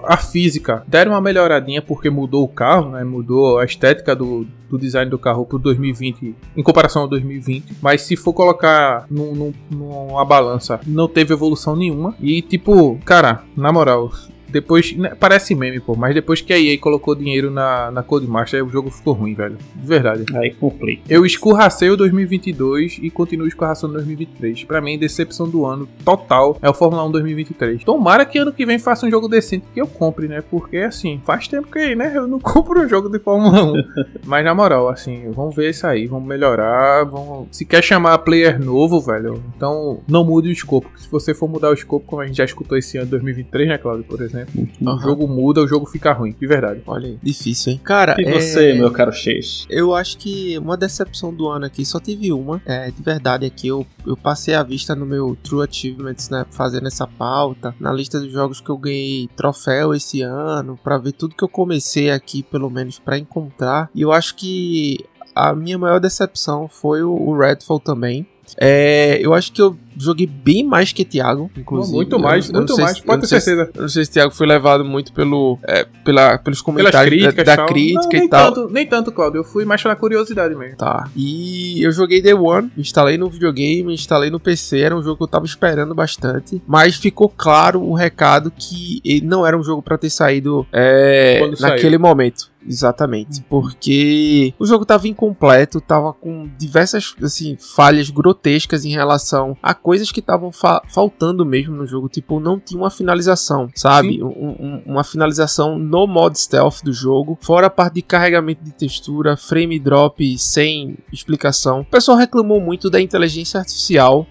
a 0.04 0.18
física 0.18 0.84
deram 0.88 1.14
uma 1.14 1.22
melhoradinha 1.22 1.82
porque 1.82 2.10
mudou 2.10 2.44
o 2.44 2.48
carro, 2.48 2.92
né? 2.92 3.04
Mudou 3.04 3.58
a 3.58 3.66
estética 3.66 4.16
do, 4.16 4.46
do 4.70 4.78
design 4.78 5.10
do 5.10 5.18
carro 5.18 5.46
pro 5.46 5.58
2020 5.58 6.36
em 6.56 6.64
comparação 6.64 7.04
ao 7.04 7.08
2020. 7.08 7.78
Mas 7.82 8.04
se 8.04 8.16
for 8.16 8.34
colocar 8.34 9.08
num, 9.10 9.34
num, 9.34 9.54
numa 9.72 10.24
balança, 10.24 10.80
não 10.86 11.08
teve 11.08 11.34
evolução 11.34 11.76
nenhuma. 11.76 12.16
E 12.22 12.42
tipo, 12.42 13.00
cara, 13.04 13.44
na 13.58 13.72
moral, 13.72 14.12
depois, 14.56 14.96
né, 14.96 15.14
parece 15.20 15.54
meme, 15.54 15.82
pô, 15.82 15.98
mas 15.98 16.16
depois 16.16 16.40
que 16.40 16.54
a 16.54 16.58
EA 16.58 16.78
colocou 16.80 17.14
dinheiro 17.14 17.52
na, 17.52 17.92
na 17.92 18.02
Codemaster, 18.02 18.66
o 18.66 18.70
jogo 18.70 18.90
ficou 18.90 19.14
ruim, 19.14 19.34
velho. 19.34 19.58
De 19.76 19.86
verdade. 19.86 20.24
Aí 20.34 20.54
complica. 20.54 21.02
Eu 21.10 21.26
escorracei 21.26 21.90
o 21.90 21.98
2022 21.98 23.00
e 23.02 23.10
continuo 23.10 23.48
escorraçando 23.48 23.96
2023. 23.96 24.64
Pra 24.64 24.80
mim, 24.80 24.98
decepção 24.98 25.50
do 25.50 25.66
ano 25.66 25.90
total 26.06 26.58
é 26.62 26.70
o 26.70 26.74
Fórmula 26.74 27.04
1 27.04 27.12
2023. 27.12 27.84
Tomara 27.84 28.26
que 28.26 28.38
ano 28.38 28.54
que 28.54 28.66
vem 28.66 28.80
faça 28.80 29.06
um 29.06 29.12
jogo 29.12 29.28
decente 29.28 29.66
que 29.74 29.82
eu 29.82 29.88
compre, 29.88 30.30
né? 30.30 30.42
Porque, 30.50 30.78
assim, 30.78 31.22
faz 31.26 31.50
tempo 31.50 31.68
que, 31.70 31.94
né, 31.94 32.14
eu 32.16 32.26
não 32.26 32.40
compro 32.40 32.80
um 32.82 32.88
jogo 32.88 33.10
de 33.10 33.20
Fórmula 33.20 33.62
1. 33.62 33.74
mas, 34.24 34.46
na 34.46 34.56
moral, 34.56 34.88
assim, 34.88 35.30
vamos 35.32 35.54
ver 35.54 35.72
isso 35.72 35.86
aí, 35.86 36.08
vamos 36.08 36.30
melhorar, 36.30 37.04
vamos... 37.04 37.50
Se 37.52 37.66
quer 37.66 37.84
chamar 37.84 38.20
player 38.20 38.58
novo, 38.58 39.02
velho, 39.02 39.44
então 39.54 40.00
não 40.08 40.24
mude 40.24 40.48
o 40.48 40.54
escopo. 40.54 40.90
Se 40.98 41.12
você 41.12 41.34
for 41.34 41.50
mudar 41.50 41.72
o 41.72 41.74
escopo, 41.74 42.06
como 42.06 42.22
a 42.22 42.26
gente 42.26 42.38
já 42.38 42.46
escutou 42.46 42.78
esse 42.78 42.98
ano 42.98 43.08
2023, 43.08 43.68
né, 43.68 43.78
Claudio, 43.78 44.06
por 44.06 44.22
exemplo, 44.22 44.45
Uhum. 44.54 44.96
O 44.96 45.00
jogo 45.00 45.28
muda, 45.28 45.62
o 45.62 45.68
jogo 45.68 45.86
fica 45.86 46.14
ruim, 46.14 46.36
de 46.40 46.48
verdade. 46.48 46.82
Olha 46.86 47.08
aí, 47.08 47.20
difícil, 47.22 47.74
hein? 47.74 47.82
Cara, 47.84 48.16
e 48.20 48.32
você, 48.32 48.72
é... 48.72 48.74
meu 48.74 48.92
caro 48.92 49.12
Chase? 49.12 49.66
Eu 49.70 49.96
acho 49.96 50.18
que 50.18 50.58
uma 50.58 50.78
decepção 50.78 51.34
do 51.34 51.48
ano 51.48 51.66
aqui, 51.66 51.86
só 51.86 52.00
tive 52.00 52.32
uma. 52.32 52.62
É, 52.66 52.92
de 52.92 53.02
verdade, 53.02 53.46
aqui 53.46 53.68
eu, 53.68 53.86
eu 54.06 54.16
passei 54.16 54.54
a 54.54 54.64
vista 54.64 54.96
no 54.96 55.06
meu 55.06 55.38
True 55.44 55.68
Achievements, 55.68 56.30
né? 56.30 56.46
Fazendo 56.52 56.88
essa 56.88 57.08
pauta, 57.08 57.76
na 57.80 57.92
lista 57.92 58.20
dos 58.20 58.32
jogos 58.32 58.62
que 58.62 58.70
eu 58.70 58.78
ganhei 58.78 59.30
troféu 59.36 59.94
esse 59.94 60.22
ano, 60.22 60.80
para 60.84 60.98
ver 60.98 61.14
tudo 61.14 61.36
que 61.36 61.44
eu 61.44 61.50
comecei 61.50 62.10
aqui, 62.12 62.44
pelo 62.44 62.70
menos, 62.70 63.00
para 63.00 63.18
encontrar. 63.18 63.90
E 63.94 64.02
eu 64.02 64.12
acho 64.12 64.36
que 64.36 65.06
a 65.36 65.54
minha 65.54 65.78
maior 65.78 66.00
decepção 66.00 66.68
foi 66.68 67.04
o 67.04 67.38
Redfall 67.38 67.80
também. 67.80 68.26
É, 68.58 69.20
eu 69.22 69.34
acho 69.34 69.52
que 69.52 69.62
eu 69.62 69.78
joguei 69.98 70.28
bem 70.28 70.64
mais 70.64 70.92
que 70.92 71.06
Thiago, 71.06 71.50
inclusive. 71.58 71.96
Muito 71.96 72.20
mais, 72.20 72.50
eu, 72.50 72.56
muito 72.56 72.78
mais, 72.78 73.00
pode 73.00 73.22
ter 73.22 73.40
certeza. 73.40 73.70
eu 73.74 73.82
não 73.82 73.90
sei 73.90 74.06
se 74.06 74.12
Thiago 74.12 74.34
foi 74.34 74.48
levado 74.48 74.84
muito 74.84 75.14
pelo, 75.14 75.58
é, 75.68 75.86
pela, 76.04 76.38
pelos 76.38 76.62
comentários 76.62 77.22
críticas, 77.22 77.46
da, 77.46 77.56
da 77.56 77.66
crítica 77.66 78.18
Não, 78.18 78.26
e 78.26 78.30
tal. 78.30 78.54
Tanto, 78.54 78.74
nem 78.74 78.86
tanto, 78.86 79.12
Claudio. 79.12 79.40
Eu 79.40 79.44
fui 79.44 79.66
mais 79.66 79.82
pela 79.82 79.96
curiosidade 79.96 80.56
mesmo. 80.56 80.78
Tá. 80.78 81.10
E 81.16 81.82
eu 81.84 81.92
joguei 81.92 82.22
Day 82.22 82.34
One, 82.34 82.72
instalei 82.78 83.18
no 83.18 83.30
videogame, 83.30 83.94
instalei 83.94 84.30
no 84.30 84.40
PC, 84.40 84.80
era 84.80 84.96
um 84.96 85.02
jogo 85.02 85.18
que 85.18 85.24
eu 85.24 85.28
tava 85.28 85.46
esperando 85.46 85.94
bastante, 85.94 86.62
mas 86.68 86.96
ficou 86.96 87.30
claro 87.30 87.82
o 87.82 87.94
recado 87.94 88.52
que 88.52 89.02
não 89.24 89.46
era 89.46 89.58
um 89.58 89.64
jogo 89.64 89.82
pra 89.82 89.98
ter 89.98 90.10
saído 90.10 90.66
é, 90.72 91.42
naquele 91.60 91.98
momento. 91.98 92.55
Exatamente, 92.68 93.42
porque 93.50 94.54
o 94.60 94.66
jogo 94.66 94.86
tava 94.86 95.08
incompleto, 95.08 95.80
tava 95.80 96.12
com 96.14 96.50
diversas 96.58 97.14
assim 97.22 97.56
falhas 97.58 98.10
grotescas 98.10 98.86
em 98.86 98.90
relação 98.90 99.56
a 99.62 99.74
coisas 99.74 100.12
que 100.12 100.20
estavam 100.20 100.52
fa- 100.52 100.82
faltando 100.88 101.46
mesmo 101.46 101.76
no 101.76 101.86
jogo, 101.86 102.10
tipo 102.10 102.40
não 102.40 102.60
tinha 102.60 102.80
uma 102.80 102.90
finalização, 102.90 103.70
sabe? 103.76 104.22
Um- 104.24 104.28
um- 104.60 104.82
uma 104.86 105.04
finalização 105.04 105.78
no 105.78 106.08
modo 106.08 106.36
stealth 106.38 106.82
do 106.84 106.92
jogo, 106.94 107.38
fora 107.42 107.68
a 107.68 107.70
parte 107.70 107.96
de 107.96 108.02
carregamento 108.02 108.64
de 108.64 108.72
textura, 108.74 109.38
frame 109.38 109.80
drop 109.80 110.38
sem 110.38 110.98
explicação. 111.12 111.82
O 111.82 111.86
pessoal 111.86 112.18
reclamou 112.18 112.60
muito 112.60 112.90
da 112.90 113.00
inteligência 113.00 113.60
artificial. 113.60 114.26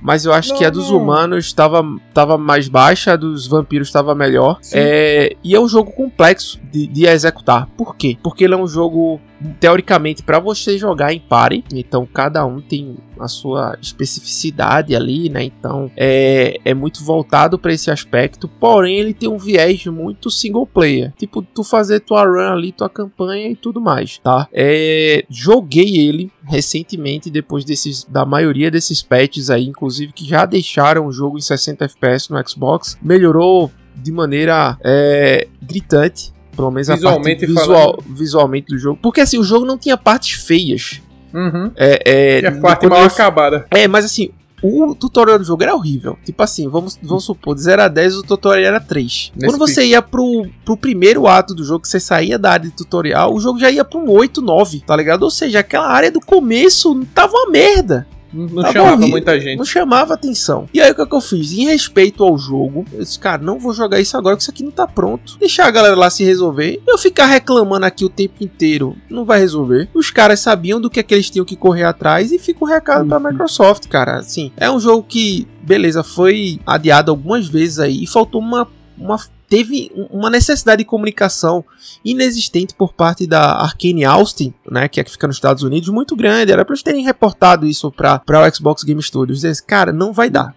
Mas 0.00 0.24
eu 0.24 0.32
acho 0.32 0.50
Não, 0.50 0.58
que 0.58 0.64
a 0.64 0.70
dos 0.70 0.90
humanos 0.90 1.46
estava 1.46 1.82
tava 2.12 2.38
mais 2.38 2.68
baixa, 2.68 3.12
a 3.12 3.16
dos 3.16 3.46
vampiros 3.46 3.88
estava 3.88 4.14
melhor. 4.14 4.58
É, 4.72 5.34
e 5.42 5.54
é 5.54 5.60
um 5.60 5.68
jogo 5.68 5.92
complexo 5.92 6.60
de, 6.70 6.86
de 6.86 7.06
executar. 7.06 7.66
Por 7.76 7.96
quê? 7.96 8.16
Porque 8.22 8.44
ele 8.44 8.54
é 8.54 8.56
um 8.56 8.68
jogo, 8.68 9.20
teoricamente, 9.60 10.22
para 10.22 10.38
você 10.38 10.78
jogar 10.78 11.12
em 11.12 11.20
party. 11.20 11.64
Então 11.74 12.06
cada 12.06 12.44
um 12.44 12.60
tem 12.60 12.96
a 13.18 13.28
sua 13.28 13.76
especificidade 13.80 14.94
ali, 14.94 15.28
né? 15.28 15.44
Então 15.44 15.90
é, 15.96 16.58
é 16.64 16.74
muito 16.74 17.02
voltado 17.04 17.58
para 17.58 17.72
esse 17.72 17.90
aspecto. 17.90 18.48
Porém, 18.48 18.96
ele 18.96 19.14
tem 19.14 19.28
um 19.28 19.38
viés 19.38 19.84
muito 19.86 20.30
single 20.30 20.66
player. 20.66 21.12
Tipo, 21.16 21.42
tu 21.42 21.62
fazer 21.64 22.00
tua 22.00 22.24
run 22.24 22.52
ali, 22.52 22.72
tua 22.72 22.88
campanha 22.88 23.48
e 23.48 23.56
tudo 23.56 23.80
mais, 23.80 24.18
tá? 24.18 24.48
É, 24.52 25.24
joguei 25.28 25.96
ele 25.96 26.30
recentemente, 26.44 27.30
depois 27.30 27.64
desses 27.64 28.04
da 28.04 28.24
maioria 28.24 28.70
desses 28.70 29.02
patches 29.02 29.50
aí, 29.50 29.66
inclusive 29.66 30.12
que 30.12 30.24
já 30.24 30.46
deixaram 30.46 31.06
o 31.06 31.12
jogo 31.12 31.38
em 31.38 31.40
60 31.40 31.84
FPS 31.84 32.30
no 32.30 32.48
Xbox, 32.48 32.96
melhorou 33.02 33.70
de 33.96 34.12
maneira 34.12 34.78
é, 34.84 35.48
gritante. 35.60 36.35
Pelo 36.56 36.70
menos 36.70 36.88
a 36.90 36.94
Visualmente 36.94 37.46
parte 37.46 37.46
visual, 37.46 38.02
visualmente 38.08 38.66
do 38.68 38.78
jogo. 38.78 38.98
Porque 39.02 39.20
assim, 39.20 39.38
o 39.38 39.44
jogo 39.44 39.64
não 39.66 39.76
tinha 39.78 39.96
partes 39.96 40.32
feias. 40.42 41.02
Uhum. 41.34 41.70
É, 41.76 42.02
é, 42.04 42.40
E 42.40 42.46
a 42.46 42.52
parte 42.60 42.86
mal 42.86 43.00
eu- 43.00 43.06
acabada. 43.06 43.66
é, 43.70 43.86
mas 43.86 44.06
assim, 44.06 44.30
o 44.62 44.94
tutorial 44.94 45.38
do 45.38 45.44
jogo 45.44 45.62
era 45.62 45.74
horrível. 45.74 46.16
Tipo 46.24 46.42
assim, 46.42 46.66
vamos, 46.66 46.98
vamos 47.02 47.24
supor, 47.24 47.54
de 47.54 47.60
0 47.62 47.82
a 47.82 47.88
10 47.88 48.16
o 48.16 48.22
tutorial 48.22 48.66
era 48.68 48.80
3. 48.80 49.32
Nesse 49.36 49.46
Quando 49.54 49.58
você 49.58 49.84
ia 49.84 50.00
pro, 50.00 50.46
pro 50.64 50.76
primeiro 50.78 51.26
ato 51.26 51.54
do 51.54 51.62
jogo, 51.62 51.82
que 51.82 51.88
você 51.88 52.00
saía 52.00 52.38
da 52.38 52.52
área 52.52 52.70
de 52.70 52.74
tutorial, 52.74 53.34
o 53.34 53.38
jogo 53.40 53.58
já 53.58 53.70
ia 53.70 53.84
pra 53.84 53.98
um 54.00 54.10
8, 54.10 54.40
9, 54.40 54.82
tá 54.86 54.96
ligado? 54.96 55.24
Ou 55.24 55.30
seja, 55.30 55.58
aquela 55.58 55.88
área 55.88 56.10
do 56.10 56.20
começo 56.20 57.04
tava 57.14 57.34
uma 57.34 57.50
merda. 57.50 58.06
Não 58.32 58.62
Tá 58.62 58.72
chamava 58.72 58.92
horrível. 58.92 59.08
muita 59.10 59.40
gente. 59.40 59.56
Não 59.58 59.64
chamava 59.64 60.14
atenção. 60.14 60.68
E 60.74 60.80
aí 60.80 60.90
o 60.90 60.94
que, 60.94 61.00
é 61.02 61.06
que 61.06 61.14
eu 61.14 61.20
fiz? 61.20 61.52
Em 61.52 61.66
respeito 61.66 62.22
ao 62.24 62.36
jogo, 62.36 62.84
eu 62.92 63.00
disse, 63.00 63.18
cara, 63.18 63.42
não 63.42 63.58
vou 63.58 63.72
jogar 63.72 64.00
isso 64.00 64.16
agora, 64.16 64.36
que 64.36 64.42
isso 64.42 64.50
aqui 64.50 64.62
não 64.64 64.70
tá 64.70 64.86
pronto. 64.86 65.36
Deixar 65.38 65.66
a 65.66 65.70
galera 65.70 65.96
lá 65.96 66.10
se 66.10 66.24
resolver. 66.24 66.80
Eu 66.86 66.98
ficar 66.98 67.26
reclamando 67.26 67.86
aqui 67.86 68.04
o 68.04 68.08
tempo 68.10 68.42
inteiro 68.42 68.96
não 69.08 69.24
vai 69.24 69.38
resolver. 69.38 69.88
Os 69.94 70.10
caras 70.10 70.40
sabiam 70.40 70.80
do 70.80 70.90
que, 70.90 71.00
é 71.00 71.02
que 71.02 71.14
eles 71.14 71.30
tinham 71.30 71.44
que 71.44 71.56
correr 71.56 71.84
atrás 71.84 72.32
e 72.32 72.38
fica 72.38 72.64
o 72.64 72.68
recado 72.68 73.06
pra 73.06 73.20
Microsoft, 73.20 73.86
cara. 73.88 74.16
Assim, 74.18 74.50
é 74.56 74.70
um 74.70 74.80
jogo 74.80 75.02
que, 75.08 75.46
beleza, 75.62 76.02
foi 76.02 76.58
adiado 76.66 77.10
algumas 77.10 77.46
vezes 77.48 77.78
aí 77.78 78.02
e 78.02 78.06
faltou 78.06 78.40
uma. 78.40 78.66
uma 78.98 79.18
teve 79.48 79.90
uma 80.10 80.30
necessidade 80.30 80.78
de 80.80 80.84
comunicação 80.84 81.64
inexistente 82.04 82.74
por 82.74 82.92
parte 82.92 83.26
da 83.26 83.52
Arkane 83.52 84.04
Austin, 84.04 84.52
né, 84.70 84.88
que 84.88 85.00
é 85.00 85.04
que 85.04 85.10
fica 85.10 85.26
nos 85.26 85.36
Estados 85.36 85.62
Unidos, 85.62 85.88
muito 85.88 86.16
grande. 86.16 86.52
Era 86.52 86.64
pra 86.64 86.72
eles 86.72 86.82
terem 86.82 87.04
reportado 87.04 87.66
isso 87.66 87.90
pra 87.90 88.22
o 88.26 88.54
Xbox 88.54 88.82
Game 88.82 89.02
Studios. 89.02 89.40
Dizer, 89.40 89.64
cara, 89.64 89.92
não 89.92 90.12
vai 90.12 90.30
dar. 90.30 90.54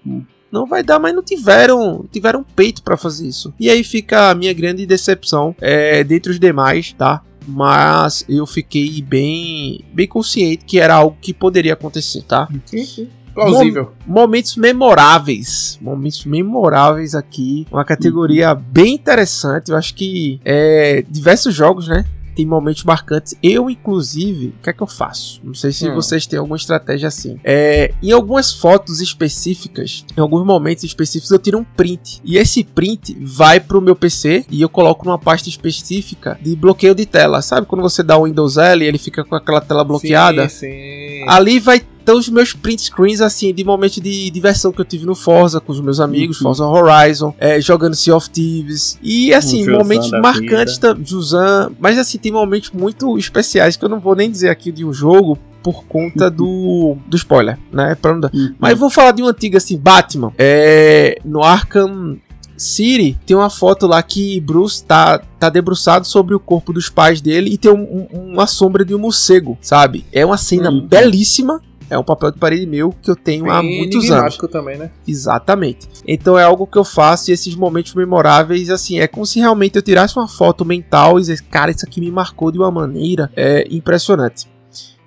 Não 0.51 0.65
vai 0.65 0.83
dar, 0.83 0.99
mas 0.99 1.13
não 1.13 1.21
tiveram, 1.21 2.05
tiveram 2.11 2.43
peito 2.43 2.81
pra 2.81 2.97
fazer 2.97 3.27
isso. 3.27 3.53
E 3.59 3.69
aí 3.69 3.83
fica 3.83 4.31
a 4.31 4.35
minha 4.35 4.53
grande 4.53 4.85
decepção 4.85 5.55
é, 5.61 6.03
dentre 6.03 6.31
os 6.31 6.39
demais, 6.39 6.93
tá? 6.93 7.21
Mas 7.47 8.25
eu 8.27 8.45
fiquei 8.45 9.01
bem, 9.01 9.83
bem 9.93 10.07
consciente 10.07 10.65
que 10.65 10.79
era 10.79 10.95
algo 10.95 11.17
que 11.19 11.33
poderia 11.33 11.73
acontecer, 11.73 12.23
tá? 12.23 12.47
Sim, 12.65 12.85
sim. 12.85 13.09
Plausível. 13.33 13.91
Momentos 14.05 14.55
memoráveis. 14.55 15.77
Momentos 15.81 16.25
memoráveis 16.25 17.15
aqui. 17.15 17.65
Uma 17.71 17.85
categoria 17.85 18.53
bem 18.53 18.95
interessante. 18.95 19.69
Eu 19.71 19.77
acho 19.77 19.93
que 19.95 20.39
é, 20.43 21.03
diversos 21.09 21.53
jogos, 21.53 21.87
né? 21.87 22.05
Tem 22.35 22.45
momentos 22.45 22.85
marcantes. 22.85 23.35
Eu, 23.43 23.69
inclusive, 23.69 24.55
o 24.59 24.63
que 24.63 24.69
é 24.69 24.73
que 24.73 24.81
eu 24.81 24.87
faço? 24.87 25.41
Não 25.43 25.53
sei 25.53 25.73
se 25.73 25.89
Hum. 25.89 25.95
vocês 25.95 26.25
têm 26.25 26.39
alguma 26.39 26.55
estratégia 26.55 27.07
assim. 27.09 27.37
É, 27.43 27.93
em 28.01 28.11
algumas 28.13 28.53
fotos 28.53 29.01
específicas, 29.01 30.05
em 30.17 30.21
alguns 30.21 30.45
momentos 30.45 30.85
específicos, 30.85 31.31
eu 31.31 31.39
tiro 31.39 31.57
um 31.57 31.65
print. 31.65 32.21
E 32.23 32.37
esse 32.37 32.63
print 32.63 33.17
vai 33.21 33.59
pro 33.59 33.81
meu 33.81 33.93
PC 33.95 34.45
e 34.49 34.61
eu 34.61 34.69
coloco 34.69 35.05
numa 35.05 35.19
pasta 35.19 35.49
específica 35.49 36.39
de 36.41 36.55
bloqueio 36.55 36.95
de 36.95 37.05
tela. 37.05 37.41
Sabe 37.41 37.67
quando 37.67 37.81
você 37.81 38.01
dá 38.01 38.17
o 38.17 38.23
Windows 38.23 38.55
L 38.57 38.85
e 38.85 38.87
ele 38.87 38.97
fica 38.97 39.23
com 39.25 39.35
aquela 39.35 39.59
tela 39.59 39.83
bloqueada? 39.83 40.47
Sim, 40.47 40.59
sim. 40.67 41.25
Ali 41.27 41.59
vai 41.59 41.81
ter 42.09 42.15
os 42.15 42.27
meus 42.29 42.53
print 42.53 42.81
screens, 42.81 43.21
assim, 43.21 43.53
de 43.53 43.63
momentos 43.63 44.01
de 44.01 44.29
diversão 44.31 44.71
que 44.71 44.81
eu 44.81 44.85
tive 44.85 45.05
no 45.05 45.13
Forza 45.15 45.59
com 45.59 45.71
os 45.71 45.79
meus 45.79 45.99
amigos, 45.99 46.37
Uhum. 46.37 46.43
Forza 46.43 46.65
Horizon, 46.65 47.33
é, 47.37 47.61
jogando 47.61 47.95
Sea 47.95 48.15
of 48.15 48.29
Thieves. 48.29 48.97
E, 49.01 49.31
assim, 49.33 49.59
Juzan 49.63 49.77
momentos 49.77 50.11
marcantes 50.11 50.77
da 50.77 50.95
Juzan. 50.95 51.71
Mas, 51.79 51.97
assim, 51.99 52.17
tem 52.17 52.31
momentos 52.31 52.71
muito 52.71 53.17
especiais 53.17 53.75
que 53.75 53.85
eu 53.85 53.89
não 53.89 53.99
vou 53.99 54.15
nem 54.15 54.29
dizer 54.31 54.49
aqui 54.49 54.71
de 54.71 54.83
um 54.83 54.91
jogo 54.91 55.37
por 55.61 55.83
conta 55.85 56.31
do, 56.31 56.97
do 57.05 57.15
spoiler, 57.17 57.59
né? 57.71 57.93
Pra 58.01 58.13
não 58.13 58.21
dar. 58.21 58.31
Mas 58.57 58.71
eu 58.71 58.77
vou 58.77 58.89
falar 58.89 59.11
de 59.11 59.21
um 59.21 59.27
antigo, 59.27 59.57
assim, 59.57 59.77
Batman. 59.77 60.31
É, 60.37 61.19
no 61.25 61.43
Arkham 61.43 62.17
City, 62.57 63.17
tem 63.25 63.35
uma 63.37 63.49
foto 63.49 63.85
lá 63.87 64.01
que 64.03 64.39
Bruce 64.41 64.83
tá, 64.83 65.19
tá 65.39 65.49
debruçado 65.49 66.05
sobre 66.07 66.33
o 66.35 66.39
corpo 66.39 66.73
dos 66.73 66.89
pais 66.89 67.21
dele 67.21 67.51
e 67.53 67.57
tem 67.57 67.71
um- 67.71 68.07
um- 68.13 68.33
uma 68.33 68.47
sombra 68.47 68.83
de 68.83 68.93
um 68.95 68.99
morcego, 68.99 69.57
sabe? 69.61 70.05
É 70.11 70.25
uma 70.25 70.37
cena 70.37 70.69
Uhum. 70.69 70.85
belíssima. 70.87 71.61
É 71.89 71.97
um 71.97 72.03
papel 72.03 72.31
de 72.31 72.37
parede 72.37 72.65
meu 72.65 72.93
que 73.01 73.09
eu 73.09 73.15
tenho 73.15 73.49
há 73.49 73.61
Bem 73.61 73.79
muitos 73.79 74.09
anos. 74.11 74.37
também, 74.51 74.77
né? 74.77 74.91
Exatamente. 75.07 75.87
Então 76.07 76.37
é 76.37 76.43
algo 76.43 76.67
que 76.67 76.77
eu 76.77 76.83
faço 76.83 77.29
e 77.29 77.33
esses 77.33 77.55
momentos 77.55 77.93
memoráveis, 77.93 78.69
assim, 78.69 78.99
é 78.99 79.07
como 79.07 79.25
se 79.25 79.39
realmente 79.39 79.75
eu 79.75 79.81
tirasse 79.81 80.17
uma 80.17 80.27
foto 80.27 80.63
mental 80.63 81.17
e 81.17 81.21
dizer, 81.21 81.41
cara, 81.43 81.71
isso 81.71 81.85
aqui 81.85 81.99
me 81.99 82.11
marcou 82.11 82.51
de 82.51 82.57
uma 82.57 82.71
maneira 82.71 83.31
é, 83.35 83.67
impressionante. 83.71 84.47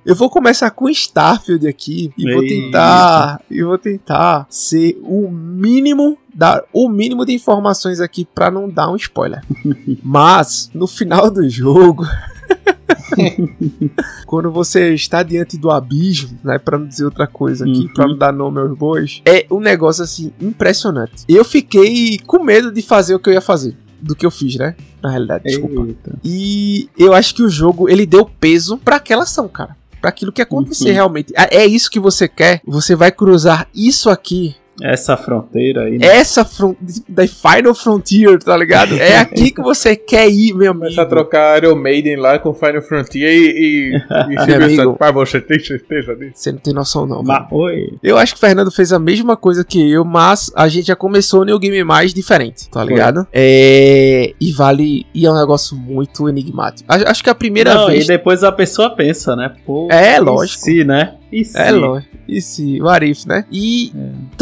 Eu 0.05 0.17
vou 0.17 0.29
começar 0.29 0.69
com 0.71 0.89
Starfield 0.89 1.69
aqui 1.69 2.13
e 2.19 2.33
vou 2.33 2.43
tentar, 2.43 3.41
e 3.49 3.63
vou 3.63 3.79
tentar 3.79 4.47
ser 4.51 4.99
o 5.05 5.31
mínimo 5.31 6.19
dar 6.35 6.63
o 6.73 6.89
mínimo 6.89 7.25
de 7.25 7.33
informações 7.33 8.01
aqui 8.01 8.25
pra 8.25 8.51
não 8.51 8.69
dar 8.69 8.91
um 8.91 8.97
spoiler. 8.97 9.43
Mas 10.03 10.71
no 10.75 10.87
final 10.87 11.31
do 11.31 11.49
jogo, 11.49 12.05
quando 14.27 14.51
você 14.51 14.95
está 14.95 15.23
diante 15.23 15.57
do 15.59 15.71
abismo, 15.71 16.39
né, 16.43 16.59
Pra 16.59 16.79
não 16.79 16.87
dizer 16.87 17.05
outra 17.05 17.27
coisa 17.27 17.65
aqui, 17.65 17.81
Uhum. 17.87 17.93
pra 17.95 18.07
não 18.07 18.17
dar 18.17 18.33
nome 18.33 18.61
aos 18.61 18.77
bois, 18.77 19.21
é 19.25 19.47
um 19.51 19.61
negócio 19.61 20.03
assim 20.05 20.33
impressionante. 20.41 21.25
Eu 21.29 21.45
fiquei 21.45 22.19
com 22.27 22.43
medo 22.43 22.71
de 22.73 22.83
fazer 22.83 23.15
o 23.15 23.19
que 23.19 23.29
eu 23.29 23.35
ia 23.35 23.41
fazer, 23.41 23.77
do 24.01 24.15
que 24.15 24.25
eu 24.25 24.31
fiz, 24.31 24.57
né? 24.57 24.75
Na 25.03 25.11
realidade, 25.11 25.45
desculpa. 25.45 25.87
Eita. 25.87 26.19
E 26.25 26.89
eu 26.99 27.13
acho 27.13 27.35
que 27.35 27.43
o 27.43 27.49
jogo 27.51 27.89
ele 27.89 28.07
deu 28.07 28.25
peso 28.25 28.79
pra 28.79 28.97
aquela 28.97 29.25
ação, 29.25 29.49
cara. 29.49 29.77
Pra 30.01 30.09
aquilo 30.11 30.33
que 30.33 30.43
acontecer 30.43 30.89
Uhum. 30.89 30.95
realmente. 30.95 31.33
É 31.37 31.59
é 31.59 31.67
isso 31.67 31.91
que 31.91 32.01
você 32.01 32.27
quer? 32.29 32.61
Você 32.67 32.95
vai 32.97 33.11
cruzar 33.13 33.69
isso 33.75 34.11
aqui 34.11 34.55
Essa 34.81 35.17
fronteira 35.17 35.83
aí. 35.85 35.99
né? 35.99 36.07
essa 36.07 36.49
da 37.09 37.27
Final 37.27 37.75
Frontier, 37.75 38.39
tá 38.39 38.57
ligado? 38.57 38.95
É 38.97 39.19
aqui 39.19 39.51
que 39.51 39.61
você 39.61 39.95
quer 39.95 40.29
ir, 40.31 40.55
meu 40.55 40.71
amigo. 40.71 40.85
Começa 40.87 41.03
a 41.03 41.07
trocar 41.07 41.63
Iron 41.63 41.77
Maiden 41.77 42.17
lá 42.17 42.39
com 42.39 42.55
Final 42.55 42.81
Frontier 42.83 43.31
e, 43.31 43.93
e, 43.93 43.97
e 44.35 44.39
Silvio 44.45 44.65
amigo. 44.65 44.97
Pai, 44.97 45.13
você 45.13 45.41
tem 45.41 45.59
certeza 45.61 46.17
disso? 46.17 46.33
Você 46.35 46.53
não 46.53 46.59
tem 46.59 46.73
noção, 46.73 47.07
não. 47.07 47.23
Mas, 47.23 47.47
oi. 47.51 47.93
Eu 48.03 48.17
acho 48.17 48.33
que 48.35 48.39
o 48.39 48.41
Fernando 48.41 48.71
fez 48.71 48.93
a 48.93 48.99
mesma 48.99 49.37
coisa 49.37 49.63
que 49.65 49.91
eu, 49.91 50.05
mas 50.05 50.51
a 50.57 50.67
gente 50.69 50.87
já 50.87 50.97
começou 50.97 51.43
o 51.43 51.45
New 51.45 51.59
Game 51.59 51.85
Mais 51.85 52.15
diferente, 52.15 52.69
tá 52.71 52.83
ligado? 52.83 53.27
É. 53.33 54.33
E 54.41 54.53
vale. 54.53 55.07
E 55.15 55.27
é 55.27 55.31
um 55.31 55.39
negócio 55.39 55.77
muito 55.77 56.29
enigmático. 56.29 56.91
Acho 56.91 57.23
que 57.23 57.31
a 57.31 57.35
primeira 57.35 57.75
Não, 57.75 57.87
vez. 57.89 58.05
e 58.05 58.09
depois 58.09 58.43
a 58.43 58.51
pessoa 58.51 58.91
pensa, 58.91 59.37
né? 59.37 59.55
Pô, 59.67 59.89
É, 59.91 60.19
lógico. 60.19 60.65
né? 60.87 61.15
E 61.31 61.45
se? 61.45 61.59
É 61.59 61.71
lógico. 61.71 62.17
E 62.29 62.41
se, 62.41 62.81
o 62.81 62.89
Arif, 62.89 63.27
né? 63.27 63.45
E 63.51 63.91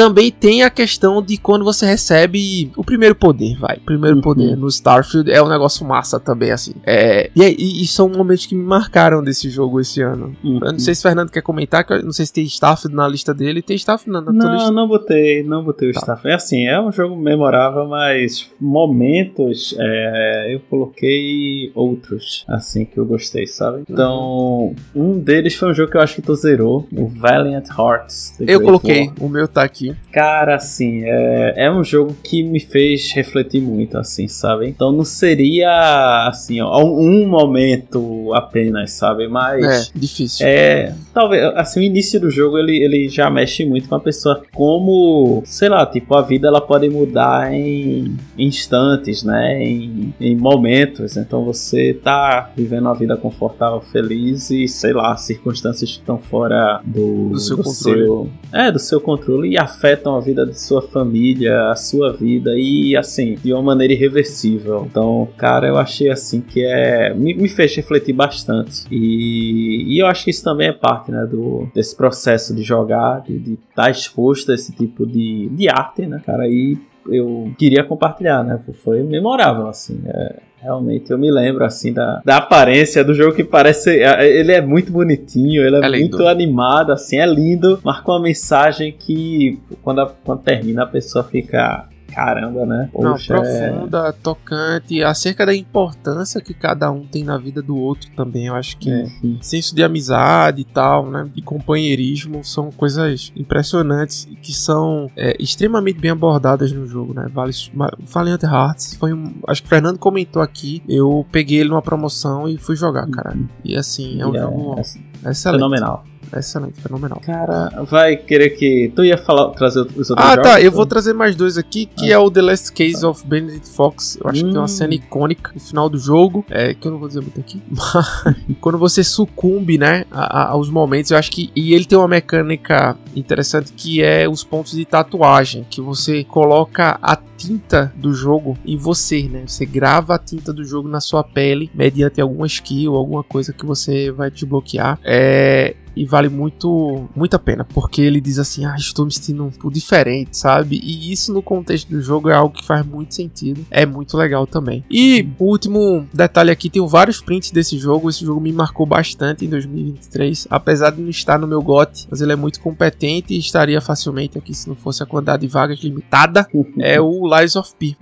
também 0.01 0.31
tem 0.31 0.63
a 0.63 0.71
questão 0.71 1.21
de 1.21 1.37
quando 1.37 1.63
você 1.63 1.85
recebe 1.85 2.73
o 2.75 2.83
primeiro 2.83 3.15
poder, 3.15 3.59
vai. 3.59 3.77
Primeiro 3.85 4.17
uhum. 4.17 4.23
poder 4.23 4.57
no 4.57 4.67
Starfield 4.67 5.31
é 5.31 5.43
um 5.43 5.49
negócio 5.49 5.87
massa 5.87 6.19
também, 6.19 6.51
assim. 6.51 6.73
É, 6.87 7.31
e, 7.37 7.43
e, 7.43 7.83
e, 7.83 7.87
são 7.87 8.09
momentos 8.09 8.47
que 8.47 8.55
me 8.55 8.65
marcaram 8.65 9.23
desse 9.23 9.51
jogo 9.51 9.79
esse 9.79 10.01
ano. 10.01 10.35
Uhum. 10.43 10.61
Eu 10.63 10.73
não 10.73 10.79
sei 10.79 10.95
se 10.95 11.01
o 11.01 11.03
Fernando 11.03 11.31
quer 11.31 11.43
comentar, 11.43 11.85
que 11.85 12.03
não 12.03 12.13
sei 12.13 12.25
se 12.25 12.33
tem 12.33 12.45
Starfield 12.45 12.97
na 12.97 13.07
lista 13.07 13.35
dele. 13.35 13.61
Tem 13.61 13.77
Starfield 13.77 14.11
na, 14.11 14.33
na 14.33 14.33
não, 14.33 14.55
lista? 14.55 14.71
Não, 14.71 14.89
botei, 14.89 15.43
não 15.43 15.63
botei 15.63 15.91
o 15.91 15.93
tá. 15.93 16.01
Starfield. 16.01 16.33
É 16.33 16.35
assim, 16.35 16.67
é 16.67 16.81
um 16.81 16.91
jogo 16.91 17.15
memorável, 17.15 17.87
mas 17.87 18.49
momentos 18.59 19.77
é, 19.79 20.55
eu 20.55 20.61
coloquei 20.61 21.73
outros, 21.75 22.47
assim, 22.49 22.87
que 22.87 22.97
eu 22.97 23.05
gostei, 23.05 23.47
sabe? 23.47 23.83
Então, 23.87 24.75
uhum. 24.95 25.13
um 25.13 25.19
deles 25.19 25.55
foi 25.57 25.69
um 25.69 25.75
jogo 25.75 25.91
que 25.91 25.99
eu 25.99 26.01
acho 26.01 26.15
que 26.15 26.23
tu 26.23 26.35
zerou, 26.35 26.89
o 26.91 27.07
Valiant 27.07 27.69
Hearts. 27.69 28.35
Eu 28.41 28.63
coloquei, 28.63 29.09
War. 29.09 29.15
o 29.21 29.29
meu 29.29 29.47
tá 29.47 29.63
aqui. 29.63 29.90
Cara, 30.13 30.57
assim, 30.57 31.03
é, 31.05 31.67
é 31.67 31.73
um 31.73 31.85
jogo 31.85 32.17
que 32.23 32.43
me 32.43 32.61
fez 32.61 33.13
refletir 33.13 33.61
muito, 33.61 33.97
assim, 33.99 34.29
sabe? 34.29 34.69
Então 34.69 34.93
não 34.93 35.05
seria, 35.05 36.27
assim, 36.29 36.61
ó, 36.61 36.83
um 36.85 37.27
momento 37.27 38.33
apenas, 38.35 38.93
sabe? 38.93 39.29
Mas. 39.29 39.89
É, 39.89 39.99
difícil. 39.99 40.47
É. 40.47 40.95
Talvez, 41.13 41.43
assim, 41.57 41.81
o 41.81 41.83
início 41.83 42.21
do 42.21 42.31
jogo 42.31 42.59
ele, 42.59 42.77
ele 42.83 43.09
já 43.09 43.31
mexe 43.31 43.65
muito 43.65 43.89
com 43.89 43.95
a 43.95 44.01
pessoa, 44.01 44.43
como, 44.53 45.43
sei 45.45 45.69
lá, 45.69 45.85
tipo, 45.87 46.15
a 46.15 46.23
vida 46.23 46.49
ela 46.49 46.61
pode 46.61 46.89
mudar 46.89 47.53
em 47.53 48.17
instantes, 48.39 49.23
né? 49.23 49.63
Em, 49.63 50.15
em 50.21 50.37
momentos. 50.37 51.17
Então 51.17 51.45
você 51.45 51.95
tá 51.95 52.51
vivendo 52.57 52.87
uma 52.87 52.95
vida 52.95 53.17
confortável, 53.17 53.81
feliz 53.81 54.51
e, 54.51 54.67
sei 54.69 54.93
lá, 54.93 55.17
circunstâncias 55.17 55.91
que 55.91 55.99
estão 55.99 56.19
fora 56.19 56.81
do, 56.85 57.31
do 57.31 57.39
seu 57.39 57.57
do 57.57 57.63
controle. 57.63 58.05
Seu, 58.05 58.31
é, 58.53 58.73
do 58.73 58.79
seu 58.79 59.01
controle 59.01 59.51
e 59.51 59.59
afetam 59.81 60.15
a 60.15 60.21
vida 60.21 60.45
de 60.45 60.61
sua 60.61 60.83
família, 60.83 61.71
a 61.71 61.75
sua 61.75 62.13
vida 62.13 62.53
e, 62.55 62.95
assim, 62.95 63.35
de 63.35 63.51
uma 63.53 63.63
maneira 63.63 63.95
irreversível. 63.95 64.87
Então, 64.89 65.27
cara, 65.39 65.67
eu 65.67 65.79
achei 65.79 66.11
assim 66.11 66.43
que 66.43 66.63
é. 66.63 67.15
Me, 67.15 67.33
me 67.35 67.49
fez 67.49 67.75
refletir 67.75 68.13
bastante. 68.13 68.85
E, 68.91 69.85
e 69.89 69.99
eu 69.99 70.07
acho 70.07 70.25
que 70.25 70.31
isso 70.31 70.45
também 70.45 70.69
é 70.69 70.73
parte, 70.73 71.11
né, 71.11 71.27
do, 71.27 71.67
desse 71.75 71.97
processo 71.97 72.55
de 72.55 72.63
jogar, 72.63 73.23
de 73.23 73.55
estar 73.55 73.85
tá 73.85 73.91
exposto 73.91 74.53
a 74.53 74.55
esse 74.55 74.73
tipo 74.73 75.07
de, 75.07 75.49
de 75.49 75.69
arte, 75.71 76.07
né, 76.07 76.21
cara? 76.25 76.47
E 76.47 76.77
eu 77.09 77.51
queria 77.59 77.83
compartilhar, 77.83 78.45
né? 78.45 78.61
Foi 78.85 79.03
memorável, 79.03 79.67
assim. 79.67 80.03
É, 80.05 80.37
realmente, 80.61 81.11
eu 81.11 81.19
me 81.19 81.31
lembro, 81.31 81.65
assim, 81.65 81.93
da, 81.93 82.21
da 82.25 82.37
aparência 82.37 83.03
do 83.03 83.15
jogo 83.15 83.35
que 83.35 83.45
parece. 83.45 84.03
É, 84.03 84.29
ele 84.29 84.53
é 84.53 84.61
muito 84.61 84.93
bonitinho, 84.93 85.67
ele 85.67 85.77
é, 85.77 85.87
é 85.87 85.89
muito 85.89 86.27
animado, 86.27 86.93
assim, 86.93 87.19
é 87.19 87.27
lindo. 87.27 87.81
Marca 87.83 88.11
uma 88.11 88.21
mensagem 88.21 88.93
que, 88.93 89.59
quando, 89.83 90.03
a, 90.03 90.07
quando 90.07 90.43
termina, 90.43 90.83
a 90.83 90.87
pessoa 90.87 91.25
fica 91.25 91.89
Caramba, 92.13 92.67
né? 92.67 92.89
Poxa, 92.93 93.35
Não, 93.35 93.43
profunda, 93.43 94.09
é... 94.09 94.13
tocante, 94.13 95.03
acerca 95.03 95.47
da 95.47 95.55
importância 95.55 96.41
que 96.41 96.53
cada 96.53 96.91
um 96.91 97.07
tem 97.07 97.25
na 97.25 97.39
vida 97.39 97.63
do 97.63 97.77
outro 97.77 98.11
também. 98.17 98.47
Eu 98.47 98.55
acho 98.55 98.77
que 98.79 98.91
é, 98.91 99.07
senso 99.41 99.75
de 99.75 99.83
amizade 99.83 100.63
e 100.63 100.65
tal, 100.65 101.11
né? 101.11 101.29
De 101.35 101.43
companheirismo 101.43 102.45
são 102.45 102.71
coisas 102.71 103.33
impressionantes 103.37 104.27
e 104.31 104.37
que 104.37 104.53
são 104.53 105.11
é, 105.17 105.37
extremamente 105.41 105.99
bem 105.99 106.11
abordadas 106.11 106.73
no 106.73 106.87
jogo, 106.87 107.15
né? 107.15 107.29
Vale, 107.33 107.53
Valiant 108.01 108.43
Hearts 108.43 108.95
foi 108.95 109.13
um. 109.13 109.35
Acho 109.47 109.63
que 109.63 109.67
o 109.67 109.71
Fernando 109.71 109.99
comentou 109.99 110.43
aqui. 110.43 110.83
Eu 110.89 111.27
peguei 111.31 111.61
ele 111.61 111.71
numa 111.71 111.83
promoção 111.83 112.49
e 112.49 112.59
fui 112.59 112.77
jogar, 112.77 113.07
cara. 113.09 113.35
Uhum. 113.35 113.49
E 113.65 113.77
assim, 113.77 114.21
é 114.21 114.27
um 114.27 114.35
jogo 114.35 114.75
é, 114.77 114.81
assim, 114.81 115.03
excelente. 115.27 115.61
Fenomenal. 115.61 116.05
Excelente, 116.37 116.81
fenomenal. 116.81 117.21
Cara, 117.21 117.83
vai 117.85 118.17
querer 118.17 118.51
que. 118.51 118.93
Tu 118.95 119.05
ia 119.05 119.19
falar, 119.19 119.51
trazer 119.51 119.81
os 119.81 120.11
outros 120.11 120.15
Ah, 120.17 120.35
jogos, 120.35 120.51
tá. 120.51 120.61
Eu 120.61 120.73
vou 120.73 120.87
trazer 120.87 121.13
mais 121.13 121.35
dois 121.35 121.59
aqui, 121.59 121.87
que 121.87 122.13
ah. 122.13 122.17
é 122.17 122.19
o 122.19 122.31
The 122.31 122.43
Last 122.43 122.73
Case 122.73 123.05
of 123.05 123.27
Benedict 123.27 123.69
Fox. 123.69 124.19
Eu 124.23 124.31
acho 124.31 124.41
hum. 124.41 124.47
que 124.47 124.53
tem 124.53 124.61
uma 124.61 124.69
cena 124.69 124.95
icônica 124.95 125.51
no 125.55 125.61
final 125.61 125.89
do 125.89 125.99
jogo. 125.99 126.45
É, 126.49 126.75
que 126.75 126.87
eu 126.87 126.93
não 126.93 126.99
vou 126.99 127.09
dizer 127.09 127.21
muito 127.21 127.41
aqui. 127.41 127.61
Mas 127.71 128.57
quando 128.61 128.79
você 128.79 129.03
sucumbe, 129.03 129.79
né, 129.79 130.05
a, 130.11 130.43
a, 130.43 130.49
aos 130.51 130.71
momentos, 130.71 131.11
eu 131.11 131.19
acho 131.19 131.31
que. 131.31 131.51
E 131.55 131.75
ele 131.75 131.85
tem 131.85 131.99
uma 131.99 132.09
mecânica 132.09 132.97
interessante 133.15 133.73
que 133.73 134.03
é 134.03 134.29
os 134.29 134.45
pontos 134.45 134.73
de 134.73 134.85
tatuagem. 134.85 135.67
Que 135.69 135.81
você 135.81 136.25
coloca 136.25 136.99
a 137.03 137.17
tinta 137.41 137.93
do 137.97 138.13
jogo 138.13 138.57
em 138.65 138.77
você, 138.77 139.23
né? 139.23 139.45
Você 139.47 139.65
grava 139.65 140.15
a 140.15 140.19
tinta 140.19 140.53
do 140.53 140.63
jogo 140.63 140.89
na 140.89 141.01
sua 141.01 141.25
pele 141.25 141.71
mediante 141.75 142.21
alguma 142.21 142.47
skill, 142.47 142.95
alguma 142.95 143.25
coisa 143.25 143.53
que 143.53 143.65
você 143.65 144.11
vai 144.11 144.31
desbloquear. 144.31 144.99
É, 145.03 145.75
e 145.97 146.05
vale 146.05 146.29
muito 146.29 147.09
muito 147.15 147.35
a 147.35 147.39
pena, 147.39 147.65
porque 147.65 148.01
ele 148.01 148.21
diz 148.21 148.39
assim: 148.39 148.65
"Ah, 148.65 148.77
estou 148.77 149.05
me 149.05 149.13
sentindo 149.13 149.45
um 149.45 149.51
pouco 149.51 149.71
diferente", 149.71 150.37
sabe? 150.37 150.81
E 150.83 151.13
isso 151.13 151.33
no 151.33 151.43
contexto 151.43 151.89
do 151.89 152.01
jogo 152.01 152.29
é 152.29 152.35
algo 152.35 152.55
que 152.55 152.65
faz 152.65 152.85
muito 152.85 153.15
sentido. 153.15 153.65
É 153.71 153.85
muito 153.85 154.17
legal 154.17 154.47
também. 154.47 154.85
E 154.91 155.29
o 155.39 155.45
último 155.45 156.07
detalhe 156.13 156.51
aqui, 156.51 156.71
tenho 156.71 156.87
vários 156.87 157.21
prints 157.21 157.51
desse 157.51 157.79
jogo. 157.79 158.09
Esse 158.09 158.25
jogo 158.25 158.41
me 158.41 158.53
marcou 158.53 158.87
bastante 158.87 159.45
em 159.45 159.49
2023, 159.49 160.47
apesar 160.51 160.91
de 160.91 161.01
não 161.01 161.11
estar 161.11 161.39
no 161.39 161.47
meu 161.47 161.63
GOT, 161.63 162.07
mas 162.11 162.21
ele 162.21 162.33
é 162.33 162.37
muito 162.37 162.61
competente 162.61 163.35
e 163.35 163.39
estaria 163.39 163.81
facilmente 163.81 164.39
aqui 164.39 164.55
se 164.55 164.69
não 164.69 164.77
fosse 164.77 165.03
a 165.03 165.07
quantidade 165.07 165.43
de 165.43 165.49
vagas 165.49 165.79
limitada. 165.81 166.47
é 166.79 167.01
o 167.01 167.29
Lies 167.37 167.57
of 167.57 167.73
P. 167.79 167.97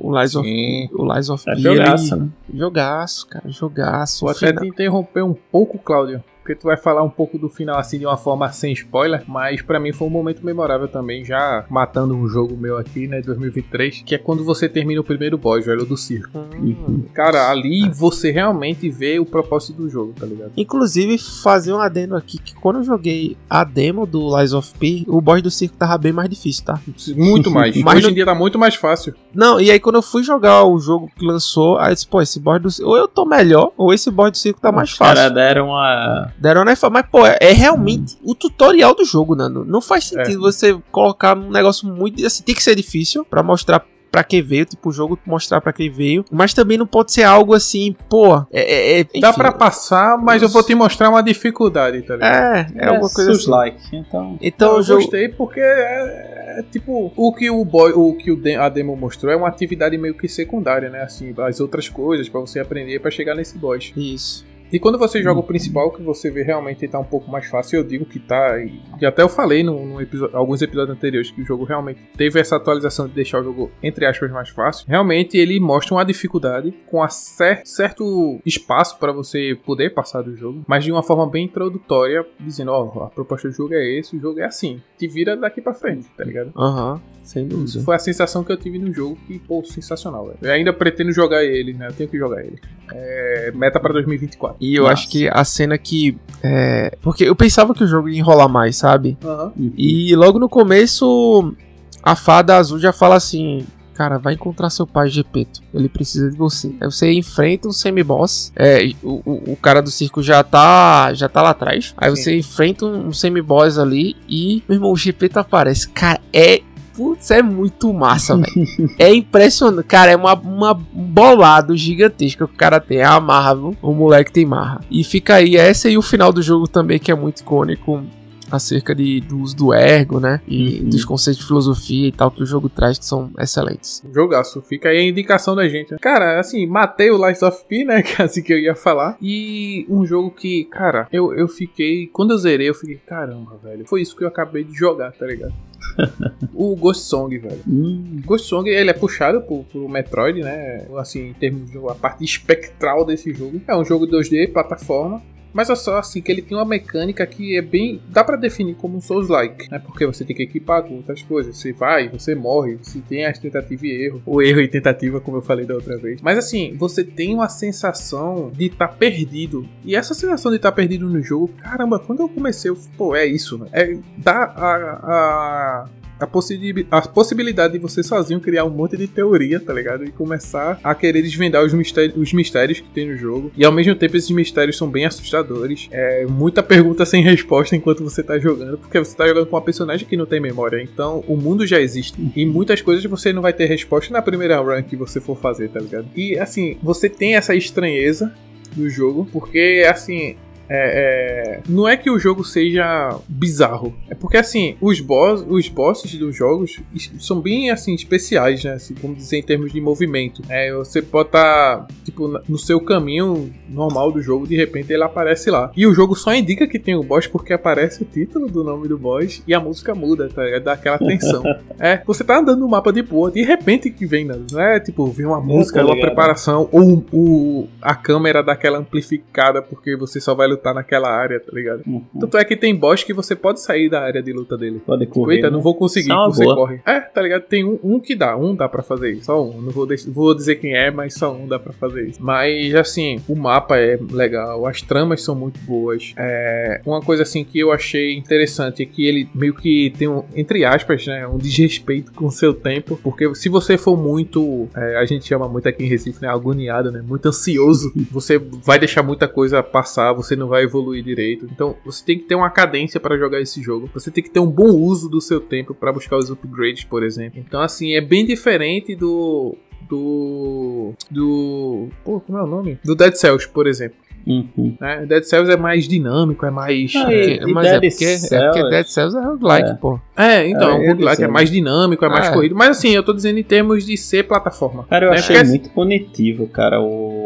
O 0.00 0.18
Lies 0.18 0.34
of, 0.34 0.48
o 0.92 1.14
Lies 1.14 1.28
of 1.28 1.44
é 1.48 1.54
P. 1.54 1.60
Jogaço, 1.60 2.14
ele... 2.14 2.22
né? 2.22 2.28
Jogaço, 2.54 3.26
cara, 3.26 3.48
jogaço. 3.48 4.20
Vou 4.20 4.30
até 4.30 4.52
te 4.52 4.66
interromper 4.66 5.22
um 5.22 5.34
pouco, 5.34 5.78
Cláudio 5.78 6.22
porque 6.50 6.54
tu 6.56 6.64
vai 6.64 6.76
falar 6.76 7.02
um 7.02 7.10
pouco 7.10 7.38
do 7.38 7.48
final 7.48 7.78
assim 7.78 7.98
de 7.98 8.06
uma 8.06 8.16
forma 8.16 8.50
sem 8.50 8.72
spoiler, 8.72 9.22
mas 9.28 9.62
para 9.62 9.78
mim 9.78 9.92
foi 9.92 10.08
um 10.08 10.10
momento 10.10 10.44
memorável 10.44 10.88
também, 10.88 11.24
já 11.24 11.64
matando 11.70 12.14
um 12.14 12.28
jogo 12.28 12.56
meu 12.56 12.76
aqui, 12.76 13.06
né, 13.06 13.20
2023, 13.20 14.02
que 14.04 14.14
é 14.14 14.18
quando 14.18 14.44
você 14.44 14.68
termina 14.68 15.00
o 15.00 15.04
primeiro 15.04 15.38
boss, 15.38 15.64
velho, 15.64 15.84
do 15.84 15.96
circo. 15.96 16.38
Hum. 16.38 17.04
Cara, 17.14 17.50
ali 17.50 17.88
você 17.88 18.30
realmente 18.30 18.90
vê 18.90 19.20
o 19.20 19.24
propósito 19.24 19.74
do 19.74 19.88
jogo, 19.88 20.12
tá 20.18 20.26
ligado? 20.26 20.52
Inclusive, 20.56 21.18
fazer 21.18 21.72
um 21.72 21.78
adendo 21.78 22.16
aqui, 22.16 22.38
que 22.38 22.54
quando 22.54 22.76
eu 22.76 22.82
joguei 22.82 23.36
a 23.48 23.62
demo 23.62 24.06
do 24.06 24.36
Lies 24.36 24.52
of 24.52 24.72
P, 24.78 25.04
o 25.06 25.20
boss 25.20 25.42
do 25.42 25.50
circo 25.50 25.76
tava 25.76 25.96
bem 25.98 26.12
mais 26.12 26.28
difícil, 26.28 26.64
tá? 26.64 26.80
Muito 27.14 27.50
mais. 27.50 27.76
Mas 27.82 27.98
Hoje 27.98 28.10
em 28.10 28.14
dia 28.14 28.24
tá 28.24 28.34
muito 28.34 28.58
mais 28.58 28.74
fácil. 28.74 29.14
Não, 29.34 29.60
e 29.60 29.70
aí 29.70 29.78
quando 29.78 29.96
eu 29.96 30.02
fui 30.02 30.22
jogar 30.22 30.64
o 30.64 30.78
jogo 30.78 31.10
que 31.16 31.24
lançou, 31.24 31.78
aí 31.78 31.90
eu 31.90 31.94
disse, 31.94 32.08
pô, 32.08 32.20
esse 32.20 32.40
boss 32.40 32.60
do 32.60 32.70
circo, 32.70 32.90
ou 32.90 32.96
eu 32.96 33.06
tô 33.06 33.24
melhor, 33.24 33.72
ou 33.76 33.94
esse 33.94 34.10
boss 34.10 34.32
do 34.32 34.38
circo 34.38 34.60
tá 34.60 34.72
mais 34.72 34.90
fácil. 34.90 35.12
Os 35.12 35.20
caras 35.20 35.34
deram 35.34 35.68
uma 35.68 36.32
Deram 36.40 36.64
na 36.64 36.74
mas 36.90 37.06
pô, 37.10 37.26
é, 37.26 37.36
é 37.40 37.52
realmente 37.52 38.16
o 38.22 38.34
tutorial 38.34 38.94
do 38.94 39.04
jogo, 39.04 39.34
Nando. 39.34 39.64
Não 39.64 39.80
faz 39.80 40.04
sentido 40.04 40.38
é. 40.38 40.52
você 40.52 40.78
colocar 40.90 41.36
um 41.36 41.50
negócio 41.50 41.86
muito 41.86 42.24
assim, 42.24 42.42
tem 42.42 42.54
que 42.54 42.62
ser 42.62 42.74
difícil 42.74 43.24
para 43.24 43.42
mostrar 43.42 43.84
para 44.10 44.24
que 44.24 44.42
veio, 44.42 44.66
tipo, 44.66 44.88
o 44.88 44.92
jogo 44.92 45.18
mostrar 45.24 45.60
para 45.60 45.72
que 45.72 45.88
veio, 45.88 46.24
mas 46.30 46.52
também 46.52 46.76
não 46.76 46.86
pode 46.86 47.12
ser 47.12 47.22
algo 47.22 47.54
assim, 47.54 47.94
pô, 48.08 48.38
é, 48.50 48.98
é, 48.98 49.00
é 49.00 49.20
dá 49.20 49.32
para 49.32 49.52
passar, 49.52 50.18
mas 50.18 50.42
eu 50.42 50.48
vou 50.48 50.62
te 50.64 50.74
mostrar 50.74 51.08
uma 51.10 51.22
dificuldade, 51.22 52.02
tá 52.02 52.14
ligado? 52.14 52.56
É, 52.56 52.66
é, 52.74 52.84
é 52.84 52.88
alguma 52.88 53.08
coisa 53.08 53.30
assim. 53.30 53.50
like. 53.50 53.96
Então, 53.96 54.38
então 54.40 54.76
eu 54.76 54.82
jogo... 54.82 55.02
gostei 55.02 55.28
porque 55.28 55.60
é, 55.60 56.58
é, 56.58 56.64
tipo, 56.70 57.12
o 57.14 57.32
que 57.32 57.48
o 57.50 57.64
boy, 57.64 57.92
o 57.92 58.14
que 58.14 58.32
o 58.32 58.40
a 58.60 58.68
demo 58.68 58.96
mostrou 58.96 59.32
é 59.32 59.36
uma 59.36 59.48
atividade 59.48 59.96
meio 59.96 60.14
que 60.14 60.28
secundária, 60.28 60.90
né, 60.90 61.02
assim, 61.02 61.32
as 61.38 61.60
outras 61.60 61.88
coisas 61.88 62.28
para 62.28 62.40
você 62.40 62.58
aprender 62.58 62.98
para 62.98 63.10
chegar 63.10 63.34
nesse 63.34 63.56
boss. 63.56 63.92
Isso. 63.96 64.49
E 64.72 64.78
quando 64.78 64.98
você 64.98 65.22
joga 65.22 65.40
o 65.40 65.42
principal, 65.42 65.90
que 65.90 66.02
você 66.02 66.30
vê 66.30 66.42
realmente 66.42 66.86
tá 66.86 66.98
um 66.98 67.04
pouco 67.04 67.30
mais 67.30 67.46
fácil, 67.46 67.78
eu 67.78 67.84
digo 67.84 68.04
que 68.04 68.18
tá. 68.18 68.58
E, 68.58 68.80
e 69.00 69.06
até 69.06 69.22
eu 69.22 69.28
falei 69.28 69.62
no 69.62 70.00
episódio, 70.00 70.36
alguns 70.36 70.62
episódios 70.62 70.96
anteriores 70.96 71.30
que 71.30 71.42
o 71.42 71.44
jogo 71.44 71.64
realmente 71.64 72.00
teve 72.16 72.38
essa 72.38 72.56
atualização 72.56 73.08
de 73.08 73.14
deixar 73.14 73.40
o 73.40 73.44
jogo, 73.44 73.70
entre 73.82 74.06
aspas, 74.06 74.30
mais 74.30 74.48
fácil. 74.48 74.86
Realmente 74.88 75.36
ele 75.36 75.58
mostra 75.58 75.94
uma 75.94 76.04
dificuldade 76.04 76.72
com 76.86 77.02
a 77.02 77.08
cer 77.08 77.62
certo 77.64 78.40
espaço 78.44 78.98
para 78.98 79.12
você 79.12 79.58
poder 79.66 79.90
passar 79.90 80.22
do 80.22 80.36
jogo, 80.36 80.64
mas 80.66 80.84
de 80.84 80.92
uma 80.92 81.02
forma 81.02 81.28
bem 81.28 81.46
introdutória, 81.46 82.24
dizendo: 82.38 82.70
Ó, 82.70 82.92
oh, 82.94 83.02
a 83.04 83.10
proposta 83.10 83.48
do 83.48 83.54
jogo 83.54 83.74
é 83.74 83.98
esse, 83.98 84.16
o 84.16 84.20
jogo 84.20 84.40
é 84.40 84.44
assim. 84.44 84.80
Te 84.96 85.08
vira 85.08 85.36
daqui 85.36 85.60
para 85.60 85.74
frente, 85.74 86.08
tá 86.16 86.24
ligado? 86.24 86.52
Aham. 86.56 86.94
Uhum. 86.94 87.19
Sem 87.22 87.46
dúvida. 87.46 87.80
Foi 87.82 87.94
a 87.94 87.98
sensação 87.98 88.42
que 88.42 88.50
eu 88.50 88.56
tive 88.56 88.78
no 88.78 88.92
jogo, 88.92 89.16
que, 89.26 89.38
pô, 89.38 89.62
sensacional, 89.64 90.26
velho. 90.26 90.38
Eu 90.42 90.52
ainda 90.52 90.72
pretendo 90.72 91.12
jogar 91.12 91.44
ele, 91.44 91.72
né? 91.72 91.88
Eu 91.88 91.92
tenho 91.92 92.08
que 92.08 92.18
jogar 92.18 92.44
ele. 92.44 92.58
É, 92.92 93.52
meta 93.54 93.78
pra 93.78 93.92
2024. 93.92 94.56
E 94.60 94.74
eu 94.74 94.82
Nossa. 94.82 94.94
acho 94.94 95.08
que 95.08 95.28
a 95.28 95.44
cena 95.44 95.78
que. 95.78 96.18
É... 96.42 96.96
Porque 97.00 97.24
eu 97.24 97.36
pensava 97.36 97.74
que 97.74 97.84
o 97.84 97.86
jogo 97.86 98.08
ia 98.08 98.18
enrolar 98.18 98.48
mais, 98.48 98.76
sabe? 98.76 99.16
Uhum. 99.22 99.72
E 99.76 100.14
logo 100.16 100.38
no 100.38 100.48
começo, 100.48 101.54
a 102.02 102.16
fada 102.16 102.56
azul 102.56 102.78
já 102.78 102.92
fala 102.92 103.16
assim: 103.16 103.64
cara, 104.00 104.16
vai 104.16 104.32
encontrar 104.32 104.70
seu 104.70 104.86
pai 104.86 105.10
Gepeto. 105.10 105.60
Ele 105.74 105.86
precisa 105.86 106.30
de 106.30 106.36
você. 106.38 106.74
Aí 106.80 106.90
você 106.90 107.12
enfrenta 107.12 107.68
um 107.68 107.72
semi-boss. 107.72 108.50
É, 108.56 108.90
o, 109.02 109.20
o, 109.26 109.52
o, 109.52 109.56
cara 109.56 109.82
do 109.82 109.90
circo 109.90 110.22
já 110.22 110.42
tá, 110.42 111.12
já 111.12 111.28
tá 111.28 111.42
lá 111.42 111.50
atrás. 111.50 111.94
Aí 111.98 112.08
Sim. 112.16 112.22
você 112.22 112.38
enfrenta 112.38 112.86
um, 112.86 113.08
um 113.08 113.12
semi-boss 113.12 113.76
ali 113.76 114.16
e, 114.26 114.62
meu 114.66 114.76
irmão, 114.76 114.90
o 114.90 114.96
Gepeto 114.96 115.38
aparece. 115.38 115.86
Cara, 115.90 116.18
é 116.32 116.62
Putz, 116.94 117.30
é 117.30 117.42
muito 117.42 117.92
massa, 117.92 118.36
velho. 118.36 118.90
é 118.98 119.12
impressionante. 119.14 119.86
Cara, 119.86 120.10
é 120.10 120.16
uma, 120.16 120.34
uma 120.34 120.74
bolado 120.74 121.76
gigantesco 121.76 122.46
que 122.46 122.54
o 122.54 122.56
cara 122.56 122.80
tem. 122.80 122.98
É 122.98 123.04
a 123.04 123.20
marra? 123.20 123.54
O 123.80 123.92
moleque 123.92 124.32
tem 124.32 124.44
marra. 124.44 124.80
E 124.90 125.02
fica 125.04 125.36
aí 125.36 125.56
essa 125.56 125.88
e 125.88 125.96
o 125.96 126.02
final 126.02 126.32
do 126.32 126.42
jogo 126.42 126.66
também, 126.66 126.98
que 126.98 127.10
é 127.10 127.14
muito 127.14 127.40
icônico. 127.40 128.02
Acerca 128.50 128.94
de, 128.94 129.20
do 129.20 129.38
uso 129.38 129.56
do 129.56 129.74
ergo, 129.74 130.18
né? 130.20 130.40
E 130.46 130.80
Uhum. 130.80 130.88
dos 130.90 131.04
conceitos 131.04 131.40
de 131.42 131.46
filosofia 131.46 132.08
e 132.08 132.12
tal 132.12 132.30
que 132.30 132.42
o 132.42 132.46
jogo 132.46 132.68
traz 132.68 132.98
que 132.98 133.04
são 133.04 133.30
excelentes. 133.38 134.02
Jogaço, 134.12 134.60
fica 134.62 134.88
aí 134.88 134.98
a 134.98 135.08
indicação 135.08 135.54
da 135.54 135.68
gente. 135.68 135.96
Cara, 135.96 136.38
assim, 136.40 136.66
matei 136.66 137.10
o 137.10 137.26
Lies 137.26 137.42
of 137.42 137.64
P, 137.68 137.84
né? 137.84 138.02
Que 138.10 138.20
é 138.22 138.24
assim 138.24 138.42
que 138.42 138.52
eu 138.52 138.58
ia 138.58 138.74
falar. 138.74 139.16
E 139.20 139.86
um 139.88 140.04
jogo 140.04 140.30
que, 140.30 140.64
cara, 140.64 141.06
eu, 141.12 141.32
eu 141.34 141.48
fiquei. 141.48 142.06
Quando 142.08 142.32
eu 142.32 142.38
zerei, 142.38 142.68
eu 142.68 142.74
fiquei, 142.74 142.96
caramba, 142.96 143.58
velho. 143.62 143.86
Foi 143.86 144.00
isso 144.02 144.16
que 144.16 144.24
eu 144.24 144.28
acabei 144.28 144.64
de 144.64 144.72
jogar, 144.74 145.12
tá 145.12 145.26
ligado? 145.26 145.52
o 146.54 146.74
Ghost 146.76 147.04
Song, 147.04 147.36
velho. 147.38 147.60
Hum, 147.68 148.20
Ghost 148.24 148.46
Song, 148.48 148.68
ele 148.68 148.90
é 148.90 148.94
puxado 148.94 149.40
pro, 149.42 149.64
pro 149.64 149.88
Metroid, 149.88 150.40
né? 150.42 150.86
Assim, 150.96 151.28
em 151.28 151.32
termos 151.32 151.70
de 151.70 151.78
a 151.78 151.94
parte 151.94 152.24
espectral 152.24 153.04
desse 153.04 153.32
jogo. 153.32 153.60
É 153.66 153.76
um 153.76 153.84
jogo 153.84 154.06
2D, 154.06 154.52
plataforma. 154.52 155.22
Mas 155.52 155.70
é 155.70 155.74
só 155.74 155.98
assim 155.98 156.20
que 156.20 156.30
ele 156.30 156.42
tem 156.42 156.56
uma 156.56 156.64
mecânica 156.64 157.26
que 157.26 157.56
é 157.56 157.62
bem. 157.62 158.00
dá 158.08 158.22
pra 158.22 158.36
definir 158.36 158.74
como 158.74 158.96
um 158.96 159.00
Souls-like, 159.00 159.70
né? 159.70 159.78
Porque 159.78 160.06
você 160.06 160.24
tem 160.24 160.36
que 160.36 160.42
equipar 160.42 160.82
com 160.82 160.96
outras 160.96 161.22
coisas. 161.22 161.56
Você 161.56 161.72
vai, 161.72 162.08
você 162.08 162.34
morre, 162.34 162.78
você 162.80 163.00
tem 163.00 163.26
as 163.26 163.38
tentativa 163.38 163.86
e 163.86 164.04
erro. 164.04 164.22
Ou 164.26 164.42
erro 164.42 164.60
e 164.60 164.68
tentativa, 164.68 165.20
como 165.20 165.38
eu 165.38 165.42
falei 165.42 165.66
da 165.66 165.74
outra 165.74 165.96
vez. 165.96 166.20
Mas 166.20 166.38
assim, 166.38 166.74
você 166.76 167.02
tem 167.02 167.34
uma 167.34 167.48
sensação 167.48 168.50
de 168.54 168.66
estar 168.66 168.88
perdido. 168.88 169.66
E 169.84 169.96
essa 169.96 170.14
sensação 170.14 170.50
de 170.50 170.56
estar 170.56 170.72
perdido 170.72 171.08
no 171.08 171.22
jogo, 171.22 171.48
caramba, 171.48 171.98
quando 171.98 172.20
eu 172.20 172.28
comecei, 172.28 172.70
eu, 172.70 172.78
pô, 172.96 173.14
é 173.14 173.26
isso, 173.26 173.58
né? 173.58 173.66
É, 173.72 173.98
dá 174.18 174.44
a. 174.44 175.00
a 175.02 175.99
a, 176.20 176.26
possibi- 176.26 176.86
a 176.90 177.00
possibilidade 177.02 177.72
de 177.72 177.78
você 177.78 178.02
sozinho 178.02 178.40
criar 178.40 178.64
um 178.64 178.70
monte 178.70 178.96
de 178.96 179.06
teoria, 179.06 179.58
tá 179.58 179.72
ligado? 179.72 180.04
E 180.04 180.10
começar 180.10 180.78
a 180.82 180.94
querer 180.94 181.22
desvendar 181.22 181.64
os 181.64 181.72
mistérios, 181.72 182.16
os 182.16 182.32
mistérios 182.32 182.80
que 182.80 182.88
tem 182.88 183.08
no 183.08 183.16
jogo. 183.16 183.50
E 183.56 183.64
ao 183.64 183.72
mesmo 183.72 183.94
tempo, 183.94 184.16
esses 184.16 184.30
mistérios 184.30 184.76
são 184.76 184.88
bem 184.88 185.04
assustadores. 185.06 185.88
É 185.90 186.26
muita 186.26 186.62
pergunta 186.62 187.04
sem 187.04 187.22
resposta 187.22 187.74
enquanto 187.74 188.04
você 188.04 188.22
tá 188.22 188.38
jogando, 188.38 188.78
porque 188.78 188.98
você 188.98 189.16
tá 189.16 189.26
jogando 189.26 189.46
com 189.46 189.56
uma 189.56 189.62
personagem 189.62 190.06
que 190.06 190.16
não 190.16 190.26
tem 190.26 190.40
memória. 190.40 190.82
Então, 190.82 191.24
o 191.26 191.36
mundo 191.36 191.66
já 191.66 191.80
existe. 191.80 192.20
E 192.36 192.44
muitas 192.44 192.80
coisas 192.82 193.04
você 193.04 193.32
não 193.32 193.42
vai 193.42 193.52
ter 193.52 193.66
resposta 193.66 194.12
na 194.12 194.22
primeira 194.22 194.58
run 194.58 194.82
que 194.82 194.96
você 194.96 195.20
for 195.20 195.36
fazer, 195.36 195.68
tá 195.70 195.80
ligado? 195.80 196.06
E 196.14 196.38
assim, 196.38 196.76
você 196.82 197.08
tem 197.08 197.34
essa 197.36 197.54
estranheza 197.54 198.32
do 198.74 198.88
jogo, 198.88 199.28
porque 199.32 199.84
assim. 199.88 200.36
É, 200.72 201.58
é, 201.58 201.60
não 201.68 201.88
é 201.88 201.96
que 201.96 202.08
o 202.08 202.18
jogo 202.18 202.44
seja 202.44 203.18
bizarro, 203.28 203.92
é 204.08 204.14
porque 204.14 204.36
assim 204.36 204.76
os 204.80 205.00
boss, 205.00 205.44
os 205.48 205.68
bosses 205.68 206.14
dos 206.14 206.36
jogos 206.36 206.78
são 207.18 207.40
bem 207.40 207.70
assim 207.70 207.92
especiais, 207.92 208.62
né? 208.62 208.74
Assim, 208.74 208.94
vamos 209.02 209.16
dizer 209.16 209.38
em 209.38 209.42
termos 209.42 209.72
de 209.72 209.80
movimento. 209.80 210.42
É, 210.48 210.72
você 210.72 211.02
pode 211.02 211.30
estar 211.30 211.88
tipo 212.04 212.28
na- 212.28 212.40
no 212.48 212.56
seu 212.56 212.80
caminho 212.80 213.52
normal 213.68 214.12
do 214.12 214.22
jogo, 214.22 214.46
de 214.46 214.54
repente 214.56 214.92
ele 214.92 215.02
aparece 215.02 215.50
lá. 215.50 215.72
E 215.76 215.86
o 215.86 215.92
jogo 215.92 216.14
só 216.14 216.32
indica 216.32 216.68
que 216.68 216.78
tem 216.78 216.94
o 216.94 217.02
boss 217.02 217.26
porque 217.26 217.52
aparece 217.52 218.02
o 218.02 218.06
título 218.06 218.48
do 218.48 218.62
nome 218.62 218.86
do 218.86 218.96
boss 218.96 219.42
e 219.48 219.52
a 219.52 219.58
música 219.58 219.92
muda, 219.92 220.28
tá? 220.28 220.44
ligado? 220.44 220.62
Dá 220.62 220.72
aquela 220.74 220.98
tensão. 220.98 221.42
é, 221.80 222.00
você 222.06 222.22
tá 222.22 222.38
andando 222.38 222.60
no 222.60 222.68
mapa 222.68 222.92
de 222.92 223.02
boa, 223.02 223.30
de 223.30 223.42
repente 223.42 223.90
que 223.90 224.06
vem, 224.06 224.24
né? 224.24 224.40
não 224.52 224.60
é 224.60 224.78
tipo 224.78 225.06
vem 225.10 225.26
uma 225.26 225.40
música, 225.40 225.80
tô 225.80 225.86
uma 225.86 226.00
preparação 226.00 226.68
ou 226.70 227.04
o, 227.12 227.68
a 227.82 227.94
câmera 227.94 228.40
daquela 228.40 228.78
amplificada 228.78 229.60
porque 229.60 229.96
você 229.96 230.20
só 230.20 230.32
vai 230.34 230.46
lutar 230.46 230.59
naquela 230.74 231.10
área, 231.10 231.40
tá 231.40 231.50
ligado? 231.52 231.82
uhum. 231.86 232.04
Tanto 232.20 232.36
é 232.36 232.44
que 232.44 232.56
tem 232.56 232.74
boss 232.74 233.02
que 233.02 233.12
você 233.12 233.34
pode 233.34 233.60
sair 233.60 233.88
da 233.88 234.00
área 234.00 234.22
de 234.22 234.32
luta 234.32 234.56
dele. 234.56 234.80
Pode 234.84 235.06
correr. 235.06 235.36
Eita, 235.36 235.48
né? 235.48 235.52
não 235.52 235.60
vou 235.60 235.74
conseguir, 235.74 236.14
você 236.26 236.44
boa. 236.44 236.54
corre. 236.54 236.80
É, 236.86 237.00
tá 237.00 237.22
ligado? 237.22 237.42
Tem 237.42 237.64
um, 237.64 237.78
um 237.82 238.00
que 238.00 238.14
dá, 238.14 238.36
um 238.36 238.54
dá 238.54 238.68
pra 238.68 238.82
fazer 238.82 239.12
isso, 239.12 239.24
só 239.24 239.42
um. 239.42 239.60
Não 239.60 239.70
vou, 239.70 239.86
vou 240.08 240.34
dizer 240.34 240.56
quem 240.56 240.74
é, 240.74 240.90
mas 240.90 241.14
só 241.14 241.32
um 241.32 241.46
dá 241.46 241.58
pra 241.58 241.72
fazer 241.72 242.08
isso. 242.08 242.22
Mas, 242.22 242.74
assim, 242.74 243.20
o 243.28 243.34
mapa 243.34 243.76
é 243.76 243.98
legal, 244.10 244.66
as 244.66 244.82
tramas 244.82 245.22
são 245.22 245.34
muito 245.34 245.60
boas. 245.60 246.12
É, 246.18 246.80
uma 246.84 247.00
coisa, 247.00 247.22
assim, 247.22 247.44
que 247.44 247.58
eu 247.58 247.72
achei 247.72 248.16
interessante 248.16 248.82
é 248.82 248.86
que 248.86 249.06
ele 249.06 249.28
meio 249.34 249.54
que 249.54 249.92
tem 249.96 250.08
um, 250.08 250.24
entre 250.34 250.64
aspas, 250.64 251.06
né, 251.06 251.26
um 251.26 251.38
desrespeito 251.38 252.12
com 252.12 252.26
o 252.26 252.30
seu 252.30 252.52
tempo, 252.52 252.98
porque 253.02 253.34
se 253.34 253.48
você 253.48 253.76
for 253.76 253.96
muito, 253.96 254.68
é, 254.74 254.96
a 254.96 255.04
gente 255.04 255.26
chama 255.26 255.48
muito 255.48 255.68
aqui 255.68 255.84
em 255.84 255.86
Recife, 255.86 256.22
né, 256.22 256.28
agoniado, 256.28 256.90
né, 256.90 257.02
muito 257.06 257.26
ansioso, 257.26 257.92
você 258.10 258.38
vai 258.38 258.78
deixar 258.78 259.02
muita 259.02 259.28
coisa 259.28 259.62
passar, 259.62 260.12
você 260.12 260.36
não 260.36 260.48
vai 260.50 260.64
evoluir 260.64 261.02
direito. 261.02 261.46
Então, 261.50 261.76
você 261.84 262.04
tem 262.04 262.18
que 262.18 262.24
ter 262.24 262.34
uma 262.34 262.50
cadência 262.50 263.00
para 263.00 263.16
jogar 263.16 263.40
esse 263.40 263.62
jogo. 263.62 263.88
Você 263.94 264.10
tem 264.10 264.22
que 264.22 264.28
ter 264.30 264.40
um 264.40 264.50
bom 264.50 264.68
uso 264.70 265.08
do 265.08 265.20
seu 265.20 265.40
tempo 265.40 265.72
para 265.74 265.92
buscar 265.92 266.18
os 266.18 266.28
upgrades, 266.30 266.84
por 266.84 267.02
exemplo. 267.02 267.38
Então, 267.40 267.60
assim, 267.62 267.94
é 267.94 268.00
bem 268.00 268.26
diferente 268.26 268.94
do 268.94 269.56
do 269.88 270.92
do 271.10 271.88
pô, 272.04 272.20
como 272.20 272.38
é 272.38 272.42
o 272.42 272.46
nome? 272.46 272.78
Do 272.84 272.94
Dead 272.94 273.14
Cells, 273.14 273.48
por 273.48 273.66
exemplo. 273.66 273.96
Uhum. 274.26 274.76
Né? 274.78 275.06
Dead 275.06 275.24
Cells 275.24 275.50
é 275.50 275.56
mais 275.56 275.88
dinâmico, 275.88 276.44
é 276.44 276.50
mais 276.50 276.92
Ah, 276.94 277.10
É 277.10 277.40
mas 277.46 277.66
é 277.68 277.80
porque, 277.80 278.04
é 278.04 278.44
porque 278.52 278.68
Dead 278.68 278.86
Cells 278.86 279.16
é 279.16 279.20
roguelike, 279.20 279.70
É. 279.70 279.74
pô. 279.74 279.98
é, 280.16 280.46
então, 280.46 280.70
É, 280.72 280.74
o 280.74 280.82
eu 280.82 280.88
roguelike 280.90 281.24
é 281.24 281.28
mais 281.28 281.50
dinâmico, 281.50 282.04
é 282.04 282.08
mais 282.08 282.26
É. 282.28 282.32
corrido. 282.32 282.54
Mas 282.54 282.76
assim, 282.76 282.90
eu 282.90 283.02
tô 283.02 283.14
dizendo 283.14 283.38
em 283.38 283.42
termos 283.42 283.84
de 283.84 283.96
ser 283.96 284.24
plataforma. 284.24 284.84
Cara, 284.90 285.06
eu 285.06 285.10
né? 285.10 285.16
achei 285.16 285.34
Porque 285.36 285.48
muito 285.48 285.70
punitivo, 285.70 286.46
cara, 286.46 286.80
o, 286.82 287.19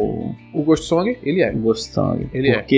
O 0.52 0.62
Ghost 0.62 0.86
Song, 0.86 1.16
ele 1.22 1.42
é. 1.42 1.50
o 1.52 1.58
Ghost 1.58 1.92
Song. 1.92 2.26
Ele 2.32 2.48
é. 2.50 2.54
porque 2.54 2.74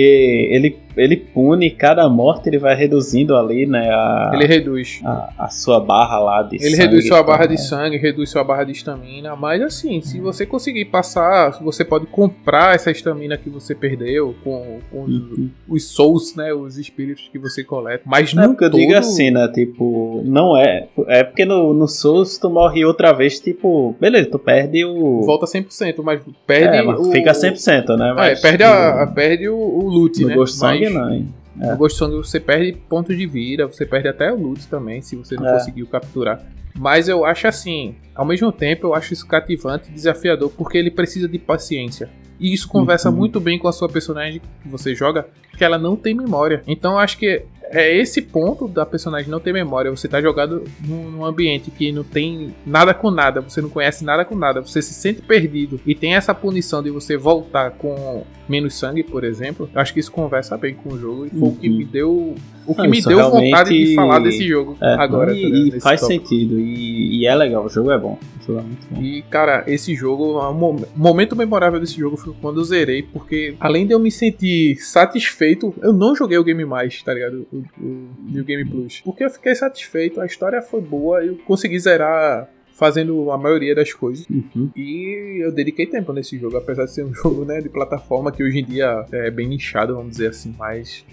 ele, 0.51 0.77
ele 0.95 1.15
pune 1.15 1.69
cada 1.69 2.07
morte, 2.09 2.49
ele 2.49 2.57
vai 2.57 2.75
reduzindo 2.75 3.35
ali, 3.35 3.65
né, 3.65 3.89
a, 3.89 4.31
Ele 4.33 4.45
reduz. 4.45 4.99
a, 5.03 5.33
a 5.45 5.49
sua 5.49 5.79
barra 5.79 6.19
lá 6.19 6.41
de 6.43 6.55
Ele 6.55 6.71
sangue 6.71 6.81
reduz 6.81 7.07
sua 7.07 7.17
tal, 7.17 7.25
barra 7.25 7.45
de 7.45 7.51
né? 7.53 7.57
sangue, 7.57 7.97
reduz 7.97 8.29
sua 8.29 8.43
barra 8.43 8.63
de 8.63 8.71
estamina, 8.71 9.35
mas 9.35 9.61
assim, 9.61 10.01
se 10.01 10.19
você 10.19 10.45
conseguir 10.45 10.85
passar, 10.85 11.51
você 11.61 11.85
pode 11.85 12.07
comprar 12.07 12.75
essa 12.75 12.89
estamina 12.89 13.37
que 13.37 13.49
você 13.49 13.75
perdeu 13.75 14.35
com, 14.43 14.79
com 14.91 15.03
os, 15.03 15.17
Uhum. 15.17 15.49
os 15.67 15.83
souls, 15.91 16.35
né, 16.35 16.53
os 16.53 16.77
espíritos 16.77 17.29
que 17.31 17.37
você 17.37 17.63
coleta. 17.63 18.03
Mas 18.05 18.33
É 18.33 18.41
no 18.41 18.49
porque 18.49 18.65
eu 18.65 18.71
todo, 18.71 18.79
digo 18.79 18.95
assim, 18.95 19.31
né? 19.31 19.47
Tipo, 19.53 20.21
não 20.25 20.57
é. 20.57 20.87
É 21.07 21.23
porque 21.23 21.45
no, 21.45 21.73
no 21.73 21.87
Souls 21.87 22.37
tu 22.37 22.49
morre 22.49 22.83
outra 22.85 23.11
vez, 23.13 23.39
tipo, 23.39 23.95
beleza, 23.99 24.29
tu 24.29 24.39
perde 24.39 24.83
o. 24.85 25.21
volta 25.23 25.45
100%, 25.45 25.95
mas 26.03 26.21
perde 26.45 26.77
é, 26.77 26.81
mas 26.81 26.99
o... 26.99 27.11
fica 27.19 27.31
100%, 27.31 27.97
né? 27.97 28.09
É, 28.09 28.13
Mas, 28.13 28.41
perde, 28.41 28.63
a, 28.63 29.03
a- 29.03 29.07
perde 29.07 29.49
o, 29.49 29.55
o 29.57 29.87
loot, 29.89 30.21
no 30.21 30.27
né? 30.29 30.35
Ghost 30.35 30.57
Song 30.57 30.79
mas 30.83 30.93
não. 30.93 31.13
hein? 31.13 31.33
É. 31.59 31.71
no 31.71 31.77
Ghost 31.77 31.97
Song 31.97 32.15
você 32.15 32.39
perde 32.39 32.73
pontos 32.87 33.17
de 33.17 33.25
vida, 33.25 33.65
você 33.67 33.85
perde 33.85 34.07
até 34.07 34.31
o 34.31 34.35
loot 34.35 34.67
também, 34.67 35.01
se 35.01 35.15
você 35.15 35.35
não 35.35 35.47
É. 35.47 35.53
conseguiu 35.53 35.87
capturar. 35.87 36.41
Mas 36.77 37.07
eu 37.09 37.25
acho 37.25 37.47
assim, 37.47 37.95
ao 38.13 38.23
mesmo 38.25 38.51
tempo 38.51 38.85
eu 38.87 38.93
acho 38.93 39.11
isso 39.13 39.27
cativante 39.27 39.89
e 39.89 39.93
desafiador, 39.93 40.51
porque 40.55 40.77
ele 40.77 40.91
precisa 40.91 41.27
de 41.27 41.39
paciência. 41.39 42.09
E 42.39 42.53
isso 42.53 42.67
conversa 42.67 43.09
Uhum. 43.09 43.15
muito 43.15 43.39
bem 43.39 43.57
com 43.57 43.67
a 43.67 43.71
sua 43.71 43.89
personagem 43.89 44.39
que 44.61 44.67
você 44.69 44.93
joga, 44.93 45.25
que 45.57 45.63
ela 45.63 45.79
não 45.79 45.95
tem 45.95 46.13
memória. 46.13 46.61
Então 46.67 46.91
eu 46.93 46.99
acho 46.99 47.17
que 47.17 47.41
é 47.71 47.95
esse 47.95 48.21
ponto 48.21 48.67
da 48.67 48.85
personagem 48.85 49.29
não 49.29 49.39
ter 49.39 49.53
memória. 49.53 49.91
Você 49.91 50.07
tá 50.07 50.21
jogado 50.21 50.63
num, 50.85 51.25
ambiente 51.25 51.71
que 51.71 51.91
não 51.91 52.03
tem 52.03 52.55
nada 52.65 52.93
com 52.93 53.11
nada, 53.11 53.41
você 53.41 53.61
não 53.61 53.69
conhece 53.69 54.03
nada 54.03 54.23
com 54.23 54.35
nada, 54.35 54.61
você 54.61 54.81
se 54.81 54.93
sente 54.93 55.21
perdido 55.21 55.79
e 55.85 55.93
tem 55.95 56.15
essa 56.15 56.33
punição 56.33 56.81
de 56.81 56.89
você 56.89 57.17
voltar 57.17 57.71
com 57.71 58.23
menos 58.47 58.75
sangue, 58.75 59.03
por 59.03 59.23
exemplo. 59.23 59.69
Eu 59.73 59.81
acho 59.81 59.93
que 59.93 59.99
isso 59.99 60.11
conversa 60.11 60.57
bem 60.57 60.73
com 60.75 60.93
o 60.93 60.99
jogo 60.99 61.25
e 61.25 61.29
foi 61.29 61.49
o 61.49 61.55
que 61.55 61.69
Uhum. 61.69 61.77
me 61.77 61.85
deu 61.85 62.35
o 62.67 62.75
que 62.75 62.81
Não, 62.83 62.89
me 62.89 63.01
deu 63.01 63.31
vontade 63.31 63.69
de 63.85 63.95
falar 63.95 64.19
desse 64.19 64.45
jogo 64.47 64.77
É, 64.81 64.93
agora. 64.95 65.33
E, 65.33 65.71
tá 65.71 65.77
e 65.77 65.79
faz 65.79 66.01
tópico. 66.01 66.27
sentido. 66.27 66.59
E, 66.59 67.21
e 67.21 67.25
é 67.25 67.33
legal, 67.35 67.65
o 67.65 67.69
jogo 67.69 67.91
é 67.91 67.97
bom. 67.97 68.19
O 68.41 68.45
jogo 68.45 68.59
é 68.59 68.63
muito 68.63 68.87
bom. 68.91 69.01
E, 69.01 69.21
cara, 69.23 69.63
esse 69.67 69.95
jogo, 69.95 70.37
o 70.39 70.53
mo- 70.53 70.85
momento 70.95 71.35
memorável 71.35 71.79
desse 71.79 71.97
jogo 71.97 72.17
foi 72.17 72.33
quando 72.41 72.59
eu 72.59 72.63
zerei, 72.63 73.01
porque 73.03 73.55
além 73.59 73.87
de 73.87 73.93
eu 73.93 73.99
me 73.99 74.11
sentir 74.11 74.75
satisfeito, 74.77 75.73
eu 75.81 75.93
não 75.93 76.15
joguei 76.15 76.37
o 76.37 76.43
Game 76.43 76.63
Mais, 76.65 77.01
tá 77.01 77.13
ligado? 77.13 77.47
O, 77.51 77.57
o 77.81 78.07
New 78.29 78.43
Game 78.43 78.65
Plus. 78.65 79.01
Porque 79.03 79.23
eu 79.23 79.29
fiquei 79.29 79.55
satisfeito, 79.55 80.19
a 80.21 80.25
história 80.25 80.61
foi 80.61 80.81
boa, 80.81 81.23
eu 81.23 81.37
consegui 81.45 81.79
zerar 81.79 82.49
fazendo 82.77 83.31
a 83.31 83.37
maioria 83.37 83.73
das 83.73 83.91
coisas. 83.91 84.25
Uhum. 84.29 84.69
E 84.75 85.43
eu 85.43 85.51
dediquei 85.51 85.87
tempo 85.87 86.13
nesse 86.13 86.37
jogo, 86.37 86.57
apesar 86.57 86.85
de 86.85 86.91
ser 86.93 87.03
um 87.03 87.13
jogo 87.13 87.43
né, 87.43 87.59
de 87.59 87.69
plataforma 87.69 88.31
que 88.31 88.43
hoje 88.43 88.59
em 88.59 88.65
dia 88.65 89.05
é 89.11 89.31
bem 89.31 89.47
nichado, 89.47 89.95
vamos 89.95 90.11
dizer 90.11 90.29
assim. 90.29 90.53
Mas 90.57 91.03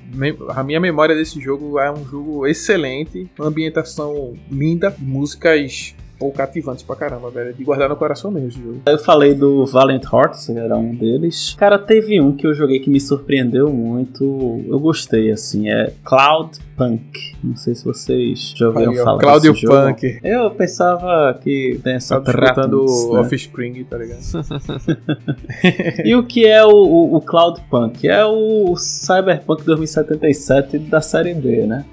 a 0.50 0.62
minha 0.62 0.78
memória 0.78 1.14
desse 1.14 1.40
jogo 1.40 1.78
é 1.78 1.90
um 1.90 2.04
jogo 2.04 2.46
excelente, 2.46 3.28
ambientação 3.40 4.34
linda, 4.50 4.94
músicas 4.98 5.94
pô, 6.18 6.30
cativantes 6.30 6.82
pra 6.82 6.96
caramba, 6.96 7.30
velho. 7.30 7.52
De 7.52 7.64
guardar 7.64 7.88
no 7.88 7.96
coração 7.96 8.30
mesmo 8.30 8.48
esse 8.48 8.58
jogo. 8.58 8.82
Eu 8.86 8.98
falei 8.98 9.34
do 9.34 9.66
Valiant 9.66 10.04
Hearts, 10.04 10.48
era 10.48 10.76
um 10.76 10.94
deles. 10.94 11.54
Cara, 11.58 11.78
teve 11.78 12.20
um 12.20 12.34
que 12.34 12.46
eu 12.46 12.54
joguei 12.54 12.78
que 12.78 12.90
me 12.90 13.00
surpreendeu 13.00 13.70
muito. 13.70 14.62
Eu 14.66 14.78
gostei, 14.78 15.30
assim. 15.30 15.68
É 15.68 15.92
Cloud 16.04 16.58
Punk. 16.76 17.34
Não 17.42 17.56
sei 17.56 17.74
se 17.74 17.84
vocês 17.84 18.55
já 18.56 18.68
ouviram 18.68 18.92
Aí, 18.92 18.98
falar 18.98 19.20
Claudio 19.20 19.52
desse 19.52 19.62
jogo. 19.62 19.76
Punk. 19.76 20.20
Eu 20.22 20.51
pensava 20.51 21.38
que 21.42 21.80
tem 21.82 21.94
essa 21.94 22.20
Tá 22.20 22.32
disputando 22.32 22.80
Ratons, 22.80 23.05
o 23.05 23.14
né? 23.14 23.20
Offspring, 23.20 23.84
tá 23.84 23.98
ligado? 23.98 24.20
E 26.05 26.14
o 26.14 26.24
que 26.24 26.46
é 26.46 26.64
o, 26.64 26.70
o, 26.70 27.16
o 27.16 27.20
Cloud 27.20 27.60
Punk? 27.70 28.06
É 28.09 28.24
o 28.24 28.76
Cyberpunk 28.76 29.64
2077 29.64 30.78
da 30.78 31.01
série 31.01 31.34
B, 31.34 31.66
né? 31.66 31.84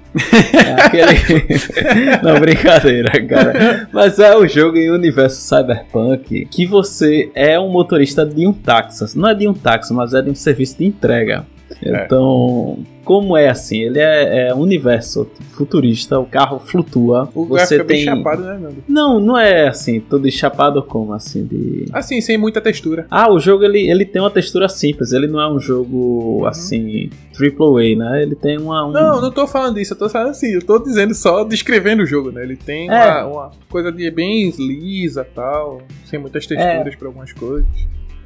É 0.54 0.82
aquele. 0.82 1.48
Não, 2.22 2.38
brincadeira, 2.38 3.10
cara. 3.26 3.88
Mas 3.92 4.18
é 4.18 4.36
o 4.36 4.46
jogo 4.46 4.76
em 4.76 4.90
universo 4.90 5.40
Cyberpunk 5.40 6.46
que 6.46 6.66
você 6.66 7.30
é 7.34 7.58
um 7.58 7.70
motorista 7.70 8.26
de 8.26 8.46
um 8.46 8.52
táxi. 8.52 9.16
Não 9.16 9.28
é 9.28 9.34
de 9.34 9.48
um 9.48 9.54
táxi, 9.54 9.92
mas 9.92 10.12
é 10.12 10.22
de 10.22 10.30
um 10.30 10.34
serviço 10.34 10.78
de 10.78 10.84
entrega. 10.84 11.46
Então, 11.84 12.78
como 13.04 13.36
é 13.36 13.48
assim? 13.48 13.80
Ele 13.80 13.98
é, 13.98 14.48
é 14.48 14.54
universo 14.54 15.28
futurista, 15.50 16.18
o 16.18 16.24
carro 16.26 16.58
flutua. 16.58 17.28
O 17.34 17.44
você 17.46 17.76
gráfico 17.76 17.80
é 17.80 17.84
bem 17.84 18.04
tem. 18.04 18.16
chapado, 18.16 18.42
né, 18.42 18.58
Nando? 18.58 18.84
Não, 18.88 19.20
não 19.20 19.38
é 19.38 19.68
assim, 19.68 20.00
todo 20.00 20.30
chapado 20.30 20.82
como 20.82 21.12
assim 21.12 21.44
de. 21.44 21.86
Assim, 21.92 22.20
sem 22.20 22.38
muita 22.38 22.60
textura. 22.60 23.06
Ah, 23.10 23.30
o 23.32 23.38
jogo 23.40 23.64
ele, 23.64 23.90
ele 23.90 24.04
tem 24.04 24.22
uma 24.22 24.30
textura 24.30 24.68
simples, 24.68 25.12
ele 25.12 25.26
não 25.26 25.40
é 25.40 25.50
um 25.50 25.58
jogo 25.58 26.44
assim, 26.46 27.10
triple 27.32 27.94
A, 27.94 27.96
né? 27.96 28.22
Ele 28.22 28.34
tem 28.34 28.58
uma. 28.58 28.86
Um... 28.86 28.92
Não, 28.92 29.20
não 29.20 29.30
tô 29.30 29.46
falando 29.46 29.74
disso, 29.74 29.94
eu 29.94 29.98
tô 29.98 30.08
falando 30.08 30.30
assim, 30.30 30.52
eu 30.52 30.62
tô 30.62 30.78
dizendo 30.78 31.14
só 31.14 31.44
descrevendo 31.44 32.02
o 32.02 32.06
jogo, 32.06 32.30
né? 32.30 32.42
Ele 32.42 32.56
tem 32.56 32.88
É. 32.88 33.24
uma, 33.24 33.26
uma 33.26 33.50
coisa 33.68 33.90
de 33.90 34.10
bem 34.10 34.50
lisa 34.58 35.26
tal, 35.34 35.82
sem 36.04 36.18
muitas 36.18 36.46
texturas 36.46 36.94
pra 36.94 37.08
algumas 37.08 37.32
coisas. 37.32 37.66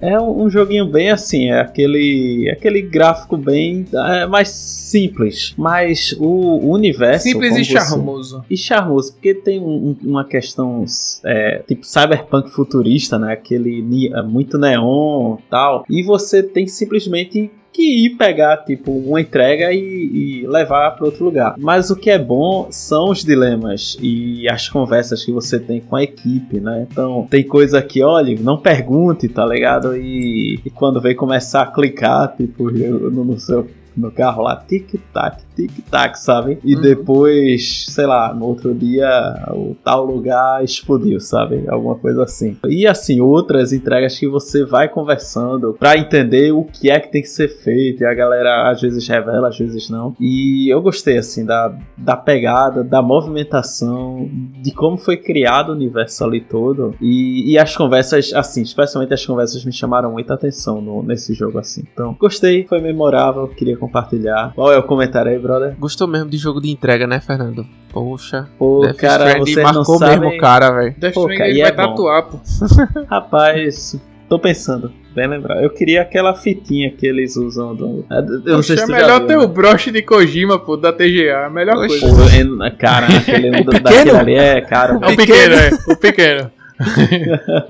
É 0.00 0.20
um, 0.20 0.48
joguinho 0.50 0.86
bem 0.86 1.10
assim, 1.10 1.50
é 1.50 1.60
aquele, 1.60 2.48
aquele 2.50 2.82
gráfico 2.82 3.36
bem 3.36 3.84
é, 3.92 4.26
mais 4.26 4.48
simples. 4.48 5.54
Mas 5.56 6.14
o, 6.18 6.70
universo. 6.70 7.24
Simples 7.24 7.56
e 7.56 7.64
você- 7.64 7.72
charmoso. 7.72 8.44
E 8.50 8.56
charmoso, 8.56 9.12
porque 9.12 9.34
tem 9.34 9.58
um- 9.60 9.96
um- 10.02 10.10
uma 10.10 10.24
questão 10.24 10.84
é, 11.24 11.62
tipo 11.66 11.84
cyberpunk 11.86 12.50
futurista, 12.50 13.18
né? 13.18 13.32
Aquele 13.32 14.10
é, 14.14 14.22
muito 14.22 14.58
neon 14.58 15.36
e 15.38 15.50
tal. 15.50 15.84
E 15.88 16.02
você 16.02 16.42
tem 16.42 16.66
simplesmente 16.66 17.50
que 17.76 18.06
ir 18.06 18.16
pegar, 18.16 18.56
tipo, 18.58 18.90
uma 18.90 19.20
entrega 19.20 19.70
e, 19.72 20.40
e 20.42 20.46
levar 20.46 20.92
para 20.92 21.04
outro 21.04 21.24
lugar. 21.26 21.54
Mas 21.58 21.90
o 21.90 21.96
que 21.96 22.10
é 22.10 22.18
bom 22.18 22.68
são 22.70 23.10
os 23.10 23.22
dilemas 23.22 23.98
e 24.00 24.48
as 24.48 24.68
conversas 24.68 25.22
que 25.22 25.30
você 25.30 25.60
tem 25.60 25.80
com 25.80 25.94
a 25.94 26.02
equipe, 26.02 26.58
né? 26.58 26.86
Então, 26.90 27.26
tem 27.30 27.44
coisa 27.44 27.82
que, 27.82 28.02
olha, 28.02 28.34
não 28.40 28.56
pergunte, 28.56 29.28
tá 29.28 29.44
ligado? 29.44 29.94
E, 29.94 30.58
e 30.64 30.70
quando 30.70 31.00
vem 31.00 31.14
começar 31.14 31.62
a 31.62 31.66
clicar, 31.66 32.34
tipo, 32.36 32.70
no, 32.70 33.24
no 33.24 33.38
seu 33.38 33.68
no 33.96 34.10
carro 34.10 34.42
lá, 34.42 34.56
tic-tac, 34.56 35.42
tic-tac, 35.56 36.18
sabe? 36.18 36.58
E 36.62 36.74
Uhum. 36.76 36.82
depois, 36.82 37.86
sei 37.88 38.06
lá, 38.06 38.32
no 38.34 38.44
outro 38.46 38.74
dia, 38.74 39.08
o 39.52 39.74
tal 39.82 40.04
lugar 40.04 40.62
explodiu, 40.62 41.18
sabe? 41.18 41.64
Alguma 41.68 41.94
coisa 41.96 42.22
assim. 42.24 42.56
E 42.68 42.86
assim, 42.86 43.20
outras 43.20 43.72
entregas 43.72 44.18
que 44.18 44.28
você 44.28 44.64
vai 44.64 44.88
conversando 44.88 45.74
pra 45.78 45.96
entender 45.96 46.52
o 46.52 46.64
que 46.64 46.90
é 46.90 47.00
que 47.00 47.10
tem 47.10 47.22
que 47.22 47.28
ser 47.28 47.48
feito. 47.48 48.02
E 48.02 48.06
a 48.06 48.14
galera 48.14 48.70
às 48.70 48.80
vezes 48.80 49.06
revela, 49.08 49.48
às 49.48 49.58
vezes 49.58 49.88
não. 49.88 50.14
E 50.20 50.68
eu 50.72 50.80
gostei, 50.82 51.16
assim, 51.18 51.44
da, 51.44 51.74
da 51.96 52.16
pegada, 52.16 52.84
da 52.84 53.00
movimentação, 53.02 54.28
de 54.62 54.70
como 54.72 54.96
foi 54.98 55.16
criado 55.16 55.70
o 55.70 55.72
universo 55.72 56.24
ali 56.24 56.40
todo. 56.40 56.94
E, 57.00 57.52
e 57.52 57.58
as 57.58 57.76
conversas, 57.76 58.32
assim, 58.34 58.62
especialmente 58.62 59.14
as 59.14 59.24
conversas 59.24 59.64
me 59.64 59.72
chamaram 59.72 60.12
muita 60.12 60.34
atenção 60.34 60.80
no, 60.80 61.02
nesse 61.02 61.32
jogo, 61.34 61.58
assim. 61.58 61.84
Então, 61.92 62.14
gostei, 62.18 62.66
foi 62.66 62.80
memorável, 62.80 63.46
queria 63.48 63.76
compartilhar. 63.76 64.52
Qual 64.54 64.72
é 64.72 64.78
o 64.78 64.82
comentário 64.82 65.30
aí, 65.30 65.38
brother? 65.46 65.76
Gostou 65.78 66.08
mesmo 66.08 66.28
de 66.28 66.36
jogo 66.36 66.60
de 66.60 66.70
entrega, 66.70 67.06
né, 67.06 67.20
Fernando? 67.20 67.64
Poxa. 67.92 68.48
Pô, 68.58 68.80
Death 68.82 68.96
cara, 68.96 69.24
Stranding 69.28 69.52
vocês 69.52 69.56
não 69.56 69.74
marcou 69.74 69.98
sabem... 69.98 70.18
mesmo 70.20 70.34
o 70.34 70.38
cara, 70.38 70.70
velho. 70.70 70.94
Death 70.98 71.14
Pô, 71.14 71.26
cara, 71.28 71.48
e 71.48 71.60
vai 71.60 71.70
é 71.70 71.72
tatuar, 71.72 72.22
pô. 72.24 72.38
Rapaz, 73.08 73.98
tô 74.28 74.38
pensando. 74.38 74.92
Bem 75.14 75.28
lembrar. 75.28 75.62
Eu 75.62 75.70
queria 75.70 76.02
aquela 76.02 76.34
fitinha 76.34 76.90
que 76.90 77.06
eles 77.06 77.36
usam 77.36 77.74
do... 77.74 78.04
Eu 78.44 78.56
não 78.56 78.62
sei 78.62 78.76
se 78.76 78.82
é 78.82 78.86
melhor 78.86 79.20
viu, 79.20 79.28
ter 79.28 79.38
né? 79.38 79.42
o 79.44 79.48
broche 79.48 79.90
de 79.90 80.02
Kojima, 80.02 80.58
pô, 80.58 80.76
da 80.76 80.92
TGA. 80.92 81.46
A 81.46 81.50
melhor 81.50 81.78
Oxe. 81.78 82.00
coisa. 82.00 82.14
Pô, 82.14 82.62
é- 82.64 82.70
cara, 82.70 83.06
aquele 83.06 83.50
pequeno? 83.64 83.80
daquele 83.80 84.10
ali 84.10 84.34
é 84.34 84.60
caro. 84.60 85.00
É 85.02 85.08
o 85.10 85.16
pequeno, 85.16 85.54
é. 85.56 85.70
O 85.88 85.96
pequeno. 85.96 86.50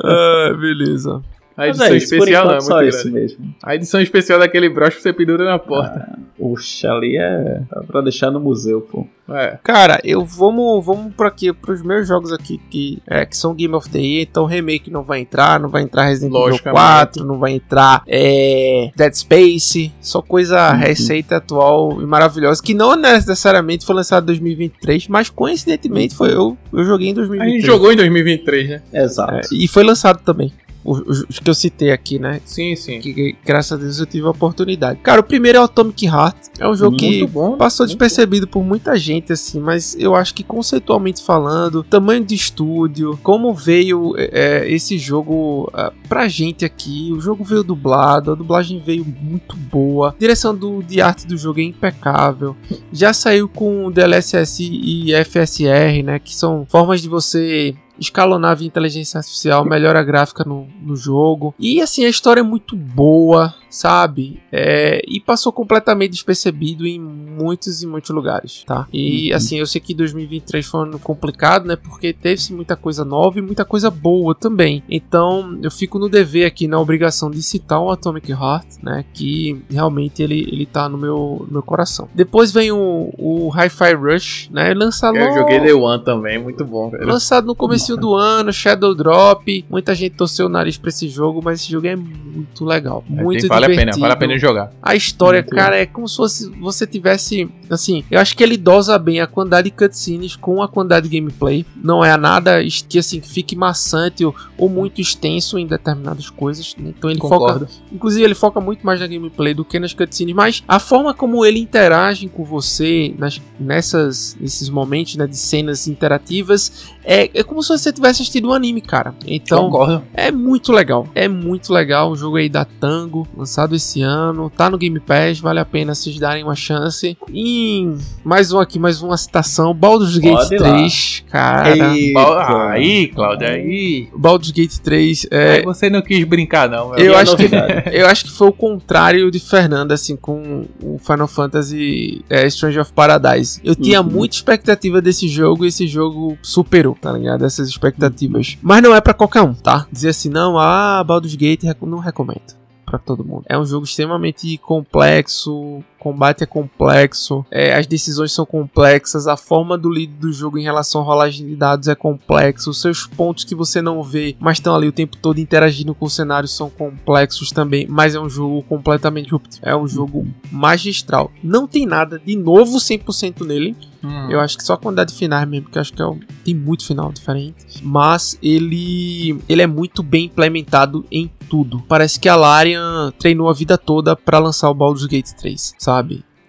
Ah, 0.02 0.56
beleza. 0.58 1.22
A 1.56 1.68
edição 1.68 1.86
é 1.86 1.96
isso, 1.96 2.14
especial 2.14 2.44
não, 2.46 2.54
é 2.54 2.58
muito 2.60 2.82
isso 2.82 3.10
mesmo. 3.10 3.54
A 3.62 3.74
edição 3.74 4.00
especial 4.00 4.38
daquele 4.38 4.68
broche 4.68 5.00
você 5.00 5.12
pendura 5.12 5.44
na 5.44 5.58
porta. 5.58 6.18
Puxa, 6.38 6.92
ali 6.92 7.16
é 7.16 7.62
dá 7.70 7.82
pra 7.82 8.00
deixar 8.02 8.30
no 8.30 8.38
museu, 8.38 8.82
pô. 8.82 9.06
É. 9.28 9.58
Cara, 9.64 9.98
eu 10.04 10.24
vamos, 10.24 10.84
vamos 10.84 11.14
por 11.14 11.26
aqui, 11.26 11.52
pros 11.52 11.82
meus 11.82 12.06
jogos 12.06 12.30
aqui 12.32 12.60
que, 12.70 13.02
é, 13.06 13.24
que 13.24 13.36
são 13.36 13.54
Game 13.54 13.74
of 13.74 13.88
the 13.88 13.98
Year, 13.98 14.26
então 14.30 14.44
remake 14.44 14.90
não 14.90 15.02
vai 15.02 15.20
entrar, 15.20 15.58
não 15.58 15.68
vai 15.68 15.82
entrar 15.82 16.04
Resident 16.04 16.30
Evil 16.32 16.46
Logicamente. 16.46 16.78
4, 16.80 17.24
não 17.24 17.38
vai 17.38 17.52
entrar 17.52 18.02
é, 18.06 18.90
Dead 18.94 19.14
Space, 19.14 19.92
só 20.00 20.20
coisa 20.22 20.72
Uhum. 20.72 20.78
receita 20.78 21.36
atual 21.36 22.00
e 22.02 22.06
maravilhosa, 22.06 22.62
que 22.62 22.74
não 22.74 22.94
necessariamente 22.96 23.84
foi 23.86 23.94
lançado 23.96 24.24
em 24.24 24.26
2023, 24.26 25.08
mas 25.08 25.28
coincidentemente 25.30 26.14
foi 26.14 26.32
eu, 26.32 26.56
eu 26.72 26.84
joguei 26.84 27.08
em 27.08 27.12
A 27.12 27.14
2023. 27.16 27.62
gente 27.62 27.66
jogou 27.66 27.92
em 27.92 27.96
2023, 27.96 28.68
né? 28.68 28.82
Exato. 28.92 29.32
É, 29.34 29.40
e 29.52 29.66
foi 29.66 29.82
lançado 29.82 30.20
também. 30.22 30.52
Os, 30.86 31.40
que 31.40 31.50
eu 31.50 31.54
citei 31.54 31.90
aqui, 31.90 32.18
né? 32.18 32.40
Sim, 32.44 32.76
sim. 32.76 33.00
Que, 33.00 33.12
que, 33.12 33.36
graças 33.44 33.72
a 33.72 33.76
Deus 33.76 33.98
eu 33.98 34.06
tive 34.06 34.26
a 34.26 34.30
oportunidade. 34.30 35.00
Cara, 35.02 35.20
o 35.20 35.24
primeiro 35.24 35.58
é 35.58 35.60
o 35.60 35.64
Atomic 35.64 36.06
Heart. 36.06 36.36
É 36.60 36.68
um 36.68 36.74
jogo 36.76 36.96
que 36.96 37.18
Muito 37.18 37.32
bom. 37.32 37.56
passou 37.56 37.84
despercebido 37.84 38.46
por 38.46 38.62
muita 38.62 38.96
gente, 38.96 39.32
assim, 39.32 39.58
mas 39.58 39.96
eu 39.98 40.14
acho 40.14 40.32
que 40.32 40.44
conceitualmente 40.44 41.22
falando, 41.22 41.82
tamanho 41.82 42.24
de 42.24 42.36
estúdio, 42.36 43.18
como 43.22 43.52
veio 43.52 44.14
é, 44.16 44.70
esse 44.70 44.96
jogo 44.96 45.70
é, 45.74 45.92
pra 46.08 46.28
gente 46.28 46.64
aqui, 46.64 47.12
o 47.12 47.20
jogo 47.20 47.42
veio 47.42 47.64
dublado, 47.64 48.30
a 48.30 48.34
dublagem 48.34 48.78
veio 48.78 49.04
muito 49.04 49.56
boa, 49.56 50.10
a 50.10 50.14
direção 50.18 50.54
do, 50.54 50.82
de 50.82 51.00
arte 51.00 51.26
do 51.26 51.36
jogo 51.36 51.58
é 51.60 51.64
impecável, 51.64 52.56
já 52.92 53.12
saiu 53.12 53.48
com 53.48 53.90
DLSS 53.90 54.62
e 54.62 55.12
FSR, 55.24 56.02
né, 56.04 56.18
que 56.18 56.34
são 56.34 56.64
formas 56.68 57.00
de 57.00 57.08
você 57.08 57.74
escalonar 57.98 58.56
via 58.56 58.66
inteligência 58.66 59.18
artificial, 59.18 59.64
melhora 59.64 60.00
a 60.00 60.04
gráfica 60.04 60.44
no, 60.46 60.66
no 60.82 60.96
jogo. 60.96 61.54
E 61.58 61.80
assim, 61.80 62.04
a 62.04 62.08
história 62.08 62.40
é 62.40 62.44
muito 62.44 62.76
boa, 62.76 63.54
sabe? 63.70 64.40
É, 64.50 65.00
e 65.06 65.20
passou 65.20 65.52
completamente 65.52 66.12
despercebido 66.12 66.86
em 66.86 66.98
muitos 66.98 67.82
e 67.82 67.86
muitos 67.86 68.10
lugares, 68.10 68.64
tá? 68.66 68.86
E 68.92 69.30
Uhum. 69.30 69.36
assim, 69.36 69.58
eu 69.58 69.66
sei 69.66 69.80
que 69.80 69.94
2023 69.94 70.64
foi 70.66 70.80
um 70.80 70.82
ano 70.84 70.98
complicado, 70.98 71.66
né? 71.66 71.76
Porque 71.76 72.12
teve-se 72.12 72.52
muita 72.52 72.76
coisa 72.76 73.04
nova 73.04 73.38
e 73.38 73.42
muita 73.42 73.64
coisa 73.64 73.90
boa 73.90 74.34
também. 74.34 74.82
Então, 74.88 75.58
eu 75.62 75.70
fico 75.70 75.98
no 75.98 76.08
dever 76.08 76.46
aqui, 76.46 76.66
na 76.68 76.78
obrigação 76.80 77.30
de 77.30 77.42
citar 77.42 77.80
o 77.80 77.90
Atomic 77.90 78.30
Heart, 78.30 78.66
né? 78.82 79.04
Que 79.12 79.60
realmente 79.70 80.22
ele, 80.22 80.40
ele 80.50 80.66
tá 80.66 80.88
no 80.88 80.96
meu, 80.98 81.44
no 81.46 81.52
meu 81.54 81.62
coração. 81.62 82.08
Depois 82.14 82.52
vem 82.52 82.70
o, 82.72 83.12
o 83.18 83.50
Hi-Fi 83.50 83.94
Rush, 83.94 84.48
né? 84.50 84.72
Lançado 84.74 85.16
Eu 85.16 85.32
joguei 85.34 85.60
The 85.60 85.74
One 85.74 86.02
também, 86.04 86.38
muito 86.38 86.64
bom. 86.64 86.90
Lançado 87.00 87.46
no 87.46 87.54
começo 87.54 87.85
do 87.94 88.14
ano, 88.14 88.50
Shadow 88.50 88.94
Drop. 88.94 89.64
Muita 89.68 89.94
gente 89.94 90.14
torceu 90.16 90.46
o 90.46 90.48
nariz 90.48 90.78
pra 90.78 90.88
esse 90.88 91.06
jogo, 91.08 91.42
mas 91.44 91.60
esse 91.60 91.70
jogo 91.70 91.86
é 91.86 91.94
muito 91.94 92.64
legal. 92.64 93.04
Muito 93.06 93.40
Tem- 93.42 93.48
vale 93.48 93.66
a 93.66 93.68
pena, 93.68 93.78
divertido. 93.80 94.00
vale 94.00 94.12
a 94.14 94.16
pena 94.16 94.38
jogar. 94.38 94.72
A 94.82 94.94
história, 94.96 95.42
Muito 95.42 95.54
cara, 95.54 95.76
é 95.76 95.84
como 95.84 96.08
se 96.08 96.16
fosse 96.16 96.50
você 96.58 96.86
tivesse. 96.86 97.48
Assim, 97.68 98.02
eu 98.10 98.18
acho 98.18 98.34
que 98.36 98.42
ele 98.42 98.56
dosa 98.56 98.98
bem 98.98 99.20
a 99.20 99.26
quantidade 99.26 99.70
de 99.70 99.76
cutscenes 99.76 100.36
com 100.36 100.62
a 100.62 100.68
quantidade 100.68 101.08
de 101.08 101.18
gameplay. 101.18 101.66
Não 101.76 102.02
é 102.02 102.16
nada 102.16 102.58
que 102.88 102.98
assim 102.98 103.20
que 103.20 103.28
fique 103.28 103.54
maçante 103.54 104.24
ou, 104.24 104.34
ou 104.56 104.68
muito 104.68 105.00
extenso 105.00 105.58
em 105.58 105.66
determinadas 105.66 106.30
coisas. 106.30 106.74
né? 106.78 106.94
Então 106.96 107.10
ele 107.10 107.18
foca. 107.20 107.36
Concordo. 107.36 107.68
Inclusive, 107.92 108.24
ele 108.24 108.34
foca 108.34 108.60
muito 108.60 108.86
mais 108.86 109.00
na 109.00 109.06
gameplay 109.06 109.52
do 109.52 109.64
que 109.64 109.78
nas 109.78 109.92
cutscenes. 109.92 110.34
Mas 110.34 110.62
a 110.66 110.78
forma 110.78 111.12
como 111.12 111.44
ele 111.44 111.58
interage 111.58 112.28
com 112.28 112.44
você 112.44 113.12
nas, 113.18 113.40
nessas, 113.58 114.36
nesses 114.40 114.68
momentos 114.68 115.16
né, 115.16 115.26
de 115.26 115.36
cenas 115.36 115.88
interativas 115.88 116.86
é, 117.04 117.30
é 117.34 117.42
como 117.42 117.62
se 117.62 117.68
você 117.78 117.92
tivesse 117.92 118.22
assistido 118.22 118.48
um 118.48 118.52
anime, 118.52 118.80
cara. 118.80 119.14
Então. 119.26 119.64
Concordo. 119.70 120.02
É 120.14 120.30
muito 120.30 120.72
legal, 120.72 121.06
é 121.14 121.28
muito 121.28 121.72
legal 121.72 122.10
o 122.10 122.16
jogo 122.16 122.36
aí 122.36 122.48
da 122.48 122.64
Tango, 122.64 123.26
lançado 123.36 123.74
esse 123.74 124.02
ano, 124.02 124.50
tá 124.50 124.68
no 124.70 124.78
Game 124.78 124.98
Pass, 125.00 125.38
vale 125.40 125.60
a 125.60 125.64
pena 125.64 125.94
vocês 125.94 126.18
darem 126.18 126.42
uma 126.44 126.54
chance. 126.54 127.16
E 127.32 127.88
mais 128.24 128.52
um 128.52 128.58
aqui, 128.58 128.78
mais 128.78 129.02
uma 129.02 129.16
citação, 129.16 129.72
Baldur's 129.74 130.16
Gate 130.18 130.34
Pode 130.36 130.58
lá. 130.58 130.72
3, 130.74 131.24
cara. 131.30 131.74
Ba- 132.14 132.70
Aí, 132.72 133.08
Cláudio, 133.08 133.48
aí. 133.48 134.08
Baldur's 134.16 134.50
Gate 134.50 134.76
3, 134.78 135.26
é, 135.30 135.62
Você 135.62 135.88
não 135.90 136.02
quis 136.02 136.22
brincar, 136.24 136.68
não. 136.68 136.94
eu 136.96 137.12
E 137.12 137.14
a 137.14 137.20
acho, 137.20 137.36
que, 137.36 137.48
eu 137.92 138.06
acho 138.06 138.24
que 138.24 138.30
foi 138.32 138.48
o 138.48 138.52
contrário 138.52 139.30
de 139.30 139.38
Fernando, 139.40 139.92
assim, 139.92 140.16
com 140.16 140.64
o 140.82 140.98
Final 140.98 141.26
Fantasy 141.28 142.24
é, 142.28 142.48
Stranger 142.48 142.82
of 142.82 142.92
Paradise. 142.92 143.60
Eu 143.64 143.74
tinha 143.74 144.00
Uhum. 144.00 144.10
muita 144.10 144.36
expectativa 144.36 145.00
desse 145.00 145.26
jogo 145.28 145.64
e 145.64 145.68
esse 145.68 145.86
jogo 145.86 146.36
superou, 146.42 146.96
tá 147.00 147.12
ligado? 147.12 147.44
Essas 147.44 147.65
expectativas. 147.68 148.58
Mas 148.62 148.82
não 148.82 148.94
é 148.94 149.00
pra 149.00 149.14
qualquer 149.14 149.42
um, 149.42 149.54
tá? 149.54 149.86
Dizer 149.90 150.10
assim, 150.10 150.28
não, 150.28 150.58
ah, 150.58 151.02
Baldur's 151.04 151.34
Gate, 151.34 151.64
não 151.82 151.98
recomendo. 151.98 152.54
Pra 152.84 152.98
todo 152.98 153.24
mundo. 153.24 153.44
É 153.48 153.58
um 153.58 153.66
jogo 153.66 153.84
extremamente 153.84 154.56
complexo, 154.58 155.82
combate 156.06 156.44
é 156.44 156.46
complexo, 156.46 157.44
é, 157.50 157.76
as 157.76 157.84
decisões 157.84 158.30
são 158.30 158.46
complexas, 158.46 159.26
a 159.26 159.36
forma 159.36 159.76
do 159.76 159.88
lead 159.88 160.12
do 160.12 160.32
jogo 160.32 160.56
em 160.56 160.62
relação 160.62 161.00
à 161.00 161.04
rolagem 161.04 161.44
de 161.44 161.56
dados 161.56 161.88
é 161.88 161.96
complexo, 161.96 162.70
os 162.70 162.80
seus 162.80 163.06
pontos 163.06 163.42
que 163.42 163.56
você 163.56 163.82
não 163.82 164.04
vê, 164.04 164.36
mas 164.38 164.58
estão 164.58 164.76
ali 164.76 164.86
o 164.86 164.92
tempo 164.92 165.16
todo 165.16 165.40
interagindo 165.40 165.96
com 165.96 166.06
o 166.06 166.10
cenário 166.10 166.48
são 166.48 166.70
complexos 166.70 167.50
também, 167.50 167.88
mas 167.88 168.14
é 168.14 168.20
um 168.20 168.28
jogo 168.28 168.62
completamente 168.62 169.34
é 169.62 169.74
um 169.74 169.88
jogo 169.88 170.26
magistral. 170.50 171.32
Não 171.42 171.66
tem 171.66 171.86
nada 171.86 172.20
de 172.24 172.36
novo 172.36 172.78
100% 172.78 173.44
nele. 173.44 173.76
Hum. 174.02 174.30
Eu 174.30 174.40
acho 174.40 174.56
que 174.56 174.62
só 174.62 174.74
a 174.74 174.78
quantidade 174.78 175.12
de 175.12 175.18
finais 175.18 175.48
mesmo, 175.48 175.64
porque 175.64 175.78
acho 175.78 175.92
que 175.92 176.00
é 176.00 176.06
um, 176.06 176.20
tem 176.44 176.54
muito 176.54 176.84
final 176.84 177.12
diferente. 177.12 177.56
Mas 177.82 178.38
ele 178.42 179.38
ele 179.48 179.62
é 179.62 179.66
muito 179.66 180.02
bem 180.02 180.26
implementado 180.26 181.04
em 181.10 181.30
tudo. 181.48 181.82
Parece 181.88 182.18
que 182.18 182.28
a 182.28 182.36
Larian 182.36 183.12
treinou 183.18 183.48
a 183.48 183.52
vida 183.52 183.78
toda 183.78 184.14
para 184.14 184.38
lançar 184.38 184.70
o 184.70 184.74
Baldur's 184.74 185.06
Gate 185.06 185.30
3, 185.32 185.74
sabe? 185.78 185.95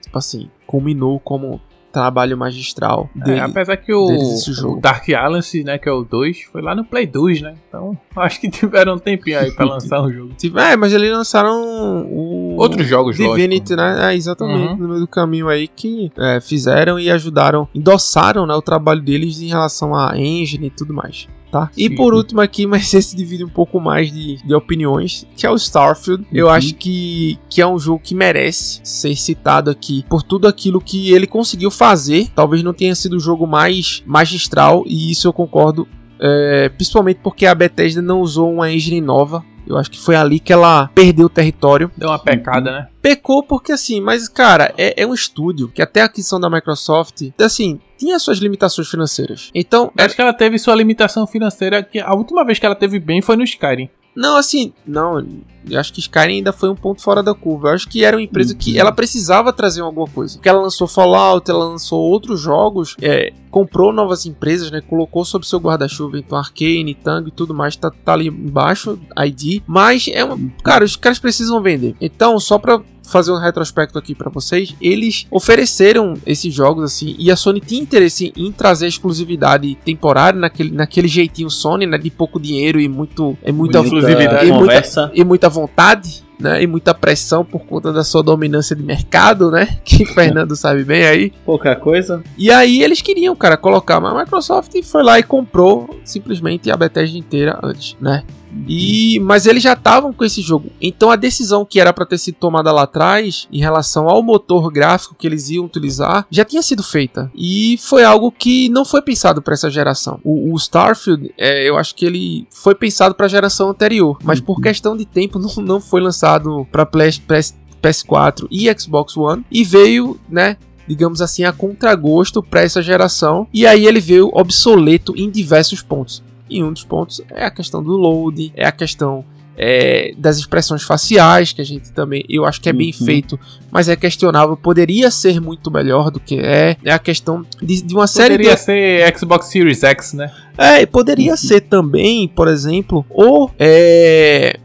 Tipo 0.02 0.18
assim, 0.18 0.50
culminou 0.66 1.20
como 1.20 1.62
trabalho 1.92 2.38
magistral 2.38 3.10
é, 3.16 3.24
dele, 3.24 3.40
é, 3.40 3.42
apesar 3.42 3.78
que 3.78 3.92
o, 3.92 4.06
o, 4.06 4.80
Dark 4.80 5.10
Alliance, 5.10 5.64
né, 5.64 5.78
que 5.78 5.90
é 5.90 5.92
o 5.92 6.04
2, 6.04 6.44
foi 6.52 6.62
lá 6.62 6.76
no 6.76 6.86
Play 6.86 7.08
2, 7.08 7.42
né? 7.42 7.56
Então, 7.68 7.98
acho 8.16 8.40
que 8.40 8.50
tiveram 8.50 8.96
um 8.96 9.00
tempinho 9.00 9.40
aí 9.40 9.52
pra 9.52 9.66
lançar 9.66 10.02
o 10.02 10.12
jogo. 10.12 10.32
É, 10.60 10.76
mas 10.76 10.94
eles 10.94 11.12
lançaram 11.12 12.06
o... 12.06 12.56
Outros 12.58 12.88
jogos, 12.88 13.16
Divinity, 13.16 13.74
lógico. 13.74 14.00
né? 14.00 14.14
É, 14.14 14.16
exatamente, 14.16 14.74
uhum. 14.74 14.78
no 14.78 14.88
meio 14.90 15.00
do 15.00 15.08
caminho 15.08 15.48
aí 15.48 15.68
que 15.68 16.12
é, 16.18 16.40
fizeram 16.40 17.00
e 17.00 17.10
ajudaram, 17.10 17.68
endossaram 17.74 18.46
né, 18.46 18.54
o 18.54 18.62
trabalho 18.62 19.02
deles 19.02 19.42
em 19.42 19.48
relação 19.48 19.96
à 19.96 20.18
engine 20.18 20.68
e 20.68 20.72
tudo 20.72 20.94
mais 20.94 21.28
tá? 21.52 21.70
E 21.78 21.90
por 21.90 22.14
último 22.14 22.42
aqui, 22.42 22.66
mas 22.68 22.94
esse 22.94 23.16
divide 23.16 23.44
um 23.44 23.50
pouco 23.50 23.80
mais 23.80 24.12
de, 24.12 24.38
de 24.38 24.54
opiniões, 24.54 25.26
que 25.36 25.46
é 25.46 25.52
o 25.52 25.56
Starfield. 25.56 26.24
Uhum. 26.24 26.38
Eu 26.38 26.50
acho 26.50 26.76
que, 26.76 27.40
que 27.50 27.62
é 27.62 27.68
um 27.68 27.80
jogo 27.80 28.02
que 28.04 28.16
merece 28.16 28.80
ser 28.84 29.16
citado 29.16 29.70
aqui 29.70 30.06
por 30.10 30.24
tudo 30.24 30.48
aquilo 30.48 30.82
que 30.82 31.12
ele 31.14 31.28
conseguiu 31.28 31.72
fazer. 31.72 32.30
Talvez 32.36 32.64
não 32.64 32.74
tenha 32.74 32.96
sido 32.96 33.18
o 33.18 33.20
jogo 33.20 33.48
mais 33.48 34.04
magistral, 34.06 34.84
e 34.86 35.12
isso 35.12 35.28
eu 35.28 35.34
concordo. 35.34 35.88
É, 36.20 36.70
principalmente 36.70 37.20
porque 37.22 37.46
a 37.46 37.54
Bethesda 37.54 38.02
não 38.02 38.22
usou 38.22 38.52
uma 38.52 38.72
engine 38.72 39.00
nova 39.00 39.46
eu 39.68 39.78
acho 39.78 39.92
que 39.92 40.00
foi 40.00 40.16
ali 40.16 40.40
que 40.40 40.54
ela 40.54 40.90
perdeu 40.96 41.26
o 41.26 41.30
território. 41.30 41.92
Deu 41.98 42.10
uma 42.10 42.18
pecada, 42.18 42.72
né? 42.72 42.88
Pecou 43.02 43.44
porque 43.44 43.74
assim, 43.74 44.00
mas 44.00 44.30
cara, 44.30 44.74
é, 44.78 45.04
é 45.04 45.06
um 45.06 45.14
estúdio 45.14 45.68
que 45.68 45.82
até 45.82 46.02
a 46.02 46.06
aquisição 46.06 46.40
da 46.40 46.50
Microsoft, 46.50 47.30
assim, 47.40 47.80
tinha 47.98 48.18
suas 48.20 48.38
limitações 48.38 48.88
financeiras. 48.90 49.50
Então. 49.54 49.92
Acho 49.98 50.16
que 50.16 50.22
ela 50.22 50.34
teve 50.34 50.58
sua 50.58 50.76
limitação 50.76 51.26
financeira 51.26 51.84
que 51.84 52.00
a 52.00 52.14
última 52.14 52.46
vez 52.46 52.60
que 52.60 52.66
ela 52.66 52.76
teve 52.76 53.00
bem 53.00 53.22
foi 53.22 53.36
no 53.36 53.44
Skyrim. 53.44 53.90
Não, 54.16 54.36
assim, 54.36 54.74
não. 54.86 55.26
Eu 55.74 55.80
acho 55.80 55.94
que 55.94 56.00
Skyrim 56.00 56.38
ainda 56.38 56.54
foi 56.54 56.70
um 56.70 56.76
ponto 56.76 57.02
fora 57.02 57.22
da 57.22 57.34
curva. 57.34 57.70
Eu 57.70 57.74
acho 57.74 57.88
que 57.88 58.04
era 58.04 58.16
uma 58.16 58.24
empresa 58.24 58.56
que 58.56 58.74
uhum. 58.74 58.80
ela 58.80 58.92
precisava 58.92 59.54
trazer 59.54 59.82
alguma 59.82 60.08
coisa. 60.08 60.36
Porque 60.36 60.50
ela 60.50 60.62
lançou 60.62 60.88
Fallout, 60.88 61.50
ela 61.50 61.66
lançou 61.66 62.00
outros 62.00 62.40
jogos, 62.42 62.96
é, 63.02 63.34
comprou 63.50 63.92
novas 63.92 64.26
empresas, 64.26 64.70
né? 64.72 64.82
Colocou 64.82 65.26
sob 65.26 65.46
seu 65.46 65.60
guarda-chuva, 65.60 66.20
então 66.20 66.38
Arcane, 66.38 66.94
Tango 66.94 67.30
e 67.30 67.32
tudo 67.32 67.54
mais, 67.54 67.76
tá, 67.76 67.92
tá 67.92 68.14
ali 68.14 68.28
embaixo, 68.28 69.00
ID. 69.18 69.62
Mas 69.66 70.08
é 70.12 70.24
uma. 70.24 70.38
Cara, 70.64 70.84
os 70.84 70.96
caras 70.96 71.20
precisam 71.20 71.62
vender. 71.62 71.96
Então, 72.00 72.40
só 72.40 72.58
pra 72.58 72.82
fazer 73.08 73.32
um 73.32 73.40
retrospecto 73.40 73.98
aqui 73.98 74.14
para 74.14 74.30
vocês, 74.30 74.76
eles 74.82 75.26
ofereceram 75.32 76.16
esses 76.26 76.54
jogos 76.54 76.84
assim, 76.84 77.16
e 77.18 77.32
a 77.32 77.36
Sony 77.36 77.62
tinha 77.62 77.82
interesse 77.82 78.34
em 78.36 78.52
trazer 78.52 78.88
exclusividade 78.88 79.76
temporária 79.86 80.40
naquele, 80.40 80.72
naquele 80.72 81.08
jeitinho 81.08 81.50
Sony, 81.50 81.86
né, 81.86 81.98
de 81.98 82.10
pouco 82.10 82.40
dinheiro 82.40 82.80
e 82.80 82.88
muito 82.90 83.38
é 83.42 83.52
muita, 83.52 83.80
muita 83.82 83.96
exclusividade 83.98 84.48
e 84.48 84.52
muita, 84.52 85.12
e 85.16 85.24
muita 85.24 85.50
vontade. 85.62 86.26
Né, 86.40 86.62
e 86.62 86.68
muita 86.68 86.94
pressão 86.94 87.44
por 87.44 87.66
conta 87.66 87.92
da 87.92 88.04
sua 88.04 88.22
dominância 88.22 88.76
de 88.76 88.84
mercado, 88.84 89.50
né? 89.50 89.76
Que 89.84 90.04
o 90.04 90.06
Fernando 90.06 90.56
sabe 90.56 90.84
bem 90.84 91.04
aí. 91.04 91.34
Pouca 91.44 91.76
coisa. 91.76 92.22
E 92.38 92.52
aí 92.52 92.84
eles 92.84 93.02
queriam, 93.02 93.36
cara, 93.36 93.58
colocar, 93.58 94.00
mas 94.00 94.16
a 94.16 94.20
Microsoft 94.20 94.72
foi 94.84 95.02
lá 95.02 95.18
e 95.18 95.24
comprou 95.24 96.00
simplesmente 96.06 96.70
a 96.70 96.78
Bethesda 96.78 97.18
inteira 97.18 97.60
antes, 97.64 97.98
né? 98.00 98.24
E 98.68 99.20
mas 99.20 99.46
eles 99.46 99.64
já 99.64 99.74
estavam 99.74 100.14
com 100.14 100.24
esse 100.24 100.42
jogo. 100.42 100.70
Então 100.82 101.12
a 101.12 101.16
decisão 101.16 101.66
que 101.66 101.80
era 101.80 101.94
para 101.94 102.06
ter 102.06 102.18
sido 102.18 102.36
tomada 102.36 102.72
lá 102.72 102.84
atrás 102.84 103.48
em 103.52 103.60
relação 103.60 104.08
ao 104.08 104.24
motor 104.24 104.72
gráfico 104.72 105.16
que 105.16 105.28
eles 105.28 105.50
iam 105.50 105.66
utilizar 105.66 106.26
já 106.30 106.46
tinha 106.46 106.62
sido 106.62 106.84
feita. 106.84 107.32
E 107.36 107.78
foi 107.80 108.04
algo 108.04 108.32
que 108.32 108.70
não 108.70 108.86
foi 108.86 109.02
pensado 109.02 109.42
para 109.42 109.54
essa 109.54 109.70
geração. 109.70 110.20
O, 110.24 110.54
o 110.54 110.58
Starfield, 110.58 111.34
é, 111.38 111.68
eu 111.68 111.78
acho 111.78 111.96
que 111.96 112.06
ele 112.06 112.48
foi 112.50 112.76
pensado 112.76 113.16
para 113.16 113.26
a 113.26 113.30
geração 113.30 113.70
anterior, 113.70 114.18
mas 114.24 114.40
por 114.40 114.62
questão 114.62 114.96
de 114.96 115.06
tempo 115.06 115.40
não, 115.40 115.50
não 115.64 115.82
foi 115.82 116.02
lançado 116.02 116.68
para 116.72 116.86
PS, 116.86 117.20
PS, 117.20 117.56
PS4 117.82 118.48
e 118.50 118.68
Xbox 118.80 119.16
One 119.16 119.46
e 119.52 119.64
veio, 119.64 120.20
né, 120.30 120.58
digamos 120.88 121.22
assim, 121.22 121.44
a 121.44 121.52
contragosto 121.52 122.42
para 122.42 122.62
essa 122.62 122.82
geração. 122.82 123.48
E 123.54 123.68
aí 123.68 123.86
ele 123.86 124.00
veio 124.00 124.30
obsoleto 124.34 125.14
em 125.16 125.30
diversos 125.30 125.82
pontos. 125.82 126.24
E 126.50 126.64
um 126.64 126.72
dos 126.72 126.84
pontos 126.84 127.22
é 127.30 127.46
a 127.46 127.52
questão 127.52 127.84
do 127.84 127.92
load, 127.92 128.52
é 128.56 128.66
a 128.66 128.72
questão 128.72 129.26
é, 129.58 130.14
das 130.18 130.38
expressões 130.38 130.84
faciais, 130.84 131.52
que 131.52 131.62
a 131.62 131.66
gente 131.66 131.92
também, 131.92 132.24
eu 132.30 132.46
acho 132.46 132.62
que 132.62 132.70
é 132.70 132.74
bem 132.74 132.94
uhum. 132.98 133.06
feito, 133.06 133.40
mas 133.72 133.90
é 133.90 133.96
questionável, 133.96 134.56
poderia 134.56 135.10
ser 135.10 135.42
muito 135.42 135.72
melhor 135.72 136.12
do 136.12 136.20
que 136.20 136.40
é. 136.40 136.78
É 136.86 136.92
a 136.92 137.00
questão 137.00 137.44
de, 137.62 137.82
de 137.82 137.94
uma 137.94 138.06
série 138.06 138.36
Poderia 138.36 138.56
ser 138.56 139.18
Xbox 139.18 139.48
Series 139.48 139.84
X, 139.84 140.14
né? 140.14 140.32
É, 140.58 140.86
poderia 140.86 141.32
uhum. 141.32 141.38
ser 141.38 141.62
também, 141.62 142.28
por 142.28 142.48
exemplo, 142.48 143.04
ou 143.10 143.52
é, 143.58 144.60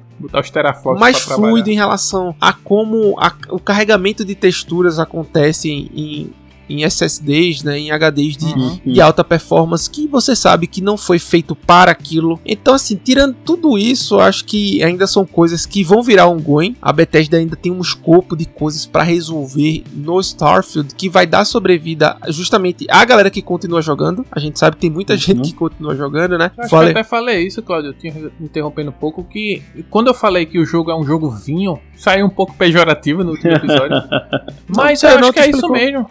mais 0.98 1.20
fluido 1.20 1.70
em 1.70 1.74
relação 1.74 2.34
a 2.40 2.52
como 2.52 3.18
a, 3.18 3.32
o 3.48 3.58
carregamento 3.58 4.24
de 4.24 4.34
texturas 4.34 4.98
acontece 4.98 5.70
em, 5.70 5.90
em 5.94 6.32
em 6.68 6.84
SSDs, 6.84 7.62
né, 7.62 7.78
em 7.78 7.90
HDs 7.90 8.36
de, 8.36 8.46
uhum. 8.46 8.80
de 8.84 9.00
alta 9.00 9.22
performance, 9.24 9.88
que 9.88 10.06
você 10.06 10.34
sabe 10.34 10.66
que 10.66 10.80
não 10.80 10.96
foi 10.96 11.18
feito 11.18 11.54
para 11.54 11.90
aquilo. 11.90 12.40
Então, 12.44 12.74
assim, 12.74 12.96
tirando 12.96 13.36
tudo 13.44 13.76
isso, 13.78 14.18
acho 14.18 14.44
que 14.44 14.82
ainda 14.82 15.06
são 15.06 15.24
coisas 15.24 15.66
que 15.66 15.84
vão 15.84 16.02
virar 16.02 16.28
um 16.28 16.40
going. 16.40 16.76
A 16.80 16.92
Bethesda 16.92 17.36
ainda 17.36 17.56
tem 17.56 17.72
um 17.72 17.80
escopo 17.80 18.36
de 18.36 18.44
coisas 18.44 18.86
para 18.86 19.02
resolver 19.02 19.84
no 19.92 20.20
Starfield 20.20 20.94
que 20.94 21.08
vai 21.08 21.26
dar 21.26 21.44
sobrevida 21.44 22.16
justamente 22.28 22.86
à 22.88 23.04
galera 23.04 23.30
que 23.30 23.42
continua 23.42 23.82
jogando. 23.82 24.24
A 24.30 24.38
gente 24.38 24.58
sabe 24.58 24.76
que 24.76 24.82
tem 24.82 24.90
muita 24.90 25.14
uhum. 25.14 25.18
gente 25.18 25.50
que 25.50 25.54
continua 25.54 25.94
jogando, 25.96 26.38
né? 26.38 26.50
Acho 26.56 26.70
falei... 26.70 26.92
que 26.92 26.98
eu 26.98 27.00
até 27.00 27.08
falei 27.08 27.46
isso, 27.46 27.62
Claudio, 27.62 27.94
interrompendo 28.40 28.90
um 28.90 28.94
pouco, 28.94 29.24
que 29.24 29.62
quando 29.90 30.08
eu 30.08 30.14
falei 30.14 30.46
que 30.46 30.58
o 30.58 30.64
jogo 30.64 30.90
é 30.90 30.96
um 30.96 31.04
jogo 31.04 31.30
vinho, 31.30 31.78
saiu 31.96 32.26
um 32.26 32.30
pouco 32.30 32.54
pejorativo 32.54 33.22
no 33.24 33.32
último 33.32 33.52
episódio. 33.52 33.96
Mas 34.68 35.02
não, 35.02 35.10
eu 35.10 35.18
acho 35.18 35.32
que 35.32 35.40
é 35.40 35.50
explicou. 35.50 35.76
isso 35.76 35.84
mesmo. 35.84 36.10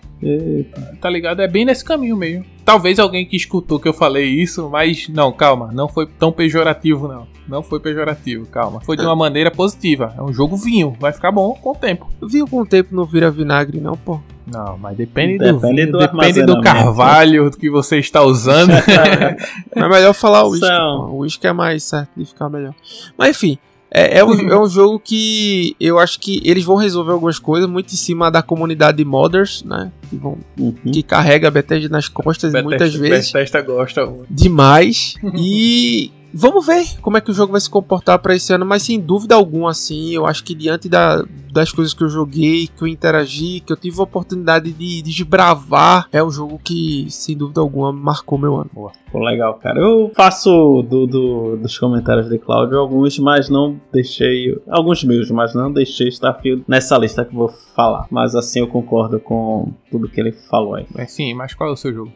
Tá 0.99 1.09
ligado? 1.09 1.41
É 1.41 1.47
bem 1.47 1.65
nesse 1.65 1.83
caminho 1.83 2.15
mesmo. 2.15 2.45
Talvez 2.63 2.99
alguém 2.99 3.25
que 3.25 3.35
escutou 3.35 3.79
que 3.79 3.87
eu 3.87 3.93
falei 3.93 4.25
isso, 4.25 4.69
mas 4.69 5.09
não, 5.09 5.31
calma, 5.31 5.71
não 5.73 5.87
foi 5.87 6.05
tão 6.05 6.31
pejorativo 6.31 7.07
não. 7.07 7.27
Não 7.47 7.63
foi 7.63 7.79
pejorativo, 7.79 8.45
calma. 8.45 8.79
Foi 8.81 8.95
de 8.95 9.03
uma 9.03 9.15
maneira 9.15 9.51
positiva. 9.51 10.13
É 10.17 10.21
um 10.21 10.31
jogo 10.31 10.55
vinho, 10.55 10.95
vai 10.99 11.11
ficar 11.11 11.31
bom 11.31 11.53
com 11.53 11.71
o 11.71 11.75
tempo. 11.75 12.09
Vinho 12.21 12.47
com 12.47 12.61
o 12.61 12.65
tempo 12.65 12.95
não 12.95 13.03
vira 13.03 13.31
vinagre 13.31 13.81
não, 13.81 13.97
pô. 13.97 14.19
Não, 14.45 14.77
mas 14.77 14.97
depende, 14.97 15.37
depende 15.37 15.53
do 15.53 15.59
vinho, 15.59 15.91
do 15.91 15.97
depende 15.97 16.45
do 16.45 16.61
carvalho 16.61 17.51
que 17.51 17.69
você 17.69 17.97
está 17.97 18.21
usando. 18.21 18.71
é 19.75 19.87
melhor 19.87 20.13
falar 20.13 20.43
o 20.43 20.51
uísque. 20.51 20.71
O 20.71 21.17
uísque 21.17 21.47
é 21.47 21.53
mais 21.53 21.83
certo 21.83 22.11
de 22.15 22.25
ficar 22.25 22.49
melhor. 22.49 22.73
Mas 23.17 23.31
enfim, 23.31 23.57
é, 23.93 24.19
é, 24.19 24.23
um, 24.23 24.49
é 24.49 24.57
um 24.57 24.68
jogo 24.68 24.97
que 24.99 25.76
eu 25.77 25.99
acho 25.99 26.18
que 26.18 26.41
eles 26.45 26.63
vão 26.63 26.77
resolver 26.77 27.11
algumas 27.11 27.38
coisas 27.38 27.69
muito 27.69 27.93
em 27.93 27.97
cima 27.97 28.31
da 28.31 28.41
comunidade 28.41 28.97
de 28.97 29.05
modders, 29.05 29.63
né? 29.63 29.91
Que, 30.09 30.15
vão, 30.15 30.38
uhum. 30.57 30.73
que 30.93 31.03
carrega 31.03 31.49
a 31.49 31.51
Bethesda 31.51 31.89
nas 31.89 32.07
costas 32.07 32.53
Bethesda, 32.53 32.69
muitas 32.69 32.95
vezes. 32.95 33.31
Bethesda 33.34 33.61
gosta. 33.61 34.09
Demais. 34.30 35.15
e 35.35 36.09
Vamos 36.33 36.65
ver 36.65 36.99
como 37.01 37.17
é 37.17 37.21
que 37.21 37.31
o 37.31 37.33
jogo 37.33 37.51
vai 37.51 37.61
se 37.61 37.69
comportar 37.69 38.19
para 38.19 38.35
esse 38.35 38.53
ano, 38.53 38.65
mas 38.65 38.83
sem 38.83 38.99
dúvida 38.99 39.35
alguma, 39.35 39.71
assim, 39.71 40.11
eu 40.11 40.25
acho 40.25 40.43
que 40.43 40.55
diante 40.55 40.87
da, 40.87 41.25
das 41.51 41.71
coisas 41.71 41.93
que 41.93 42.03
eu 42.03 42.09
joguei, 42.09 42.67
que 42.67 42.83
eu 42.83 42.87
interagi, 42.87 43.59
que 43.59 43.71
eu 43.71 43.77
tive 43.77 43.99
a 43.99 44.03
oportunidade 44.03 44.71
de, 44.71 45.01
de 45.01 45.11
desbravar, 45.11 46.07
é 46.11 46.23
um 46.23 46.31
jogo 46.31 46.59
que, 46.63 47.07
sem 47.09 47.35
dúvida 47.35 47.59
alguma, 47.61 47.91
marcou 47.91 48.37
meu 48.37 48.55
ano. 48.55 48.69
Boa. 48.73 48.91
Pô, 49.11 49.19
legal, 49.19 49.55
cara. 49.55 49.79
Eu 49.79 50.11
faço 50.15 50.49
do, 50.83 51.05
do, 51.05 51.57
dos 51.57 51.77
comentários 51.77 52.29
de 52.29 52.37
Cláudio 52.37 52.79
alguns, 52.79 53.19
mas 53.19 53.49
não 53.49 53.79
deixei. 53.91 54.57
Alguns 54.69 55.03
meus, 55.03 55.29
mas 55.29 55.53
não 55.53 55.71
deixei 55.71 56.07
Starfield 56.07 56.63
nessa 56.67 56.97
lista 56.97 57.25
que 57.25 57.35
vou 57.35 57.49
falar. 57.49 58.07
Mas 58.09 58.35
assim 58.35 58.59
eu 58.59 58.67
concordo 58.67 59.19
com 59.19 59.73
tudo 59.89 60.07
que 60.07 60.19
ele 60.19 60.31
falou 60.31 60.75
aí. 60.75 60.85
Mas 60.93 61.11
sim, 61.11 61.33
mas 61.33 61.53
qual 61.53 61.69
é 61.69 61.73
o 61.73 61.77
seu 61.77 61.93
jogo? 61.93 62.11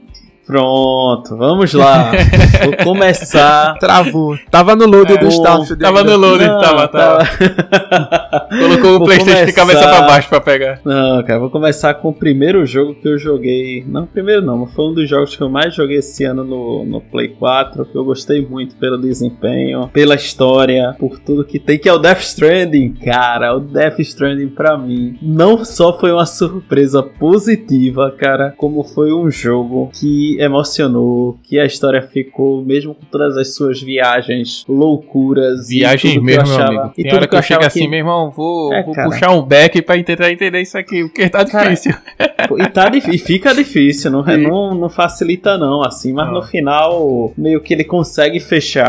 Pronto, 0.45 1.35
vamos 1.35 1.73
lá. 1.73 2.11
Vou 2.63 2.93
começar. 2.93 3.77
Travou. 3.79 4.37
Tava 4.51 4.75
no 4.75 4.85
load 4.85 5.13
É, 5.13 5.17
do 5.17 5.27
staff. 5.27 5.75
Tava 5.75 6.03
no 6.03 6.15
load, 6.15 6.45
Não, 6.45 6.61
tava, 6.61 6.87
tava. 6.87 7.27
Colocou 8.49 8.95
o 8.95 8.97
Vou 8.99 9.05
Playstation 9.07 9.45
de 9.45 9.53
cabeça 9.53 9.79
começar- 9.79 9.97
pra 9.97 10.07
baixo 10.07 10.29
pra 10.29 10.41
pegar. 10.41 10.79
Não, 10.85 11.23
cara, 11.23 11.39
vou 11.39 11.49
começar 11.49 11.93
com 11.95 12.09
o 12.09 12.13
primeiro 12.13 12.65
jogo 12.65 12.93
que 12.95 13.07
eu 13.07 13.17
joguei. 13.17 13.83
Não, 13.87 14.05
primeiro 14.05 14.41
não, 14.41 14.59
mas 14.59 14.73
foi 14.73 14.85
um 14.85 14.93
dos 14.93 15.09
jogos 15.09 15.35
que 15.35 15.41
eu 15.41 15.49
mais 15.49 15.73
joguei 15.73 15.97
esse 15.97 16.23
ano 16.23 16.43
no, 16.43 16.85
no 16.85 17.01
Play 17.01 17.29
4, 17.29 17.85
que 17.85 17.95
eu 17.97 18.05
gostei 18.05 18.45
muito 18.45 18.75
pelo 18.75 18.97
desempenho, 18.97 19.89
pela 19.91 20.15
história, 20.15 20.95
por 20.99 21.19
tudo 21.19 21.43
que 21.43 21.59
tem, 21.59 21.77
que 21.79 21.89
é 21.89 21.93
o 21.93 21.97
Death 21.97 22.21
Stranding. 22.21 22.93
Cara, 23.03 23.55
o 23.55 23.59
Death 23.59 23.99
Stranding 23.99 24.49
pra 24.49 24.77
mim 24.77 25.17
não 25.21 25.63
só 25.65 25.97
foi 25.97 26.11
uma 26.11 26.25
surpresa 26.25 27.01
positiva, 27.01 28.11
cara, 28.17 28.53
como 28.57 28.83
foi 28.83 29.11
um 29.13 29.29
jogo 29.31 29.89
que 29.93 30.34
emocionou, 30.39 31.37
que 31.43 31.59
a 31.59 31.65
história 31.65 32.01
ficou, 32.01 32.63
mesmo 32.63 32.93
com 32.95 33.05
todas 33.05 33.37
as 33.37 33.55
suas 33.55 33.81
viagens, 33.81 34.63
loucuras. 34.67 35.69
e 35.69 35.79
que 35.97 36.15
eu 36.17 36.23
mesmo, 36.23 36.47
meu 36.57 36.65
amigo. 36.67 36.91
E 36.97 37.03
Tem 37.03 37.05
tudo 37.05 37.15
hora 37.17 37.27
que 37.27 37.35
eu 37.35 37.41
chego 37.41 37.59
achava 37.61 37.67
assim, 37.67 37.87
meu 37.87 37.99
irmão, 37.99 38.31
vou, 38.31 38.73
É, 38.73 38.83
vou 38.83 38.93
cara. 38.93 39.09
puxar 39.09 39.31
um 39.31 39.41
back 39.41 39.81
pra 39.81 40.01
tentar 40.03 40.31
entender 40.31 40.61
isso 40.61 40.77
aqui, 40.77 41.03
porque 41.03 41.29
tá 41.29 41.45
Cara, 41.45 41.69
difícil. 41.69 41.93
Pô, 42.47 42.57
E, 42.61 42.67
tá, 42.69 42.89
e 43.11 43.17
fica 43.17 43.53
difícil, 43.53 44.11
não, 44.11 44.23
não, 44.23 44.75
não 44.75 44.89
facilita 44.89 45.57
não, 45.57 45.81
assim, 45.83 46.13
mas 46.13 46.27
Não. 46.27 46.35
no 46.35 46.41
final 46.43 47.33
meio 47.37 47.59
que 47.61 47.73
ele 47.73 47.83
consegue 47.83 48.39
fechar 48.39 48.85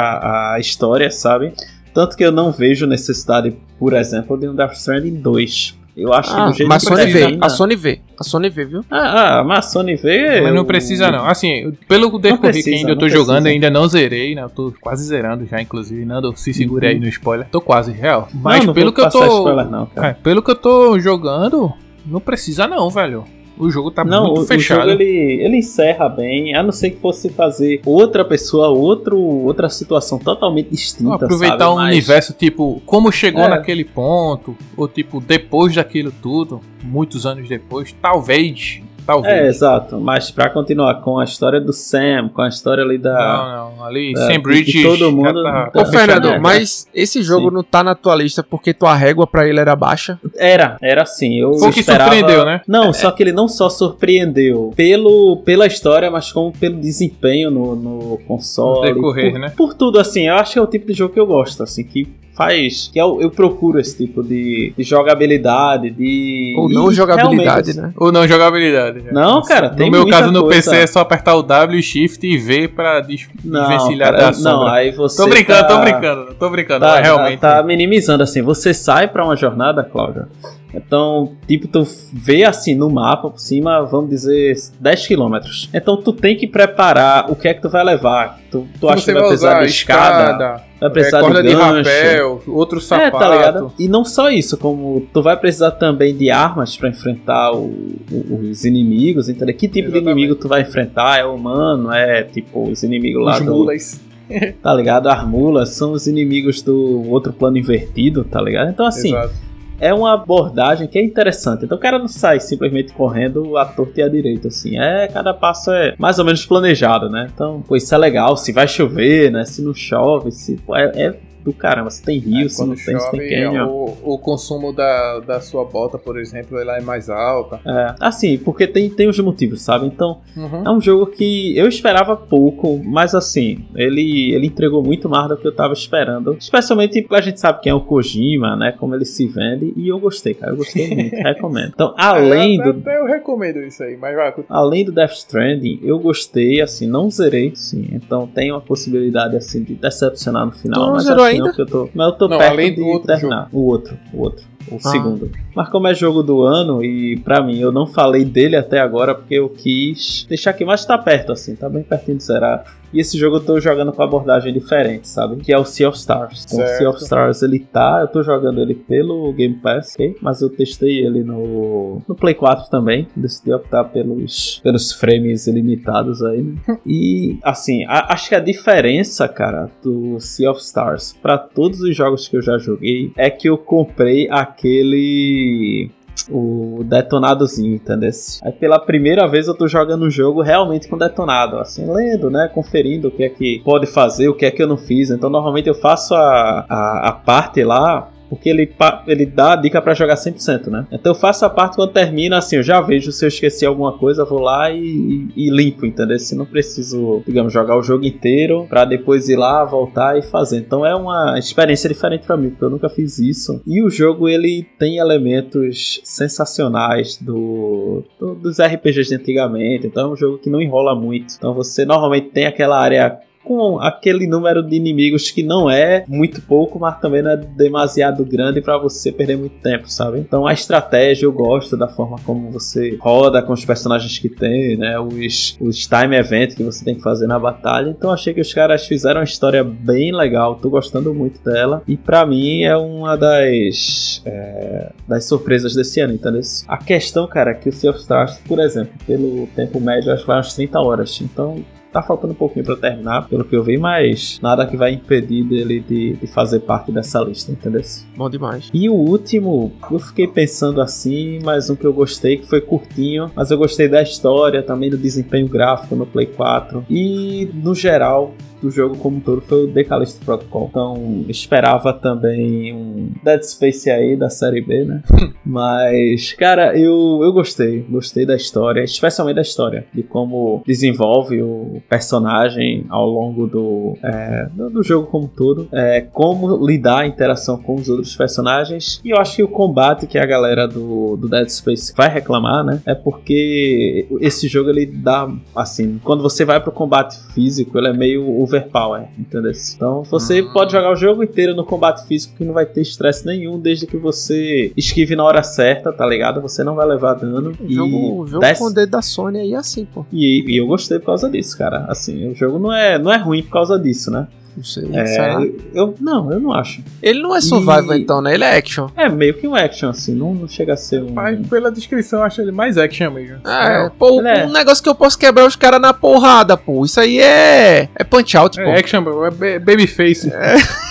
a 0.55 0.59
história, 0.61 1.11
sabe? 1.11 1.53
Tanto 1.95 2.17
que 2.17 2.25
eu 2.25 2.31
não 2.31 2.53
vejo 2.53 2.87
necessidade, 2.87 3.57
por 3.79 3.95
exemplo, 3.95 4.37
de 4.37 4.47
um 4.49 4.55
Death 4.55 4.75
Stranding 4.75 5.15
2. 5.15 5.75
Eu 5.97 6.13
acho 6.13 6.31
que 6.35 6.39
Ah, 6.41 6.47
do 6.49 6.53
jeito 6.53 6.69
mas 6.69 6.87
a 6.87 6.91
que 6.91 6.95
Sony 6.97 7.11
vê. 7.13 7.39
A 7.41 7.49
Sony 7.49 7.77
vê. 7.77 8.01
A 8.21 8.23
Sony 8.25 8.51
vê, 8.51 8.65
viu? 8.67 8.85
Ah, 8.91 9.39
ah, 9.39 9.45
mas 9.45 9.59
a 9.61 9.63
Sony 9.71 9.95
vê... 9.97 10.43
Mas 10.43 10.55
não 10.55 10.65
precisa 10.67 11.11
não. 11.11 11.25
Assim, 11.27 11.73
pelo 11.89 12.19
decorrer 12.19 12.39
precisa, 12.53 12.71
que 12.71 12.77
ainda 12.77 12.91
eu 12.91 12.95
tô 12.97 13.01
precisa. 13.01 13.23
jogando, 13.25 13.47
eu 13.47 13.53
ainda 13.53 13.71
não 13.71 13.89
zerei, 13.89 14.35
né? 14.35 14.43
Eu 14.43 14.51
tô 14.51 14.75
quase 14.79 15.05
zerando 15.05 15.47
já, 15.47 15.59
inclusive. 15.61 16.05
Nando, 16.05 16.37
se 16.37 16.53
segure 16.53 16.87
aí 16.87 16.99
no 17.01 17.09
spoiler. 17.09 17.49
Tô 17.51 17.63
quase, 17.63 17.93
real. 17.93 18.29
Mas 18.35 18.61
Não, 18.61 18.67
não 18.67 18.75
pelo 18.75 18.93
vou 18.93 18.95
que 18.95 19.01
eu 19.01 19.11
tô. 19.11 19.25
spoiler 19.39 19.71
não, 19.71 19.87
cara. 19.87 20.09
É, 20.09 20.13
pelo 20.13 20.43
que 20.43 20.51
eu 20.51 20.57
tô 20.57 20.99
jogando, 20.99 21.73
não 22.05 22.21
precisa 22.21 22.67
não, 22.67 22.91
velho. 22.91 23.25
O 23.59 23.71
jogo 23.71 23.91
tá 23.91 24.05
Não, 24.05 24.25
muito 24.27 24.41
o, 24.41 24.43
o 24.43 24.47
fechado. 24.47 24.81
jogo 24.89 25.03
ele, 25.03 25.43
ele 25.43 25.57
encerra 25.59 26.09
bem, 26.09 26.55
a 26.55 26.63
não 26.63 26.73
ser 26.73 26.91
que 26.91 27.01
fosse 27.01 27.31
fazer 27.31 27.81
outra 27.87 28.25
pessoa, 28.25 28.69
outro, 28.69 29.19
outra 29.19 29.69
situação 29.71 30.19
totalmente 30.19 30.69
distinta, 30.71 31.15
aproveitar 31.15 31.59
sabe? 31.61 31.71
um 31.73 31.77
Mas- 31.77 31.95
universo, 31.95 32.33
tipo, 32.35 32.83
como 32.85 33.11
chegou 33.11 33.45
É. 33.45 33.49
naquele 33.49 33.85
ponto, 33.85 34.55
ou 34.77 34.87
tipo, 34.87 35.21
depois 35.21 35.75
daquilo 35.75 36.13
tudo, 36.23 36.61
muitos 36.83 37.25
anos 37.25 37.49
depois, 37.49 37.95
talvez, 38.03 38.81
talvez. 39.07 39.35
É, 39.35 39.47
exato, 39.47 40.01
mas 40.01 40.31
pra 40.31 40.51
continuar 40.51 40.97
com 41.01 41.19
a 41.19 41.25
história 41.25 41.61
do 41.61 41.73
Sam, 41.73 42.29
com 42.33 42.43
a 42.43 42.49
história 42.49 42.83
ali 42.83 42.99
da... 42.99 43.15
Não, 43.15 43.77
não, 43.77 43.85
ali, 43.85 44.13
É, 44.13 44.17
Sam 44.17 44.33
e 44.35 44.39
Bridge. 44.39 44.83
todo 44.83 45.13
mundo- 45.13 45.43
tá, 45.43 45.71
Tá 45.71 45.83
Ô, 45.83 45.87
Fernando, 45.87 46.41
mas 46.41 46.87
esse 46.95 47.23
jogo 47.23 47.49
Sim. 47.49 47.55
não 47.55 47.63
tá 47.63 47.83
na 47.85 47.95
tua 47.95 48.15
lista 48.17 48.43
porque 48.43 48.75
tua 48.75 48.95
régua 48.95 49.27
pra 49.27 49.47
ele 49.47 49.61
era 49.61 49.75
baixa. 49.77 50.19
Era, 50.37 50.77
era 50.83 51.03
assim. 51.03 51.39
Eu 51.41 51.55
Foi 51.55 51.69
o 51.69 51.73
que 51.73 51.81
esperava... 51.81 52.11
surpreendeu, 52.15 52.45
né? 52.45 52.61
Não, 52.67 52.93
só 52.93 53.11
que 53.11 53.23
ele 53.23 53.33
não 53.33 53.49
só 53.49 53.69
surpreendeu 53.69 54.73
pelo, 54.77 55.39
pela 55.45 55.67
história, 55.67 56.11
mas 56.11 56.33
como 56.33 56.53
pelo 56.53 56.77
desempenho 56.81 57.51
no, 57.51 57.77
no 57.77 58.19
console. 58.27 58.89
No 58.89 58.95
decorrer, 58.97 59.33
por, 59.33 59.39
né? 59.41 59.53
Por 59.57 59.75
tudo, 59.75 59.99
assim. 59.99 60.29
Eu 60.29 60.35
acho 60.37 60.53
que 60.55 60.59
é 60.59 60.63
o 60.63 60.67
tipo 60.67 60.87
de 60.87 60.93
jogo 60.95 61.13
que 61.15 61.21
eu 61.21 61.27
gosto, 61.27 61.63
assim, 61.63 61.85
que 61.85 62.07
faz. 62.37 62.91
Que 62.93 62.99
eu, 63.01 63.21
eu 63.21 63.31
procuro 63.31 63.81
esse 63.81 63.97
tipo 63.97 64.23
de, 64.23 64.73
de 64.77 64.85
jogabilidade, 64.85 65.91
de. 65.91 66.55
Ou 66.59 66.69
não 66.69 66.91
e 66.91 66.95
jogabilidade, 66.95 67.71
assim, 67.71 67.81
né? 67.81 67.93
Ou 67.97 68.13
não 68.13 68.27
jogabilidade. 68.29 69.01
né? 69.03 69.11
Não, 69.13 69.41
cara, 69.43 69.71
tem 69.71 69.87
No 69.87 69.93
meu 69.93 70.03
muita 70.03 70.19
caso, 70.19 70.33
no 70.33 70.43
coisa. 70.43 70.71
PC 70.71 70.83
é 70.83 70.87
só 70.87 71.01
apertar 71.01 71.35
o 71.37 71.43
W, 71.43 71.83
Shift 71.83 72.27
e 72.27 72.37
V 72.37 72.69
pra 72.69 73.01
des 73.01 73.27
Não, 73.45 73.61
desvencilhar 73.69 74.11
cara, 74.13 74.19
da 74.19 74.27
não, 74.27 74.35
sombra. 74.35 74.73
aí 74.73 74.91
você. 74.93 75.17
Tô 75.23 75.29
brincando, 75.29 75.61
tá- 75.61 75.69
tô 75.69 75.81
brincando, 75.81 76.35
tô 76.35 76.51
brincando, 76.51 76.81
Tá, 76.81 76.93
mas 76.93 77.03
realmente. 77.07 77.39
tá, 77.41 77.57
tá 77.57 77.63
minimizando 77.63 78.23
assim. 78.23 78.43
Você 78.43 78.75
sai 78.75 79.09
pra 79.09 79.25
uma 79.25 79.37
jornada, 79.37 79.83
Cláudia. 79.83 80.29
Então, 80.77 81.33
tipo, 81.49 81.67
tu 81.67 81.83
vê 82.13 82.45
assim 82.45 82.75
no 82.75 82.91
mapa 82.91 83.31
por 83.31 83.41
cima, 83.41 83.83
vamos 83.85 84.11
dizer, 84.11 84.55
10 84.79 85.07
quilômetros. 85.07 85.71
Então 85.73 85.97
tu 85.97 86.13
tem 86.13 86.37
que 86.37 86.47
preparar 86.47 87.31
o 87.31 87.35
que 87.35 87.49
é 87.49 87.55
que 87.55 87.63
tu 87.63 87.69
vai 87.71 87.83
levar. 87.83 88.39
Tu, 88.51 88.67
tu 88.79 88.89
acha 88.89 89.05
que 89.07 89.13
vai 89.13 89.23
precisar 89.29 89.61
de 89.61 89.67
escada, 89.67 90.63
vai 90.81 90.91
precisar 90.91 91.19
é, 91.19 91.21
corda 91.23 91.43
de 91.43 91.49
de, 91.49 91.55
gancho. 91.55 91.77
rapel, 91.91 92.43
outro 92.49 92.79
É, 92.79 92.83
sapato. 92.83 93.19
tá 93.19 93.29
ligado? 93.31 93.73
E 93.79 93.89
não 93.89 94.05
só 94.05 94.31
isso, 94.31 94.57
como 94.59 95.07
tu 95.13 95.23
vai 95.23 95.37
precisar 95.37 95.71
também 95.73 96.15
de 96.15 96.31
armas 96.31 96.77
pra 96.77 96.89
enfrentar 96.91 97.53
o- 97.53 97.65
o- 98.13 98.41
os 98.51 98.65
inimigos, 98.65 99.29
entendeu? 99.29 99.55
Que 99.55 99.67
tipo 99.69 99.91
de 99.91 99.97
Exatamente. 99.97 100.11
inimigo 100.13 100.35
tu 100.35 100.47
vai 100.49 100.61
enfrentar? 100.63 101.19
É 101.19 101.25
humano? 101.25 101.91
É 101.93 102.23
tipo 102.23 102.69
os 102.69 102.83
inimigos 102.83 103.25
lá 103.25 103.33
Os 103.39 103.41
do, 103.45 103.51
mulas. 103.55 104.01
tá 104.63 104.75
ligado? 104.75 105.09
As 105.09 105.27
mulas 105.27 105.71
são 105.71 105.93
os 105.93 106.07
inimigos 106.07 106.61
do 106.61 107.09
outro 107.09 107.33
plano 107.33 107.57
invertido, 107.57 108.25
tá 108.25 108.41
ligado? 108.43 108.69
Então, 108.71 108.85
assim, 108.85 109.09
Exato. 109.17 109.35
É 109.81 109.93
uma 109.93 110.15
abordagem 110.15 110.89
que 110.89 110.99
é 110.99 111.03
interessante. 111.03 111.65
Então, 111.65 111.77
o 111.77 111.81
cara 111.81 111.99
não 111.99 112.09
sai 112.09 112.41
simplesmente 112.41 112.93
correndo 112.93 113.57
à 113.57 113.65
torta 113.65 114.01
e 114.01 114.03
à 114.03 114.09
direita, 114.09 114.49
assim. 114.49 114.79
É, 114.79 115.09
cada 115.09 115.35
passo 115.35 115.71
é 115.71 115.95
mais 115.99 116.19
ou 116.19 116.25
menos 116.25 116.45
planejado, 116.47 117.09
né? 117.09 117.29
Então, 117.33 117.63
pô, 117.67 117.77
isso 117.77 117.95
é 117.95 117.99
legal. 117.99 118.37
Se 118.37 118.53
vai 118.53 118.67
chover, 118.67 119.31
né? 119.31 119.45
Se 119.45 119.63
não 119.63 119.75
chove, 119.75 120.31
se. 120.31 120.57
pô, 120.57 120.77
é, 120.77 120.85
é 120.95 121.15
do 121.47 121.53
caramba. 121.53 121.91
Se 121.91 122.03
tem 122.03 122.19
rio, 122.19 122.51
se 122.51 122.59
não 122.61 122.69
Quando 122.69 122.77
tem, 122.85 122.99
se 122.99 123.11
tem 123.11 123.21
chove, 123.21 123.29
canyon. 123.29 123.69
o, 123.69 124.15
o 124.15 124.19
consumo 124.19 124.73
da, 124.73 125.21
da 125.21 125.41
sua 125.41 125.65
bota, 125.65 125.97
por 125.97 126.19
exemplo, 126.19 126.59
ela 126.59 126.77
é 126.77 126.81
mais 126.81 127.09
alta. 127.09 127.61
É, 127.65 127.95
assim, 128.01 128.37
porque 128.37 128.67
tem, 128.67 128.91
tem 128.91 129.09
os 129.09 129.19
motivos, 129.21 129.63
sabe? 129.63 129.87
Então, 129.87 130.19
Uhum. 130.37 130.63
é 130.67 130.71
um 130.71 130.81
jogo 130.81 131.07
que 131.07 131.57
eu 131.57 131.67
esperava 131.69 132.17
pouco, 132.17 132.79
mas 132.85 133.15
assim, 133.15 133.65
ele, 133.75 134.35
ele 134.35 134.47
entregou 134.49 134.83
muito 134.83 135.09
mais 135.09 135.29
do 135.29 135.37
que 135.37 135.47
eu 135.47 135.55
tava 135.55 135.73
esperando. 135.73 136.37
Especialmente 136.39 137.01
porque 137.03 137.15
a 137.15 137.21
gente 137.21 137.41
sabe 137.41 137.61
quem 137.63 137.71
é 137.71 137.75
o 137.75 137.81
Kojima, 137.81 138.57
né? 138.57 138.73
Como 138.79 138.95
ele 138.95 139.05
se 139.05 139.27
vende. 139.27 139.73
E 139.77 139.89
eu 139.89 139.99
gostei, 139.99 140.35
cara. 140.35 140.53
Eu 140.53 140.57
gostei 140.57 140.95
muito, 140.95 141.15
recomendo. 141.23 141.71
Então, 141.75 141.95
além 141.97 142.61
até, 142.61 142.73
do. 142.73 142.79
até 142.81 142.99
eu 143.01 143.07
recomendo 143.07 143.59
isso 143.61 143.83
aí, 143.83 143.97
mas 143.97 144.15
vai. 144.15 144.35
Além 144.49 144.85
do 144.85 144.93
Death 144.93 145.13
Stranding, 145.13 145.81
eu 145.83 145.99
gostei, 145.99 146.61
assim, 146.61 146.87
não 146.87 147.09
zerei, 147.11 147.53
sim. 147.55 147.89
Então 147.93 148.27
tem 148.27 148.51
uma 148.51 148.61
possibilidade, 148.61 149.37
assim, 149.37 149.63
de 149.63 149.75
decepcionar 149.75 150.45
no 150.47 150.53
final. 150.53 150.81
Tu 150.81 150.87
não 150.87 150.93
mas 150.95 151.05
zerou 151.05 151.25
ainda? 151.37 151.49
não, 151.51 151.55
eu 151.59 151.67
tô, 151.67 151.89
mas 151.95 152.07
eu 152.07 152.13
tô 152.15 152.29
Não, 152.29 152.39
perto 152.39 152.53
além 152.53 152.71
de 152.71 152.77
do 152.81 152.87
outro 152.87 153.07
terminar. 153.07 153.49
O 153.53 153.61
outro, 153.67 153.97
o 154.13 154.21
outro. 154.23 154.45
O 154.71 154.77
Ah. 154.77 154.91
segundo. 154.91 155.31
Mas 155.55 155.69
como 155.69 155.87
é 155.87 155.95
jogo 155.95 156.23
do 156.25 156.43
ano, 156.43 156.83
e 156.85 157.17
pra 157.19 157.41
mim, 157.41 157.59
eu 157.61 157.71
não 157.71 157.87
falei 157.87 158.25
dele 158.25 158.57
até 158.57 158.81
agora, 158.81 159.15
porque 159.15 159.35
eu 159.35 159.49
quis 159.49 160.27
deixar 160.29 160.51
aqui, 160.51 160.65
mas 160.65 160.85
tá 160.85 160.99
perto, 160.99 161.31
assim, 161.33 161.55
tá 161.55 161.69
bem 161.69 161.85
pertinho 161.85 162.17
de 162.19 162.25
zerar. 162.25 162.65
E 162.93 163.01
esse 163.01 163.19
jogo 163.19 163.37
eu 163.37 163.41
tô 163.45 163.61
jogando 163.61 163.93
com 163.93 164.03
abordagem 164.03 164.53
diferente, 164.53 165.09
sabe? 165.09 165.37
Que 165.37 165.53
é 165.53 165.59
o 165.59 165.65
Sea 165.65 165.89
of 165.89 165.99
Stars. 165.99 166.45
Então, 166.47 166.65
o 166.65 166.69
Sea 166.69 166.91
of. 166.91 167.03
Stars, 167.03 167.43
ele 167.43 167.59
tá, 167.59 167.99
eu 168.01 168.09
tô 168.09 168.23
jogando 168.23 168.61
ele 168.61 168.75
pelo 168.75 169.33
Game 169.33 169.55
Pass, 169.57 169.95
ok? 169.95 170.17
Mas 170.21 170.41
eu 170.41 170.49
testei 170.49 171.05
ele 171.05 171.23
no, 171.23 172.01
no 172.09 172.15
Play 172.15 172.35
4 172.35 172.71
também. 172.71 173.07
Decidi 173.15 173.53
optar 173.53 173.85
pelos, 173.85 174.61
pelos 174.63 174.93
frames 174.93 175.47
ilimitados 175.47 176.23
aí, 176.23 176.43
né? 176.43 176.55
E, 176.87 177.39
assim, 177.43 177.85
a- 177.85 178.13
acho 178.13 178.29
que 178.29 178.35
a 178.35 178.41
diferença, 178.41 179.27
cara, 179.29 179.69
do 179.83 180.19
Sea 180.21 180.51
of 180.51 180.61
Stars 180.61 181.13
pra 181.21 181.37
todos 181.37 181.81
os 181.81 181.95
jogos 181.97 182.29
que 182.29 182.37
eu 182.37 182.43
já 182.43 182.57
joguei 182.59 183.13
é 183.17 183.29
que 183.29 183.49
eu 183.49 183.59
comprei 183.59 184.29
aquele 184.31 185.91
o 186.31 186.83
detonadozinho, 186.85 187.75
entendeu? 187.75 188.11
Aí 188.43 188.53
pela 188.53 188.79
primeira 188.79 189.27
vez 189.27 189.49
eu 189.49 189.55
tô 189.55 189.67
jogando 189.67 190.05
um 190.05 190.11
jogo 190.11 190.43
realmente 190.43 190.89
com 190.89 190.97
detonado, 190.97 191.59
assim, 191.59 191.91
lendo, 191.91 192.31
né, 192.31 192.49
conferindo 192.53 193.09
o 193.09 193.11
que 193.11 193.25
é 193.25 193.29
que 193.29 193.61
pode 193.65 193.87
fazer, 193.87 194.29
o 194.29 194.35
que 194.35 194.47
é 194.47 194.51
que 194.51 194.63
eu 194.63 194.67
não 194.67 194.77
fiz. 194.77 195.11
Então 195.11 195.31
normalmente 195.31 195.69
eu 195.69 195.75
faço 195.75 196.15
a, 196.15 196.67
a, 196.69 197.09
a 197.09 197.13
parte 197.13 197.63
lá 197.65 198.11
porque 198.29 198.49
ele, 198.49 198.71
ele 199.07 199.27
dá 199.27 199.53
a 199.53 199.57
dica 199.57 199.81
pra 199.81 199.95
jogar 199.95 200.15
100%, 200.17 200.69
né? 200.69 200.87
Então 200.93 201.13
eu 201.13 201.19
faço 201.19 201.45
a 201.45 201.51
parte 201.51 201.77
quando 201.77 201.93
termina, 201.93 202.39
assim, 202.39 202.57
eu 202.57 202.63
já 202.63 202.81
vejo 202.81 203.13
se 203.13 203.25
eu 203.25 203.29
esqueci 203.29 203.65
alguma 203.67 203.93
coisa, 203.93 204.25
vou 204.25 204.41
lá 204.41 204.71
e, 204.71 205.29
e- 205.37 205.51
limpo, 205.51 205.87
entendeu? 205.87 206.19
Se 206.19 206.35
não 206.35 206.45
preciso, 206.47 207.23
digamos, 207.27 207.53
jogar 207.53 207.77
o 207.77 207.83
jogo 207.83 208.05
inteiro 208.05 208.67
pra 208.69 208.85
depois 208.85 209.29
ir 209.29 209.37
lá, 209.37 209.65
voltar 209.65 210.19
e 210.19 210.23
fazer. 210.23 210.59
Então 210.59 210.85
é 210.85 210.95
uma 210.95 211.39
experiência 211.39 211.89
diferente 211.89 212.27
pra 212.27 212.37
mim, 212.37 212.51
porque 212.51 212.65
eu 212.65 212.71
nunca 212.71 212.89
fiz 212.89 213.19
isso. 213.19 213.61
E 213.67 213.83
o 213.83 213.91
jogo, 213.91 214.29
ele 214.29 214.67
tem 214.79 214.99
elementos 214.99 216.01
sensacionais 216.05 217.19
do, 217.21 218.03
do- 218.19 218.35
dos 218.35 218.59
RPGs 218.59 219.09
de 219.09 219.15
antigamente, 219.15 219.87
então 219.87 220.11
é 220.11 220.13
um 220.13 220.17
jogo 220.17 220.39
que 220.39 220.51
não 220.51 220.61
enrola 220.61 220.95
muito. 220.95 221.35
Então 221.37 221.55
você 221.55 221.85
normalmente 221.85 222.29
tem 222.31 222.47
aquela 222.47 222.79
área 222.79 223.19
com 223.47 223.79
aquele 223.79 224.27
número 224.27 224.61
de 224.61 224.75
inimigos 224.75 225.31
que 225.31 225.41
não 225.41 225.71
é 225.71 226.05
muito 226.09 226.43
pouco, 226.43 226.81
mas 226.81 226.99
também 226.99 227.23
não 227.23 227.31
é 227.31 227.37
demasiado 227.37 228.25
grande 228.25 228.61
para 228.61 228.77
você 228.77 229.13
perder 229.13 229.39
muito 229.39 229.61
tempo, 229.61 229.89
sabe? 229.89 230.19
Então 230.19 230.45
a 230.45 230.53
estratégia 230.53 231.27
eu 231.27 231.33
gosto 231.33 231.77
da 231.77 231.87
forma 231.87 232.17
como 232.25 232.51
você 232.51 232.99
roda 233.01 233.41
com 233.41 233.53
os 233.53 233.65
personagens 233.65 234.19
que 234.19 234.29
tem, 234.29 234.77
né? 234.77 234.99
Os, 234.99 235.57
os 235.61 235.87
time 235.87 236.17
event 236.17 236.57
que 236.57 236.65
você 236.65 236.85
tem 236.85 236.97
que 236.97 237.03
fazer 237.03 237.29
na 237.29 237.39
batalha. 237.39 237.89
Então 237.91 238.11
achei 238.11 238.35
que 238.35 238.41
os 238.41 238.53
caras 238.53 238.85
fizeram 238.85 239.21
uma 239.21 239.25
história 239.25 239.63
bem 239.63 240.13
legal, 240.13 240.57
tô 240.57 240.69
gostando 240.69 241.15
muito 241.15 241.41
dela. 241.45 241.85
E 241.87 241.97
para 241.97 242.27
mim 242.27 242.63
é 242.63 242.77
uma 242.77 243.17
das, 243.17 244.23
é, 244.27 244.91
das 245.07 245.25
surpresas 245.25 245.73
desse 245.73 246.01
ano, 246.01 246.15
entendeu? 246.15 246.41
A 246.67 246.79
questão, 246.79 247.29
cara, 247.29 247.53
é 247.53 247.55
que 247.55 247.69
o 247.69 247.73
Sea 247.73 247.91
of 247.91 248.01
Stars, 248.01 248.41
por 248.47 248.59
exemplo, 248.59 248.93
pelo 249.07 249.47
tempo 249.55 249.81
médio, 249.81 250.13
acho 250.13 250.23
que 250.23 250.27
vai 250.27 250.37
umas 250.37 250.53
30 250.53 250.81
horas. 250.81 251.21
Então 251.21 251.65
Tá 251.97 252.03
faltando 252.03 252.35
um 252.35 252.37
pouquinho 252.37 252.63
para 252.63 252.77
terminar, 252.77 253.27
pelo 253.27 253.43
que 253.43 253.57
eu 253.57 253.63
vi, 253.63 253.79
mas 253.79 254.39
nada 254.43 254.67
que 254.67 254.77
vai 254.77 254.93
impedir 254.93 255.43
dele 255.45 255.81
de, 255.81 256.13
de 256.13 256.27
fazer 256.27 256.61
parte 256.61 256.93
dessa 256.93 257.21
lista, 257.21 257.51
entendeu? 257.51 257.81
Bom 258.15 258.29
demais. 258.29 258.69
E 258.75 258.87
o 258.87 258.93
último, 258.93 259.73
eu 259.91 259.99
fiquei 259.99 260.27
pensando 260.27 260.83
assim, 260.83 261.39
mas 261.43 261.71
um 261.71 261.75
que 261.75 261.87
eu 261.87 261.95
gostei, 261.95 262.37
que 262.37 262.47
foi 262.47 262.61
curtinho, 262.61 263.31
mas 263.35 263.51
eu 263.51 263.57
gostei 263.57 263.89
da 263.89 264.03
história, 264.03 264.63
também 264.63 264.91
do 264.91 264.99
desempenho 264.99 265.49
gráfico 265.49 265.97
no 265.97 266.05
Play 266.05 266.27
4. 266.27 266.85
E, 266.91 267.49
no 267.55 267.75
geral, 267.75 268.35
do 268.61 268.71
jogo 268.71 268.97
como 268.99 269.19
um 269.19 269.21
todo 269.21 269.41
foi 269.41 269.65
o 269.65 269.73
The 269.73 269.85
Callisto 269.85 270.25
Protocol. 270.25 270.69
Então, 270.71 271.25
esperava 271.29 271.93
também 271.93 272.75
um 272.75 273.11
Dead 273.23 273.43
Space 273.43 273.91
aí 273.91 274.17
da 274.17 274.31
série 274.31 274.61
B, 274.61 274.85
né? 274.85 275.03
Mas, 275.45 276.33
cara, 276.33 276.77
eu, 276.79 277.21
eu 277.23 277.33
gostei. 277.33 277.85
Gostei 277.89 278.27
da 278.27 278.35
história, 278.35 278.83
especialmente 278.83 279.37
da 279.37 279.43
história, 279.43 279.87
de 279.93 280.03
como 280.03 280.63
desenvolve 280.67 281.43
o 281.43 281.83
personagem 281.89 282.85
ao 282.89 283.09
longo 283.09 283.47
do, 283.47 283.97
é, 284.03 284.49
do, 284.55 284.83
jogo 284.83 285.07
como 285.07 285.25
um 285.25 285.29
todo, 285.29 285.69
é, 285.73 286.01
como 286.01 286.67
lidar 286.67 287.01
a 287.01 287.07
interação 287.07 287.59
com 287.59 287.75
os 287.75 287.89
outros 287.89 288.15
personagens. 288.17 289.01
E 289.05 289.11
eu 289.11 289.19
acho 289.19 289.37
que 289.37 289.43
o 289.43 289.49
combate 289.49 290.07
que 290.07 290.19
a 290.19 290.27
galera 290.27 290.67
do, 290.67 291.17
do 291.17 291.29
Dead 291.29 291.49
Space 291.49 291.93
vai 291.97 292.09
reclamar, 292.09 292.65
né? 292.65 292.81
É 292.87 292.95
porque 292.95 294.07
esse 294.21 294.49
jogo 294.49 294.71
ele 294.71 294.87
dá, 294.87 295.31
assim, 295.55 296.01
quando 296.03 296.23
você 296.23 296.45
vai 296.45 296.61
pro 296.61 296.73
combate 296.73 297.17
físico, 297.33 297.77
ele 297.79 297.89
é 297.89 297.93
meio 297.93 298.46
overpower, 298.47 299.09
entendeu? 299.19 299.53
Então 299.75 300.03
você 300.05 300.41
hum. 300.41 300.53
pode 300.53 300.73
jogar 300.73 300.91
o 300.91 300.97
jogo 300.97 301.23
inteiro 301.23 301.55
no 301.55 301.65
combate 301.65 302.07
físico 302.07 302.37
que 302.37 302.45
não 302.45 302.55
vai 302.55 302.65
ter 302.65 302.81
estresse 302.81 303.27
nenhum, 303.27 303.59
desde 303.59 303.87
que 303.87 303.97
você 303.97 304.73
esquive 304.77 305.15
na 305.17 305.25
hora 305.25 305.43
certa, 305.43 305.93
tá 305.93 306.07
ligado? 306.07 306.41
Você 306.41 306.63
não 306.65 306.75
vai 306.75 306.87
levar 306.87 307.15
dano. 307.15 307.53
O 307.61 307.73
jogo, 307.73 308.23
o 308.23 308.27
jogo 308.27 308.41
desce... 308.41 308.61
com 308.61 308.67
o 308.69 308.73
dedo 308.73 308.91
da 308.91 309.03
Sony 309.03 309.41
aí 309.41 309.55
é 309.55 309.57
assim, 309.57 309.85
pô. 309.85 310.05
E, 310.13 310.45
e, 310.47 310.57
eu 310.57 310.67
gostei 310.67 310.99
por 310.99 311.07
causa 311.07 311.29
disso, 311.29 311.57
cara. 311.59 311.87
Assim, 311.89 312.31
o 312.31 312.35
jogo 312.35 312.59
não 312.59 312.73
é, 312.73 312.99
não 312.99 313.13
é 313.13 313.17
ruim 313.17 313.43
por 313.43 313.51
causa 313.51 313.79
disso, 313.79 314.11
né? 314.11 314.29
Não 314.57 314.65
sei. 314.65 314.89
É, 314.95 315.37
eu, 315.75 315.95
não, 316.01 316.33
eu 316.33 316.41
não 316.41 316.53
acho. 316.53 316.83
Ele 317.03 317.21
não 317.21 317.37
é 317.37 317.41
survival 317.41 317.95
e... 317.95 318.01
então, 318.01 318.23
né? 318.23 318.35
Ele 318.35 318.45
é 318.45 318.57
action. 318.57 318.89
É, 318.97 319.09
meio 319.09 319.35
que 319.35 319.47
um 319.47 319.55
action, 319.55 319.91
assim. 319.91 320.15
Não, 320.15 320.35
não 320.35 320.49
chega 320.49 320.73
a 320.73 320.77
ser 320.77 321.03
um. 321.03 321.13
Mas 321.13 321.47
pela 321.47 321.71
descrição 321.71 322.21
eu 322.21 322.25
acho 322.25 322.41
ele 322.41 322.53
mais 322.53 322.79
action 322.79 323.11
mesmo. 323.11 323.41
É, 323.47 323.87
é 323.87 323.91
pô, 323.91 324.21
um 324.21 324.27
é. 324.27 324.47
negócio 324.47 324.83
que 324.83 324.89
eu 324.89 324.95
posso 324.95 325.19
quebrar 325.19 325.47
os 325.47 325.57
caras 325.57 325.81
na 325.81 325.93
porrada, 325.93 326.57
pô. 326.57 326.85
Isso 326.85 326.99
aí 326.99 327.19
é. 327.19 327.89
É 327.95 328.05
punch 328.05 328.37
out, 328.37 328.59
é 328.59 328.65
pô. 328.65 328.71
É 328.71 328.79
action, 328.79 329.05
é 329.43 329.59
babyface. 329.59 330.33
É. 330.33 330.57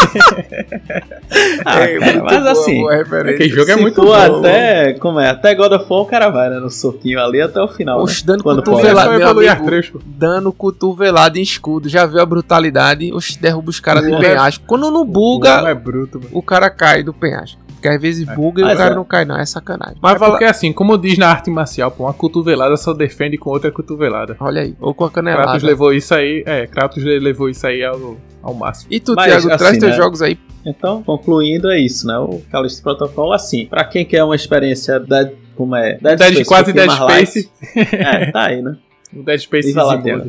ah, 1.64 1.84
é, 1.84 1.98
mas 1.98 2.46
assim, 2.46 2.88
aquele 2.88 3.48
jogo 3.48 3.70
é 3.70 3.76
muito 3.76 4.02
bom. 4.02 4.12
até, 4.12 4.94
como 4.94 5.20
é, 5.20 5.28
até 5.28 5.54
God 5.54 5.72
of 5.72 5.86
War 5.88 6.00
o 6.02 6.06
cara 6.06 6.28
vai, 6.30 6.50
né, 6.50 6.58
no 6.58 6.70
soquinho 6.70 7.20
ali 7.20 7.40
até 7.40 7.60
o 7.60 7.68
final. 7.68 8.02
Oxe, 8.02 8.20
né? 8.20 8.26
dando 8.26 8.42
Quando 8.42 8.62
cotovelada, 8.62 9.18
meu 9.18 9.28
amigo, 9.28 10.00
dando 10.04 10.52
cotovelada 10.52 11.38
em 11.38 11.42
escudo, 11.42 11.88
já 11.88 12.06
viu 12.06 12.20
a 12.20 12.26
brutalidade, 12.26 13.12
oxe, 13.12 13.38
derruba 13.38 13.70
os 13.70 13.80
caras 13.80 14.04
do 14.04 14.18
penhasco. 14.18 14.64
Quando 14.66 14.90
não 14.90 15.04
buga, 15.04 15.68
é 15.68 15.74
bruto, 15.74 16.20
o 16.32 16.42
cara 16.42 16.70
cai 16.70 17.02
do 17.02 17.12
penhasco. 17.12 17.59
Porque 17.80 17.88
às 17.88 18.00
vezes 18.00 18.28
é. 18.28 18.34
buga 18.34 18.60
e 18.60 18.64
o 18.64 18.76
cara 18.76 18.92
é. 18.92 18.94
não 18.94 19.04
cai, 19.04 19.24
não. 19.24 19.38
É 19.38 19.46
sacanagem. 19.46 19.96
Mas 20.02 20.20
é 20.20 20.26
porque 20.26 20.44
assim, 20.44 20.70
como 20.70 20.98
diz 20.98 21.16
na 21.16 21.28
arte 21.30 21.50
marcial, 21.50 21.90
pô, 21.90 22.04
uma 22.04 22.12
cotovelada 22.12 22.76
só 22.76 22.92
defende 22.92 23.38
com 23.38 23.48
outra 23.48 23.72
cotovelada. 23.72 24.36
Olha 24.38 24.60
aí. 24.60 24.76
Ou 24.78 24.92
com 24.92 25.06
a 25.06 25.10
canelada. 25.10 25.44
Kratos 25.44 25.62
levou 25.62 25.92
isso 25.92 26.14
aí. 26.14 26.42
É, 26.44 26.66
Kratos 26.66 27.02
levou 27.02 27.48
isso 27.48 27.66
aí 27.66 27.82
ao, 27.82 28.18
ao 28.42 28.52
máximo. 28.52 28.88
E 28.92 29.00
tu, 29.00 29.14
Mas, 29.14 29.26
Thiago, 29.32 29.48
assim, 29.48 29.56
traz 29.56 29.78
teus 29.78 29.92
né? 29.92 29.96
jogos 29.96 30.20
aí. 30.20 30.38
Então, 30.64 31.02
concluindo, 31.02 31.70
é 31.70 31.80
isso, 31.80 32.06
né? 32.06 32.18
O 32.18 32.42
Callisto 32.50 32.82
Protocol, 32.82 33.32
assim, 33.32 33.64
pra 33.64 33.82
quem 33.82 34.04
quer 34.04 34.22
uma 34.22 34.36
experiência 34.36 35.00
da, 35.00 35.30
como 35.56 35.74
é? 35.74 35.96
Dead, 36.02 36.18
Dead 36.18 36.32
Space, 36.32 36.44
quase 36.44 36.72
Dead 36.74 36.90
Space. 36.90 37.50
é, 37.96 38.30
tá 38.30 38.42
aí, 38.42 38.60
né? 38.60 38.76
O 39.12 39.24
Dead 39.24 39.40
Space 39.40 39.74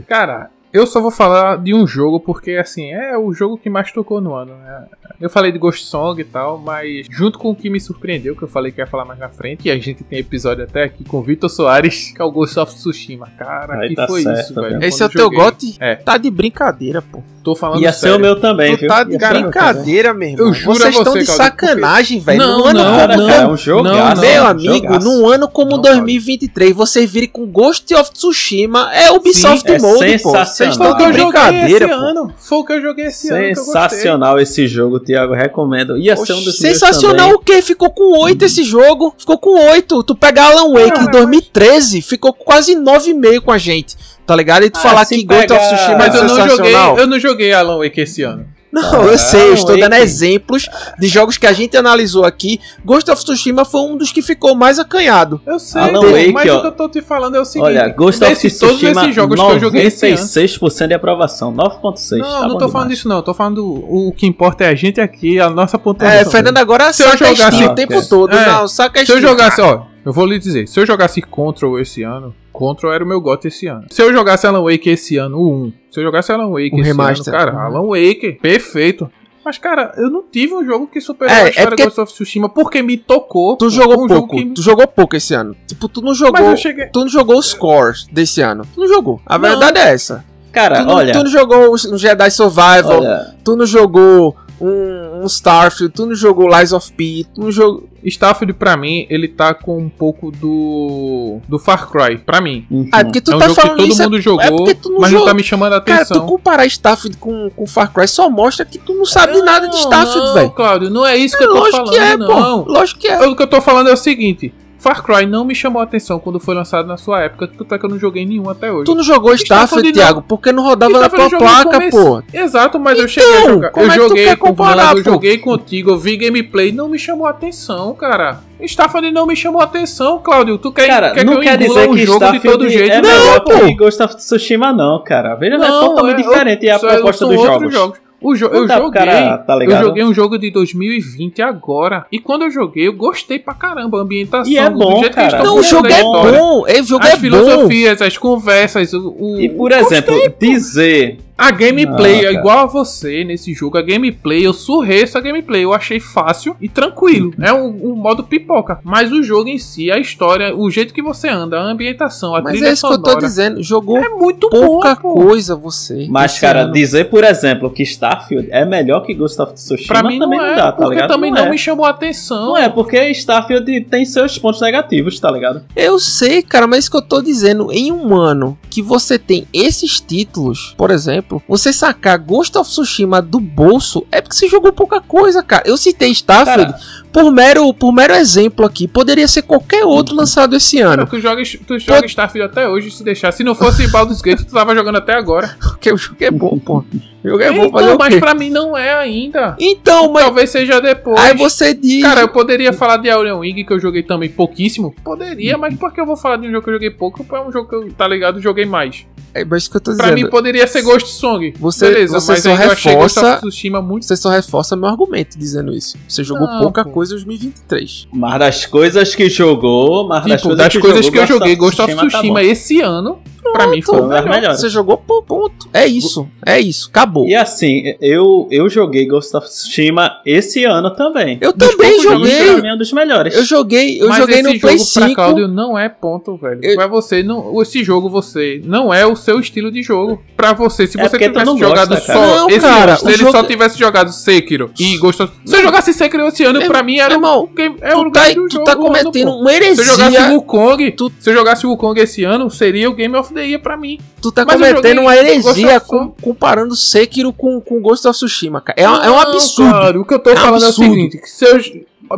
Cara, 0.08 0.50
eu 0.74 0.88
só 0.88 1.02
vou 1.02 1.12
falar 1.12 1.58
de 1.58 1.74
um 1.74 1.86
jogo 1.86 2.20
porque, 2.20 2.52
assim, 2.52 2.92
é 2.92 3.18
o 3.18 3.34
jogo 3.34 3.58
que 3.58 3.70
mais 3.70 3.92
tocou 3.92 4.22
no 4.22 4.34
ano. 4.34 4.56
Né? 4.56 4.86
Eu 5.20 5.30
falei 5.30 5.52
de 5.52 5.60
Ghost 5.60 5.86
Song 5.86 6.20
e 6.20 6.24
tal, 6.24 6.58
mas 6.58 7.08
junto 7.10 7.38
com 7.38 7.52
o 7.52 7.56
que 7.56 7.70
me 7.70 7.80
surpreendeu, 7.80 8.36
que 8.36 8.44
eu 8.44 8.48
falei 8.48 8.72
que 8.72 8.80
ia 8.80 8.88
falar 8.88 9.06
mais 9.06 9.20
na 9.20 9.30
frente, 9.30 9.68
e 9.68 9.72
a 9.72 9.78
gente 9.78 10.04
tem 10.04 10.20
episódio 10.20 10.64
até 10.64 10.84
aqui 10.84 11.04
com 11.04 11.18
o 11.18 11.22
Vitor 11.22 11.50
Soares, 11.50 12.12
que 12.16 12.22
é 12.22 12.26
o 12.26 12.32
Ghost 12.32 12.60
of 12.60 12.74
Tsushima. 12.74 13.28
Cara, 13.38 13.82
Aí 13.82 13.90
que 13.90 13.96
tá 13.96 14.08
foi 14.08 14.24
certo, 14.24 14.40
isso, 14.40 14.56
velho? 14.56 14.84
Esse 14.84 15.04
é 15.04 15.06
o 15.06 15.10
teu 15.10 15.30
gote? 15.30 15.76
É. 15.80 15.96
Tá 15.96 16.18
de 16.18 16.30
brincadeira, 16.30 17.02
pô. 17.02 17.22
Tô 17.44 17.56
falando 17.56 17.82
Ia 17.82 17.92
sério. 17.92 18.16
ser 18.16 18.20
o 18.20 18.22
meu 18.22 18.40
também, 18.40 18.78
tu 18.78 18.86
tá 18.86 19.04
de 19.04 19.18
brincadeira, 19.18 20.14
meu 20.14 20.30
irmão. 20.30 20.48
Eu 20.48 20.54
juro 20.54 20.78
Vocês 20.78 20.96
estão 20.96 21.14
de 21.14 21.26
sacanagem, 21.26 22.20
velho. 22.20 22.38
Não, 22.38 22.60
no 22.60 22.66
ano 22.68 22.80
não, 22.84 23.00
como 23.00 23.18
não, 23.18 23.30
é 23.30 23.48
um 23.48 23.58
jogo. 23.58 23.84
Não, 23.84 24.16
meu 24.16 24.46
amigo, 24.46 25.00
num 25.00 25.28
ano 25.28 25.48
como 25.48 25.72
não, 25.72 25.82
2023, 25.82 26.76
vocês 26.76 27.12
virem 27.12 27.30
com 27.30 27.48
Ghost 27.48 27.94
of 27.96 28.12
Tsushima, 28.12 28.94
é 28.94 29.12
Ubisoft 29.12 29.68
Sim, 29.68 29.76
é 29.76 29.80
Mode, 29.80 30.20
pô. 30.20 30.32
Vocês 30.66 30.72
estão 30.72 30.98
de 30.98 31.12
brincadeira, 31.12 31.86
esse 31.86 31.94
ano. 31.94 32.34
Foi 32.38 32.58
o 32.60 32.66
que 32.66 32.74
eu 32.74 32.82
joguei 32.82 33.06
esse 33.06 33.30
ano. 33.30 33.56
Sensacional 33.56 34.40
esse 34.40 34.68
jogo, 34.68 35.00
Thiago. 35.00 35.34
Recomendo. 35.34 35.98
Ia 35.98 36.16
ser 36.16 36.34
um 36.34 36.44
dos 36.44 36.58
Sensacional 36.58 37.32
o 37.32 37.40
quê? 37.40 37.62
Ficou 37.62 37.90
com 37.90 38.18
8 38.20 38.46
esse 38.46 38.64
jogo. 38.64 39.14
Ficou 39.18 39.38
com 39.38 39.60
8. 39.70 40.04
Tu 40.04 40.16
pega 40.16 40.44
Alan 40.44 40.74
Wake 40.74 41.02
em 41.02 41.12
2013, 41.12 42.02
ficou 42.02 42.34
quase 42.34 42.76
9,5 42.76 43.42
com 43.42 43.52
a 43.52 43.58
gente. 43.58 43.98
Tá 44.26 44.36
ligado? 44.36 44.64
E 44.64 44.70
tu 44.70 44.78
ah, 44.78 44.82
falar 44.82 45.06
que 45.06 45.24
Ghost 45.24 45.52
of 45.52 45.60
Tsushima 45.60 45.98
Mas 45.98 46.16
é 46.16 46.18
eu 46.20 46.24
não 46.24 46.50
joguei, 46.50 46.76
eu 46.76 47.08
não 47.08 47.20
joguei 47.20 47.54
Alan 47.54 47.78
Wake 47.80 48.02
esse 48.02 48.24
ano. 48.24 48.46
Não, 48.72 49.04
eu 49.04 49.18
sei, 49.18 49.50
eu 49.50 49.54
estou 49.54 49.78
dando 49.78 49.96
exemplos 49.96 50.70
de 50.98 51.08
jogos 51.08 51.38
que 51.38 51.46
a 51.46 51.54
gente 51.54 51.76
analisou 51.76 52.24
aqui. 52.24 52.60
Ghost 52.86 53.10
of 53.12 53.24
Tsushima 53.24 53.66
foi 53.66 53.82
um 53.82 53.98
dos 53.98 54.12
que 54.12 54.22
ficou 54.22 54.56
mais 54.56 54.80
acanhado. 54.80 55.42
Eu 55.46 55.60
sei, 55.60 55.82
Alan 55.82 56.12
Wake, 56.12 56.32
mas 56.32 56.50
ó, 56.50 56.58
o 56.58 56.62
que 56.62 56.68
eu 56.68 56.72
tô 56.72 56.90
te 56.90 57.02
falando 57.02 57.36
é 57.36 57.40
o 57.42 57.46
seguinte: 57.46 57.66
olha, 57.66 57.88
Ghost 57.90 58.24
of 58.24 58.36
Tsushima, 58.36 58.60
todos 58.60 58.84
esses 58.84 59.16
jogos 59.16 59.40
96% 59.40 59.48
que 59.48 59.56
eu 59.56 59.60
joguei 59.60 59.84
esse 59.84 60.88
de 60.88 60.94
aprovação, 60.94 61.54
9.6. 61.54 62.18
Não, 62.18 62.42
tá 62.42 62.48
não 62.48 62.58
tô 62.58 62.70
falando 62.70 62.90
disso, 62.90 63.08
não. 63.08 63.18
Eu 63.18 63.24
tô 63.24 63.34
falando 63.34 63.66
o 63.66 64.14
que 64.16 64.26
importa 64.26 64.64
é 64.64 64.70
a 64.70 64.76
gente 64.76 65.02
aqui, 65.02 65.40
a 65.40 65.50
nossa 65.50 65.78
pontuação. 65.78 66.18
É, 66.18 66.26
Fernando 66.26 66.58
agora 66.58 66.94
se 66.94 67.04
saca 67.04 67.26
eu 67.26 67.36
jogasse 67.36 67.64
o 67.64 67.76
tempo 67.76 68.08
todo. 68.08 68.34
É, 68.34 68.46
não, 68.46 68.68
saca 68.68 69.06
Se 69.06 69.12
eu 69.12 69.22
jogasse, 69.22 69.62
ó, 69.62 69.91
eu 70.06 70.12
vou 70.12 70.26
lhe 70.26 70.40
dizer, 70.40 70.68
se 70.68 70.80
eu 70.80 70.86
jogasse 70.86 71.22
Control 71.22 71.80
esse 71.80 72.04
ano, 72.04 72.34
Control 72.52 72.94
era 72.94 73.04
o 73.04 73.08
meu 73.08 73.22
GOT 73.22 73.48
esse 73.48 73.68
ano. 73.68 73.86
Se 73.90 74.02
eu 74.02 74.12
jogasse 74.14 74.46
Alan 74.46 74.64
Wake 74.64 74.90
esse 74.90 75.18
ano, 75.18 75.38
o 75.38 75.66
1, 75.66 75.74
se 75.92 76.00
eu 76.00 76.04
jogasse 76.04 76.32
Alan 76.32 76.50
Wake 76.50 76.76
o 76.76 76.80
esse 76.80 76.90
remaster. 76.90 77.34
ano, 77.34 77.38
cara, 77.38 77.66
Alan 77.66 77.88
Wake, 77.88 78.34
perfeito. 78.42 79.10
Mas, 79.44 79.58
cara, 79.58 79.92
eu 79.98 80.10
não 80.10 80.24
tive 80.24 80.54
um 80.54 80.64
jogo 80.64 80.88
que 80.88 81.02
superou 81.02 81.36
é, 81.36 81.42
a 81.42 81.50
história 81.50 81.68
é 81.68 81.70
porque... 81.70 81.84
Ghost 81.84 82.00
of 82.00 82.14
Tsushima 82.14 82.48
porque 82.48 82.82
me 82.84 82.96
tocou. 82.96 83.58
Tu 83.58 83.70
jogou 83.72 84.04
um 84.04 84.08
pouco. 84.08 84.36
Que... 84.36 84.46
Tu 84.46 84.62
jogou 84.62 84.88
pouco 84.88 85.16
esse 85.16 85.34
ano. 85.34 85.56
Tipo, 85.68 85.90
tu 85.90 86.02
não 86.02 86.14
jogou. 86.14 86.56
Cheguei... 86.56 86.88
Tu 86.88 87.00
não 87.00 87.10
jogou 87.10 87.40
os 87.40 87.54
cores 87.54 88.06
desse 88.12 88.42
ano. 88.42 88.66
Tu 88.74 88.80
não 88.80 88.88
jogou. 88.88 89.20
A 89.26 89.38
não. 89.38 89.50
verdade 89.50 89.80
é 89.80 89.94
essa. 89.94 90.24
Cara, 90.52 90.82
tu 90.82 90.86
não, 90.86 90.96
olha. 90.96 91.14
Tu 91.14 91.24
não 91.24 91.32
jogou 91.32 91.74
um 91.74 91.98
Jedi 91.98 92.30
Survival. 92.30 93.00
Olha. 93.00 93.36
Tu 93.44 93.56
não 93.56 93.66
jogou 93.66 94.36
um, 94.60 95.24
um 95.24 95.26
Starfield. 95.26 95.94
Tu 95.94 96.06
não 96.06 96.16
jogou 96.16 96.48
Lies 96.48 96.72
of 96.72 96.92
P. 96.94 97.26
Tu 97.34 97.42
não 97.42 97.52
jogou. 97.52 97.90
Starfield, 98.04 98.54
pra 98.54 98.76
mim, 98.76 99.06
ele 99.10 99.28
tá 99.28 99.54
com 99.54 99.78
um 99.78 99.90
pouco 99.90 100.32
do. 100.32 101.40
do 101.48 101.60
Far 101.60 101.90
Cry, 101.90 102.18
pra 102.18 102.42
mim. 102.42 102.66
Uhum. 102.70 102.90
Ah, 102.92 103.02
é 103.02 103.04
porque 103.04 103.22
tu 103.22 103.32
é 103.32 103.36
um 103.36 103.40
tá 103.40 103.48
jogo 103.48 103.62
falando 103.62 103.78
que 103.78 103.88
todo 103.90 104.04
mundo 104.04 104.18
é 104.18 104.22
jogou, 104.22 104.44
é 104.44 104.50
não 104.50 105.00
mas 105.00 105.12
jogou. 105.12 105.26
não 105.26 105.26
tá 105.26 105.34
me 105.34 105.44
chamando 105.44 105.74
a 105.74 105.78
atenção. 105.78 106.06
Cara, 106.06 106.20
tu 106.20 106.26
comparar 106.26 106.66
Starfield 106.66 107.18
com, 107.18 107.50
com 107.50 107.68
Far 107.68 107.92
Cry 107.94 108.08
só 108.08 108.30
mostra 108.30 108.66
que 108.66 108.78
tu 108.78 108.94
não 108.94 109.06
sabe 109.06 109.34
não, 109.34 109.46
nada 109.46 109.68
de 109.68 109.76
Starfield, 109.78 110.34
velho. 110.34 110.48
Não, 110.48 110.56
Claudio, 110.56 110.90
não 110.90 111.06
é 111.06 111.18
isso 111.18 111.38
que 111.38 111.44
é, 111.44 111.48
eu 111.48 111.52
tô 111.52 111.60
lógico 111.60 111.78
falando, 111.78 111.94
que 111.94 112.00
é, 112.00 112.18
não. 112.18 112.64
Pô, 112.64 112.72
lógico 112.72 113.00
que 113.00 113.08
é. 113.08 113.28
O 113.28 113.36
que 113.36 113.44
eu 113.44 113.48
tô 113.48 113.62
falando 113.62 113.90
é 113.90 113.94
o 113.94 113.98
seguinte. 113.98 114.54
Far 114.82 115.04
Cry 115.04 115.28
não 115.28 115.46
me 115.46 115.54
chamou 115.54 115.80
a 115.80 115.84
atenção 115.84 116.20
quando 116.20 116.40
foi 116.40 116.56
lançado 116.56 116.88
na 116.88 116.98
sua 116.98 117.22
época, 117.22 117.48
tanto 117.48 117.76
é 117.76 117.78
que 117.78 117.86
eu 117.86 117.90
não 117.92 118.00
joguei 118.00 118.26
nenhum 118.26 118.50
até 118.50 118.72
hoje. 118.72 118.86
Tu 118.86 118.96
não 118.96 119.04
jogou 119.04 119.32
Starfield, 119.36 119.92
Thiago, 119.92 120.24
porque 120.28 120.52
não 120.52 120.64
rodava 120.64 121.02
na 121.02 121.08
tua 121.08 121.30
placa, 121.30 121.80
pô. 121.92 122.24
Exato, 122.34 122.80
mas 122.80 122.94
então, 122.94 123.04
eu 123.04 123.08
cheguei 123.08 123.38
a 123.38 123.42
jogar. 123.44 123.72
Eu 123.76 123.92
é 123.92 123.94
joguei 123.94 124.36
com 124.36 124.48
comparar, 124.48 124.98
eu 124.98 125.04
joguei 125.04 125.38
contigo, 125.38 125.92
eu 125.92 126.00
vi 126.00 126.18
gameplay, 126.18 126.72
não 126.72 126.90
me 126.90 126.98
chamou 126.98 127.28
a 127.28 127.30
atenção, 127.30 127.94
cara. 127.94 128.40
Starfield 128.60 129.12
não 129.12 129.28
me 129.28 129.36
chamou 129.36 129.62
a 129.62 129.66
atenção, 129.66 130.18
Claudio. 130.18 130.58
Tu 130.58 130.72
quer, 130.72 130.88
cara, 130.88 131.12
quer 131.12 131.26
não 131.26 131.36
que 131.36 131.42
quer 131.42 131.60
dizer 131.60 131.88
um 131.88 131.94
que 131.94 132.04
jogo 132.04 132.18
Starfield 132.18 132.42
de 132.42 132.64
todo 132.64 132.70
jeito? 132.70 132.92
É 132.92 133.02
não, 133.04 133.10
melhor 133.10 133.40
pô. 133.42 133.52
que 133.52 133.76
Ghost 133.76 134.02
of 134.02 134.16
Tsushima, 134.16 134.74
não, 134.74 135.04
cara. 135.04 135.36
Veja, 135.36 135.60
não, 135.60 135.66
é 135.66 135.70
totalmente 135.70 136.22
é, 136.22 136.24
diferente 136.24 136.70
a 136.70 136.80
proposta 136.80 137.28
dos 137.28 137.36
jogos. 137.36 137.72
jogos. 137.72 138.11
O 138.22 138.36
jo 138.36 138.46
eu 138.46 138.68
joguei, 138.68 138.92
cara, 138.92 139.38
tá 139.40 139.58
eu 139.64 139.78
joguei 139.80 140.04
um 140.04 140.14
jogo 140.14 140.38
de 140.38 140.52
2020 140.52 141.42
agora. 141.42 142.06
E 142.12 142.20
quando 142.20 142.44
eu 142.44 142.52
joguei, 142.52 142.88
eu 142.88 142.94
gostei 142.94 143.40
pra 143.40 143.56
caramba. 143.56 143.98
A 143.98 144.02
ambientação, 144.02 144.52
e 144.52 144.58
é 144.58 144.70
bom, 144.70 144.94
do 144.94 145.00
jeito 145.00 145.16
cara. 145.16 145.28
que 145.28 145.36
eles 145.36 145.46
Não, 145.48 145.58
o 145.58 145.64
jogo 145.64 145.88
é 145.88 146.02
bom. 146.02 146.64
O 146.64 146.84
jogo 146.84 147.04
as 147.04 147.14
é 147.14 147.18
filosofias, 147.18 147.98
bom. 148.00 148.06
as 148.06 148.18
conversas. 148.18 148.94
O, 148.94 149.16
o... 149.20 149.42
E 149.42 149.50
por 149.50 149.72
exemplo, 149.72 150.16
dizer 150.40 151.18
A 151.42 151.50
gameplay, 151.50 152.28
ah, 152.28 152.32
igual 152.32 152.60
a 152.60 152.66
você 152.68 153.24
nesse 153.24 153.52
jogo, 153.52 153.76
a 153.76 153.82
gameplay, 153.82 154.46
eu 154.46 154.54
surrei 154.54 155.02
essa 155.02 155.20
gameplay. 155.20 155.64
Eu 155.64 155.74
achei 155.74 156.00
fácil 156.00 156.56
e 156.62 156.70
tranquilo. 156.70 157.34
É 157.42 157.52
um, 157.52 157.94
um, 157.94 157.96
modo 157.96 158.24
pipoca. 158.24 158.78
Mas 158.84 159.12
o 159.12 159.24
jogo 159.24 159.50
em 159.50 159.58
si, 159.58 159.90
a 159.90 159.98
história, 159.98 160.56
o 160.56 160.70
jeito 160.70 160.94
que 160.94 161.02
você 161.02 161.28
anda, 161.28 161.58
a 161.58 161.64
ambientação, 161.64 162.36
a 162.36 162.44
Mas 162.44 162.54
trilha 162.54 162.68
é 162.68 162.74
isso 162.74 162.82
sonora, 162.82 163.02
que 163.02 163.10
eu 163.10 163.14
tô 163.16 163.20
dizendo. 163.20 163.64
Jogou 163.64 163.98
é 163.98 164.10
muito 164.10 164.52
pouca 164.52 164.94
bom, 164.94 165.16
coisa 165.16 165.56
você. 165.56 166.06
Mas, 166.12 166.38
cara, 166.38 166.66
ano. 166.66 166.74
dizer, 166.74 167.06
por 167.06 167.24
exemplo, 167.24 167.72
que 167.72 167.82
Starfield 167.82 168.48
é 168.52 168.64
melhor 168.64 169.00
que 169.00 169.16
Ghost 169.16 169.42
of 169.42 169.56
Tsushima 169.56 169.88
pra 169.88 170.08
mim 170.08 170.20
também 170.20 170.38
não, 170.38 170.46
é, 170.46 170.56
dá, 170.56 170.72
tá 170.72 170.74
porque 170.74 170.94
ligado? 170.94 171.10
também 171.10 171.32
não, 171.32 171.40
não 171.40 171.48
é. 171.48 171.50
me 171.50 171.58
chamou 171.58 171.88
a 171.88 171.90
atenção. 171.90 172.50
Não 172.50 172.58
é, 172.58 172.70
porque 172.70 173.10
Starfield 173.10 173.82
tem 173.86 174.06
seus 174.06 174.38
pontos 174.38 174.62
negativos, 174.62 175.20
tá 175.20 175.32
ligado? 175.32 175.64
Eu 175.76 175.98
sei, 175.98 176.44
cara, 176.44 176.68
mas 176.68 176.82
isso 176.84 176.92
que 176.92 176.98
eu 176.98 177.02
tô 177.02 177.20
dizendo, 177.20 177.72
em 177.72 177.92
um 177.92 178.16
ano 178.16 178.56
que 178.70 178.84
você 178.84 179.18
tem 179.18 179.48
esses 179.52 180.00
títulos, 180.00 180.76
por 180.78 180.92
exemplo, 180.92 181.31
você 181.48 181.72
sacar 181.72 182.18
Ghost 182.18 182.58
of 182.58 182.70
Tsushima 182.70 183.22
do 183.22 183.40
bolso 183.40 184.06
é 184.12 184.22
porque 184.22 184.36
você 184.36 184.48
jogou 184.48 184.74
pouca 184.74 185.00
coisa, 185.00 185.44
cara. 185.44 185.64
Eu 185.66 185.78
citei 185.78 186.10
Starfield 186.12 186.74
por 187.12 187.32
mero, 187.32 187.74
por 187.74 187.92
mero 187.92 188.14
exemplo 188.14 188.66
aqui, 188.66 188.88
poderia 188.88 189.28
ser 189.28 189.42
qualquer 189.44 189.84
outro 189.84 190.16
lançado 190.16 190.56
esse 190.56 190.80
ano. 190.80 191.06
Tu 191.06 191.20
joga, 191.20 191.44
tu 191.68 191.78
joga 191.78 192.06
Starfield 192.06 192.52
até 192.52 192.68
hoje, 192.68 192.90
se 192.90 193.04
deixar. 193.04 193.32
Se 193.32 193.44
não 193.44 193.54
fosse 193.54 193.88
Baldur's 193.88 194.22
Gate, 194.22 194.40
tu 194.40 194.54
tava 194.54 194.74
jogando 194.74 194.98
até 194.98 195.14
agora. 195.14 195.56
Porque 195.60 195.92
o 195.92 195.98
jogo 195.98 196.18
é 196.22 196.32
bom, 196.32 196.58
pô. 196.58 196.84
Jogo 197.24 197.42
é 197.42 197.52
então, 197.52 197.70
bom 197.70 197.80
fazer 197.80 197.98
mas 197.98 198.20
pra 198.20 198.34
mim 198.34 198.50
não 198.50 198.76
é 198.76 198.94
ainda. 198.94 199.56
Então, 199.60 200.12
mas... 200.12 200.24
Talvez 200.24 200.50
seja 200.50 200.80
depois. 200.80 201.20
Aí 201.20 201.38
você 201.38 201.74
diz... 201.74 202.02
Cara, 202.02 202.22
eu 202.22 202.30
poderia 202.30 202.74
falar 202.74 202.98
de 202.98 203.10
Aureon 203.10 203.40
Wing, 203.40 203.64
que 203.64 203.72
eu 203.72 203.80
joguei 203.80 204.02
também 204.02 204.30
pouquíssimo. 204.30 204.94
Poderia, 205.04 205.58
mas 205.58 205.76
por 205.76 205.94
que 205.94 206.02
eu 206.02 206.06
vou 206.06 206.18
falar 206.18 206.38
de 206.38 206.48
um 206.48 206.52
jogo 206.52 206.64
que 206.64 206.70
eu 206.70 206.74
joguei 206.74 206.90
pouco? 206.90 207.24
É 207.36 207.42
um 207.42 207.52
jogo 207.52 207.70
que 207.70 207.76
eu, 207.76 207.94
tá 207.94 208.08
ligado, 208.08 208.42
joguei 208.42 208.66
mais. 208.66 209.06
É, 209.34 209.46
mas 209.46 209.64
isso 209.64 209.72
que 209.72 209.78
eu 209.78 209.82
tô 209.82 209.92
dizendo. 209.92 210.06
Pra 210.06 210.16
mim 210.16 210.30
poderia 210.30 210.68
ser 210.68 210.82
Ghost 210.82 211.10
Song. 211.10 211.54
Você, 211.60 211.88
Beleza, 211.88 212.20
você 212.20 212.32
mas 212.32 212.44
só 212.44 212.54
reforça, 212.54 213.42
muito... 213.82 214.06
Você 214.06 214.18
só 214.18 214.30
reforça 214.30 214.76
meu 214.76 214.90
argumento 214.90 215.38
dizendo 215.38 215.74
isso. 215.74 215.98
Você 216.08 216.24
jogou 216.24 216.48
não, 216.48 216.60
pouca 216.60 216.84
pô. 216.84 216.92
coisa 216.92 217.14
em 217.14 217.18
2023. 217.18 218.08
Mas 218.12 218.40
das 218.40 218.66
coisas 218.66 219.16
que 219.16 219.30
jogou, 219.30 220.08
mas 220.08 220.24
tipo, 220.24 220.32
das 220.32 220.42
coisas, 220.42 220.58
das 220.58 220.74
que, 220.74 220.80
coisas 220.80 221.06
jogou, 221.06 221.12
que 221.12 221.20
eu 221.20 221.28
joguei 221.28 221.56
Ghost 221.56 221.82
of 221.82 221.96
Tsushima 221.96 222.40
tá 222.40 222.44
esse 222.44 222.82
ano, 222.82 223.22
Pra 223.52 223.68
mim 223.68 223.82
foi 223.82 224.00
o 224.00 224.08
melhor. 224.08 224.56
Você 224.56 224.70
jogou 224.70 224.98
ponto. 224.98 225.70
É 225.74 225.86
isso. 225.86 226.28
É 226.46 226.60
isso. 226.60 226.90
Acabou. 226.90 227.11
E 227.28 227.36
assim, 227.36 227.96
eu, 228.02 228.48
eu 228.52 228.70
joguei 228.70 229.06
Ghost 229.06 229.36
of 229.36 229.48
Tsushima 229.48 230.20
esse 230.26 230.64
ano 230.66 230.90
também. 230.92 231.38
Eu 231.42 231.54
dos 231.54 231.70
também 231.70 232.00
joguei. 232.02 232.54
Pra 232.54 232.62
mim 232.62 232.68
é 232.68 232.74
um 232.74 232.78
dos 232.78 232.94
melhores. 232.94 233.36
Eu 233.36 233.44
joguei, 233.44 234.02
eu 234.02 234.10
Mas 234.10 234.18
joguei 234.18 234.42
no 234.42 234.60
Play 234.60 234.80
5. 234.80 235.06
Pra 235.06 235.16
Claudio 235.16 235.48
não 235.48 235.78
é 235.78 235.90
ponto, 235.90 236.38
velho. 236.38 236.60
Eu... 236.64 236.76
Pra 236.76 236.88
você, 236.88 237.24
não, 237.24 237.62
esse 237.62 237.84
jogo 237.84 238.10
você 238.10 238.62
não 238.64 238.94
é 238.94 239.06
o 239.06 239.16
seu 239.16 239.40
estilo 239.40 239.72
de 239.72 239.84
jogo. 239.84 240.22
Pra 240.36 240.54
você, 240.54 240.88
se 240.88 241.00
é 241.00 241.08
você 241.08 241.18
tivesse 241.18 241.58
jogado 241.58 241.90
gosta, 241.90 242.14
só 242.14 242.14
não, 242.14 242.50
esse 242.50 242.60
cara, 242.60 242.92
ano, 242.92 243.00
se 243.00 243.08
ele 243.08 243.18
jogo... 243.18 243.32
só 243.32 243.44
tivesse 243.44 243.80
jogado 243.80 244.12
Sekiro 244.12 244.72
e 244.80 244.98
Ghost 244.98 245.24
of 245.24 245.34
Se 245.46 245.56
eu 245.56 245.62
jogasse 245.62 245.94
Sekiro 245.94 246.28
esse 246.28 246.44
ano, 246.44 246.62
é, 246.62 246.68
pra 246.68 246.84
mim 246.84 246.98
era 246.98 247.14
irmão, 247.14 247.44
um 247.44 247.56
game, 247.56 247.76
é 247.82 247.96
o 247.96 248.04
lugar 248.04 248.28
tá, 248.28 248.34
do 248.34 248.48
tu 248.48 248.54
jogo. 248.54 248.66
tá 248.66 248.76
cometendo 248.76 249.30
ano, 249.30 249.42
uma 249.42 249.54
heresia. 249.54 249.84
Se 249.84 249.92
eu 249.92 249.96
jogasse 249.96 250.34
Wukong, 250.34 250.92
tu... 250.92 251.12
se 251.20 251.30
eu 251.30 251.34
jogasse 251.34 251.68
Wukong 251.68 252.00
esse 252.00 252.24
ano, 252.24 252.50
seria 252.50 252.90
o 252.90 252.94
Game 252.94 253.16
of 253.16 253.34
the 253.34 253.46
Year 253.46 253.62
pra 253.62 253.78
mim. 253.78 254.00
Tu 254.22 254.32
tá 254.32 254.46
Mas 254.46 254.56
cometendo 254.56 255.02
uma 255.02 255.16
heresia 255.16 255.80
com, 255.80 256.10
comparando 256.22 256.76
Sekiro 256.76 257.01
com, 257.34 257.60
com 257.62 257.82
Ghost 257.82 258.08
of 258.08 258.18
Tsushima, 258.18 258.62
cara. 258.62 258.80
É, 258.80 258.86
não, 258.86 259.04
é 259.04 259.12
um 259.12 259.20
absurdo. 259.20 259.72
Cara, 259.72 260.00
o 260.00 260.06
que 260.06 260.14
eu 260.14 260.20
tô 260.20 260.30
é 260.30 260.36
falando 260.36 260.64
absurdo. 260.64 260.86
é 260.86 260.90
o 260.90 260.94
seguinte: 260.94 261.22
se 261.26 261.46
eu, 261.46 261.60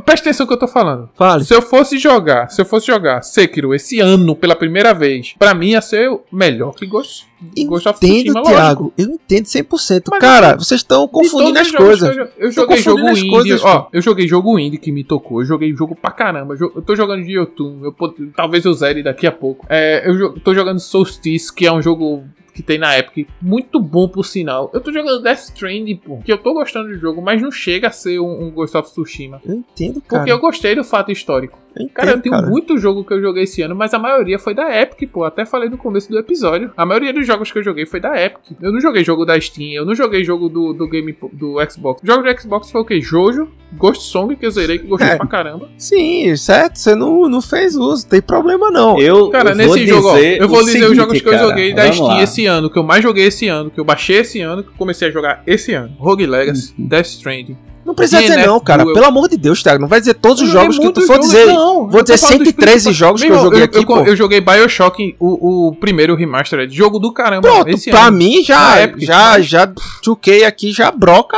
presta 0.01 0.29
atenção 0.29 0.45
no 0.45 0.47
que 0.47 0.53
eu 0.53 0.59
tô 0.59 0.67
falando. 0.67 1.09
Fale. 1.15 1.43
Se 1.43 1.53
eu 1.53 1.61
fosse 1.61 1.97
jogar, 1.97 2.49
se 2.49 2.61
eu 2.61 2.65
fosse 2.65 2.87
jogar 2.87 3.21
Sekiro 3.21 3.73
esse 3.73 3.99
ano 3.99 4.35
pela 4.35 4.55
primeira 4.55 4.93
vez, 4.93 5.35
pra 5.37 5.53
mim 5.53 5.69
ia 5.69 5.81
ser 5.81 6.09
melhor 6.31 6.73
que 6.73 6.85
Ghost, 6.85 7.27
Ghost 7.65 7.87
of 7.87 7.99
Tsushima. 7.99 8.19
Entendo, 8.19 8.43
Thiago. 8.43 8.93
Eu 8.97 9.05
entendo 9.07 9.45
100%. 9.45 10.03
Mas 10.09 10.19
cara, 10.19 10.55
vocês 10.55 10.81
estão 10.81 11.07
confundindo 11.07 11.59
as 11.59 11.71
coisas. 11.71 12.15
Eu, 12.15 12.29
eu 12.37 12.51
joguei 12.51 12.77
jogo 12.77 13.09
indie. 13.09 13.29
Coisas, 13.29 13.63
ó, 13.63 13.89
eu 13.91 14.01
joguei 14.01 14.27
jogo 14.27 14.59
indie 14.59 14.77
que 14.77 14.91
me 14.91 15.03
tocou. 15.03 15.41
Eu 15.41 15.45
joguei 15.45 15.73
jogo 15.75 15.95
pra 15.95 16.11
caramba. 16.11 16.55
Eu 16.59 16.81
tô 16.81 16.95
jogando 16.95 17.23
de 17.23 17.33
YouTube. 17.33 17.83
Eu, 17.83 18.31
talvez 18.35 18.65
eu 18.65 18.73
zere 18.73 19.03
daqui 19.03 19.27
a 19.27 19.31
pouco. 19.31 19.65
É, 19.69 20.03
eu 20.09 20.39
tô 20.39 20.53
jogando 20.53 20.79
Solstice, 20.79 21.53
que 21.53 21.65
é 21.65 21.71
um 21.71 21.81
jogo 21.81 22.23
que 22.53 22.61
tem 22.61 22.77
na 22.77 22.97
Epic. 22.97 23.27
Muito 23.41 23.79
bom, 23.79 24.07
por 24.07 24.25
sinal. 24.25 24.69
Eu 24.73 24.79
tô 24.79 24.91
jogando 24.91 25.21
Death 25.21 25.39
Stranding, 25.39 25.97
pô. 25.97 26.19
Que 26.19 26.31
eu 26.31 26.37
tô 26.37 26.53
gostando 26.53 26.89
do 26.89 26.97
jogo, 26.99 27.21
mas 27.21 27.41
não 27.41 27.51
chega 27.51 27.87
a 27.87 27.91
ser 27.91 28.19
um, 28.19 28.43
um 28.43 28.51
Ghost 28.51 28.77
of 28.77 28.89
Tsushima. 28.89 29.41
Eu 29.45 29.55
entendo, 29.55 30.01
cara. 30.01 30.21
Porque 30.21 30.31
eu 30.31 30.39
gostei 30.39 30.75
do 30.75 30.83
fato 30.83 31.11
histórico. 31.11 31.57
Eu 31.75 31.83
entendo, 31.83 31.93
cara, 31.93 32.11
eu 32.11 32.21
tenho 32.21 32.35
cara. 32.35 32.47
muito 32.47 32.77
jogo 32.77 33.03
que 33.03 33.13
eu 33.13 33.21
joguei 33.21 33.43
esse 33.43 33.61
ano, 33.61 33.75
mas 33.75 33.93
a 33.93 33.99
maioria 33.99 34.37
foi 34.37 34.53
da 34.53 34.79
Epic, 34.81 35.09
pô. 35.11 35.23
Até 35.23 35.45
falei 35.45 35.69
no 35.69 35.77
começo 35.77 36.09
do 36.09 36.17
episódio. 36.17 36.71
A 36.77 36.85
maioria 36.85 37.13
dos 37.13 37.25
jogos 37.25 37.51
que 37.51 37.57
eu 37.57 37.63
joguei 37.63 37.85
foi 37.85 37.99
da 37.99 38.19
Epic. 38.19 38.57
Eu 38.61 38.71
não 38.71 38.79
joguei 38.79 39.03
jogo 39.03 39.25
da 39.25 39.39
Steam, 39.39 39.71
eu 39.71 39.85
não 39.85 39.95
joguei 39.95 40.23
jogo 40.23 40.49
do, 40.49 40.73
do 40.73 40.87
game 40.87 41.15
do 41.33 41.57
Xbox. 41.69 42.01
O 42.01 42.05
jogo 42.05 42.23
do 42.23 42.41
Xbox 42.41 42.69
foi 42.71 42.81
o 42.81 42.85
quê? 42.85 43.01
Jojo, 43.01 43.49
Ghost 43.73 44.03
Song, 44.03 44.35
que 44.35 44.45
eu 44.45 44.51
zerei, 44.51 44.79
que 44.79 44.87
gostei 44.87 45.09
é. 45.09 45.17
pra 45.17 45.27
caramba. 45.27 45.69
Sim, 45.77 46.35
certo. 46.35 46.77
Você 46.77 46.95
não, 46.95 47.27
não 47.27 47.41
fez 47.41 47.75
uso, 47.75 48.07
tem 48.07 48.21
problema 48.21 48.69
não. 48.69 48.99
Eu, 48.99 49.29
cara, 49.29 49.51
eu 49.51 49.55
nesse 49.55 49.87
jogo, 49.87 50.09
ó, 50.09 50.17
eu 50.17 50.47
vou 50.47 50.59
dizer 50.59 50.73
seguinte, 50.73 50.91
os 50.91 50.97
jogos 50.97 51.21
que 51.21 51.29
eu 51.29 51.37
joguei 51.37 51.73
da 51.73 51.91
Steam 51.91 52.07
lá. 52.07 52.23
esse 52.23 52.45
ano, 52.45 52.69
que 52.69 52.77
eu 52.77 52.83
mais 52.83 53.01
joguei 53.03 53.25
esse 53.25 53.47
ano, 53.47 53.69
que 53.69 53.79
eu 53.79 53.85
baixei 53.85 54.17
esse 54.17 54.41
ano, 54.41 54.63
que 54.63 54.69
eu 54.69 54.75
comecei 54.77 55.07
a 55.07 55.11
jogar 55.11 55.43
esse 55.47 55.73
ano. 55.73 55.95
Rogue 55.97 56.25
Legacy, 56.25 56.73
uhum. 56.77 56.87
Death 56.87 57.07
Stranding, 57.07 57.57
não 57.85 57.93
precisa 57.93 58.21
dizer 58.21 58.45
não, 58.45 58.59
cara. 58.59 58.85
Pelo 58.85 59.05
amor 59.05 59.27
de 59.27 59.37
Deus, 59.37 59.61
Thiago. 59.61 59.81
Não 59.81 59.87
vai 59.87 59.99
dizer 59.99 60.13
todos 60.15 60.41
os 60.41 60.49
jogos 60.49 60.79
que 60.79 60.91
tu 60.91 61.01
for 61.01 61.19
dizer. 61.19 61.47
Não, 61.47 61.89
vou 61.89 62.01
dizer 62.01 62.17
113 62.17 62.91
jogos 62.91 63.21
que 63.21 63.29
eu 63.29 63.39
joguei 63.39 63.61
eu, 63.61 63.65
aqui, 63.65 63.77
eu, 63.79 63.85
pô. 63.85 63.99
Eu 63.99 64.15
joguei 64.15 64.41
Bioshock, 64.41 65.15
o, 65.19 65.67
o 65.67 65.75
primeiro 65.75 66.15
remastered. 66.15 66.73
Jogo 66.73 66.99
do 66.99 67.11
caramba. 67.11 67.41
Pronto, 67.41 67.89
pra 67.89 68.07
ano. 68.07 68.17
mim 68.17 68.43
já, 68.43 68.87
já, 68.97 69.39
já, 69.39 69.41
já 69.41 70.47
aqui, 70.47 70.71
já 70.71 70.91
broca 70.91 71.37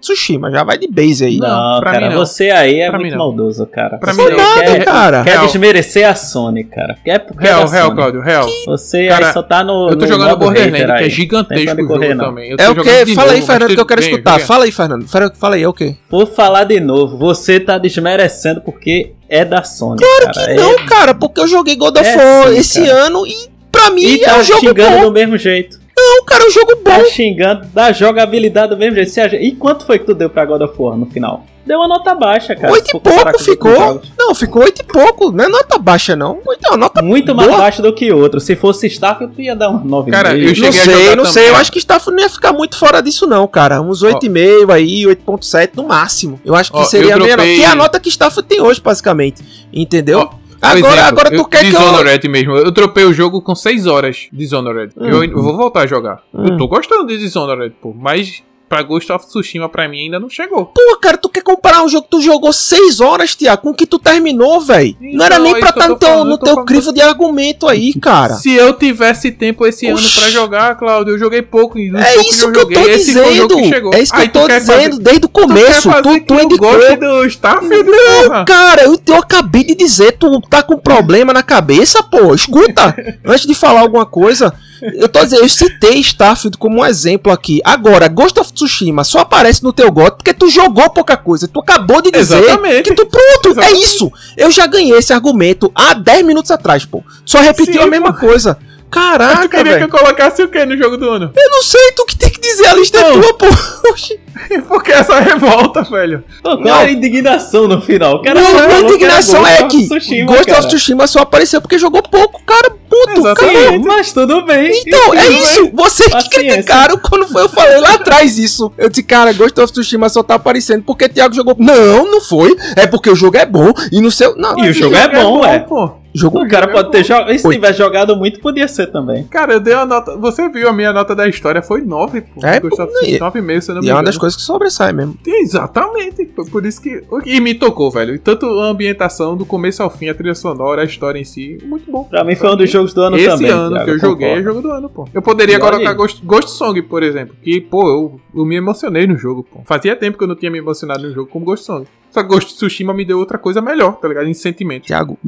Tsushima, 0.00 0.50
já 0.50 0.64
vai 0.64 0.78
de 0.78 0.88
base 0.88 1.24
aí. 1.24 1.36
Não, 1.36 1.74
não 1.74 1.80
cara, 1.82 2.10
não. 2.10 2.16
você 2.16 2.50
aí 2.50 2.80
é 2.80 2.88
pra 2.88 2.98
muito 2.98 3.16
maldoso, 3.16 3.66
cara. 3.66 3.98
Pra 3.98 4.12
você 4.12 4.30
mim 4.30 4.36
não, 4.36 4.54
quer, 4.54 4.84
cara. 4.84 5.22
Quer 5.22 5.30
real. 5.32 5.46
desmerecer 5.46 6.08
a 6.08 6.14
Sony, 6.14 6.64
cara. 6.64 6.96
Quer 7.04 7.18
porque 7.18 7.44
real, 7.44 7.66
real, 7.66 7.86
Sony. 7.86 7.96
Cláudio, 7.96 8.20
real. 8.20 8.48
Você 8.66 9.08
cara, 9.08 9.26
aí 9.28 9.32
só 9.32 9.42
tá 9.42 9.62
no. 9.62 9.90
Eu 9.90 9.96
tô 9.96 10.06
no 10.06 10.08
jogando 10.08 10.36
Borderlands, 10.38 10.98
que 10.98 11.04
é 11.04 11.08
gigantesco 11.08 11.82
o 11.82 11.86
jogo 11.86 12.14
não. 12.14 12.24
também. 12.26 12.56
É 12.58 12.68
o 12.70 12.74
que? 12.74 13.14
Fala 13.14 13.32
aí, 13.32 13.42
Fernando, 13.42 13.74
que 13.74 13.80
eu 13.80 13.86
quero 13.86 14.00
escutar. 14.00 14.40
Fala 14.40 14.64
aí, 14.64 14.72
Fernando. 14.72 15.06
Fala 15.08 15.54
aí, 15.56 15.62
é 15.62 15.68
o 15.68 15.72
que? 15.72 15.96
Vou 16.08 16.26
falar 16.26 16.64
de 16.64 16.80
novo. 16.80 17.18
Você 17.18 17.60
tá 17.60 17.76
desmerecendo 17.76 18.60
porque 18.62 19.12
é 19.28 19.44
da 19.44 19.62
Sony. 19.62 19.98
Claro 19.98 20.34
cara. 20.34 20.46
que 20.46 20.54
não, 20.54 20.72
é... 20.72 20.86
cara, 20.86 21.14
porque 21.14 21.40
eu 21.40 21.46
joguei 21.46 21.76
God 21.76 21.96
of 21.96 22.08
é 22.08 22.16
War 22.16 22.52
esse 22.52 22.86
ano 22.88 23.26
e 23.26 23.50
pra 23.70 23.90
mim 23.90 24.02
e 24.02 24.24
é 24.24 24.36
um 24.36 24.42
jogo 24.42 24.74
bom. 24.74 25.02
do 25.02 25.12
mesmo 25.12 25.38
jeito. 25.38 25.79
Não, 26.00 26.24
cara, 26.24 26.44
é 26.44 26.46
um 26.46 26.50
jogo 26.50 26.76
bom. 26.76 26.90
Tá 26.90 27.04
xingando 27.04 27.66
da 27.74 27.92
jogabilidade 27.92 28.70
do 28.70 28.76
mesmo 28.78 28.96
jeito. 28.96 29.36
E 29.36 29.52
quanto 29.52 29.84
foi 29.84 29.98
que 29.98 30.06
tu 30.06 30.14
deu 30.14 30.30
pra 30.30 30.46
God 30.46 30.62
of 30.62 30.74
War 30.78 30.96
no 30.96 31.06
final? 31.06 31.44
Deu 31.66 31.78
uma 31.78 31.86
nota 31.86 32.14
baixa, 32.14 32.56
cara. 32.56 32.72
Oito 32.72 32.96
e 32.96 33.00
pouco 33.00 33.38
ficou. 33.38 34.02
Não, 34.18 34.34
ficou 34.34 34.62
oito 34.62 34.80
e 34.80 34.84
pouco. 34.84 35.30
Não 35.30 35.44
é 35.44 35.48
nota 35.48 35.78
baixa, 35.78 36.16
não. 36.16 36.40
Então, 36.50 36.76
nota 36.76 37.02
Muito 37.02 37.34
boa. 37.34 37.46
mais 37.46 37.60
baixa 37.60 37.82
do 37.82 37.92
que 37.92 38.10
outro. 38.10 38.40
Se 38.40 38.56
fosse 38.56 38.86
Staff, 38.86 39.22
eu 39.22 39.30
ia 39.38 39.54
dar 39.54 39.70
um 39.70 39.84
nove 39.84 40.10
Cara, 40.10 40.36
eu 40.36 40.54
cheguei 40.54 40.64
Não 40.64 40.72
sei, 40.72 41.16
não 41.16 41.24
sei. 41.26 41.48
Eu 41.50 41.56
acho 41.56 41.70
que 41.70 41.78
Staff 41.78 42.10
não 42.10 42.18
ia 42.18 42.30
ficar 42.30 42.52
muito 42.52 42.76
fora 42.76 43.02
disso, 43.02 43.26
não, 43.26 43.46
cara. 43.46 43.80
Uns 43.80 44.02
oito 44.02 44.24
e 44.24 44.28
meio 44.28 44.72
aí, 44.72 45.02
8.7 45.04 45.72
no 45.76 45.86
máximo. 45.86 46.40
Eu 46.44 46.54
acho 46.54 46.72
que 46.72 46.78
Ó, 46.78 46.84
seria 46.84 47.14
dropei... 47.14 47.36
menor. 47.36 47.44
Que 47.44 47.62
é 47.62 47.66
a 47.66 47.74
nota 47.74 48.00
que 48.00 48.08
Staff 48.08 48.42
tem 48.42 48.60
hoje, 48.62 48.80
basicamente. 48.80 49.44
Entendeu? 49.72 50.20
Ó, 50.20 50.39
Agora, 50.62 50.78
exemplo, 50.78 51.08
agora 51.08 51.30
tu 51.30 51.36
eu, 51.36 51.44
quer 51.46 51.64
Dishonored 51.64 52.20
que 52.20 52.26
eu... 52.26 52.30
mesmo. 52.30 52.56
Eu 52.56 52.72
tropei 52.72 53.04
o 53.04 53.12
jogo 53.12 53.40
com 53.40 53.54
6 53.54 53.86
horas 53.86 54.28
de 54.30 54.38
Dishonored. 54.38 54.92
Hum. 54.96 55.06
Eu, 55.06 55.24
eu, 55.24 55.42
vou 55.42 55.56
voltar 55.56 55.80
a 55.82 55.86
jogar. 55.86 56.22
Hum. 56.34 56.46
Eu 56.48 56.56
tô 56.56 56.68
gostando 56.68 57.06
de 57.06 57.18
Dishonored, 57.18 57.74
pô. 57.80 57.94
Mas 57.96 58.42
pra 58.70 58.82
Ghost 58.84 59.10
of 59.10 59.26
Tsushima 59.26 59.68
pra 59.68 59.88
mim 59.88 60.02
ainda 60.02 60.20
não 60.20 60.30
chegou. 60.30 60.66
Pô, 60.66 60.96
cara, 61.02 61.18
tu 61.18 61.28
quer 61.28 61.42
comparar 61.42 61.82
um 61.82 61.88
jogo 61.88 62.04
que 62.04 62.10
tu 62.10 62.20
jogou 62.22 62.52
6 62.52 63.00
horas, 63.00 63.34
Tiago, 63.34 63.62
com 63.62 63.70
o 63.70 63.74
que 63.74 63.84
tu 63.84 63.98
terminou, 63.98 64.60
velho? 64.60 64.96
Então, 65.00 65.18
não 65.18 65.24
era 65.24 65.38
nem 65.40 65.56
é 65.56 65.58
pra 65.58 65.70
estar 65.70 65.80
tá 65.80 65.88
no 65.88 65.96
teu, 65.96 66.24
no 66.24 66.38
teu 66.38 66.64
crivo 66.64 66.92
de 66.92 67.02
argumento 67.02 67.66
aí, 67.66 67.92
cara. 68.00 68.34
Se 68.34 68.54
eu 68.54 68.72
tivesse 68.72 69.32
tempo 69.32 69.66
esse 69.66 69.92
Oxi. 69.92 70.04
ano 70.04 70.20
pra 70.20 70.30
jogar, 70.30 70.76
Claudio, 70.76 71.14
eu 71.14 71.18
joguei 71.18 71.42
pouco. 71.42 71.76
É 71.78 72.20
isso 72.20 72.52
que 72.52 72.60
eu, 72.60 72.68
tô 72.70 72.88
dizendo. 72.88 73.92
É 73.92 74.00
isso 74.00 74.14
que 74.14 74.22
eu 74.22 74.28
tô 74.28 74.46
dizendo 74.46 74.98
desde 75.00 75.26
o 75.26 75.28
começo. 75.28 75.90
Tu, 75.90 76.02
tu, 76.02 76.24
tu 76.26 76.40
indicou. 76.40 76.72
do 76.96 77.26
Starfield, 77.26 77.90
não, 77.90 78.44
cara, 78.44 78.84
eu, 78.84 78.96
eu 79.04 79.16
acabei 79.16 79.64
de 79.64 79.74
dizer, 79.74 80.12
tu 80.12 80.40
tá 80.42 80.62
com 80.62 80.78
problema 80.78 81.32
na 81.32 81.42
cabeça, 81.42 82.04
pô. 82.04 82.32
Escuta, 82.32 82.94
antes 83.26 83.46
de 83.46 83.54
falar 83.54 83.80
alguma 83.80 84.06
coisa. 84.06 84.54
Eu 84.82 85.08
tô 85.08 85.22
dizendo, 85.24 85.42
eu 85.42 85.48
citei 85.48 85.98
Starfield 86.00 86.56
como 86.58 86.80
um 86.80 86.86
exemplo 86.86 87.30
aqui. 87.32 87.60
Agora, 87.64 88.08
Ghost 88.08 88.38
of 88.40 88.52
Tsushima 88.52 89.04
só 89.04 89.20
aparece 89.20 89.62
no 89.62 89.72
teu 89.72 89.90
GOT 89.90 90.16
porque 90.16 90.34
tu 90.34 90.48
jogou 90.48 90.88
pouca 90.90 91.16
coisa. 91.16 91.46
Tu 91.48 91.60
acabou 91.60 92.00
de 92.00 92.10
dizer 92.10 92.42
Exatamente. 92.42 92.82
que 92.84 92.94
tu 92.94 93.06
pronto, 93.06 93.48
é 93.48 93.50
Exatamente. 93.50 93.74
é 93.76 93.84
isso. 93.84 94.12
Eu 94.36 94.50
já 94.50 94.66
ganhei 94.66 94.96
esse 94.96 95.12
argumento 95.12 95.70
há 95.74 95.94
10 95.94 96.24
minutos 96.24 96.50
atrás, 96.50 96.84
pô. 96.84 97.02
Só 97.24 97.40
repetiu 97.40 97.74
Sim, 97.74 97.80
a 97.80 97.86
mesma 97.86 98.12
pô. 98.12 98.20
coisa. 98.20 98.58
Caraca, 98.90 99.42
Tu 99.42 99.48
queria 99.50 99.74
véio. 99.76 99.88
que 99.88 99.94
eu 99.94 99.98
colocasse 99.98 100.42
o 100.42 100.48
que 100.48 100.64
no 100.64 100.76
jogo 100.76 100.96
do 100.96 101.08
ano? 101.08 101.32
Eu 101.36 101.50
não 101.50 101.62
sei, 101.62 101.92
tu 101.96 102.04
que 102.06 102.16
tem 102.16 102.28
que 102.30 102.40
que 102.40 102.48
dizer 102.48 102.66
a 102.68 102.74
lista 102.74 102.98
é 102.98 103.12
tua, 103.12 103.34
pô. 103.34 103.46
Porque 104.68 104.90
essa 104.92 105.20
revolta, 105.20 105.82
velho. 105.82 106.24
Qual 106.42 106.64
é 106.66 106.70
a 106.84 106.90
indignação 106.90 107.68
no 107.68 107.80
final? 107.82 108.22
Cara 108.22 108.40
Não, 108.40 108.58
a 108.58 108.68
que 108.68 108.74
indignação 108.86 109.46
é 109.46 109.58
Ghost 109.62 109.76
que 109.76 109.88
Tsushima, 109.88 110.26
Ghost 110.32 110.46
cara. 110.46 110.58
of 110.60 110.68
Tsushima 110.68 111.06
só 111.06 111.20
apareceu 111.20 111.60
porque 111.60 111.78
jogou 111.78 112.02
pouco, 112.02 112.42
cara. 112.44 112.70
Puto, 112.88 113.20
Exatamente. 113.20 113.64
cara. 113.64 113.78
Mas 113.96 114.12
tudo 114.12 114.44
bem. 114.44 114.82
Então, 114.86 115.14
é 115.14 115.28
isso. 115.28 115.70
Vocês 115.74 116.08
que 116.08 116.14
Paciência. 116.14 116.40
criticaram 116.54 116.98
quando 116.98 117.28
foi, 117.28 117.42
eu 117.42 117.48
falei 117.48 117.78
lá 117.80 117.94
atrás 117.94 118.38
isso. 118.38 118.72
Eu 118.78 118.88
disse, 118.88 119.02
cara, 119.02 119.32
Ghost 119.32 119.60
of 119.60 119.72
Tsushima 119.72 120.08
só 120.08 120.22
tá 120.22 120.34
aparecendo 120.34 120.82
porque 120.84 121.08
Thiago 121.08 121.34
jogou. 121.34 121.54
Não, 121.58 122.10
não 122.10 122.20
foi. 122.20 122.56
É 122.76 122.86
porque 122.86 123.10
o 123.10 123.14
jogo 123.14 123.36
é 123.36 123.44
bom 123.46 123.72
e 123.92 124.00
no 124.00 124.10
seu. 124.10 124.34
Não, 124.36 124.58
E 124.64 124.70
o 124.70 124.72
jogo 124.72 124.96
é 124.96 125.08
bom, 125.08 125.44
é. 125.44 125.58
pô. 125.60 125.99
Jogo 126.14 126.42
O 126.42 126.48
cara 126.48 126.68
pode 126.68 126.90
ter 126.90 127.04
jogado. 127.04 127.36
Se 127.38 127.48
tiver 127.48 127.72
jogado 127.74 128.16
muito, 128.16 128.40
podia 128.40 128.66
ser 128.68 128.86
também. 128.88 129.24
Cara, 129.24 129.54
eu 129.54 129.60
dei 129.60 129.74
a 129.74 129.84
nota. 129.86 130.16
Você 130.16 130.48
viu 130.48 130.68
a 130.68 130.72
minha 130.72 130.92
nota 130.92 131.14
da 131.14 131.28
história? 131.28 131.62
Foi 131.62 131.80
9, 131.82 132.20
pô. 132.22 132.44
É, 132.46 132.58
Ghost 132.60 132.80
of 132.80 132.92
pô, 132.92 132.98
e- 133.00 133.02
Tsushima, 133.18 133.30
9,5, 133.30 133.60
se 133.62 133.70
eu 133.70 133.74
não 133.74 133.82
me 133.82 133.86
E 133.86 133.90
é 133.90 133.92
uma 133.92 133.98
engano. 134.00 134.06
das 134.06 134.18
coisas 134.18 134.36
que 134.36 134.42
sobressai 134.42 134.92
mesmo. 134.92 135.16
Exatamente. 135.26 136.24
Por 136.50 136.64
isso 136.66 136.80
que. 136.80 137.02
E 137.26 137.40
me 137.40 137.54
tocou, 137.54 137.90
velho. 137.90 138.14
E 138.14 138.18
tanto 138.18 138.46
a 138.46 138.66
ambientação, 138.68 139.36
do 139.36 139.44
começo 139.44 139.82
ao 139.82 139.90
fim, 139.90 140.08
a 140.08 140.14
trilha 140.14 140.34
sonora, 140.34 140.82
a 140.82 140.84
história 140.84 141.18
em 141.18 141.24
si. 141.24 141.58
Muito 141.64 141.90
bom. 141.90 142.04
Pra 142.04 142.24
mim 142.24 142.34
foi 142.34 142.50
um 142.50 142.56
dos 142.56 142.70
jogos 142.70 142.92
do 142.94 143.02
ano 143.02 143.16
Esse 143.16 143.28
também. 143.28 143.50
ano 143.50 143.68
Thiago, 143.70 143.84
que 143.84 143.90
eu 143.90 143.98
joguei 143.98 144.28
é 144.30 144.42
jogo 144.42 144.62
do 144.62 144.70
ano, 144.70 144.88
pô. 144.88 145.08
Eu 145.12 145.22
poderia 145.22 145.56
E 145.56 145.58
colocar. 145.58 145.92
Ghost, 145.92 146.24
Ghost 146.24 146.50
Song, 146.52 146.80
por 146.82 147.02
exemplo. 147.02 147.34
Que, 147.42 147.60
pô, 147.60 147.88
eu, 147.88 148.20
eu 148.34 148.44
me 148.44 148.56
emocionei 148.56 149.06
no 149.06 149.16
jogo, 149.16 149.42
pô. 149.44 149.60
Fazia 149.64 149.94
tempo 149.96 150.16
que 150.18 150.24
eu 150.24 150.28
não 150.28 150.36
tinha 150.36 150.50
me 150.50 150.58
emocionado 150.58 151.02
no 151.06 151.12
jogo 151.12 151.30
como 151.30 151.44
Ghost 151.44 151.64
Song. 151.66 151.86
Só 152.10 152.22
que 152.22 152.28
Ghost 152.28 152.48
of 152.48 152.56
Tsushima 152.56 152.92
me 152.92 153.04
deu 153.04 153.18
outra 153.18 153.38
coisa 153.38 153.60
melhor, 153.60 153.92
tá 153.96 154.08
ligado? 154.08 154.26
Em 154.26 154.34
sentimento. 154.34 154.86
Thiago, 154.86 155.18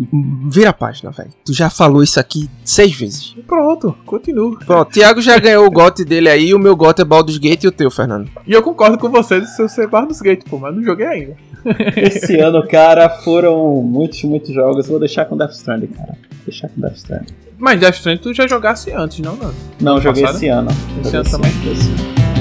vira 0.51 0.71
a 0.71 0.73
página, 0.73 1.11
velho. 1.11 1.31
Tu 1.45 1.53
já 1.53 1.71
falou 1.71 2.03
isso 2.03 2.19
aqui 2.19 2.49
seis 2.65 2.95
vezes. 2.95 3.35
E 3.37 3.43
pronto, 3.43 3.97
continuo. 4.05 4.59
Pronto, 4.59 4.91
Thiago 4.91 5.21
já 5.21 5.39
ganhou 5.39 5.67
o 5.67 5.71
GOT 5.71 6.05
dele 6.05 6.29
aí, 6.29 6.53
o 6.53 6.59
meu 6.59 6.75
GOT 6.77 7.01
é 7.01 7.05
Baldur's 7.05 7.39
Gate 7.39 7.65
e 7.65 7.69
o 7.69 7.73
teu, 7.73 7.91
Fernando. 7.91 8.29
E 8.47 8.53
eu 8.53 8.63
concordo 8.63 8.99
com 8.99 9.09
você 9.09 9.41
de 9.41 9.49
seu 9.55 9.69
ser 9.69 9.87
Baldur's 9.87 10.21
Gate, 10.21 10.45
pô, 10.49 10.59
mas 10.59 10.75
não 10.75 10.83
joguei 10.83 11.07
ainda. 11.07 11.37
Esse 11.97 12.39
ano, 12.41 12.67
cara, 12.67 13.09
foram 13.09 13.83
muitos, 13.83 14.23
muitos 14.25 14.53
jogos. 14.53 14.89
Vou 14.89 14.99
deixar 14.99 15.25
com 15.27 15.37
Death 15.37 15.53
Stranding, 15.53 15.87
cara. 15.89 16.13
Vou 16.31 16.41
deixar 16.47 16.69
com 16.69 16.81
Death 16.81 16.97
Stranding. 16.97 17.35
Mas 17.57 17.79
Death 17.79 17.95
Stranding 17.95 18.23
tu 18.23 18.35
já 18.35 18.47
jogasse 18.49 18.91
antes, 18.91 19.21
não, 19.21 19.37
não? 19.37 19.55
Não, 19.81 20.01
joguei 20.01 20.23
passado? 20.23 20.37
esse 20.39 20.49
ano. 20.49 20.71
Esse 20.71 21.13
Joguei 21.13 21.21
ano 21.21 21.31
também? 21.31 21.51
esse 21.51 21.89
ano. 21.89 22.32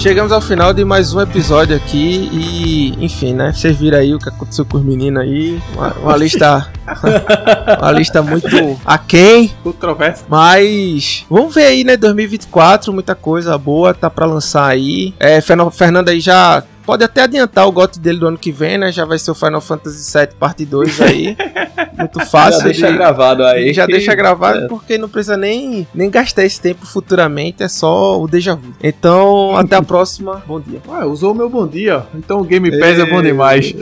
Chegamos 0.00 0.32
ao 0.32 0.40
final 0.40 0.72
de 0.72 0.82
mais 0.82 1.12
um 1.12 1.20
episódio 1.20 1.76
aqui 1.76 2.30
e, 2.32 3.04
enfim, 3.04 3.34
né? 3.34 3.52
Vocês 3.52 3.76
viram 3.76 3.98
aí 3.98 4.14
o 4.14 4.18
que 4.18 4.30
aconteceu 4.30 4.64
com 4.64 4.78
os 4.78 4.82
meninos 4.82 5.22
aí. 5.22 5.60
Uma, 5.74 5.92
uma 5.92 6.16
lista. 6.16 6.66
uma 7.78 7.90
lista 7.92 8.22
muito 8.22 8.80
aquém. 8.82 9.52
Controverso. 9.62 10.24
Mas 10.26 11.26
vamos 11.28 11.54
ver 11.54 11.64
aí, 11.66 11.84
né? 11.84 11.98
2024, 11.98 12.94
muita 12.94 13.14
coisa 13.14 13.58
boa 13.58 13.92
tá 13.92 14.08
pra 14.08 14.24
lançar 14.24 14.68
aí. 14.68 15.12
É, 15.20 15.38
Fernan- 15.42 15.70
Fernando 15.70 16.08
aí 16.08 16.18
já 16.18 16.62
pode 16.90 17.04
até 17.04 17.22
adiantar 17.22 17.68
o 17.68 17.72
GOT 17.72 18.00
dele 18.00 18.18
do 18.18 18.26
ano 18.26 18.36
que 18.36 18.50
vem, 18.50 18.76
né? 18.76 18.90
Já 18.90 19.04
vai 19.04 19.16
ser 19.16 19.30
o 19.30 19.34
Final 19.34 19.60
Fantasy 19.60 20.12
VII 20.18 20.26
parte 20.40 20.64
2 20.66 21.00
aí. 21.00 21.36
Muito 21.96 22.18
Já 22.18 22.26
fácil. 22.26 22.64
deixa 22.64 22.88
de- 22.90 22.94
gravado 22.96 23.44
aí. 23.44 23.72
já 23.72 23.86
que- 23.86 23.92
deixa 23.92 24.12
gravado 24.14 24.64
É. 24.64 24.66
porque 24.66 24.98
não 24.98 25.08
precisa 25.08 25.36
nem, 25.36 25.86
nem 25.94 26.10
gastar 26.10 26.44
esse 26.44 26.60
tempo 26.60 26.84
futuramente, 26.84 27.62
é 27.62 27.68
só 27.68 28.20
o 28.20 28.26
déjà 28.26 28.56
vu. 28.56 28.72
Então, 28.82 29.56
até 29.56 29.76
a 29.76 29.82
próxima. 29.82 30.42
Bom 30.48 30.58
dia. 30.58 30.80
Ah, 30.88 31.06
usou 31.06 31.30
o 31.30 31.34
meu 31.34 31.48
bom 31.48 31.64
dia, 31.64 31.98
ó. 31.98 32.02
Então 32.16 32.40
o 32.40 32.44
Game 32.44 32.68
Pass 32.80 32.98
é 32.98 33.06
bom 33.06 33.22
demais. 33.22 33.72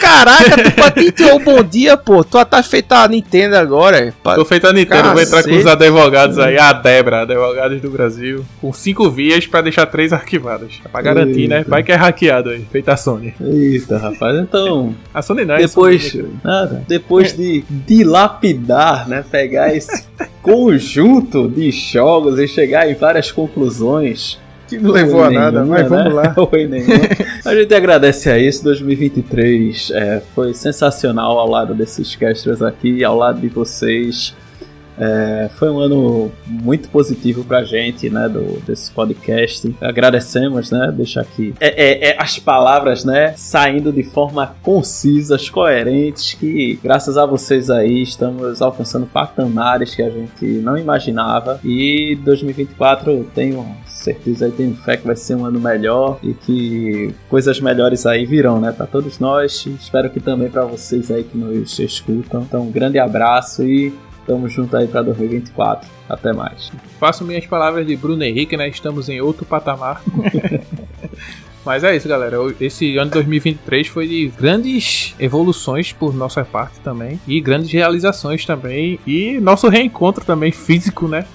Caraca, 0.00 0.62
tu 0.62 0.70
patenteou 0.72 1.36
o 1.36 1.40
bom 1.40 1.62
dia, 1.62 1.96
pô. 1.96 2.22
Tu 2.22 2.44
tá 2.44 2.62
feita 2.62 2.96
a 2.98 3.08
Nintendo 3.08 3.56
agora. 3.56 3.98
é. 3.98 4.12
Pa- 4.22 4.34
Tô 4.36 4.44
feito 4.44 4.66
a 4.66 4.72
Nintendo, 4.72 5.12
vou 5.12 5.20
entrar 5.22 5.42
com 5.42 5.48
Cacete. 5.48 5.58
os 5.58 5.66
advogados 5.66 6.38
aí, 6.38 6.58
a 6.58 6.72
Debra, 6.72 7.22
advogados 7.22 7.80
do 7.80 7.90
Brasil, 7.90 8.44
com 8.60 8.72
cinco 8.72 9.10
vias 9.10 9.46
pra 9.46 9.60
deixar 9.60 9.86
três 9.86 10.12
arquivadas. 10.12 10.74
É 10.84 10.88
pra 11.02 11.14
garantir, 11.14 11.48
né? 11.48 11.58
Eita. 11.58 11.70
Vai 11.70 11.82
que 11.82 11.92
é 11.92 11.94
hackeado 11.94 12.50
aí, 12.50 12.64
feita 12.70 12.92
a 12.92 12.96
Sony. 12.96 13.34
Eita, 13.40 13.98
rapaz. 13.98 14.38
Então, 14.38 14.94
A 15.12 15.22
Sony 15.22 15.44
não 15.44 15.54
é 15.54 15.58
depois, 15.58 16.10
Sony, 16.10 16.22
né? 16.22 16.28
nada, 16.44 16.84
depois 16.86 17.36
de 17.36 17.64
dilapidar, 17.86 19.08
né, 19.08 19.24
pegar 19.30 19.74
esse 19.74 20.04
conjunto 20.42 21.48
de 21.48 21.70
jogos 21.70 22.38
e 22.38 22.46
chegar 22.46 22.90
em 22.90 22.94
várias 22.94 23.30
conclusões. 23.30 24.38
que 24.68 24.78
não 24.78 24.92
levou 24.92 25.24
a 25.24 25.30
nada, 25.30 25.60
Nenhuma, 25.60 25.78
mas 25.78 25.88
vamos 25.88 26.14
né? 26.14 26.22
lá. 26.22 26.34
Foi 26.48 26.66
nenhuma. 26.66 26.94
A 27.44 27.54
gente 27.54 27.74
agradece 27.74 28.30
a 28.30 28.38
isso. 28.38 28.62
2023 28.64 29.90
é, 29.92 30.22
foi 30.34 30.54
sensacional 30.54 31.38
ao 31.38 31.48
lado 31.48 31.74
desses 31.74 32.14
casters 32.14 32.62
aqui, 32.62 33.02
ao 33.02 33.16
lado 33.16 33.40
de 33.40 33.48
vocês. 33.48 34.34
É, 35.00 35.48
foi 35.54 35.70
um 35.70 35.78
ano 35.78 36.30
muito 36.46 36.90
positivo 36.90 37.42
pra 37.42 37.64
gente, 37.64 38.10
né, 38.10 38.28
do, 38.28 38.60
desse 38.66 38.90
podcast. 38.90 39.74
Agradecemos, 39.80 40.70
né, 40.70 40.92
deixar 40.94 41.22
aqui 41.22 41.54
é, 41.58 41.68
é, 41.68 42.10
é, 42.10 42.16
as 42.20 42.38
palavras, 42.38 43.04
né, 43.04 43.32
saindo 43.36 43.90
de 43.90 44.02
forma 44.02 44.54
concisas, 44.62 45.48
coerentes, 45.48 46.34
que 46.34 46.78
graças 46.82 47.16
a 47.16 47.24
vocês 47.24 47.70
aí 47.70 48.02
estamos 48.02 48.60
alcançando 48.60 49.06
patamares 49.06 49.94
que 49.94 50.02
a 50.02 50.10
gente 50.10 50.44
não 50.44 50.76
imaginava. 50.76 51.58
E 51.64 52.18
2024 52.22 53.30
tenho 53.34 53.66
certeza 53.86 54.48
e 54.48 54.52
tenho 54.52 54.74
fé 54.76 54.98
que 54.98 55.06
vai 55.06 55.16
ser 55.16 55.34
um 55.34 55.46
ano 55.46 55.60
melhor 55.60 56.18
e 56.22 56.34
que 56.34 57.14
coisas 57.28 57.58
melhores 57.60 58.04
aí 58.04 58.26
virão, 58.26 58.60
né, 58.60 58.70
para 58.70 58.86
todos 58.86 59.18
nós. 59.18 59.66
Espero 59.80 60.10
que 60.10 60.20
também 60.20 60.50
para 60.50 60.64
vocês 60.66 61.10
aí 61.10 61.24
que 61.24 61.38
nos 61.38 61.78
escutam. 61.78 62.42
Então, 62.42 62.62
um 62.62 62.70
grande 62.70 62.98
abraço 62.98 63.64
e 63.64 63.92
Tamo 64.30 64.48
junto 64.48 64.76
aí 64.76 64.86
pra 64.86 65.02
2024. 65.02 65.90
Até 66.08 66.32
mais. 66.32 66.70
Faço 67.00 67.24
minhas 67.24 67.44
palavras 67.46 67.84
de 67.84 67.96
Bruno 67.96 68.22
Henrique, 68.22 68.56
né? 68.56 68.68
Estamos 68.68 69.08
em 69.08 69.20
outro 69.20 69.44
patamar. 69.44 70.00
Mas 71.64 71.84
é 71.84 71.94
isso, 71.94 72.08
galera. 72.08 72.36
Esse 72.60 72.96
ano 72.96 73.06
de 73.06 73.14
2023 73.14 73.86
foi 73.88 74.06
de 74.06 74.28
grandes 74.28 75.14
evoluções 75.18 75.92
por 75.92 76.14
nossa 76.14 76.44
parte 76.44 76.80
também. 76.80 77.20
E 77.26 77.40
grandes 77.40 77.70
realizações 77.70 78.44
também. 78.44 78.98
E 79.06 79.38
nosso 79.40 79.68
reencontro 79.68 80.24
também 80.24 80.52
físico, 80.52 81.06
né? 81.06 81.26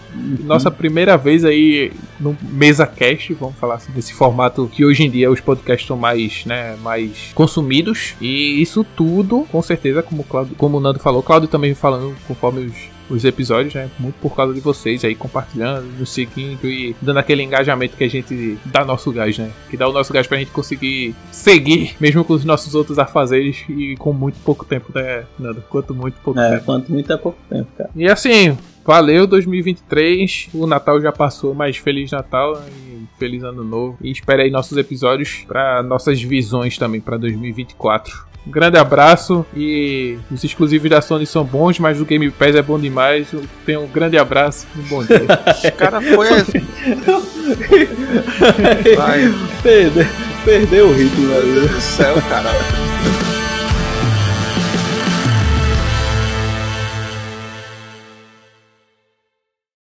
Nossa 0.43 0.71
primeira 0.71 1.17
vez 1.17 1.43
aí 1.43 1.91
no 2.19 2.35
mesa 2.41 2.87
cast, 2.87 3.33
vamos 3.33 3.57
falar 3.57 3.75
assim, 3.75 3.91
desse 3.91 4.13
formato 4.13 4.69
que 4.71 4.85
hoje 4.85 5.03
em 5.03 5.09
dia 5.09 5.29
os 5.29 5.41
podcasts 5.41 5.85
são 5.85 5.97
mais, 5.97 6.45
né, 6.45 6.77
mais 6.81 7.31
consumidos. 7.35 8.15
E 8.21 8.61
isso 8.61 8.85
tudo, 8.95 9.45
com 9.51 9.61
certeza, 9.61 10.01
como, 10.01 10.21
o 10.21 10.25
Claudio, 10.25 10.55
como 10.55 10.77
o 10.77 10.79
Nando 10.79 10.99
falou, 10.99 11.21
Claudio 11.21 11.49
também 11.49 11.75
falando 11.75 12.15
conforme 12.27 12.65
os, 12.65 12.94
os 13.09 13.23
episódios, 13.25 13.73
né? 13.73 13.89
Muito 13.99 14.15
por 14.15 14.35
causa 14.35 14.53
de 14.53 14.59
vocês 14.59 15.03
aí 15.03 15.13
compartilhando, 15.15 15.85
nos 15.99 16.09
seguindo 16.09 16.65
e 16.67 16.95
dando 17.01 17.17
aquele 17.19 17.43
engajamento 17.43 17.95
que 17.95 18.03
a 18.03 18.09
gente 18.09 18.57
dá 18.65 18.83
nosso 18.83 19.11
gás, 19.11 19.37
né? 19.37 19.51
Que 19.69 19.77
dá 19.77 19.87
o 19.87 19.91
nosso 19.93 20.11
gás 20.11 20.25
pra 20.27 20.37
gente 20.37 20.51
conseguir 20.51 21.13
seguir, 21.31 21.95
mesmo 21.99 22.23
com 22.23 22.33
os 22.33 22.43
nossos 22.45 22.73
outros 22.75 22.97
afazeres 22.99 23.63
e 23.69 23.95
com 23.97 24.11
muito 24.13 24.39
pouco 24.43 24.65
tempo, 24.65 24.91
né, 24.93 25.23
Nando? 25.37 25.63
Quanto 25.69 25.93
muito 25.93 26.15
pouco 26.21 26.39
É, 26.39 26.51
tempo. 26.53 26.65
quanto 26.65 26.91
muito 26.91 27.11
é 27.11 27.17
pouco 27.17 27.37
tempo, 27.49 27.69
cara. 27.77 27.89
E 27.95 28.07
assim, 28.07 28.57
valeu 28.85 29.27
2023. 29.27 30.49
O 30.53 30.65
Natal 30.67 30.99
já 31.01 31.11
passou, 31.11 31.53
mas 31.53 31.77
feliz 31.77 32.11
Natal 32.11 32.61
e 32.89 33.05
feliz 33.19 33.43
ano 33.43 33.63
novo. 33.63 33.97
E 34.01 34.11
espere 34.11 34.43
aí 34.43 34.51
nossos 34.51 34.77
episódios 34.77 35.43
para 35.47 35.81
nossas 35.83 36.21
visões 36.21 36.77
também 36.77 37.01
para 37.01 37.17
2024. 37.17 38.25
Um 38.47 38.51
grande 38.51 38.77
abraço 38.77 39.43
e 39.55 40.19
os 40.31 40.43
exclusivos 40.43 40.89
da 40.89 41.01
Sony 41.01 41.25
são 41.25 41.43
bons, 41.43 41.79
mas 41.79 41.99
o 41.99 42.05
Game 42.05 42.29
Pass 42.29 42.55
é 42.55 42.61
bom 42.61 42.79
demais. 42.79 43.27
Tenho 43.65 43.83
um 43.83 43.87
grande 43.87 44.17
abraço 44.17 44.67
e 44.75 44.79
um 44.79 44.83
bom 44.83 45.03
dia. 45.03 45.25
O 45.65 45.71
cara 45.71 45.99
foi. 45.99 46.27
Vai, 48.95 49.33
Perdeu, 49.63 50.05
perdeu 50.43 50.89
o 50.89 50.93
ritmo, 50.93 51.27
meu 51.27 51.41
velho. 51.41 51.53
Deus 51.55 51.71
do 51.71 51.81
céu, 51.81 52.15
cara. 52.29 52.51